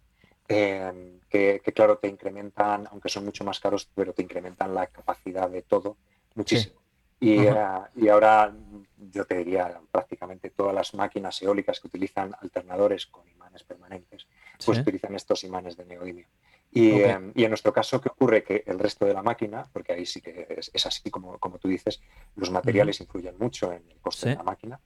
Em, 0.47 1.19
que, 1.29 1.61
claro, 1.73 1.97
te 1.97 2.07
incrementan, 2.07 2.87
aunque 2.91 3.09
son 3.09 3.25
mucho 3.25 3.43
más 3.43 3.59
caros, 3.59 3.89
pero 3.95 4.13
te 4.13 4.21
incrementan 4.21 4.75
la 4.75 4.87
capacidad 4.87 5.49
de 5.49 5.61
todo 5.61 5.97
muchísimo. 6.35 6.81
Y, 7.19 7.39
eh, 7.39 7.55
y, 7.95 8.09
ahora 8.09 8.53
yo 8.97 9.25
te 9.25 9.37
diría 9.37 9.79
prácticamente 9.89 10.49
todas 10.49 10.75
las 10.75 10.93
máquinas 10.93 11.41
eólicas 11.41 11.79
que 11.79 11.87
utilizan 11.87 12.35
alternadores 12.41 13.05
con 13.07 13.27
imanes 13.29 13.63
permanentes, 13.63 14.27
pues 14.65 14.79
utilizan 14.79 15.15
estos 15.15 15.45
imanes 15.45 15.77
de 15.77 15.85
neodimio. 15.85 16.27
Em, 16.75 17.31
y, 17.35 17.43
en 17.43 17.51
nuestro 17.51 17.71
caso, 17.71 18.01
¿qué 18.01 18.09
ocurre? 18.09 18.43
Que 18.43 18.63
el 18.65 18.79
resto 18.79 19.05
de 19.05 19.13
la 19.13 19.21
máquina, 19.21 19.65
porque 19.71 19.93
ahí 19.93 20.05
sí 20.05 20.21
que 20.21 20.47
es, 20.73 20.85
así 20.85 21.09
como, 21.09 21.37
como, 21.37 21.59
tú 21.59 21.67
dices, 21.67 22.01
los 22.35 22.51
materiales 22.51 22.99
influyen 22.99 23.37
mucho 23.37 23.71
en 23.71 23.83
el 23.89 23.99
coste 24.01 24.29
de 24.29 24.35
la 24.35 24.43
máquina. 24.43 24.79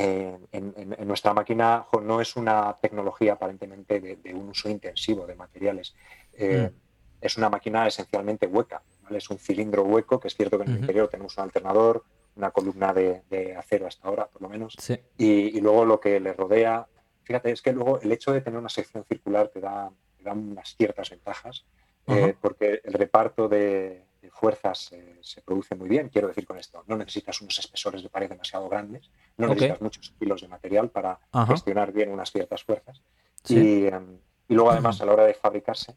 En, 0.00 1.06
nuestra 1.06 1.34
máquina 1.34 1.86
no 2.02 2.20
es 2.20 2.36
una 2.36 2.76
tecnología 2.80 3.34
aparentemente 3.34 4.00
de, 4.00 4.34
un 4.34 4.48
uso 4.50 4.68
intensivo 4.68 5.26
de 5.26 5.34
materiales. 5.34 5.94
Eh, 6.34 6.70
mm. 6.70 7.24
Es 7.24 7.36
una 7.36 7.48
máquina 7.48 7.86
esencialmente 7.86 8.46
hueca. 8.46 8.82
Es 9.10 9.30
un 9.30 9.38
cilindro 9.38 9.82
hueco, 9.84 10.20
que 10.20 10.28
es 10.28 10.36
cierto 10.36 10.58
que 10.58 10.64
en 10.64 10.70
el 10.70 10.78
interior 10.80 11.08
tenemos 11.08 11.36
un 11.36 11.44
alternador, 11.44 12.04
una 12.36 12.50
columna 12.50 12.92
de, 12.92 13.56
acero 13.56 13.86
hasta 13.86 14.06
ahora, 14.06 14.26
por 14.26 14.42
lo 14.42 14.48
menos. 14.48 14.76
Y, 15.16 15.56
y, 15.56 15.60
luego 15.60 15.84
lo 15.84 15.98
que 15.98 16.20
le 16.20 16.32
rodea. 16.32 16.86
Fíjate, 17.24 17.50
es 17.50 17.62
que 17.62 17.72
luego 17.72 18.00
el 18.00 18.12
hecho 18.12 18.32
de 18.32 18.40
tener 18.40 18.58
una 18.58 18.68
sección 18.68 19.04
circular 19.04 19.48
te 19.48 19.60
da 19.60 19.90
dan 20.22 20.50
unas 20.50 20.76
ciertas 20.76 21.10
ventajas, 21.10 21.64
eh, 22.06 22.34
porque 22.40 22.80
el 22.84 22.92
reparto 22.94 23.48
de, 23.48 24.04
fuerzas 24.30 24.92
eh, 24.92 25.18
se 25.20 25.40
produce 25.42 25.74
muy 25.74 25.88
bien. 25.88 26.08
Quiero 26.08 26.28
decir 26.28 26.46
con 26.46 26.58
esto, 26.58 26.84
no 26.86 26.96
necesitas 26.96 27.40
unos 27.40 27.58
espesores 27.58 28.02
de 28.02 28.08
pared 28.08 28.28
demasiado 28.28 28.68
grandes, 28.68 29.10
no 29.36 29.46
necesitas 29.48 29.80
muchos 29.80 30.12
kilos 30.18 30.40
de 30.40 30.48
material 30.48 30.90
para 30.90 31.18
gestionar 31.46 31.92
bien 31.92 32.10
unas 32.10 32.30
ciertas 32.30 32.64
fuerzas. 32.64 33.00
Em, 33.48 34.18
y, 34.48 34.54
luego 34.54 34.70
además 34.70 35.00
a 35.00 35.06
la 35.06 35.12
hora 35.12 35.24
de 35.24 35.34
fabricarse, 35.34 35.94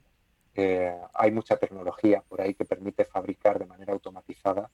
eh, 0.53 0.95
hay 1.13 1.31
mucha 1.31 1.57
tecnología 1.57 2.23
por 2.27 2.41
ahí 2.41 2.53
que 2.53 2.65
permite 2.65 3.05
fabricar 3.05 3.57
de 3.57 3.65
manera 3.65 3.93
automatizada 3.93 4.69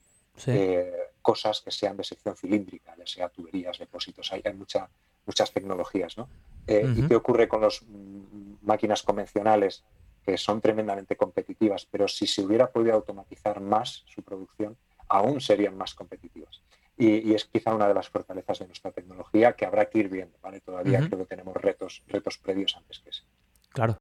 cosas 1.20 1.60
que 1.60 1.70
sean 1.72 1.96
de 1.96 2.04
sección 2.04 2.36
cilíndrica, 2.36 2.94
ya 2.96 3.06
sea 3.06 3.28
tuberías, 3.28 3.76
depósitos, 3.78 4.32
hay, 4.32 4.40
hay 4.44 4.54
mucha, 4.54 4.88
muchas 5.26 5.52
tecnologías. 5.52 6.16
¿no? 6.16 6.28
¿Y 6.66 7.08
qué 7.08 7.16
ocurre 7.16 7.48
con 7.48 7.60
las 7.60 7.82
mm, 7.82 8.54
máquinas 8.62 9.02
convencionales 9.02 9.84
que 10.28 10.36
son 10.36 10.60
tremendamente 10.60 11.16
competitivas, 11.16 11.86
pero 11.90 12.06
si 12.06 12.26
se 12.26 12.42
hubiera 12.42 12.70
podido 12.70 12.92
automatizar 12.92 13.62
más 13.62 14.04
su 14.06 14.22
producción, 14.22 14.76
aún 15.08 15.40
serían 15.40 15.74
más 15.74 15.94
competitivas. 15.94 16.60
Y, 16.98 17.32
es 17.32 17.46
quizá 17.46 17.74
una 17.74 17.88
de 17.88 17.94
las 17.94 18.10
fortalezas 18.10 18.58
de 18.58 18.66
nuestra 18.66 18.90
tecnología 18.90 19.54
que 19.54 19.64
habrá 19.64 19.86
que 19.86 20.00
ir 20.00 20.10
viendo. 20.10 20.36
¿vale? 20.42 20.60
Todavía 20.60 20.98
creo 20.98 21.20
que 21.20 21.24
tenemos 21.24 21.56
retos, 21.56 22.02
retos 22.08 22.36
previos 22.36 22.76
antes 22.76 22.98
que 22.98 23.08
ese. 23.08 23.22
Claro. 23.70 23.96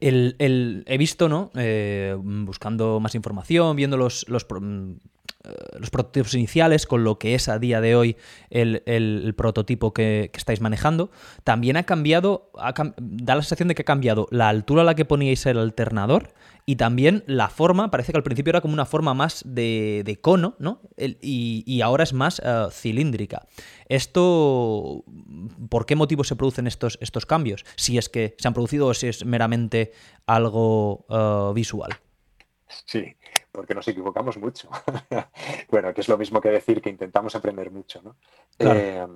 El, 0.00 0.84
he 0.86 0.98
visto, 0.98 1.30
¿no? 1.30 1.50
Eh, 1.54 2.14
buscando 2.18 3.00
más 3.00 3.14
información, 3.14 3.74
viendo 3.74 3.96
los, 3.96 4.28
los, 4.28 4.46
los 5.78 5.90
prototipos 5.90 6.34
iniciales 6.34 6.86
con 6.86 7.04
lo 7.04 7.18
que 7.18 7.34
es 7.34 7.48
a 7.48 7.58
día 7.58 7.80
de 7.80 7.96
hoy 7.96 8.16
el, 8.50 9.34
prototipo 9.36 9.92
que, 9.92 10.30
estáis 10.34 10.60
manejando, 10.60 11.10
también 11.44 11.76
ha 11.76 11.84
cambiado, 11.84 12.50
da 12.98 13.34
la 13.34 13.42
sensación 13.42 13.68
de 13.68 13.74
que 13.74 13.82
ha 13.82 13.84
cambiado 13.84 14.26
la 14.30 14.48
altura 14.48 14.82
a 14.82 14.84
la 14.84 14.94
que 14.94 15.04
poníais 15.04 15.46
el 15.46 15.58
alternador 15.58 16.34
y 16.66 16.76
también 16.76 17.24
la 17.26 17.48
forma, 17.48 17.90
parece 17.90 18.12
que 18.12 18.18
al 18.18 18.22
principio 18.22 18.50
era 18.50 18.60
como 18.60 18.74
una 18.74 18.84
forma 18.84 19.14
más 19.14 19.42
de, 19.46 20.18
cono, 20.20 20.56
¿no? 20.58 20.82
y, 20.96 21.80
ahora 21.80 22.04
es 22.04 22.12
más 22.12 22.40
eh, 22.44 22.66
cilíndrica. 22.70 23.46
Esto, 23.88 25.04
¿por 25.68 25.86
qué 25.86 25.96
motivo 25.96 26.22
se 26.22 26.36
producen 26.36 26.66
estos, 26.66 26.98
estos 27.00 27.26
cambios? 27.26 27.64
Si 27.76 27.98
es 27.98 28.08
que 28.08 28.36
se 28.38 28.46
han 28.46 28.54
producido 28.54 28.88
o 28.88 28.94
si 28.94 29.08
es 29.08 29.24
meramente 29.24 29.92
algo 30.26 31.06
eh, 31.08 31.52
visual. 31.54 31.90
Sí, 32.86 33.16
porque 33.52 33.74
nos 33.74 33.86
equivocamos 33.88 34.38
mucho. 34.38 34.68
bueno, 35.70 35.92
que 35.94 36.00
es 36.00 36.08
lo 36.08 36.18
mismo 36.18 36.40
que 36.40 36.50
decir 36.50 36.80
que 36.80 36.90
intentamos 36.90 37.34
aprender 37.34 37.70
mucho. 37.70 38.00
¿no? 38.02 38.16
Eh, 38.58 39.06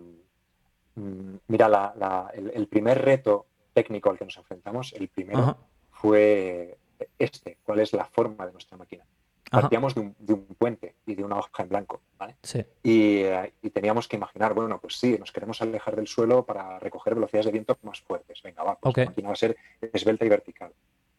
mm, 0.94 1.34
mira, 1.48 2.30
el, 2.34 2.66
primer 2.68 3.02
reto 3.02 3.46
técnico 3.72 4.10
al 4.10 4.18
que 4.18 4.24
nos 4.24 4.36
enfrentamos, 4.36 4.92
el 4.94 5.08
primero, 5.08 5.56
fue 5.90 6.76
este, 7.18 7.58
cuál 7.62 7.80
es 7.80 7.92
la 7.92 8.04
forma 8.04 8.46
de 8.46 8.52
nuestra 8.52 8.76
máquina. 8.76 9.04
Partíamos 9.50 9.94
de 9.94 10.32
un, 10.32 10.46
puente 10.58 10.96
y 11.06 11.14
de 11.14 11.22
una 11.22 11.38
hoja 11.38 11.62
en 11.62 11.68
blanco, 11.68 12.00
¿vale? 12.18 12.34
Sí. 12.42 12.64
Eh, 12.82 13.52
y, 13.62 13.70
teníamos 13.70 14.08
que 14.08 14.16
imaginar, 14.16 14.52
bueno, 14.52 14.80
pues 14.80 14.98
sí, 14.98 15.16
nos 15.16 15.30
queremos 15.30 15.62
alejar 15.62 15.94
del 15.94 16.08
suelo 16.08 16.44
para 16.44 16.80
recoger 16.80 17.14
velocidades 17.14 17.46
de 17.46 17.52
viento 17.52 17.78
más 17.82 18.00
fuertes. 18.00 18.42
Venga, 18.42 18.64
va, 18.64 18.76
pues 18.76 18.96
la 18.96 19.04
máquina 19.04 19.28
va 19.28 19.34
a 19.34 19.36
ser 19.36 19.56
esbelta 19.92 20.24
y 20.24 20.28
vertical 20.28 20.72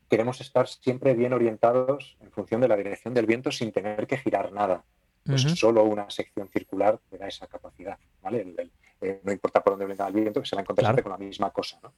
queremos 0.10 0.42
estar 0.42 0.68
siempre 0.68 1.14
bien 1.14 1.34
orientados 1.34 2.18
en 2.22 2.32
función 2.32 2.62
de 2.62 2.68
la 2.68 2.78
dirección 2.78 3.14
del 3.14 3.26
viento 3.26 3.52
sin 3.52 3.72
tener 3.72 4.08
que 4.08 4.18
girar 4.18 4.52
nada. 4.52 4.84
Pues 5.24 5.42
solo 5.42 5.84
una 5.84 6.08
sección 6.12 6.48
circular 6.50 7.00
te 7.10 7.18
da 7.18 7.28
esa 7.28 7.48
capacidad. 7.48 7.98
¿vale? 8.22 8.70
Eh, 9.02 9.22
no 9.24 9.32
importa 9.32 9.64
por 9.64 9.74
dónde 9.74 9.88
venga 9.88 10.08
el 10.08 10.14
viento, 10.14 10.40
que 10.40 10.48
se 10.48 10.56
va 10.56 10.60
a 10.60 10.64
encontrar 10.64 11.02
con 11.02 11.12
la 11.12 11.18
misma 11.18 11.50
cosa. 11.50 11.80
¿no? 11.82 11.94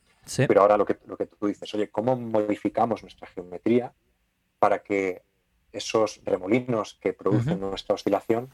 Pero 0.47 0.61
ahora 0.61 0.77
lo 0.77 0.85
que, 0.85 0.97
lo 1.05 1.17
que 1.17 1.25
tú 1.25 1.47
dices, 1.47 1.73
oye, 1.73 1.89
¿cómo 1.89 2.15
modificamos 2.15 3.01
nuestra 3.01 3.27
geometría 3.27 3.91
para 4.59 4.79
que 4.79 5.23
esos 5.73 6.21
remolinos 6.23 6.97
que 7.01 7.11
producen 7.11 7.59
nuestra 7.59 7.95
oscilación 7.95 8.49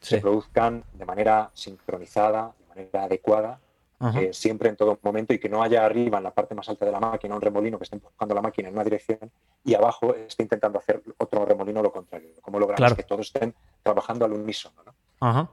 se 0.00 0.20
produzcan 0.20 0.84
de 0.92 1.06
manera 1.06 1.50
sincronizada, 1.54 2.54
de 2.60 2.66
manera 2.66 3.04
adecuada 3.04 3.60
eh, 4.00 4.32
siempre 4.32 4.68
en 4.68 4.76
todo 4.76 4.96
momento 5.02 5.34
y 5.34 5.40
que 5.40 5.48
no 5.48 5.60
haya 5.60 5.84
arriba 5.84 6.18
en 6.18 6.24
la 6.24 6.30
parte 6.32 6.54
más 6.54 6.68
alta 6.68 6.84
de 6.84 6.92
la 6.92 7.00
máquina 7.00 7.34
un 7.34 7.40
remolino 7.40 7.78
que 7.78 7.84
esté 7.84 7.96
empujando 7.96 8.32
la 8.32 8.40
máquina 8.40 8.68
en 8.68 8.74
una 8.74 8.84
dirección 8.84 9.18
y 9.64 9.74
abajo 9.74 10.14
esté 10.14 10.44
intentando 10.44 10.78
hacer 10.78 11.02
otro 11.16 11.44
remolino 11.44 11.82
lo 11.82 11.90
contrario. 11.90 12.30
¿Cómo 12.40 12.60
logramos 12.60 12.94
que 12.94 13.02
todos 13.02 13.26
estén 13.26 13.54
trabajando 13.82 14.24
al 14.24 14.34
unísono? 14.34 14.94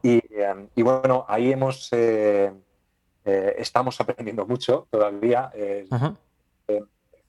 Em, 0.04 0.68
y, 0.76 0.82
bueno, 0.84 1.26
ahí 1.28 1.52
hemos 1.52 1.92
eh, 1.92 2.54
eh, 3.26 3.56
estamos 3.58 4.00
aprendiendo 4.00 4.46
mucho 4.46 4.88
todavía. 4.92 5.52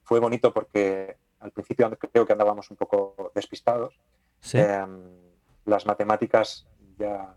fue 0.03 0.19
bonito 0.19 0.53
porque 0.53 1.17
al 1.39 1.51
principio 1.51 1.89
creo 2.11 2.25
que 2.25 2.33
andábamos 2.33 2.69
un 2.69 2.77
poco 2.77 3.31
despistados. 3.33 3.99
Em, 4.53 5.01
las 5.65 5.85
matemáticas 5.87 6.67
ya 6.97 7.33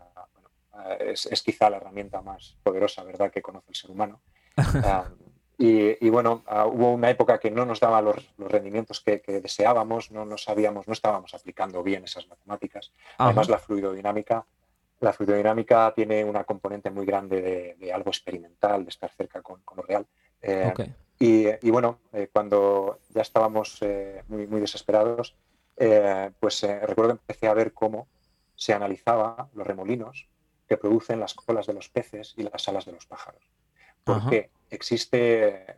es, 0.99 1.41
quizá 1.43 1.69
la 1.69 1.77
herramienta 1.77 2.21
más 2.21 2.55
poderosa, 2.63 3.03
¿verdad?, 3.03 3.31
que 3.31 3.41
conoce 3.41 3.69
el 3.69 3.75
ser 3.75 3.91
humano. 3.91 4.21
Ah, 4.83 5.05
y, 5.63 6.09
bueno, 6.09 6.43
ah, 6.47 6.65
hubo 6.65 6.91
una 6.91 7.11
época 7.11 7.37
que 7.39 7.51
no 7.51 7.67
nos 7.67 7.79
daba 7.79 8.01
los, 8.01 8.15
rendimientos 8.39 8.99
que, 8.99 9.21
deseábamos, 9.27 10.09
no, 10.09 10.25
no 10.25 10.35
sabíamos, 10.35 10.87
no 10.87 10.93
estábamos 10.93 11.35
aplicando 11.35 11.83
bien 11.83 12.03
esas 12.03 12.27
matemáticas. 12.27 12.91
Además, 13.19 13.47
la 13.47 13.59
fluidodinámica, 13.59 14.43
la 15.01 15.13
fluidodinámica 15.13 15.93
tiene 15.95 16.23
una 16.23 16.45
componente 16.45 16.89
muy 16.89 17.05
grande 17.05 17.75
de, 17.79 17.93
algo 17.93 18.09
experimental, 18.09 18.85
de 18.85 18.89
estar 18.89 19.11
cerca 19.11 19.43
con, 19.43 19.61
lo 19.75 19.83
real. 19.83 20.07
Eh, 20.41 20.73
y, 21.19 21.69
bueno, 21.69 21.99
eh, 22.11 22.27
cuando 22.33 22.97
ya 23.09 23.21
estábamos 23.21 23.77
eh, 23.81 24.23
muy, 24.29 24.47
muy 24.47 24.61
desesperados, 24.61 25.35
pues 26.39 26.63
recuerdo 26.63 27.13
que 27.13 27.21
empecé 27.21 27.47
a 27.47 27.53
ver 27.53 27.71
cómo 27.71 28.07
se 28.55 28.73
analizaba 28.73 29.47
los 29.53 29.65
remolinos 29.65 30.27
que 30.71 30.77
producen 30.77 31.19
las 31.19 31.33
colas 31.33 31.67
de 31.67 31.73
los 31.73 31.89
peces 31.89 32.33
y 32.37 32.43
las 32.43 32.65
alas 32.69 32.85
de 32.85 32.93
los 32.93 33.05
pájaros. 33.05 33.43
Porque 34.05 34.51
existe 34.69 35.75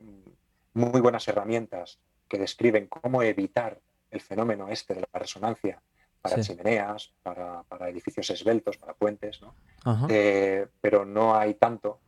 muy 0.76 1.02
buenas 1.02 1.28
herramientas 1.28 1.98
que 2.28 2.38
describen 2.38 2.86
cómo 2.86 3.24
evitar 3.24 3.80
el 4.12 4.22
fenómeno 4.22 4.70
este 4.70 4.94
de 4.94 5.02
la 5.02 5.20
resonancia 5.20 5.82
para 6.22 6.39
chimeneas, 6.44 7.12
para, 7.24 7.89
edificios 7.89 8.30
esbeltos, 8.30 8.78
para 8.78 8.94
puentes, 8.94 9.41
¿no? 9.41 9.56
Eh, 10.10 10.68
pero 10.80 11.06
no 11.06 11.36
hay 11.36 11.56
tanto 11.56 12.00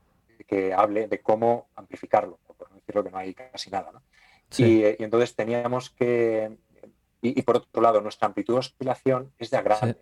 que 0.45 0.71
hable 0.71 1.07
de 1.07 1.21
cómo 1.21 1.69
amplificarlo, 1.75 2.37
por 2.45 2.69
no 2.69 2.75
decirlo 2.75 3.03
que 3.03 3.09
no 3.09 3.17
hay 3.17 3.33
casi 3.33 3.71
nada. 3.71 3.99
Y, 4.57 4.83
entonces 5.03 5.35
teníamos 5.35 5.89
que, 5.89 6.55
y, 7.23 7.41
por 7.41 7.57
otro 7.57 7.81
lado, 7.81 7.99
nuestra 7.99 8.27
amplitud 8.27 8.53
de 8.53 8.59
oscilación 8.59 9.33
es 9.39 9.49
de 9.49 9.57
agrado. 9.57 9.95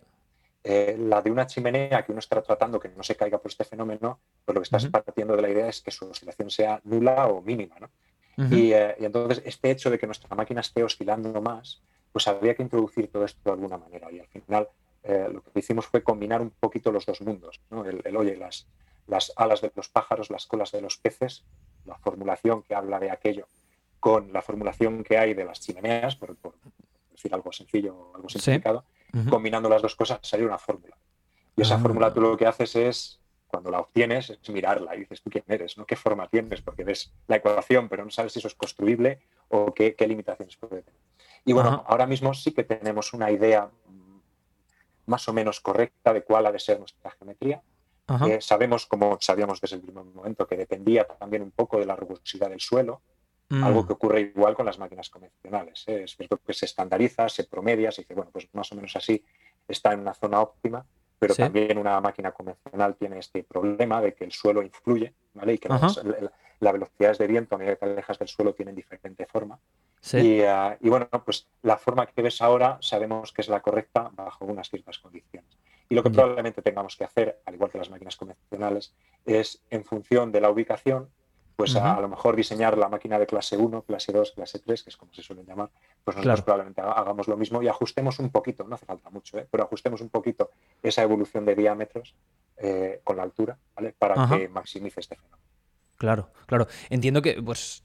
Eh, 0.66 0.96
la 0.98 1.20
de 1.20 1.30
una 1.30 1.46
chimenea 1.46 2.02
que 2.02 2.12
uno 2.12 2.20
está 2.20 2.40
tratando 2.42 2.80
que 2.80 2.88
no 2.88 3.02
se 3.02 3.16
caiga 3.16 3.36
por 3.36 3.50
este 3.50 3.64
fenómeno, 3.64 4.18
pues 4.44 4.54
lo 4.54 4.60
que 4.62 4.64
estás 4.64 4.86
partiendo 4.86 5.36
de 5.36 5.42
la 5.42 5.50
idea 5.50 5.68
es 5.68 5.82
que 5.82 5.90
su 5.90 6.08
oscilación 6.08 6.48
sea 6.48 6.80
nula 6.84 7.26
o 7.26 7.42
mínima. 7.42 7.76
¿no? 7.78 7.90
Eh, 8.50 8.96
y, 8.98 9.04
entonces 9.04 9.42
este 9.44 9.70
hecho 9.70 9.90
de 9.90 9.98
que 9.98 10.06
nuestra 10.06 10.34
máquina 10.34 10.62
esté 10.62 10.82
oscilando 10.82 11.40
más 11.40 11.82
pues 12.10 12.28
había 12.28 12.54
que 12.54 12.62
introducir 12.62 13.08
todo 13.08 13.24
esto 13.24 13.40
de 13.44 13.50
alguna 13.50 13.76
manera. 13.76 14.10
Y 14.10 14.20
al 14.20 14.26
final 14.28 14.68
eh, 15.02 15.28
lo 15.30 15.42
que 15.42 15.58
hicimos 15.58 15.86
fue 15.86 16.02
combinar 16.02 16.40
un 16.40 16.50
poquito 16.50 16.90
los 16.90 17.04
dos 17.04 17.20
mundos, 17.20 17.60
¿no? 17.70 17.84
el, 17.84 18.16
oye, 18.16 18.36
las, 18.36 18.66
las 19.06 19.32
alas 19.36 19.60
de 19.60 19.70
los 19.74 19.88
pájaros, 19.88 20.30
las 20.30 20.46
colas 20.46 20.72
de 20.72 20.80
los 20.80 20.96
peces, 20.96 21.44
la 21.84 21.96
formulación 21.96 22.62
que 22.62 22.74
habla 22.74 22.98
de 22.98 23.10
aquello, 23.10 23.48
con 24.00 24.32
la 24.32 24.42
formulación 24.42 25.04
que 25.04 25.18
hay 25.18 25.34
de 25.34 25.44
las 25.44 25.60
chimeneas, 25.60 26.16
por, 26.16 26.36
decir 27.10 27.34
algo 27.34 27.52
sencillo, 27.52 28.12
algo 28.14 28.28
simplificado, 28.28 28.84
combinando 29.28 29.68
las 29.68 29.82
dos 29.82 29.94
cosas 29.94 30.18
sale 30.22 30.44
una 30.44 30.58
fórmula. 30.58 30.96
Y 31.56 31.62
esa 31.62 31.76
ah. 31.76 31.78
fórmula 31.78 32.12
tú 32.12 32.20
lo 32.20 32.36
que 32.36 32.46
haces 32.46 32.74
es, 32.76 33.20
cuando 33.46 33.70
la 33.70 33.80
obtienes, 33.80 34.30
es 34.30 34.50
mirarla 34.50 34.96
y 34.96 35.00
dices 35.00 35.22
tú 35.22 35.30
quién 35.30 35.44
eres, 35.46 35.78
¿no? 35.78 35.86
¿Qué 35.86 35.96
forma 35.96 36.26
tienes? 36.28 36.60
Porque 36.62 36.84
ves 36.84 37.12
la 37.28 37.36
ecuación, 37.36 37.88
pero 37.88 38.04
no 38.04 38.10
sabes 38.10 38.32
si 38.32 38.40
eso 38.40 38.48
es 38.48 38.54
construible 38.54 39.20
o 39.48 39.72
qué, 39.72 39.94
limitaciones 40.00 40.56
puede 40.56 40.82
tener. 40.82 41.00
Y 41.44 41.52
bueno, 41.52 41.84
ahora 41.86 42.06
mismo 42.06 42.34
sí 42.34 42.52
que 42.52 42.64
tenemos 42.64 43.12
una 43.12 43.30
idea 43.30 43.70
más 45.06 45.28
o 45.28 45.32
menos 45.32 45.60
correcta 45.60 46.12
de 46.12 46.22
cuál 46.22 46.46
ha 46.46 46.52
de 46.52 46.58
ser 46.58 46.78
nuestra 46.78 47.10
geometría. 47.10 47.62
Eh, 48.26 48.40
sabemos, 48.40 48.86
como 48.86 49.18
sabíamos 49.20 49.60
desde 49.60 49.76
el 49.76 49.82
primer 49.82 50.04
momento, 50.04 50.46
que 50.46 50.56
dependía 50.56 51.06
también 51.06 51.42
un 51.42 51.50
poco 51.50 51.78
de 51.78 51.86
la 51.86 51.96
rugosidad 51.96 52.50
del 52.50 52.60
suelo, 52.60 53.00
algo 53.62 53.82
mm. 53.82 53.86
que 53.86 53.92
ocurre 53.92 54.20
igual 54.20 54.54
con 54.54 54.66
las 54.66 54.78
máquinas 54.78 55.10
convencionales. 55.10 55.84
¿eh? 55.86 56.04
Es 56.04 56.16
cierto 56.16 56.38
que 56.38 56.52
se 56.52 56.66
estandariza, 56.66 57.28
se 57.28 57.44
promedia, 57.44 57.90
se 57.92 58.02
dice, 58.02 58.14
bueno, 58.14 58.30
pues 58.32 58.48
más 58.52 58.70
o 58.72 58.74
menos 58.74 58.94
así 58.96 59.22
está 59.68 59.92
en 59.92 60.00
una 60.00 60.14
zona 60.14 60.40
óptima, 60.40 60.84
pero 61.18 61.34
también 61.34 61.78
una 61.78 62.00
máquina 62.00 62.32
convencional 62.32 62.96
tiene 62.96 63.18
este 63.18 63.44
problema 63.44 64.00
de 64.00 64.14
que 64.14 64.24
el 64.24 64.32
suelo 64.32 64.62
influye, 64.62 65.14
¿vale? 65.32 65.54
Y 65.54 65.58
que 65.58 65.68
las, 65.68 66.00
velocidades 66.60 67.18
de 67.18 67.26
viento 67.26 67.54
a 67.54 67.58
medida 67.58 67.74
que 67.74 67.80
te 67.80 67.92
alejas 67.92 68.18
del 68.18 68.28
suelo 68.28 68.54
tienen 68.54 68.74
diferente 68.74 69.26
forma. 69.26 69.58
Ah, 70.12 70.76
y, 70.80 70.88
bueno, 70.88 71.08
pues 71.24 71.48
la 71.62 71.78
forma 71.78 72.06
que 72.06 72.20
ves 72.20 72.42
ahora 72.42 72.78
sabemos 72.80 73.32
que 73.32 73.40
es 73.42 73.48
la 73.48 73.60
correcta 73.60 74.10
bajo 74.14 74.44
unas 74.44 74.68
ciertas 74.68 74.98
condiciones. 74.98 75.58
Y 75.88 75.94
lo 75.94 76.02
que 76.02 76.10
probablemente 76.10 76.62
tengamos 76.62 76.96
que 76.96 77.04
hacer, 77.04 77.40
al 77.44 77.54
igual 77.54 77.70
que 77.70 77.78
las 77.78 77.90
máquinas 77.90 78.16
convencionales, 78.16 78.94
es 79.26 79.62
en 79.70 79.84
función 79.84 80.32
de 80.32 80.40
la 80.40 80.50
ubicación, 80.50 81.10
pues 81.56 81.76
a, 81.76 82.00
lo 82.00 82.08
mejor 82.08 82.34
diseñar 82.34 82.76
la 82.76 82.88
máquina 82.88 83.18
de 83.18 83.26
clase 83.26 83.56
1, 83.56 83.82
clase 83.82 84.12
2, 84.12 84.32
clase 84.32 84.58
3, 84.58 84.82
que 84.82 84.90
es 84.90 84.96
como 84.96 85.12
se 85.14 85.22
suelen 85.22 85.46
llamar, 85.46 85.70
pues 86.02 86.16
nosotros 86.16 86.42
probablemente 86.42 86.80
hagamos 86.80 87.28
lo 87.28 87.36
mismo 87.36 87.62
y 87.62 87.68
ajustemos 87.68 88.18
un 88.18 88.30
poquito, 88.30 88.64
no 88.64 88.74
hace 88.74 88.86
falta 88.86 89.10
mucho, 89.10 89.38
¿eh? 89.38 89.46
pero 89.50 89.64
ajustemos 89.64 90.00
un 90.00 90.08
poquito 90.08 90.50
esa 90.82 91.02
evolución 91.02 91.44
de 91.44 91.54
diámetros 91.54 92.14
eh, 92.56 93.00
con 93.04 93.16
la 93.16 93.22
altura, 93.22 93.56
¿vale? 93.76 93.94
Para 93.96 94.28
que 94.28 94.48
maximice 94.48 95.00
este 95.00 95.16
fenómeno. 95.16 95.53
Claro, 95.96 96.32
claro. 96.46 96.66
Entiendo 96.90 97.22
que 97.22 97.40
pues 97.42 97.84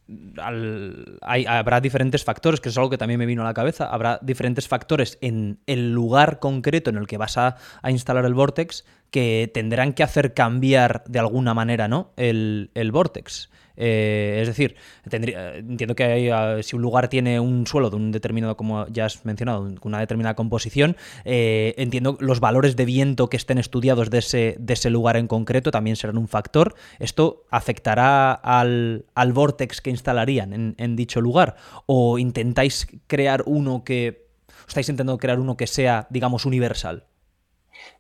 hay, 1.22 1.46
habrá 1.46 1.80
diferentes 1.80 2.24
factores, 2.24 2.60
que 2.60 2.70
es 2.70 2.78
algo 2.78 2.90
que 2.90 2.98
también 2.98 3.20
me 3.20 3.26
vino 3.26 3.44
a 3.44 3.46
la 3.46 3.54
cabeza. 3.54 3.86
Habrá 3.86 4.20
diferentes 4.22 4.68
factores 4.68 5.18
en 5.22 5.60
el 5.68 5.94
lugar 5.94 6.40
concreto 6.40 6.90
en 6.90 6.98
el 6.98 7.08
que 7.08 7.18
vas 7.18 7.38
a, 7.38 7.58
a 7.82 7.92
instalar 7.92 8.26
el 8.26 8.34
Vortex 8.34 8.86
que 9.12 9.50
tendrán 9.54 9.94
que 9.94 10.04
hacer 10.04 10.34
cambiar 10.34 11.04
de 11.08 11.20
alguna 11.20 11.54
manera 11.54 11.88
¿no? 11.88 12.12
el, 12.16 12.72
el 12.74 12.92
Vortex. 12.92 13.50
Eh, 13.80 14.40
es 14.42 14.48
decir, 14.48 14.76
entiendo 15.10 15.96
que 15.96 16.32
ah, 16.34 16.62
si 16.62 16.76
un 16.76 16.82
lugar 16.82 17.08
tiene 17.08 17.40
un 17.40 17.66
suelo 17.66 17.90
de 17.90 17.96
un 17.96 18.12
determinado, 18.12 18.58
como 18.58 18.86
ya 18.90 19.06
has 19.06 19.26
mencionado, 19.26 19.68
una 19.82 20.00
determinada 20.00 20.36
composición, 20.36 20.98
eh, 21.24 21.74
entiendo 21.78 22.18
los 22.20 22.42
valores 22.42 22.76
de 22.76 22.84
viento 22.84 23.30
que 23.30 23.38
estén 23.38 23.58
estudiados 23.58 24.10
de 24.10 24.18
ese, 24.20 24.56
de 24.60 24.74
ese 24.74 24.90
lugar 24.90 25.16
en 25.16 25.28
concreto 25.28 25.72
también 25.72 25.96
serán 25.96 26.18
un 26.18 26.28
factor. 26.28 26.76
¿Esto 27.00 27.46
afectará 27.50 28.34
al, 28.34 29.06
al 29.16 29.34
vortex 29.34 29.80
que 29.80 29.90
instalarían 29.90 30.54
en, 30.54 30.76
en 30.78 30.96
dicho 30.98 31.22
lugar? 31.22 31.56
¿O 31.86 32.20
intentáis 32.20 32.88
crear 33.08 33.44
uno 33.46 33.84
que... 33.86 34.28
¿Estáis 34.68 34.90
intentando 34.90 35.18
crear 35.18 35.40
uno 35.40 35.56
que 35.58 35.68
sea, 35.68 36.06
digamos, 36.10 36.46
universal? 36.46 37.06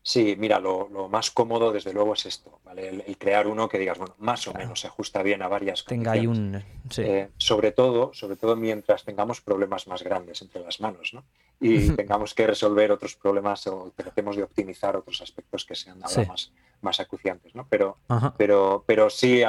Sí, 0.01 0.35
mira, 0.37 0.59
lo, 0.59 0.87
más 1.09 1.31
cómodo 1.31 1.71
desde 1.71 1.93
luego 1.93 2.13
es 2.13 2.25
esto, 2.25 2.59
¿vale? 2.63 2.87
El, 2.87 3.17
crear 3.17 3.47
uno 3.47 3.67
que 3.67 3.77
digas, 3.77 3.97
bueno, 3.97 4.15
más 4.19 4.47
o 4.47 4.53
menos 4.53 4.79
se 4.79 4.87
ajusta 4.87 5.21
bien 5.23 5.41
a 5.41 5.47
varias 5.47 5.83
Tenga 5.85 6.13
ahí 6.13 6.27
un... 6.27 6.63
Eh, 6.97 7.29
sobre 7.37 7.71
todo, 7.71 8.13
sobre 8.13 8.35
todo 8.35 8.55
mientras 8.55 9.03
tengamos 9.03 9.41
problemas 9.41 9.87
más 9.87 10.03
grandes 10.03 10.41
entre 10.41 10.61
las 10.61 10.79
manos, 10.79 11.13
¿no? 11.13 11.23
Y 11.61 11.89
tengamos 11.91 12.33
que 12.33 12.47
resolver 12.47 12.91
otros 12.91 13.15
problemas 13.15 13.67
o 13.67 13.91
tratemos 13.95 14.37
de 14.37 14.43
optimizar 14.43 14.95
otros 14.95 15.21
aspectos 15.21 15.65
que 15.65 15.75
sean 15.75 16.01
ahora 16.01 16.25
más, 16.25 16.51
más 16.81 16.99
acuciantes, 16.99 17.53
¿no? 17.53 17.67
Pero, 17.69 17.97
pero, 18.37 18.83
pero 18.87 19.09
sí, 19.09 19.41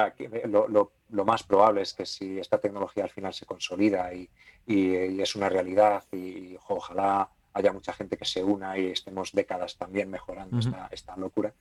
lo, 0.49 1.25
más 1.25 1.43
probable 1.45 1.83
es 1.83 1.95
que 1.95 2.07
si 2.07 2.39
esta 2.39 2.59
tecnología 2.59 3.05
al 3.05 3.11
final 3.11 3.33
se 3.33 3.47
consolida 3.47 4.13
y, 4.13 4.29
es 4.67 5.35
una 5.35 5.49
realidad 5.49 6.05
y 6.13 6.57
ojalá 6.69 7.29
haya 7.53 7.73
mucha 7.73 7.93
gente 7.93 8.17
que 8.17 8.25
se 8.25 8.43
una 8.43 8.79
y 8.79 8.87
estemos 8.87 9.33
décadas 9.33 9.77
también 9.77 10.11
mejorando 10.11 10.59
esta, 10.91 11.17
locura, 11.17 11.53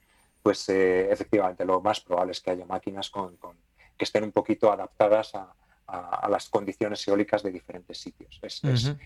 pues 0.44 0.70
eh, 0.70 1.12
efectivamente 1.12 1.66
lo 1.66 1.82
más 1.82 2.00
probable 2.00 2.32
es 2.32 2.42
que 2.42 2.52
haya 2.52 2.66
máquinas 2.66 3.10
con, 3.10 3.38
que 3.38 4.06
estén 4.06 4.24
un 4.24 4.32
poquito 4.32 4.72
adaptadas 4.72 5.34
a, 5.36 5.54
las 6.30 6.50
condiciones 6.50 7.08
eólicas 7.08 7.42
de 7.42 7.52
diferentes 7.52 7.98
sitios. 7.98 8.40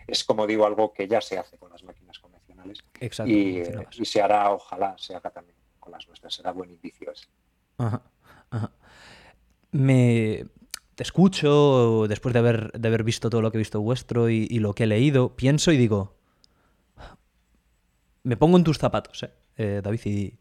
Es, 0.05 0.23
como 0.25 0.45
digo, 0.45 0.65
algo 0.65 0.91
que 0.91 1.07
ya 1.07 1.21
se 1.21 1.38
hace 1.38 1.57
con 1.57 1.71
las 1.71 1.81
máquinas 1.81 2.19
convencionales 2.19 2.79
y, 3.25 3.61
y, 4.01 4.05
se 4.05 4.21
hará, 4.21 4.51
ojalá 4.51 4.93
se 4.97 5.15
haga 5.15 5.29
también 5.29 5.55
con 5.79 5.93
las 5.93 6.05
nuestras. 6.09 6.34
Será 6.34 6.51
buen 6.51 6.71
indicio 6.71 7.09
ese. 7.09 7.27
Me, 9.71 10.45
te 10.95 11.03
escucho 11.03 12.05
después 12.07 12.34
de 12.34 12.39
haber, 12.39 12.71
de 12.73 12.88
haber 12.88 13.03
visto 13.03 13.29
todo 13.29 13.41
lo 13.41 13.51
que 13.51 13.57
he 13.57 13.59
visto 13.59 13.81
vuestro 13.81 14.29
y, 14.29 14.47
lo 14.59 14.73
que 14.73 14.84
he 14.84 14.88
leído, 14.88 15.36
pienso 15.36 15.71
y 15.71 15.77
digo, 15.77 16.15
me 18.24 18.38
pongo 18.38 18.57
en 18.57 18.63
tus 18.63 18.78
zapatos, 18.78 19.24
¿eh? 19.24 19.32
eh 19.57 19.82
David, 19.84 19.99
y, 20.05 20.39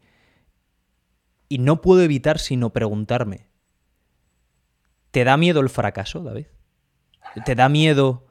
y 1.48 1.58
no 1.58 1.80
puedo 1.80 2.02
evitar 2.02 2.38
sino 2.38 2.70
preguntarme, 2.70 3.46
¿te 5.10 5.24
da 5.24 5.36
miedo 5.36 5.60
el 5.60 5.68
fracaso, 5.68 6.22
David? 6.22 6.46
¿Te 7.44 7.54
da 7.54 7.68
miedo 7.68 8.24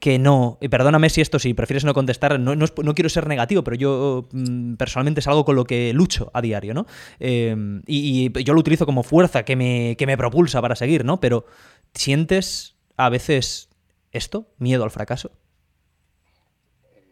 que 0.00 0.18
no, 0.18 0.58
y 0.60 0.68
perdóname 0.68 1.10
si 1.10 1.20
esto, 1.20 1.38
si 1.38 1.54
prefieres 1.54 1.84
no 1.84 1.94
contestar, 1.94 2.38
no, 2.38 2.94
quiero 2.94 3.08
ser 3.08 3.26
negativo, 3.26 3.64
pero 3.64 3.76
yo 3.76 4.28
mm, 4.32 4.74
personalmente 4.74 5.20
es 5.20 5.26
algo 5.26 5.44
con 5.44 5.56
lo 5.56 5.64
que 5.64 5.92
lucho 5.92 6.30
a 6.34 6.40
diario, 6.40 6.74
¿no? 6.74 6.86
Em, 7.18 7.82
y, 7.86 8.30
y, 8.32 8.44
yo 8.44 8.54
lo 8.54 8.60
utilizo 8.60 8.86
como 8.86 9.02
fuerza 9.02 9.44
que 9.44 9.56
me, 9.56 9.96
que 9.98 10.06
me 10.06 10.16
propulsa 10.16 10.62
para 10.62 10.76
seguir, 10.76 11.04
¿no? 11.04 11.18
Pero 11.20 11.46
¿sientes 11.94 12.76
a 12.96 13.08
veces 13.08 13.70
esto, 14.12 14.46
miedo 14.58 14.84
al 14.84 14.90
fracaso? 14.90 15.32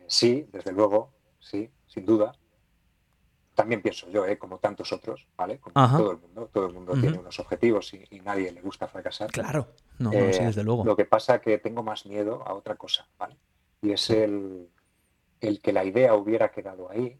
Sí, 0.07 0.47
desde 0.53 0.73
luego 0.73 1.16
sí, 1.47 1.71
sin 1.87 2.05
duda. 2.05 2.33
También 3.55 3.81
pienso 3.81 4.11
yo, 4.11 4.27
¿eh? 4.27 4.37
como 4.37 4.59
tantos 4.59 4.93
otros, 4.93 5.27
¿vale? 5.35 5.59
Como 5.59 5.75
todo 5.75 6.13
el 6.13 6.19
mundo, 6.19 6.51
todo 6.53 6.67
el 6.67 6.75
mundo 6.75 6.93
tiene 6.93 7.19
unos 7.19 7.41
objetivos 7.41 7.95
y, 7.95 8.21
nadie 8.21 8.53
le 8.53 8.61
gusta 8.61 8.87
fracasar. 8.87 9.31
Claro, 9.31 9.69
no, 9.99 10.11
no 10.11 10.33
sí, 10.33 10.45
desde 10.45 10.63
luego. 10.63 10.85
Lo 10.85 10.95
que 10.95 11.07
pasa 11.07 11.37
es 11.37 11.41
que 11.41 11.59
tengo 11.59 11.83
más 11.83 12.05
miedo 12.05 12.47
a 12.47 12.53
otra 12.53 12.75
cosa, 12.75 13.09
¿vale? 13.19 13.37
Y 13.81 13.93
es 13.93 14.11
el, 14.11 14.69
el 15.41 15.61
que 15.63 15.73
la 15.73 15.85
idea 15.85 16.15
hubiera 16.15 16.51
quedado 16.51 16.91
ahí 16.91 17.19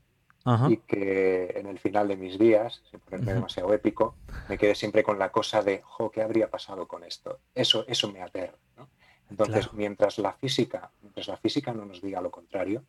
y 0.69 0.77
que 0.77 1.55
en 1.57 1.67
el 1.67 1.79
final 1.79 2.07
de 2.07 2.17
mis 2.17 2.39
días, 2.39 2.81
sin 2.89 3.01
ponerme 3.01 3.35
demasiado 3.35 3.73
épico, 3.75 4.15
me 4.49 4.57
quede 4.57 4.77
siempre 4.77 5.03
con 5.03 5.19
la 5.19 5.33
cosa 5.33 5.61
de, 5.63 5.83
jo, 5.83 6.11
¿qué 6.11 6.23
habría 6.23 6.49
pasado 6.49 6.87
con 6.87 7.03
esto? 7.03 7.41
Eso, 7.53 7.85
eso 7.89 8.13
me 8.13 8.23
aterra, 8.23 8.57
¿no? 8.77 8.89
Entonces, 9.29 9.73
mientras 9.73 10.19
la 10.19 10.33
física, 10.35 10.93
mientras 11.03 11.27
la 11.27 11.37
física 11.37 11.73
no 11.73 11.85
nos 11.85 12.01
diga 12.01 12.21
lo 12.21 12.31
contrario, 12.31 12.85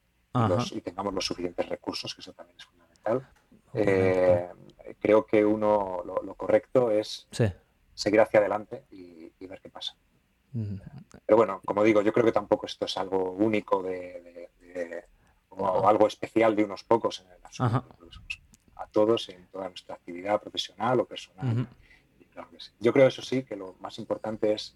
y, 0.71 0.81
tengamos 0.81 1.13
los 1.13 1.25
suficientes 1.25 1.67
recursos, 1.67 2.13
que 2.13 2.21
eso 2.21 2.33
también 2.33 2.57
es 2.57 2.65
fundamental. 2.65 3.27
Eh, 3.73 4.49
creo 4.99 5.25
que 5.25 5.45
uno 5.45 6.01
lo, 6.03 6.35
correcto 6.35 6.91
es 6.91 7.27
seguir 7.93 8.21
hacia 8.21 8.39
adelante 8.39 8.83
y, 8.91 9.31
ver 9.47 9.61
qué 9.61 9.69
pasa. 9.69 9.95
Pero 11.25 11.37
bueno, 11.37 11.61
como 11.63 11.83
digo, 11.83 12.01
yo 12.01 12.11
creo 12.11 12.25
que 12.25 12.31
tampoco 12.31 12.65
esto 12.65 12.85
es 12.85 12.97
algo 12.97 13.31
único 13.31 13.83
de, 13.83 14.49
o 15.49 15.87
algo 15.87 16.07
especial 16.07 16.55
de 16.55 16.63
unos 16.63 16.83
pocos 16.83 17.21
en 17.21 17.27
el 17.27 17.39
absoluto. 17.43 17.85
A 18.75 18.87
todos 18.87 19.29
en 19.29 19.47
toda 19.47 19.69
nuestra 19.69 19.95
actividad 19.95 20.41
profesional 20.41 20.99
o 20.99 21.05
personal. 21.05 21.67
Yo 22.79 22.93
creo 22.93 23.07
eso 23.07 23.21
sí 23.21 23.43
que 23.43 23.55
lo 23.55 23.75
más 23.79 23.97
importante 23.97 24.53
es 24.53 24.75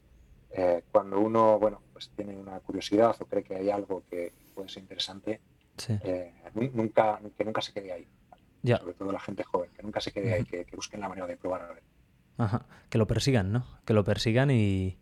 eh, 0.52 0.84
cuando 0.92 1.20
uno 1.20 1.60
bueno 1.60 1.82
pues 1.94 2.10
tiene 2.16 2.36
una 2.36 2.60
curiosidad 2.60 3.16
o 3.20 3.26
cree 3.26 3.44
que 3.44 3.56
hay 3.56 3.70
algo 3.70 4.04
que 4.10 4.34
puede 4.54 4.70
ser 4.70 4.84
interesante, 4.84 5.40
eh, 5.88 6.34
nunca, 6.54 7.20
que 7.38 7.46
nunca 7.46 7.62
se 7.62 7.74
quede 7.74 7.92
ahí. 7.92 8.08
Sobre 8.64 8.94
todo 8.94 9.12
la 9.12 9.20
gente 9.20 9.44
joven, 9.44 9.70
que 9.76 9.84
nunca 9.84 10.02
se 10.02 10.12
quede 10.12 10.34
ahí, 10.34 10.46
que, 10.46 10.66
busquen 10.76 11.00
la 11.02 11.10
manera 11.10 11.28
de 11.28 11.38
probar 11.38 11.62
a 11.62 11.68
ver. 11.74 12.62
Que 12.90 12.98
lo 12.98 13.08
persigan, 13.08 13.52
¿no? 13.52 13.66
Que 13.86 13.94
lo 13.94 14.04
persigan 14.04 14.52
y, 14.52 14.98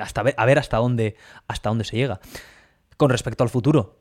hasta 0.00 0.22
ver, 0.22 0.34
a 0.36 0.44
ver 0.46 0.58
hasta 0.58 0.76
dónde, 0.76 1.16
hasta 1.48 1.68
dónde 1.68 1.84
se 1.84 1.96
llega. 1.96 2.20
Con 2.96 3.10
respecto 3.10 3.42
al 3.42 3.50
futuro, 3.50 4.00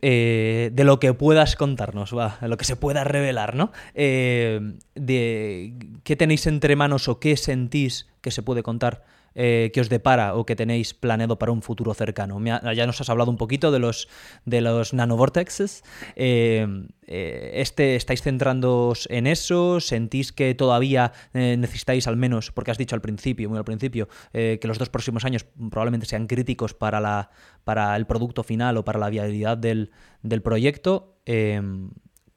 eh, 0.00 0.70
de 0.72 0.84
lo 0.84 1.00
que 1.00 1.12
puedas 1.12 1.56
contarnos, 1.56 2.16
va, 2.16 2.38
de 2.40 2.48
lo 2.48 2.56
que 2.56 2.64
se 2.64 2.76
pueda 2.76 3.02
revelar, 3.02 3.56
¿no? 3.56 3.72
Eh, 3.94 4.76
de 4.94 5.74
qué 6.04 6.14
tenéis 6.14 6.46
entre 6.46 6.76
manos 6.76 7.08
o 7.08 7.18
qué 7.18 7.36
sentís 7.36 8.08
que 8.20 8.30
se 8.30 8.42
puede 8.42 8.62
contar 8.62 9.04
eh, 9.40 9.70
que 9.72 9.78
os 9.80 9.86
depara 9.86 10.34
o 10.34 10.42
que 10.42 10.58
tenéis 10.58 10.98
planeado 10.98 11.38
para 11.38 11.54
un 11.54 11.62
futuro 11.62 11.94
cercano? 11.94 12.42
ya 12.42 12.86
nos 12.90 13.00
has 13.00 13.06
hablado 13.06 13.30
un 13.30 13.38
poquito 13.38 13.70
de 13.70 13.78
los, 13.78 14.08
de 14.44 14.60
los 14.60 14.90
nanovortexes. 14.94 15.84
Eh, 16.16 16.66
eh, 17.06 17.50
este, 17.54 17.94
¿Estáis 17.94 18.22
centrándoos 18.22 19.06
en 19.10 19.28
eso? 19.28 19.78
¿Sentís 19.78 20.32
que 20.32 20.56
todavía 20.56 21.12
necesitáis 21.32 22.08
al 22.08 22.16
menos, 22.16 22.50
porque 22.50 22.72
has 22.72 22.78
dicho 22.78 22.96
al 22.96 23.00
principio, 23.00 23.48
muy 23.48 23.58
al 23.58 23.64
principio, 23.64 24.08
que 24.32 24.60
los 24.64 24.76
dos 24.76 24.90
próximos 24.90 25.24
años 25.24 25.46
probablemente 25.70 26.06
sean 26.06 26.26
críticos 26.26 26.74
para, 26.74 26.98
la, 26.98 27.30
para 27.62 27.94
el 27.94 28.06
producto 28.06 28.42
final 28.42 28.76
o 28.76 28.84
para 28.84 28.98
la 28.98 29.08
viabilidad 29.08 29.56
del, 29.56 29.92
del 30.22 30.42
proyecto? 30.42 31.14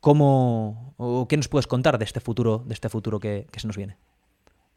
¿Cómo 0.01 0.93
o 0.97 1.27
qué 1.27 1.37
nos 1.37 1.47
puedes 1.47 1.65
contar 1.65 1.97
de 1.97 2.05
este 2.05 2.19
futuro, 2.19 2.63
de 2.65 2.73
este 2.75 2.89
futuro 2.89 3.19
que, 3.19 3.47
se 3.55 3.65
nos 3.65 3.75
viene? 3.75 3.97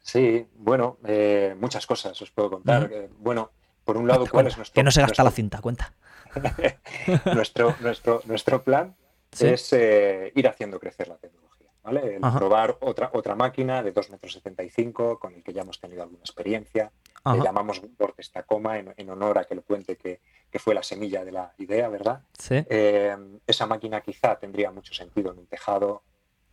Sí, 0.05 0.47
bueno, 0.53 0.99
eh, 1.05 1.55
muchas 1.59 1.87
cosas 1.87 2.21
os 2.21 2.29
puedo 2.29 2.51
contar. 2.51 2.91
Eh, 2.93 3.09
bueno, 3.17 3.49
por 3.83 3.97
un 3.97 4.07
lado, 4.07 4.27
¿cuál 4.29 4.45
es 4.45 4.55
nuestro 4.55 4.75
Que 4.75 4.83
no 4.83 4.91
se 4.91 5.01
gasta 5.01 5.23
la 5.23 5.31
cinta, 5.31 5.61
cuenta. 5.61 5.93
nuestro, 7.33 7.75
nuestro, 7.79 8.21
nuestro 8.25 8.63
plan 8.63 8.95
es 9.39 9.73
eh, 9.73 10.31
ir 10.35 10.47
haciendo 10.47 10.79
crecer 10.79 11.07
la 11.07 11.17
tecnología, 11.17 11.69
¿vale? 11.81 12.19
probar 12.37 12.77
otra, 12.81 13.09
otra 13.13 13.33
máquina 13.33 13.81
de 13.81 13.93
2,75 13.93 14.77
metros 14.77 15.19
con 15.19 15.33
el 15.33 15.41
que 15.41 15.53
ya 15.53 15.63
hemos 15.63 15.79
tenido 15.79 16.03
alguna 16.03 16.21
experiencia. 16.21 16.91
Le 17.25 17.41
llamamos 17.41 17.81
Vortex 17.97 18.31
Tacoma 18.31 18.77
en, 18.77 18.93
en 18.95 19.09
honor 19.09 19.39
a 19.39 19.45
que 19.45 19.55
lo 19.55 19.63
cuente 19.63 19.95
que 19.95 20.21
que 20.55 20.59
fue 20.59 20.73
la 20.73 20.83
semilla 20.83 21.25
de 21.25 21.33
la 21.33 21.53
idea, 21.57 21.89
¿verdad? 21.89 22.21
Sí. 22.39 22.55
Eh, 22.69 23.13
esa 23.45 23.65
máquina 23.65 23.99
quizá 23.99 24.39
tendría 24.39 24.71
mucho 24.71 24.93
sentido 24.93 25.33
en 25.33 25.39
un 25.39 25.47
tejado, 25.47 26.03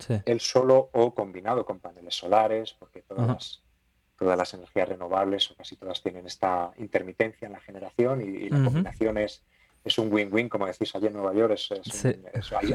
sí. 0.06 0.20
él 0.24 0.40
solo 0.40 0.90
o 0.92 1.14
combinado 1.14 1.64
con 1.64 1.80
paneles 1.80 2.14
solares, 2.14 2.74
porque 2.78 3.02
todas 3.02 3.26
las, 3.26 3.62
todas 4.18 4.38
las 4.38 4.54
energías 4.54 4.88
renovables 4.88 5.50
o 5.50 5.56
casi 5.56 5.76
todas 5.76 6.02
tienen 6.02 6.26
esta 6.26 6.72
intermitencia 6.76 7.46
en 7.46 7.52
la 7.52 7.60
generación 7.60 8.20
y, 8.20 8.48
la 8.48 8.64
combinación 8.64 9.18
es, 9.18 9.42
es 9.84 9.98
un 9.98 10.12
win-win, 10.12 10.48
como 10.48 10.66
decís 10.66 10.94
allí 10.94 11.06
en 11.06 11.14
Nueva 11.14 11.34
York, 11.34 11.52
es, 11.54 11.70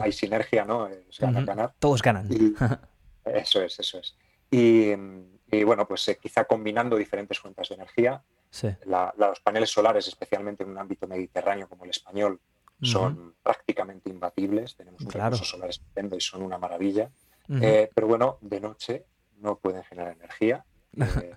hay, 0.02 0.12
sinergia, 0.12 0.66
¿no? 0.66 0.88
Es 0.88 1.20
ganar, 1.20 1.46
ganar. 1.46 1.74
Todos 1.80 2.02
ganan. 2.02 2.28
eso 3.26 3.62
es, 3.62 3.80
eso 3.80 4.00
es. 4.00 4.16
Y, 4.50 4.94
bueno, 5.64 5.88
pues 5.88 6.08
eh, 6.08 6.18
quizá 6.22 6.46
combinando 6.46 6.96
diferentes 6.96 7.40
fuentes 7.40 7.70
de 7.70 7.76
energía, 7.76 8.22
los 9.16 9.40
paneles 9.42 9.70
solares, 9.70 10.08
especialmente 10.08 10.64
en 10.64 10.70
un 10.70 10.78
ámbito 10.78 11.08
mediterráneo 11.08 11.68
como 11.68 11.84
el 11.84 11.92
español, 11.92 12.40
son 12.82 13.36
prácticamente 13.42 14.10
imbatibles. 14.10 14.76
Tenemos 14.76 15.02
un 15.02 15.08
claro. 15.08 15.32
recurso 15.32 15.46
solar 15.46 15.70
estupendo 15.70 16.16
y 16.16 16.22
son 16.22 16.42
una 16.42 16.58
maravilla. 16.58 17.10
Eh, 17.50 17.90
pero 17.94 18.08
bueno, 18.08 18.38
de 18.42 18.60
noche 18.60 19.06
no 19.38 19.58
pueden 19.58 19.84
generar 19.84 20.14
energía. 20.14 20.66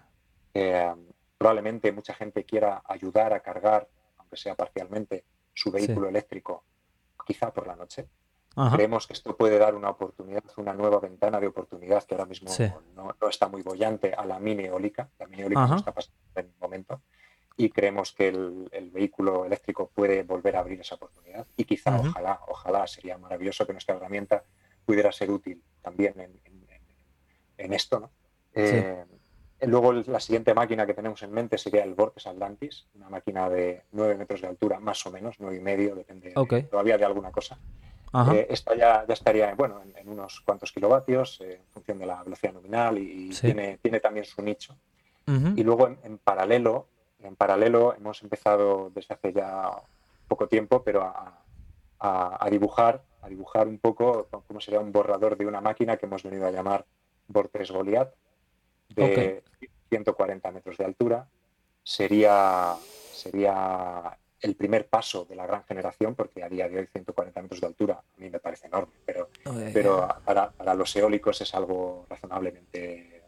Eh, 0.53 0.64
eh, 0.72 0.95
probablemente 1.38 1.93
mucha 1.93 2.12
gente 2.12 2.45
quiera 2.45 2.82
ayudar 2.84 3.32
a 3.32 3.41
cargar, 3.41 3.88
aunque 4.18 4.36
sea 4.36 4.57
parcialmente, 4.57 5.24
su 5.55 5.70
vehículo 5.70 6.09
eléctrico, 6.09 6.64
quizá 7.24 7.53
por 7.53 7.68
la 7.68 7.76
noche. 7.76 8.09
Creemos 8.72 9.07
que 9.07 9.12
esto 9.12 9.36
puede 9.36 9.59
dar 9.59 9.76
una 9.76 9.91
oportunidad, 9.91 10.43
una 10.57 10.74
nueva 10.74 10.99
ventana 10.99 11.38
de 11.38 11.47
oportunidad 11.47 12.03
que 12.03 12.14
ahora 12.14 12.26
mismo 12.26 12.51
no, 12.97 13.28
está 13.28 13.49
muy 13.49 13.62
bollante 13.62 14.12
a 14.12 14.24
la 14.24 14.41
mini 14.41 14.64
eólica. 14.64 15.09
La 15.18 15.26
mini 15.28 15.43
eólica 15.43 15.66
no 15.68 15.76
está 15.76 15.93
pasando 15.93 16.18
en 16.34 16.47
un 16.47 16.55
momento. 16.59 17.01
Y 17.57 17.70
creemos 17.70 18.12
que 18.12 18.28
el, 18.28 18.90
vehículo 18.92 19.44
eléctrico 19.44 19.90
puede 19.94 20.22
volver 20.22 20.57
a 20.57 20.61
abrir 20.61 20.80
esa 20.80 20.94
oportunidad. 20.94 21.46
Y 21.57 21.64
quizá, 21.64 21.98
ojalá, 21.98 22.40
ojalá 22.48 22.86
sería 22.86 23.18
maravilloso 23.18 23.66
que 23.66 23.72
nuestra 23.72 23.96
herramienta 23.96 24.42
pudiera 24.86 25.12
ser 25.12 25.30
útil 25.30 25.62
también 25.82 26.14
en, 26.18 27.72
esto. 27.74 28.01
¿no? 28.01 28.11
Eh, 28.55 29.05
luego 29.62 29.92
la 29.92 30.20
siguiente 30.20 30.55
máquina 30.55 30.86
que 30.86 30.94
tenemos 30.94 31.22
en 31.22 31.32
mente 31.32 31.59
sería 31.59 31.84
el 31.84 31.94
Vortex 31.94 32.26
Atlantis, 32.26 32.86
una 32.94 33.11
máquina 33.11 33.48
de 33.48 33.82
9 33.92 34.16
metros 34.16 34.40
de 34.40 34.48
altura, 34.48 34.80
más 34.80 35.05
o 35.07 35.11
menos, 35.11 35.36
9 35.38 35.57
y 35.57 35.61
medio, 35.61 35.94
depende 35.94 36.32
todavía 36.70 36.96
de 36.96 37.05
alguna 37.05 37.30
cosa. 37.30 37.59
Eh, 38.32 38.46
esta 38.51 38.74
ya, 38.74 39.05
ya, 39.07 39.14
estaría 39.14 39.55
bueno, 39.55 39.82
en, 39.94 40.09
unos 40.09 40.40
cuantos 40.40 40.72
kilovatios 40.72 41.40
eh, 41.42 41.61
en 41.61 41.72
función 41.72 41.98
de 41.98 42.07
la 42.07 42.24
velocidad 42.24 42.53
nominal 42.53 42.98
y, 42.98 43.30
tiene, 43.30 43.78
tiene, 43.80 44.01
también 44.01 44.24
su 44.24 44.42
nicho. 44.42 44.76
Y 45.55 45.62
luego 45.62 45.86
en, 46.03 46.18
paralelo, 46.18 46.88
en 47.22 47.36
paralelo 47.36 47.94
hemos 47.94 48.22
empezado 48.22 48.90
desde 48.94 49.14
hace 49.14 49.32
ya 49.32 49.70
poco 50.28 50.48
tiempo, 50.48 50.82
pero 50.82 51.02
a, 51.02 51.40
a, 52.00 52.48
dibujar, 52.50 53.02
a 53.22 53.28
dibujar 53.28 53.68
un 53.68 53.78
poco 53.78 54.28
cómo 54.46 54.60
sería 54.60 54.80
un 54.80 54.92
borrador 54.92 55.36
de 55.36 55.46
una 55.46 55.60
máquina 55.60 55.96
que 55.96 56.06
hemos 56.06 56.22
venido 56.22 56.46
a 56.46 56.50
llamar 56.50 56.86
Vortex 57.28 57.70
Goliath 57.70 58.14
de 58.88 59.42
140 59.90 60.50
metros 60.50 60.78
de 60.78 60.84
altura. 60.84 61.28
Sería, 61.82 62.76
sería 63.12 64.16
el 64.40 64.54
primer 64.54 64.86
paso 64.88 65.24
de 65.24 65.34
la 65.34 65.46
gran 65.46 65.64
generación, 65.64 66.14
porque 66.14 66.42
a 66.42 66.48
día 66.48 66.68
de 66.68 66.78
hoy 66.78 66.86
140 66.86 67.42
metros 67.42 67.60
de 67.60 67.66
altura 67.66 67.94
a 67.94 68.20
mí 68.20 68.30
me 68.30 68.40
parece 68.40 68.68
enorme, 68.68 68.92
pero, 69.04 69.28
pero 69.72 70.08
para, 70.24 70.50
para, 70.50 70.74
los 70.74 70.94
eólicos 70.96 71.40
es 71.40 71.54
algo 71.54 72.06
razonablemente 72.08 73.22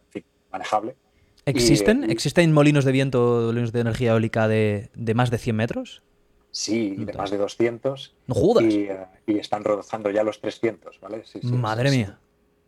manejable. 0.50 0.96
¿Existen? 1.44 2.08
¿Existen 2.10 2.52
molinos 2.52 2.84
de 2.84 2.92
viento, 2.92 3.42
molinos 3.46 3.72
de 3.72 3.80
energía 3.80 4.12
eólica 4.12 4.48
de, 4.48 4.90
de 4.94 5.14
más 5.14 5.30
de 5.30 5.38
100 5.38 5.56
metros? 5.56 6.02
Sí, 6.50 6.94
de 6.96 7.12
más 7.14 7.30
de 7.30 7.38
200. 7.38 8.14
¡No 8.26 8.34
jodas! 8.34 8.64
Y, 8.64 8.84
eh, 8.84 9.06
y, 9.26 9.38
están 9.38 9.64
rozando 9.64 10.10
ya 10.10 10.22
los 10.22 10.40
300, 10.40 11.00
¿vale? 11.00 11.24
Sí, 11.24 11.40
Madre 11.44 11.90
mía. 11.90 12.18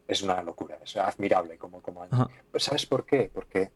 Es 0.08 0.22
una 0.22 0.42
locura, 0.42 0.78
es 0.82 0.96
admirable 0.96 1.56
como, 1.56 1.80
como 1.80 2.06
pues, 2.50 2.64
¿Sabes 2.64 2.86
por 2.86 3.06
qué? 3.06 3.30
Porque 3.32 3.70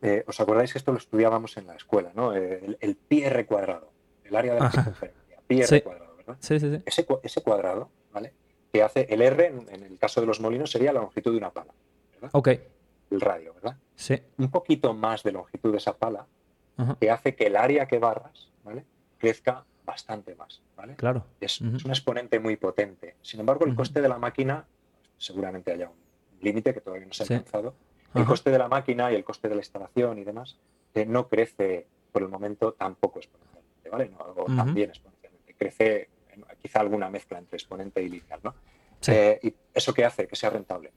eh, 0.00 0.24
os 0.26 0.38
acordáis 0.38 0.72
que 0.72 0.78
esto 0.78 0.92
lo 0.92 0.98
estudiábamos 0.98 1.56
en 1.56 1.66
la 1.66 1.74
escuela, 1.74 2.12
¿no? 2.14 2.34
El, 2.34 2.76
el 2.80 2.96
pi 2.96 3.22
r 3.22 3.46
cuadrado 3.46 3.92
el 4.24 4.36
área 4.36 4.54
de 4.54 4.60
la 4.60 4.70
circunferencia, 4.70 5.38
pi 5.46 5.60
r 5.60 5.82
cuadrado, 5.82 6.16
¿verdad? 6.16 6.36
Sí, 6.40 6.60
sí, 6.60 6.70
sí. 6.70 6.82
Ese, 6.86 7.06
ese, 7.22 7.40
cuadrado, 7.42 7.90
¿vale? 8.12 8.32
Que 8.72 8.82
hace 8.82 9.06
el 9.10 9.22
r, 9.22 9.46
en, 9.46 9.82
el 9.82 9.98
caso 9.98 10.20
de 10.20 10.26
los 10.26 10.40
molinos, 10.40 10.70
sería 10.70 10.92
la 10.92 11.00
longitud 11.00 11.32
de 11.32 11.38
una 11.38 11.50
pala, 11.50 11.72
¿verdad? 12.14 12.30
Ok. 12.32 12.48
El 13.12 13.20
radio, 13.20 13.54
¿verdad? 13.54 13.76
Sí. 13.94 14.20
Un 14.38 14.50
poquito 14.50 14.94
más 14.94 15.22
de 15.22 15.32
longitud 15.32 15.70
de 15.70 15.78
esa 15.78 15.96
pala 15.96 16.26
que 17.00 17.10
hace 17.10 17.34
que 17.36 17.46
el 17.46 17.56
área 17.56 17.86
que 17.86 17.98
barras, 17.98 18.50
¿vale? 18.64 18.84
Crezca 19.18 19.64
bastante 19.84 20.34
más, 20.34 20.62
¿vale? 20.76 20.96
Claro. 20.96 21.26
Es, 21.40 21.60
un 21.60 21.76
exponente 21.86 22.40
muy 22.40 22.56
potente. 22.56 23.16
Sin 23.22 23.40
embargo, 23.40 23.66
el 23.66 23.74
coste 23.74 24.00
de 24.00 24.08
la 24.08 24.18
máquina, 24.18 24.66
seguramente 25.16 25.72
haya 25.72 25.88
un 25.88 25.96
límite 26.40 26.74
que 26.74 26.80
todavía 26.80 27.06
no 27.06 27.12
se 27.12 27.22
ha 27.22 27.26
alcanzado. 27.26 27.74
El 28.14 28.24
coste 28.24 28.50
de 28.50 28.58
la 28.58 28.68
máquina 28.68 29.12
y 29.12 29.14
el 29.14 29.24
coste 29.24 29.48
de 29.48 29.54
la 29.54 29.60
instalación 29.60 30.18
y 30.18 30.24
demás 30.24 30.58
eh, 30.94 31.06
no 31.06 31.28
crece 31.28 31.86
por 32.10 32.22
el 32.22 32.28
momento 32.28 32.72
tampoco 32.72 33.20
exponencialmente. 33.20 33.90
¿vale? 33.90 34.10
O 34.36 34.44
también 34.44 34.90
exponencialmente. 34.90 35.54
Crece 35.54 36.08
quizá 36.60 36.80
alguna 36.80 37.08
mezcla 37.10 37.38
entre 37.38 37.56
exponente 37.56 38.02
y 38.02 38.08
lineal, 38.08 38.40
¿no? 38.42 38.54
Eh, 39.06 39.40
y 39.42 39.54
eso 39.74 39.92
qué 39.92 40.04
hace 40.04 40.28
que 40.28 40.36
sea 40.36 40.50
rentable. 40.50 40.92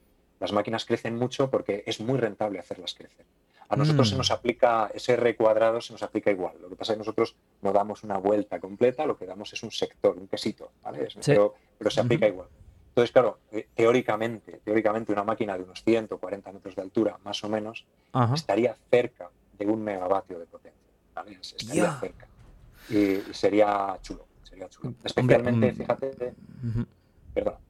Las 0.46 0.54
máquinas 0.54 0.86
crecen 0.86 1.16
mucho 1.16 1.50
porque 1.50 1.84
es 1.88 2.00
muy 2.00 2.20
rentable 2.20 2.60
hacerlas 2.60 2.94
crecer. 2.94 3.26
A 3.68 3.76
nosotros 3.76 4.10
se 4.10 4.14
mm. 4.14 4.18
nos 4.20 4.30
aplica 4.30 4.92
ese 4.94 5.14
R 5.14 5.36
cuadrado, 5.36 5.82
se 5.82 5.92
nos 5.92 6.04
aplica 6.04 6.30
igual. 6.30 6.54
Lo 6.62 6.70
que 6.70 6.76
pasa 6.76 6.92
es 6.94 6.98
que 6.98 7.00
nosotros 7.00 7.36
no 7.64 7.74
damos 7.74 8.04
una 8.04 8.20
vuelta 8.20 8.60
completa, 8.60 9.08
lo 9.08 9.18
que 9.18 9.26
damos 9.26 9.52
es 9.54 9.64
un 9.64 9.72
sector, 9.72 10.16
un 10.16 10.28
quesito, 10.28 10.74
¿vale? 10.84 11.08
pero, 11.26 11.90
se 11.90 12.00
aplica 12.00 12.28
igual. 12.28 12.48
Entonces, 12.90 13.12
claro, 13.12 13.40
eh, 13.52 13.70
teóricamente, 13.74 14.62
teóricamente 14.64 15.12
una 15.12 15.24
máquina 15.24 15.58
de 15.58 15.64
unos 15.64 15.84
140 15.84 16.52
metros 16.52 16.76
de 16.76 16.82
altura, 16.84 17.18
más 17.24 17.44
o 17.44 17.50
menos, 17.50 17.88
estaría 18.36 18.78
cerca 18.92 19.32
de 19.58 19.66
un 19.66 19.84
megavatio 19.84 20.38
de 20.38 20.46
potencia. 20.46 20.92
¿vale? 21.16 21.40
Estaría 21.42 21.92
cerca 22.00 22.28
y, 22.92 23.34
sería 23.34 23.98
chulo, 24.04 24.28
sería 24.44 24.70
chulo. 24.70 24.94
Especialmente, 25.04 25.72
mm, 25.72 25.76
fíjate, 25.76 26.36
perdón. 27.34 27.65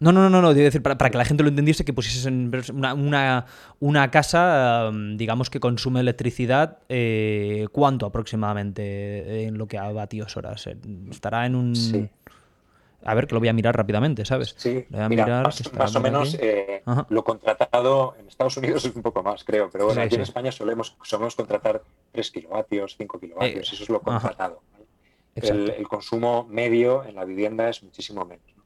No, 0.00 0.12
no, 0.12 0.30
no, 0.30 0.40
no, 0.40 0.54
debo 0.54 0.64
decir, 0.64 0.82
para, 0.82 1.10
que 1.10 1.18
la 1.18 1.24
gente 1.24 1.42
lo 1.42 1.48
entendiese, 1.48 1.84
que 1.84 1.92
pusieses 1.92 2.24
en 2.26 2.52
una, 2.72 2.94
una, 2.94 3.46
una 3.80 4.10
casa, 4.12 4.92
digamos, 5.16 5.50
que 5.50 5.58
consume 5.58 6.00
electricidad, 6.00 6.78
eh, 6.88 7.66
¿cuánto 7.72 8.06
aproximadamente 8.06 9.44
en 9.44 9.58
lo 9.58 9.66
que 9.66 9.76
a 9.76 9.90
vatios 9.90 10.36
horas? 10.36 10.68
¿Estará 11.10 11.46
en 11.46 11.56
un...? 11.56 12.10
A 13.04 13.14
ver, 13.14 13.26
que 13.26 13.34
lo 13.34 13.40
voy 13.40 13.48
a 13.48 13.52
mirar 13.52 13.76
rápidamente, 13.76 14.24
¿sabes? 14.24 14.54
Sí, 14.56 14.84
mira, 15.08 15.42
más, 15.42 15.96
o 15.96 16.00
menos 16.00 16.36
eh, 16.40 16.82
lo 17.08 17.22
contratado 17.22 18.16
en 18.18 18.26
Estados 18.26 18.56
Unidos 18.56 18.84
es 18.86 18.94
un 18.94 19.02
poco 19.02 19.22
más, 19.22 19.44
creo, 19.44 19.70
pero 19.70 19.86
bueno, 19.86 20.02
aquí 20.02 20.16
en 20.16 20.22
España 20.22 20.50
solemos, 20.50 20.96
solemos 21.02 21.36
contratar 21.36 21.82
3 22.12 22.30
kilovatios, 22.30 22.96
5 22.98 23.20
kilovatios, 23.20 23.72
eh, 23.72 23.74
eso 23.74 23.82
es 23.84 23.88
lo 23.88 24.00
contratado. 24.00 24.62
El, 25.36 25.86
consumo 25.86 26.46
medio 26.50 27.04
en 27.04 27.14
la 27.14 27.24
vivienda 27.24 27.68
es 27.68 27.82
muchísimo 27.84 28.24
menos. 28.24 28.57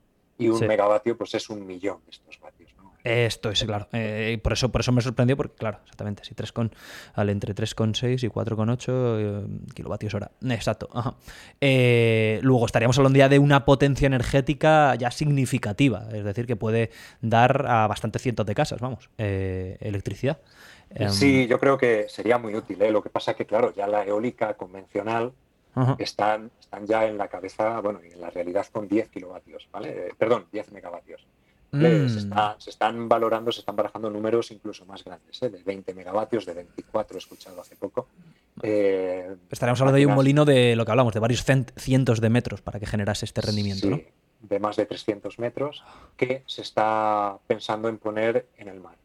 Y 0.45 0.49
un 0.49 0.67
megavatio 0.67 1.17
pues 1.17 1.35
es 1.35 1.49
un 1.51 1.67
millón 1.67 1.99
de 2.05 2.11
estos 2.11 2.39
vatios. 2.41 2.73
Esto 3.05 3.51
es, 3.51 3.65
claro. 3.65 3.89
Eh, 3.93 4.39
por, 4.43 4.53
eso, 4.53 4.71
por 4.71 4.81
eso 4.81 4.93
me 4.93 5.01
sorprendió, 5.01 5.37
porque, 5.37 5.57
claro, 5.57 5.79
exactamente, 5.83 6.25
si 6.25 6.35
3 6.35 6.53
con, 6.53 6.73
al 7.15 7.31
entre 7.31 7.55
3,6 7.55 8.23
y 8.23 8.29
4,8 8.29 8.87
eh, 8.89 9.47
kilovatios 9.75 10.15
hora. 10.15 10.31
Exacto. 10.49 10.89
Eh, 11.61 12.39
luego 12.43 12.67
estaríamos 12.67 12.97
hablando 12.99 13.19
ya 13.19 13.29
de 13.29 13.41
una 13.41 13.65
potencia 13.65 14.07
energética 14.07 14.95
ya 14.95 15.11
significativa, 15.11 16.07
es 16.13 16.25
decir, 16.25 16.47
que 16.47 16.55
puede 16.55 16.91
dar 17.21 17.67
a 17.67 17.87
bastantes 17.89 18.23
cientos 18.23 18.47
de 18.47 18.55
casas, 18.55 18.81
vamos, 18.81 19.11
electricidad. 19.19 20.39
Sí, 21.09 21.47
yo 21.47 21.59
creo 21.59 21.79
que 21.79 22.07
sería 22.09 22.39
muy 22.39 22.55
útil. 22.55 22.79
Lo 22.91 23.03
que 23.03 23.09
pasa 23.09 23.35
que, 23.35 23.47
claro, 23.47 23.73
ya 23.75 23.87
la 23.87 24.05
eólica 24.05 24.55
convencional 24.55 25.33
están, 25.99 26.51
están 26.61 26.87
ya 26.87 27.07
en 27.07 27.19
la 27.19 27.29
cabeza, 27.29 27.81
bueno, 27.81 28.01
en 28.03 28.21
la 28.21 28.31
realidad 28.31 28.67
con 28.73 28.89
10 28.89 29.09
kilovatios, 29.09 29.69
¿vale? 29.73 30.15
perdón, 30.19 30.47
10 30.53 30.73
megavatios. 30.73 31.27
Mm. 31.73 32.07
Se, 32.59 32.69
están 32.69 33.09
valorando, 33.09 33.51
se 33.51 33.61
están 33.61 33.75
barajando 33.75 34.11
números 34.11 34.51
incluso 34.51 34.85
más 34.85 35.03
grandes, 35.03 35.43
¿eh? 35.43 35.49
de 35.49 35.63
20 35.63 35.95
megavatios, 35.95 36.45
de 36.45 36.53
24, 36.53 37.17
he 37.17 37.19
escuchado 37.19 37.63
hace 37.63 37.77
poco. 37.77 38.09
Eh, 38.63 39.35
Estaremos 39.51 39.81
hablando 39.81 39.97
de 39.97 40.05
un 40.05 40.15
molino 40.15 40.45
de 40.45 40.77
lo 40.77 40.85
que 40.85 40.91
hablamos, 40.91 41.15
de 41.15 41.21
varios 41.21 41.43
cientos 41.77 42.21
de 42.21 42.29
metros 42.29 42.61
para 42.61 42.79
que 42.79 42.85
generase 42.85 43.25
este 43.25 43.41
rendimiento, 43.41 43.89
¿no? 43.89 44.01
De 44.41 44.59
más 44.59 44.77
de 44.77 44.85
300 44.85 45.39
metros, 45.39 45.83
que 46.19 46.43
se 46.47 46.61
está 46.61 47.39
pensando 47.47 47.89
en 47.89 47.97
poner 47.97 48.49
en 48.59 48.69
el 48.69 48.81
mar. 48.81 48.97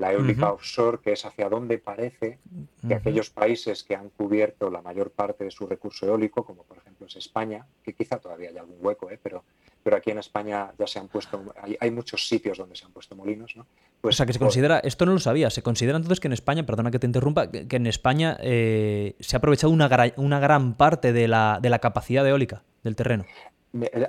La 0.00 0.12
eólica 0.12 0.50
offshore, 0.50 0.98
que 0.98 1.12
es 1.12 1.24
hacia 1.24 1.48
donde 1.48 1.78
parece 1.78 2.38
que 2.86 2.94
aquellos 2.94 3.30
países 3.30 3.84
que 3.84 3.94
han 3.94 4.08
cubierto 4.08 4.70
la 4.70 4.80
mayor 4.80 5.10
parte 5.10 5.44
de 5.44 5.50
su 5.50 5.66
recurso 5.66 6.06
eólico, 6.06 6.44
como 6.44 6.62
por 6.64 6.78
ejemplo 6.78 7.06
es 7.06 7.16
España, 7.16 7.66
que 7.84 7.92
quizá 7.92 8.18
todavía 8.18 8.48
hay 8.48 8.56
algún 8.56 8.78
hueco, 8.80 9.10
¿eh? 9.10 9.20
pero 9.22 9.44
pero 9.82 9.96
aquí 9.96 10.10
en 10.10 10.18
España 10.18 10.72
ya 10.78 10.86
se 10.86 10.98
han 10.98 11.08
puesto, 11.08 11.42
hay, 11.80 11.90
muchos 11.90 12.28
sitios 12.28 12.58
donde 12.58 12.76
se 12.76 12.84
han 12.84 12.92
puesto 12.92 13.16
molinos, 13.16 13.56
¿no? 13.56 13.66
Pues, 14.00 14.14
o 14.14 14.18
sea, 14.18 14.26
que 14.26 14.32
se 14.32 14.38
considera, 14.38 14.78
esto 14.80 15.06
no 15.06 15.12
lo 15.12 15.18
sabía, 15.18 15.50
se 15.50 15.62
considera 15.62 15.96
entonces 15.96 16.20
que 16.20 16.28
en 16.28 16.32
España, 16.32 16.64
perdona 16.64 16.90
que 16.90 16.98
te 16.98 17.06
interrumpa, 17.06 17.50
que, 17.50 17.66
en 17.70 17.86
España 17.86 18.36
eh, 18.40 19.14
se 19.20 19.36
ha 19.36 19.38
aprovechado 19.38 19.72
una, 19.72 19.88
una 20.16 20.40
gran 20.40 20.74
parte 20.74 21.12
de 21.12 21.28
la, 21.28 21.58
de 21.62 21.70
la 21.70 21.78
capacidad 21.78 22.26
eólica 22.26 22.62
del 22.82 22.96
terreno. 22.96 23.24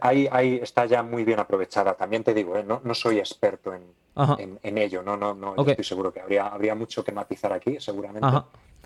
Ahí, 0.02 0.28
ahí, 0.32 0.60
está 0.62 0.86
ya 0.86 1.04
muy 1.04 1.24
bien 1.24 1.40
aprovechada. 1.40 1.94
También 1.94 2.24
te 2.24 2.34
digo, 2.34 2.58
¿eh? 2.58 2.64
no, 2.64 2.82
no, 2.84 2.94
soy 2.96 3.20
experto 3.20 3.74
en, 3.74 4.60
en, 4.64 4.78
ello, 4.78 5.04
no, 5.04 5.16
no, 5.16 5.34
no 5.34 5.56
estoy 5.66 5.86
seguro 5.86 6.12
que 6.12 6.20
habría, 6.20 6.48
habría 6.48 6.74
mucho 6.74 7.04
que 7.04 7.12
matizar 7.12 7.54
aquí, 7.54 7.80
seguramente. 7.80 8.28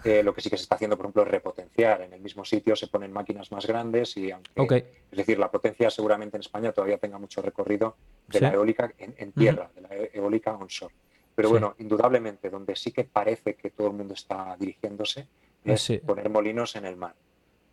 Eh, 0.03 0.21
lo 0.21 0.35
que 0.35 0.41
sí 0.41 0.49
que 0.49 0.57
se 0.57 0.63
está 0.63 0.75
haciendo, 0.75 0.97
por 0.97 1.05
ejemplo, 1.05 1.23
es 1.23 1.29
repotenciar. 1.29 2.01
En 2.01 2.13
el 2.13 2.21
mismo 2.21 2.45
sitio 2.45 2.75
se 2.75 2.87
ponen 2.87 3.11
máquinas 3.11 3.51
más 3.51 3.65
grandes 3.65 4.15
y 4.17 4.31
aunque, 4.31 4.85
es 5.09 5.17
decir, 5.17 5.39
la 5.39 5.49
potencia 5.49 5.89
seguramente 5.89 6.37
en 6.37 6.41
España 6.41 6.71
todavía 6.71 6.97
tenga 6.97 7.17
mucho 7.17 7.41
recorrido 7.41 7.95
de 8.27 8.41
la 8.41 8.53
eólica 8.53 8.93
en, 8.97 9.31
tierra, 9.31 9.69
de 9.73 9.81
la 9.81 9.89
e-, 9.95 10.11
eólica 10.13 10.53
onshore. 10.55 10.93
Pero 11.33 11.49
bueno, 11.49 11.75
indudablemente, 11.79 12.49
donde 12.49 12.75
sí 12.75 12.91
que 12.91 13.03
parece 13.03 13.55
que 13.55 13.71
todo 13.71 13.87
el 13.87 13.93
mundo 13.93 14.13
está 14.13 14.55
dirigiéndose 14.59 15.27
es 15.63 15.91
poner 16.05 16.29
molinos 16.29 16.75
en 16.75 16.85
el 16.85 16.95
mar. 16.95 17.15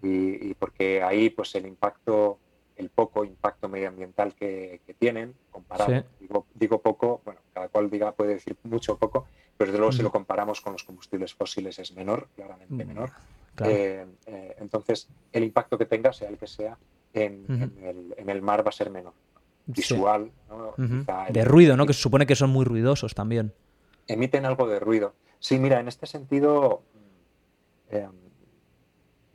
Y, 0.02 0.54
porque 0.54 1.02
ahí, 1.02 1.30
pues 1.30 1.54
el 1.54 1.66
impacto, 1.66 2.38
el 2.76 2.88
poco 2.90 3.24
impacto 3.24 3.68
medioambiental 3.68 4.34
que, 4.34 4.80
tienen, 4.98 5.34
comparado, 5.50 6.04
digo, 6.20 6.46
digo, 6.54 6.80
poco, 6.80 7.20
bueno, 7.24 7.40
cada 7.52 7.68
cual 7.68 7.90
diga 7.90 8.12
puede 8.12 8.34
decir 8.34 8.56
mucho 8.64 8.94
o 8.94 8.98
poco, 8.98 9.26
pero 9.56 9.70
desde 9.70 9.78
luego 9.78 9.92
si 9.92 10.02
lo 10.02 10.10
comparamos 10.10 10.60
con 10.60 10.72
los 10.72 10.84
combustibles 10.84 11.34
fósiles 11.34 11.78
es 11.78 11.94
menor, 11.94 12.28
claramente 12.34 12.84
menor. 12.84 13.10
Eh, 13.64 14.06
eh, 14.26 14.56
entonces, 14.58 15.08
el 15.32 15.44
impacto 15.44 15.76
que 15.76 15.86
tenga, 15.86 16.12
sea 16.12 16.28
el 16.28 16.38
que 16.38 16.46
sea, 16.46 16.78
en, 17.12 18.14
el, 18.26 18.42
mar 18.42 18.64
va 18.64 18.70
a 18.70 18.72
ser 18.72 18.90
menor. 18.90 19.12
Visual. 19.66 20.32
de 21.30 21.44
ruido, 21.44 21.76
¿no? 21.76 21.86
Que 21.86 21.92
se 21.92 22.00
supone 22.00 22.26
que 22.26 22.34
son 22.34 22.50
muy 22.50 22.64
ruidosos 22.64 23.14
también. 23.14 23.52
Emiten 24.06 24.46
algo 24.46 24.66
de 24.66 24.80
ruido. 24.80 25.14
Sí, 25.38 25.58
mira, 25.58 25.80
en 25.80 25.88
este 25.88 26.06
sentido, 26.06 26.82
eh, 27.90 28.08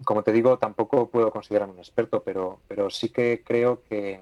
como 0.03 0.23
te 0.23 0.31
digo, 0.31 0.57
tampoco 0.57 1.09
puedo 1.09 1.31
considerarme 1.31 1.73
un 1.73 1.79
experto, 1.79 2.21
pero, 2.23 2.59
pero 2.67 2.89
sí 2.89 3.09
que 3.09 3.43
creo 3.45 3.81
que, 3.89 4.21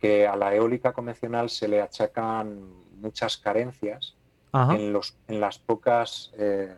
que 0.00 0.26
a 0.26 0.36
la 0.36 0.54
eólica 0.54 0.92
convencional 0.92 1.50
se 1.50 1.68
le 1.68 1.80
achacan 1.80 2.60
muchas 3.00 3.36
carencias 3.38 4.14
en, 4.52 4.92
los, 4.92 5.16
en 5.26 5.40
las 5.40 5.58
pocas 5.58 6.32
eh, 6.38 6.74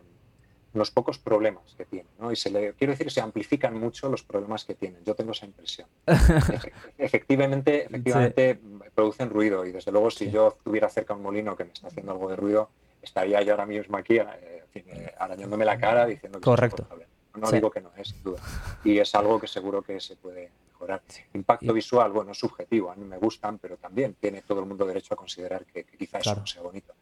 los 0.73 0.91
pocos 0.91 1.17
problemas 1.17 1.73
que 1.75 1.85
tiene. 1.85 2.07
¿no? 2.19 2.31
Y 2.31 2.35
se 2.35 2.49
le, 2.49 2.73
quiero 2.73 2.91
decir, 2.91 3.11
se 3.11 3.21
amplifican 3.21 3.77
mucho 3.77 4.09
los 4.09 4.23
problemas 4.23 4.63
que 4.63 4.75
tienen. 4.75 5.03
Yo 5.03 5.15
tengo 5.15 5.31
esa 5.31 5.45
impresión. 5.45 5.87
efectivamente, 6.97 7.85
efectivamente 7.85 8.59
producen 8.93 9.29
ruido 9.29 9.65
y 9.65 9.71
desde 9.71 9.91
luego 9.91 10.11
si 10.11 10.31
yo 10.31 10.57
tuviera 10.63 10.89
cerca 10.89 11.13
un 11.13 11.23
molino 11.23 11.55
que 11.55 11.65
me 11.65 11.73
está 11.73 11.87
haciendo 11.87 12.11
algo 12.11 12.29
de 12.29 12.35
ruido, 12.35 12.69
estaría 13.01 13.41
yo 13.41 13.53
ahora 13.53 13.65
mismo 13.65 13.97
aquí 13.97 14.17
eh, 14.17 14.63
eh, 14.75 15.13
arañándome 15.17 15.65
la 15.65 15.77
cara 15.77 16.05
diciendo 16.05 16.39
que 16.39 16.45
Correcto. 16.45 16.87
No 17.37 17.51
digo 17.51 17.71
que 17.71 17.81
no, 17.81 17.91
es 17.97 18.21
duda. 18.23 18.41
Y 18.83 18.97
es 18.97 19.13
algo 19.15 19.39
que 19.39 19.47
seguro 19.47 19.81
que 19.81 19.99
se 19.99 20.15
puede 20.15 20.51
mejorar. 20.67 21.01
Impacto 21.33 21.73
visual, 21.73 22.11
bueno, 22.11 22.31
es 22.31 22.37
subjetivo, 22.37 22.91
a 22.91 22.95
mí 22.95 23.05
me 23.05 23.17
gustan, 23.17 23.57
pero 23.59 23.77
también 23.77 24.15
tiene 24.19 24.41
todo 24.41 24.59
el 24.59 24.65
mundo 24.65 24.85
derecho 24.85 25.13
a 25.13 25.17
considerar 25.17 25.65
que, 25.65 25.85
quizás 25.85 26.21
eso 26.21 26.35
no 26.35 26.45
sea 26.45 26.61
bonito. 26.61 26.93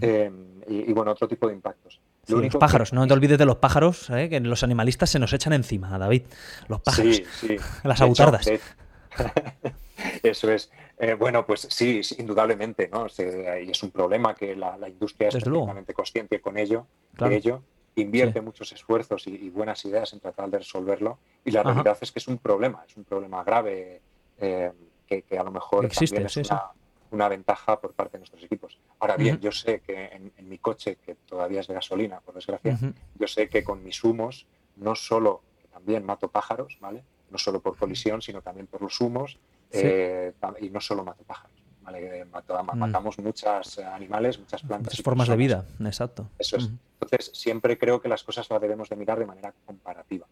Em, 0.00 0.60
y, 0.68 0.92
bueno, 0.92 1.12
otro 1.12 1.26
tipo 1.26 1.48
de 1.48 1.54
impactos. 1.54 2.00
los 2.26 2.56
pájaros, 2.56 2.92
no 2.92 3.06
te 3.06 3.14
olvides 3.14 3.38
de 3.38 3.46
los 3.46 3.56
pájaros, 3.56 4.10
¿eh? 4.10 4.28
que 4.28 4.38
los 4.40 4.62
animalistas 4.62 5.08
se 5.08 5.18
nos 5.18 5.32
echan 5.32 5.54
encima, 5.54 5.96
David. 5.98 6.24
Los 6.68 6.82
pájaros. 6.82 7.16
Sí, 7.16 7.24
sí. 7.32 7.56
Las 7.84 8.00
autardas. 8.02 8.46
Eso 10.22 10.50
es. 10.52 10.70
Eh, 10.98 11.14
bueno, 11.14 11.46
pues 11.46 11.66
sí, 11.70 12.00
indudablemente, 12.18 12.88
¿no? 12.88 13.06
y 13.18 13.70
es 13.70 13.82
un 13.82 13.90
problema 13.90 14.34
que 14.34 14.56
la, 14.56 14.76
industria 14.88 15.28
es 15.28 15.36
perfectamente 15.36 15.94
consciente 15.94 16.40
con 16.40 16.58
ello, 16.58 16.86
de 17.16 17.36
ello, 17.36 17.62
invierte 18.00 18.40
muchos 18.40 18.72
esfuerzos 18.72 19.26
y, 19.26 19.50
buenas 19.50 19.84
ideas 19.84 20.12
en 20.12 20.20
tratar 20.20 20.50
de 20.50 20.58
resolverlo. 20.58 21.18
Y 21.44 21.50
la 21.50 21.62
realidad 21.62 21.96
es 22.00 22.12
que 22.12 22.18
es 22.18 22.28
un 22.28 22.38
problema, 22.38 22.84
es 22.86 22.96
un 22.96 23.04
problema 23.04 23.42
grave 23.44 24.00
eh, 24.38 24.72
que, 25.06 25.38
a 25.38 25.42
lo 25.42 25.50
mejor 25.50 25.84
Existe, 25.84 26.16
también 26.16 26.26
es 26.26 26.50
una, 26.50 26.70
una 27.10 27.28
ventaja 27.28 27.80
por 27.80 27.92
parte 27.92 28.12
de 28.12 28.18
nuestros 28.20 28.42
equipos. 28.42 28.78
Ahora 28.98 29.16
bien, 29.16 29.38
yo 29.40 29.52
sé 29.52 29.80
que 29.80 30.06
en, 30.06 30.48
mi 30.48 30.58
coche, 30.58 30.96
que 31.04 31.14
todavía 31.14 31.60
es 31.60 31.66
de 31.66 31.74
gasolina, 31.74 32.20
por 32.20 32.34
desgracia, 32.34 32.78
yo 33.14 33.26
sé 33.26 33.48
que 33.48 33.64
con 33.64 33.82
mis 33.82 34.02
humos 34.04 34.46
no 34.76 34.94
solo 34.94 35.42
también 35.72 36.04
mato 36.04 36.28
pájaros, 36.28 36.76
¿vale? 36.80 37.04
No 37.30 37.38
solo 37.38 37.60
por 37.60 37.76
colisión, 37.76 38.22
sino 38.22 38.42
también 38.42 38.66
por 38.66 38.82
los 38.82 39.00
humos 39.00 39.38
eh, 39.70 40.32
y 40.60 40.70
no 40.70 40.80
solo 40.80 41.04
mato 41.04 41.24
pájaros. 41.24 41.57
¿Vale? 41.90 42.24
Mm. 42.24 42.78
matamos 42.78 43.18
muchos 43.18 43.78
animales, 43.78 44.38
muchas 44.38 44.62
plantas. 44.62 44.92
Muchas 44.92 45.04
formas 45.04 45.28
de 45.28 45.36
vida, 45.36 45.64
exacto. 45.80 46.28
Eso 46.38 46.56
es. 46.56 46.70
Entonces, 47.00 47.30
siempre 47.32 47.78
creo 47.78 48.00
que 48.00 48.08
las 48.08 48.24
cosas 48.24 48.48
las 48.50 48.60
debemos 48.60 48.88
de 48.88 48.96
mirar 48.96 49.18
de 49.18 49.26
manera 49.26 49.54
comparativa. 49.64 50.26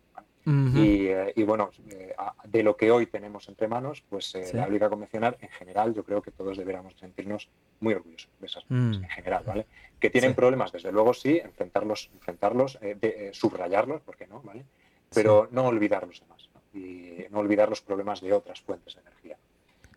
Eh, 0.48 1.32
y, 1.34 1.42
bueno, 1.42 1.70
eh, 1.90 2.14
de 2.44 2.62
lo 2.62 2.76
que 2.76 2.92
hoy 2.92 3.06
tenemos 3.06 3.48
entre 3.48 3.66
manos, 3.66 4.04
pues 4.08 4.32
eh, 4.36 4.52
la 4.54 4.64
eólica 4.64 4.88
convencional, 4.88 5.36
en 5.40 5.48
general, 5.48 5.92
yo 5.92 6.04
creo 6.04 6.22
que 6.22 6.30
todos 6.30 6.56
deberíamos 6.56 6.94
sentirnos 7.00 7.48
muy 7.80 7.94
orgullosos 7.94 8.30
de 8.38 8.46
esas 8.46 8.62
cosas, 8.62 8.78
mm. 8.78 9.04
en 9.04 9.08
general, 9.08 9.42
¿vale? 9.44 9.66
Que 9.98 10.08
tienen 10.08 10.34
problemas, 10.34 10.70
desde 10.70 10.92
luego 10.92 11.14
sí, 11.14 11.38
enfrentarlos, 11.38 12.10
enfrentarlos 12.14 12.78
subrayarlos, 13.32 14.02
¿por 14.02 14.16
qué 14.16 14.28
no? 14.28 14.40
¿vale? 14.42 14.64
Pero 15.12 15.48
no 15.50 15.66
olvidar 15.66 16.06
los 16.06 16.20
demás, 16.20 16.48
y 16.72 17.24
no 17.30 17.40
olvidar 17.40 17.68
los 17.68 17.80
problemas 17.80 18.20
de 18.20 18.32
otras 18.32 18.60
fuentes 18.60 18.94
de 18.94 19.00
energía. 19.00 19.36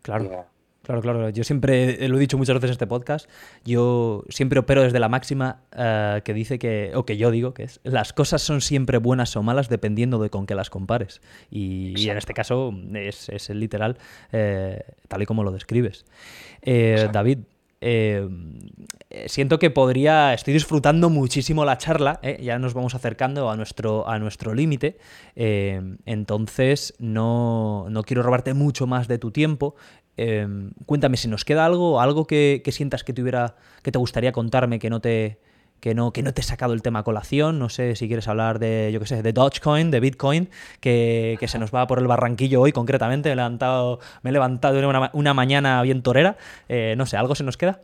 Claro. 0.02 0.46
Claro, 0.82 1.02
claro. 1.02 1.28
Yo 1.28 1.44
siempre 1.44 2.08
lo 2.08 2.16
he 2.16 2.20
dicho 2.20 2.38
muchas 2.38 2.54
veces 2.54 2.70
en 2.70 2.72
este 2.72 2.86
podcast. 2.86 3.28
Yo 3.64 4.24
siempre 4.30 4.58
opero 4.60 4.82
desde 4.82 4.98
la 4.98 5.08
máxima 5.08 5.60
eh, 5.76 6.22
que 6.24 6.32
dice 6.32 6.58
que, 6.58 6.92
o 6.94 7.04
que 7.04 7.18
yo 7.18 7.30
digo 7.30 7.52
que 7.52 7.64
es, 7.64 7.80
las 7.84 8.12
cosas 8.12 8.40
son 8.40 8.62
siempre 8.62 8.98
buenas 8.98 9.36
o 9.36 9.42
malas 9.42 9.68
dependiendo 9.68 10.18
de 10.18 10.30
con 10.30 10.46
qué 10.46 10.54
las 10.54 10.70
compares. 10.70 11.20
Y, 11.50 12.08
en 12.08 12.16
este 12.16 12.32
caso 12.32 12.74
es, 12.94 13.28
es 13.28 13.50
el 13.50 13.60
literal, 13.60 13.98
eh, 14.32 14.82
tal 15.06 15.22
y 15.22 15.26
como 15.26 15.44
lo 15.44 15.52
describes. 15.52 16.06
Eh, 16.62 17.08
David, 17.12 17.40
siento 19.26 19.58
que 19.58 19.70
podría, 19.70 20.32
estoy 20.34 20.54
disfrutando 20.54 21.10
muchísimo 21.10 21.64
la 21.64 21.78
charla, 21.78 22.20
ya 22.40 22.58
nos 22.58 22.74
vamos 22.74 22.94
acercando 22.94 23.50
a 23.50 23.56
nuestro, 23.56 24.08
a 24.08 24.18
nuestro 24.18 24.54
límite, 24.54 24.98
entonces 25.34 26.94
no, 26.98 27.86
no, 27.88 28.02
quiero 28.02 28.22
robarte 28.22 28.52
mucho 28.52 28.86
más 28.86 29.08
de 29.08 29.18
tu 29.18 29.30
tiempo, 29.30 29.76
Em, 30.22 30.72
cuéntame 30.84 31.16
si 31.16 31.28
nos 31.28 31.46
queda 31.46 31.64
algo, 31.64 31.98
algo 31.98 32.26
que, 32.26 32.62
sientas 32.72 33.04
que 33.04 33.14
te, 33.14 33.24
que 33.82 33.90
te 33.90 33.98
gustaría 33.98 34.32
contarme 34.32 34.78
que 34.78 34.90
no 34.90 35.00
te, 35.00 35.38
que 35.80 35.94
no, 35.94 36.12
que 36.12 36.22
no 36.22 36.34
te 36.34 36.42
he 36.42 36.44
sacado 36.44 36.74
el 36.74 36.82
tema 36.82 36.98
a 36.98 37.02
colación. 37.04 37.58
No 37.58 37.70
sé 37.70 37.96
si 37.96 38.06
quieres 38.06 38.28
hablar 38.28 38.58
de, 38.58 38.90
yo 38.92 39.00
qué 39.00 39.06
sé, 39.06 39.22
de 39.22 39.32
Dogecoin, 39.32 39.90
de 39.90 39.98
Bitcoin, 39.98 40.50
que, 40.80 41.38
se 41.48 41.58
nos 41.58 41.74
va 41.74 41.86
por 41.86 42.00
el 42.00 42.06
barranquillo 42.06 42.60
hoy 42.60 42.70
concretamente. 42.70 43.30
Me 43.30 43.32
he 43.32 43.36
levantado, 43.36 43.98
me 44.20 44.28
he 44.28 44.32
levantado 44.34 44.86
una, 44.86 45.10
una 45.14 45.32
mañana 45.32 45.80
bien 45.80 46.02
torera. 46.02 46.36
Eh, 46.68 46.92
no 46.98 47.06
sé, 47.06 47.16
¿algo 47.16 47.34
se 47.34 47.44
nos 47.44 47.56
queda? 47.56 47.80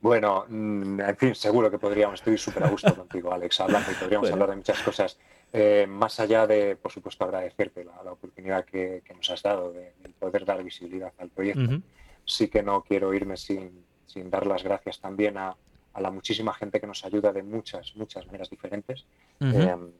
Bueno, 0.00 0.46
mm, 0.48 1.00
en 1.00 1.16
fin, 1.18 1.34
seguro 1.34 1.70
que 1.70 1.78
podríamos, 1.78 2.20
estoy 2.20 2.38
súper 2.38 2.64
a 2.64 2.68
gusto 2.68 2.94
contigo, 2.96 3.30
Alex, 3.30 3.60
hablando 3.60 3.92
y 3.92 3.94
podríamos 3.94 4.30
hablar 4.32 4.48
de 4.48 4.56
muchas 4.56 4.80
cosas. 4.80 5.18
Eh, 5.52 5.86
más 5.86 6.18
allá 6.18 6.46
de, 6.46 6.76
por 6.76 6.90
supuesto, 6.90 7.24
agradecerte 7.24 7.84
la, 7.84 8.10
oportunidad 8.10 8.64
que, 8.64 9.02
nos 9.14 9.30
has 9.30 9.42
dado 9.42 9.72
de, 9.72 9.92
poder 10.18 10.46
dar 10.46 10.62
visibilidad 10.64 11.12
al 11.18 11.28
proyecto, 11.28 11.82
sí 12.24 12.48
que 12.48 12.62
no 12.62 12.82
quiero 12.82 13.12
irme 13.12 13.36
sin, 13.36 13.84
sin 14.06 14.30
dar 14.30 14.46
las 14.46 14.62
gracias 14.62 15.00
también 15.00 15.36
a, 15.36 15.56
la 16.00 16.10
muchísima 16.10 16.54
gente 16.54 16.80
que 16.80 16.86
nos 16.86 17.04
ayuda 17.04 17.32
de 17.32 17.42
muchas, 17.42 17.94
muchas 17.96 18.24
maneras 18.24 18.48
diferentes. 18.48 19.04
Em, 19.40 19.90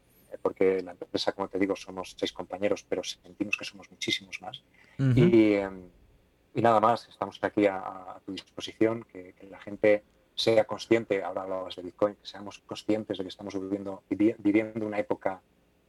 porque 0.41 0.81
la 0.83 0.93
empresa, 0.93 1.33
como 1.33 1.49
te 1.49 1.59
digo, 1.59 1.77
somos 1.77 2.17
seis 2.19 2.33
compañeros, 2.33 2.83
pero 2.89 3.05
sentimos 3.05 3.59
que 3.59 3.67
somos 3.67 3.91
muchísimos 3.91 4.41
más. 4.41 4.63
y, 4.99 5.53
em, 5.53 5.83
y, 6.55 6.63
nada 6.63 6.81
más, 6.81 7.09
estamos 7.09 7.39
aquí 7.43 7.67
a, 7.67 8.19
tu 8.25 8.33
disposición, 8.33 9.05
que, 9.05 9.35
la 9.51 9.61
gente 9.61 10.03
sea 10.35 10.65
consciente, 10.65 11.23
ahora 11.23 11.43
hablabas 11.43 11.77
de 11.77 11.83
Bitcoin, 11.83 12.15
que 12.15 12.27
seamos 12.27 12.59
conscientes 12.67 13.19
de 13.19 13.25
que 13.25 13.29
estamos 13.29 13.55
viviendo, 13.55 14.03
viviendo 14.09 14.87
una 14.87 14.99
época 14.99 15.41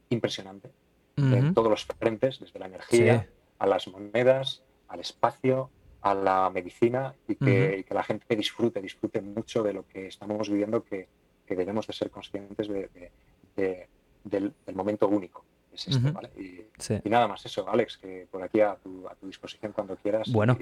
impresionante 0.09 0.69
en 1.15 1.53
todos 1.53 1.69
los 1.69 1.85
frentes, 1.85 2.39
desde 2.39 2.59
la 2.59 2.65
energía 2.65 3.27
a 3.59 3.67
las 3.67 3.87
monedas, 3.87 4.61
al 4.87 4.99
espacio, 4.99 5.69
a 6.01 6.13
la 6.13 6.49
medicina 6.49 7.15
y 7.27 7.35
que, 7.35 7.85
la 7.89 8.03
gente 8.03 8.35
disfrute, 8.35 8.81
disfrute 8.81 9.21
mucho 9.21 9.63
de 9.63 9.73
lo 9.73 9.87
que 9.87 10.07
estamos 10.07 10.49
viviendo, 10.49 10.83
que, 10.83 11.07
debemos 11.47 11.85
de 11.85 11.93
ser 11.93 12.09
conscientes 12.09 12.67
de, 12.67 13.87
del, 14.23 14.53
momento 14.73 15.07
único. 15.07 15.45
Es 15.71 15.87
este, 15.87 16.11
¿vale? 16.11 16.29
y, 16.35 17.09
nada 17.09 17.27
más 17.27 17.45
eso, 17.45 17.67
Alex, 17.69 17.97
que 17.97 18.27
por 18.29 18.41
aquí 18.43 18.59
a 18.59 18.75
tu, 18.75 19.07
a 19.07 19.15
tu 19.15 19.27
disposición 19.27 19.71
cuando 19.71 19.95
quieras. 19.95 20.31
Bueno. 20.31 20.57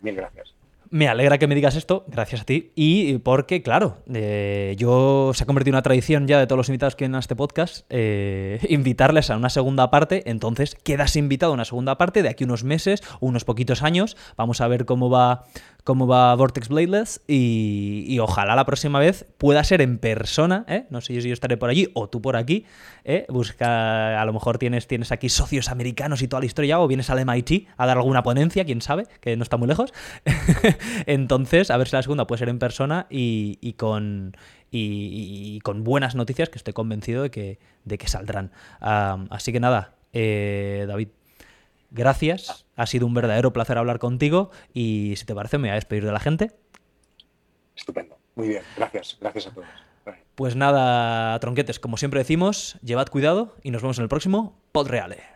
mil 0.00 0.16
gracias. 0.16 0.54
Me 0.92 1.08
alegra 1.08 1.38
que 1.38 1.46
me 1.46 1.54
digas 1.54 1.74
esto, 1.74 2.04
gracias 2.06 2.42
a 2.42 2.44
ti. 2.44 2.70
Y 2.74 3.16
porque, 3.16 3.62
claro, 3.62 4.02
eh, 4.12 4.74
yo 4.76 5.32
se 5.32 5.42
ha 5.42 5.46
convertido 5.46 5.72
en 5.72 5.76
una 5.76 5.82
tradición 5.82 6.26
ya 6.26 6.38
de 6.38 6.46
todos 6.46 6.58
los 6.58 6.68
invitados 6.68 6.96
que 6.96 7.04
vienen 7.04 7.14
a 7.16 7.20
este 7.20 7.34
podcast, 7.34 7.86
eh, 7.88 8.58
invitarles 8.68 9.30
a 9.30 9.38
una 9.38 9.48
segunda 9.48 9.90
parte. 9.90 10.22
Entonces, 10.26 10.74
quedas 10.74 11.16
invitado 11.16 11.52
a 11.52 11.54
una 11.54 11.64
segunda 11.64 11.96
parte 11.96 12.22
de 12.22 12.28
aquí 12.28 12.44
unos 12.44 12.62
meses 12.62 13.02
unos 13.20 13.46
poquitos 13.46 13.82
años. 13.82 14.18
Vamos 14.36 14.60
a 14.60 14.68
ver 14.68 14.84
cómo 14.84 15.08
va 15.08 15.44
cómo 15.84 16.06
va 16.06 16.34
Vortex 16.34 16.68
Bladeless 16.68 17.22
y, 17.26 18.18
ojalá 18.20 18.54
la 18.54 18.64
próxima 18.64 18.98
vez 18.98 19.26
pueda 19.38 19.64
ser 19.64 19.80
en 19.80 19.98
persona, 19.98 20.64
¿eh? 20.68 20.86
no 20.90 21.00
sé 21.00 21.20
si 21.20 21.28
yo 21.28 21.32
estaré 21.32 21.56
por 21.56 21.70
allí 21.70 21.90
o 21.94 22.08
tú 22.08 22.22
por 22.22 22.36
aquí, 22.36 22.66
¿eh? 23.04 23.26
busca, 23.28 24.20
a 24.20 24.24
lo 24.24 24.32
mejor 24.32 24.58
tienes, 24.58 24.86
tienes 24.86 25.10
aquí 25.10 25.28
socios 25.28 25.68
americanos 25.68 26.22
y 26.22 26.28
toda 26.28 26.40
la 26.40 26.46
historia 26.46 26.80
o 26.80 26.86
vienes 26.86 27.10
al 27.10 27.24
MIT 27.24 27.68
a 27.76 27.86
dar 27.86 27.98
alguna 27.98 28.22
ponencia, 28.22 28.64
quién 28.64 28.80
sabe, 28.80 29.06
que 29.20 29.36
no 29.36 29.42
está 29.42 29.56
muy 29.56 29.68
lejos. 29.68 29.92
Entonces, 31.06 31.70
a 31.70 31.76
ver 31.76 31.88
si 31.88 31.96
la 31.96 32.02
segunda 32.02 32.26
puede 32.26 32.40
ser 32.40 32.48
en 32.48 32.58
persona 32.58 33.06
y, 33.10 33.74
con... 33.76 34.36
Y, 34.74 35.60
con 35.60 35.84
buenas 35.84 36.14
noticias 36.14 36.48
que 36.48 36.56
estoy 36.56 36.72
convencido 36.72 37.24
de 37.24 37.30
que, 37.30 37.58
de 37.84 37.98
que 37.98 38.08
saldrán. 38.08 38.52
así 38.80 39.52
que 39.52 39.60
nada, 39.60 39.96
eh, 40.14 40.86
David, 40.88 41.08
gracias. 41.92 42.66
Ha 42.76 42.86
sido 42.86 43.06
un 43.06 43.14
verdadero 43.14 43.52
placer 43.52 43.78
hablar 43.78 43.98
contigo 43.98 44.50
y 44.72 45.14
si 45.16 45.24
te 45.24 45.34
parece 45.34 45.58
me 45.58 45.68
voy 45.68 45.72
a 45.72 45.74
despedir 45.74 46.04
de 46.04 46.12
la 46.12 46.20
gente. 46.20 46.50
Estupendo. 47.76 48.18
Muy 48.34 48.48
bien. 48.48 48.62
Gracias. 48.76 49.16
Gracias 49.20 49.46
a 49.46 49.50
todos. 49.50 49.68
Pues 50.34 50.56
nada, 50.56 51.38
tronquetes, 51.40 51.78
como 51.78 51.96
siempre 51.96 52.20
decimos, 52.20 52.78
llevad 52.82 53.08
cuidado 53.08 53.54
y 53.62 53.70
nos 53.70 53.82
vemos 53.82 53.98
en 53.98 54.04
el 54.04 54.08
próximo 54.08 54.58
Pod 54.72 54.88
Reale. 54.88 55.31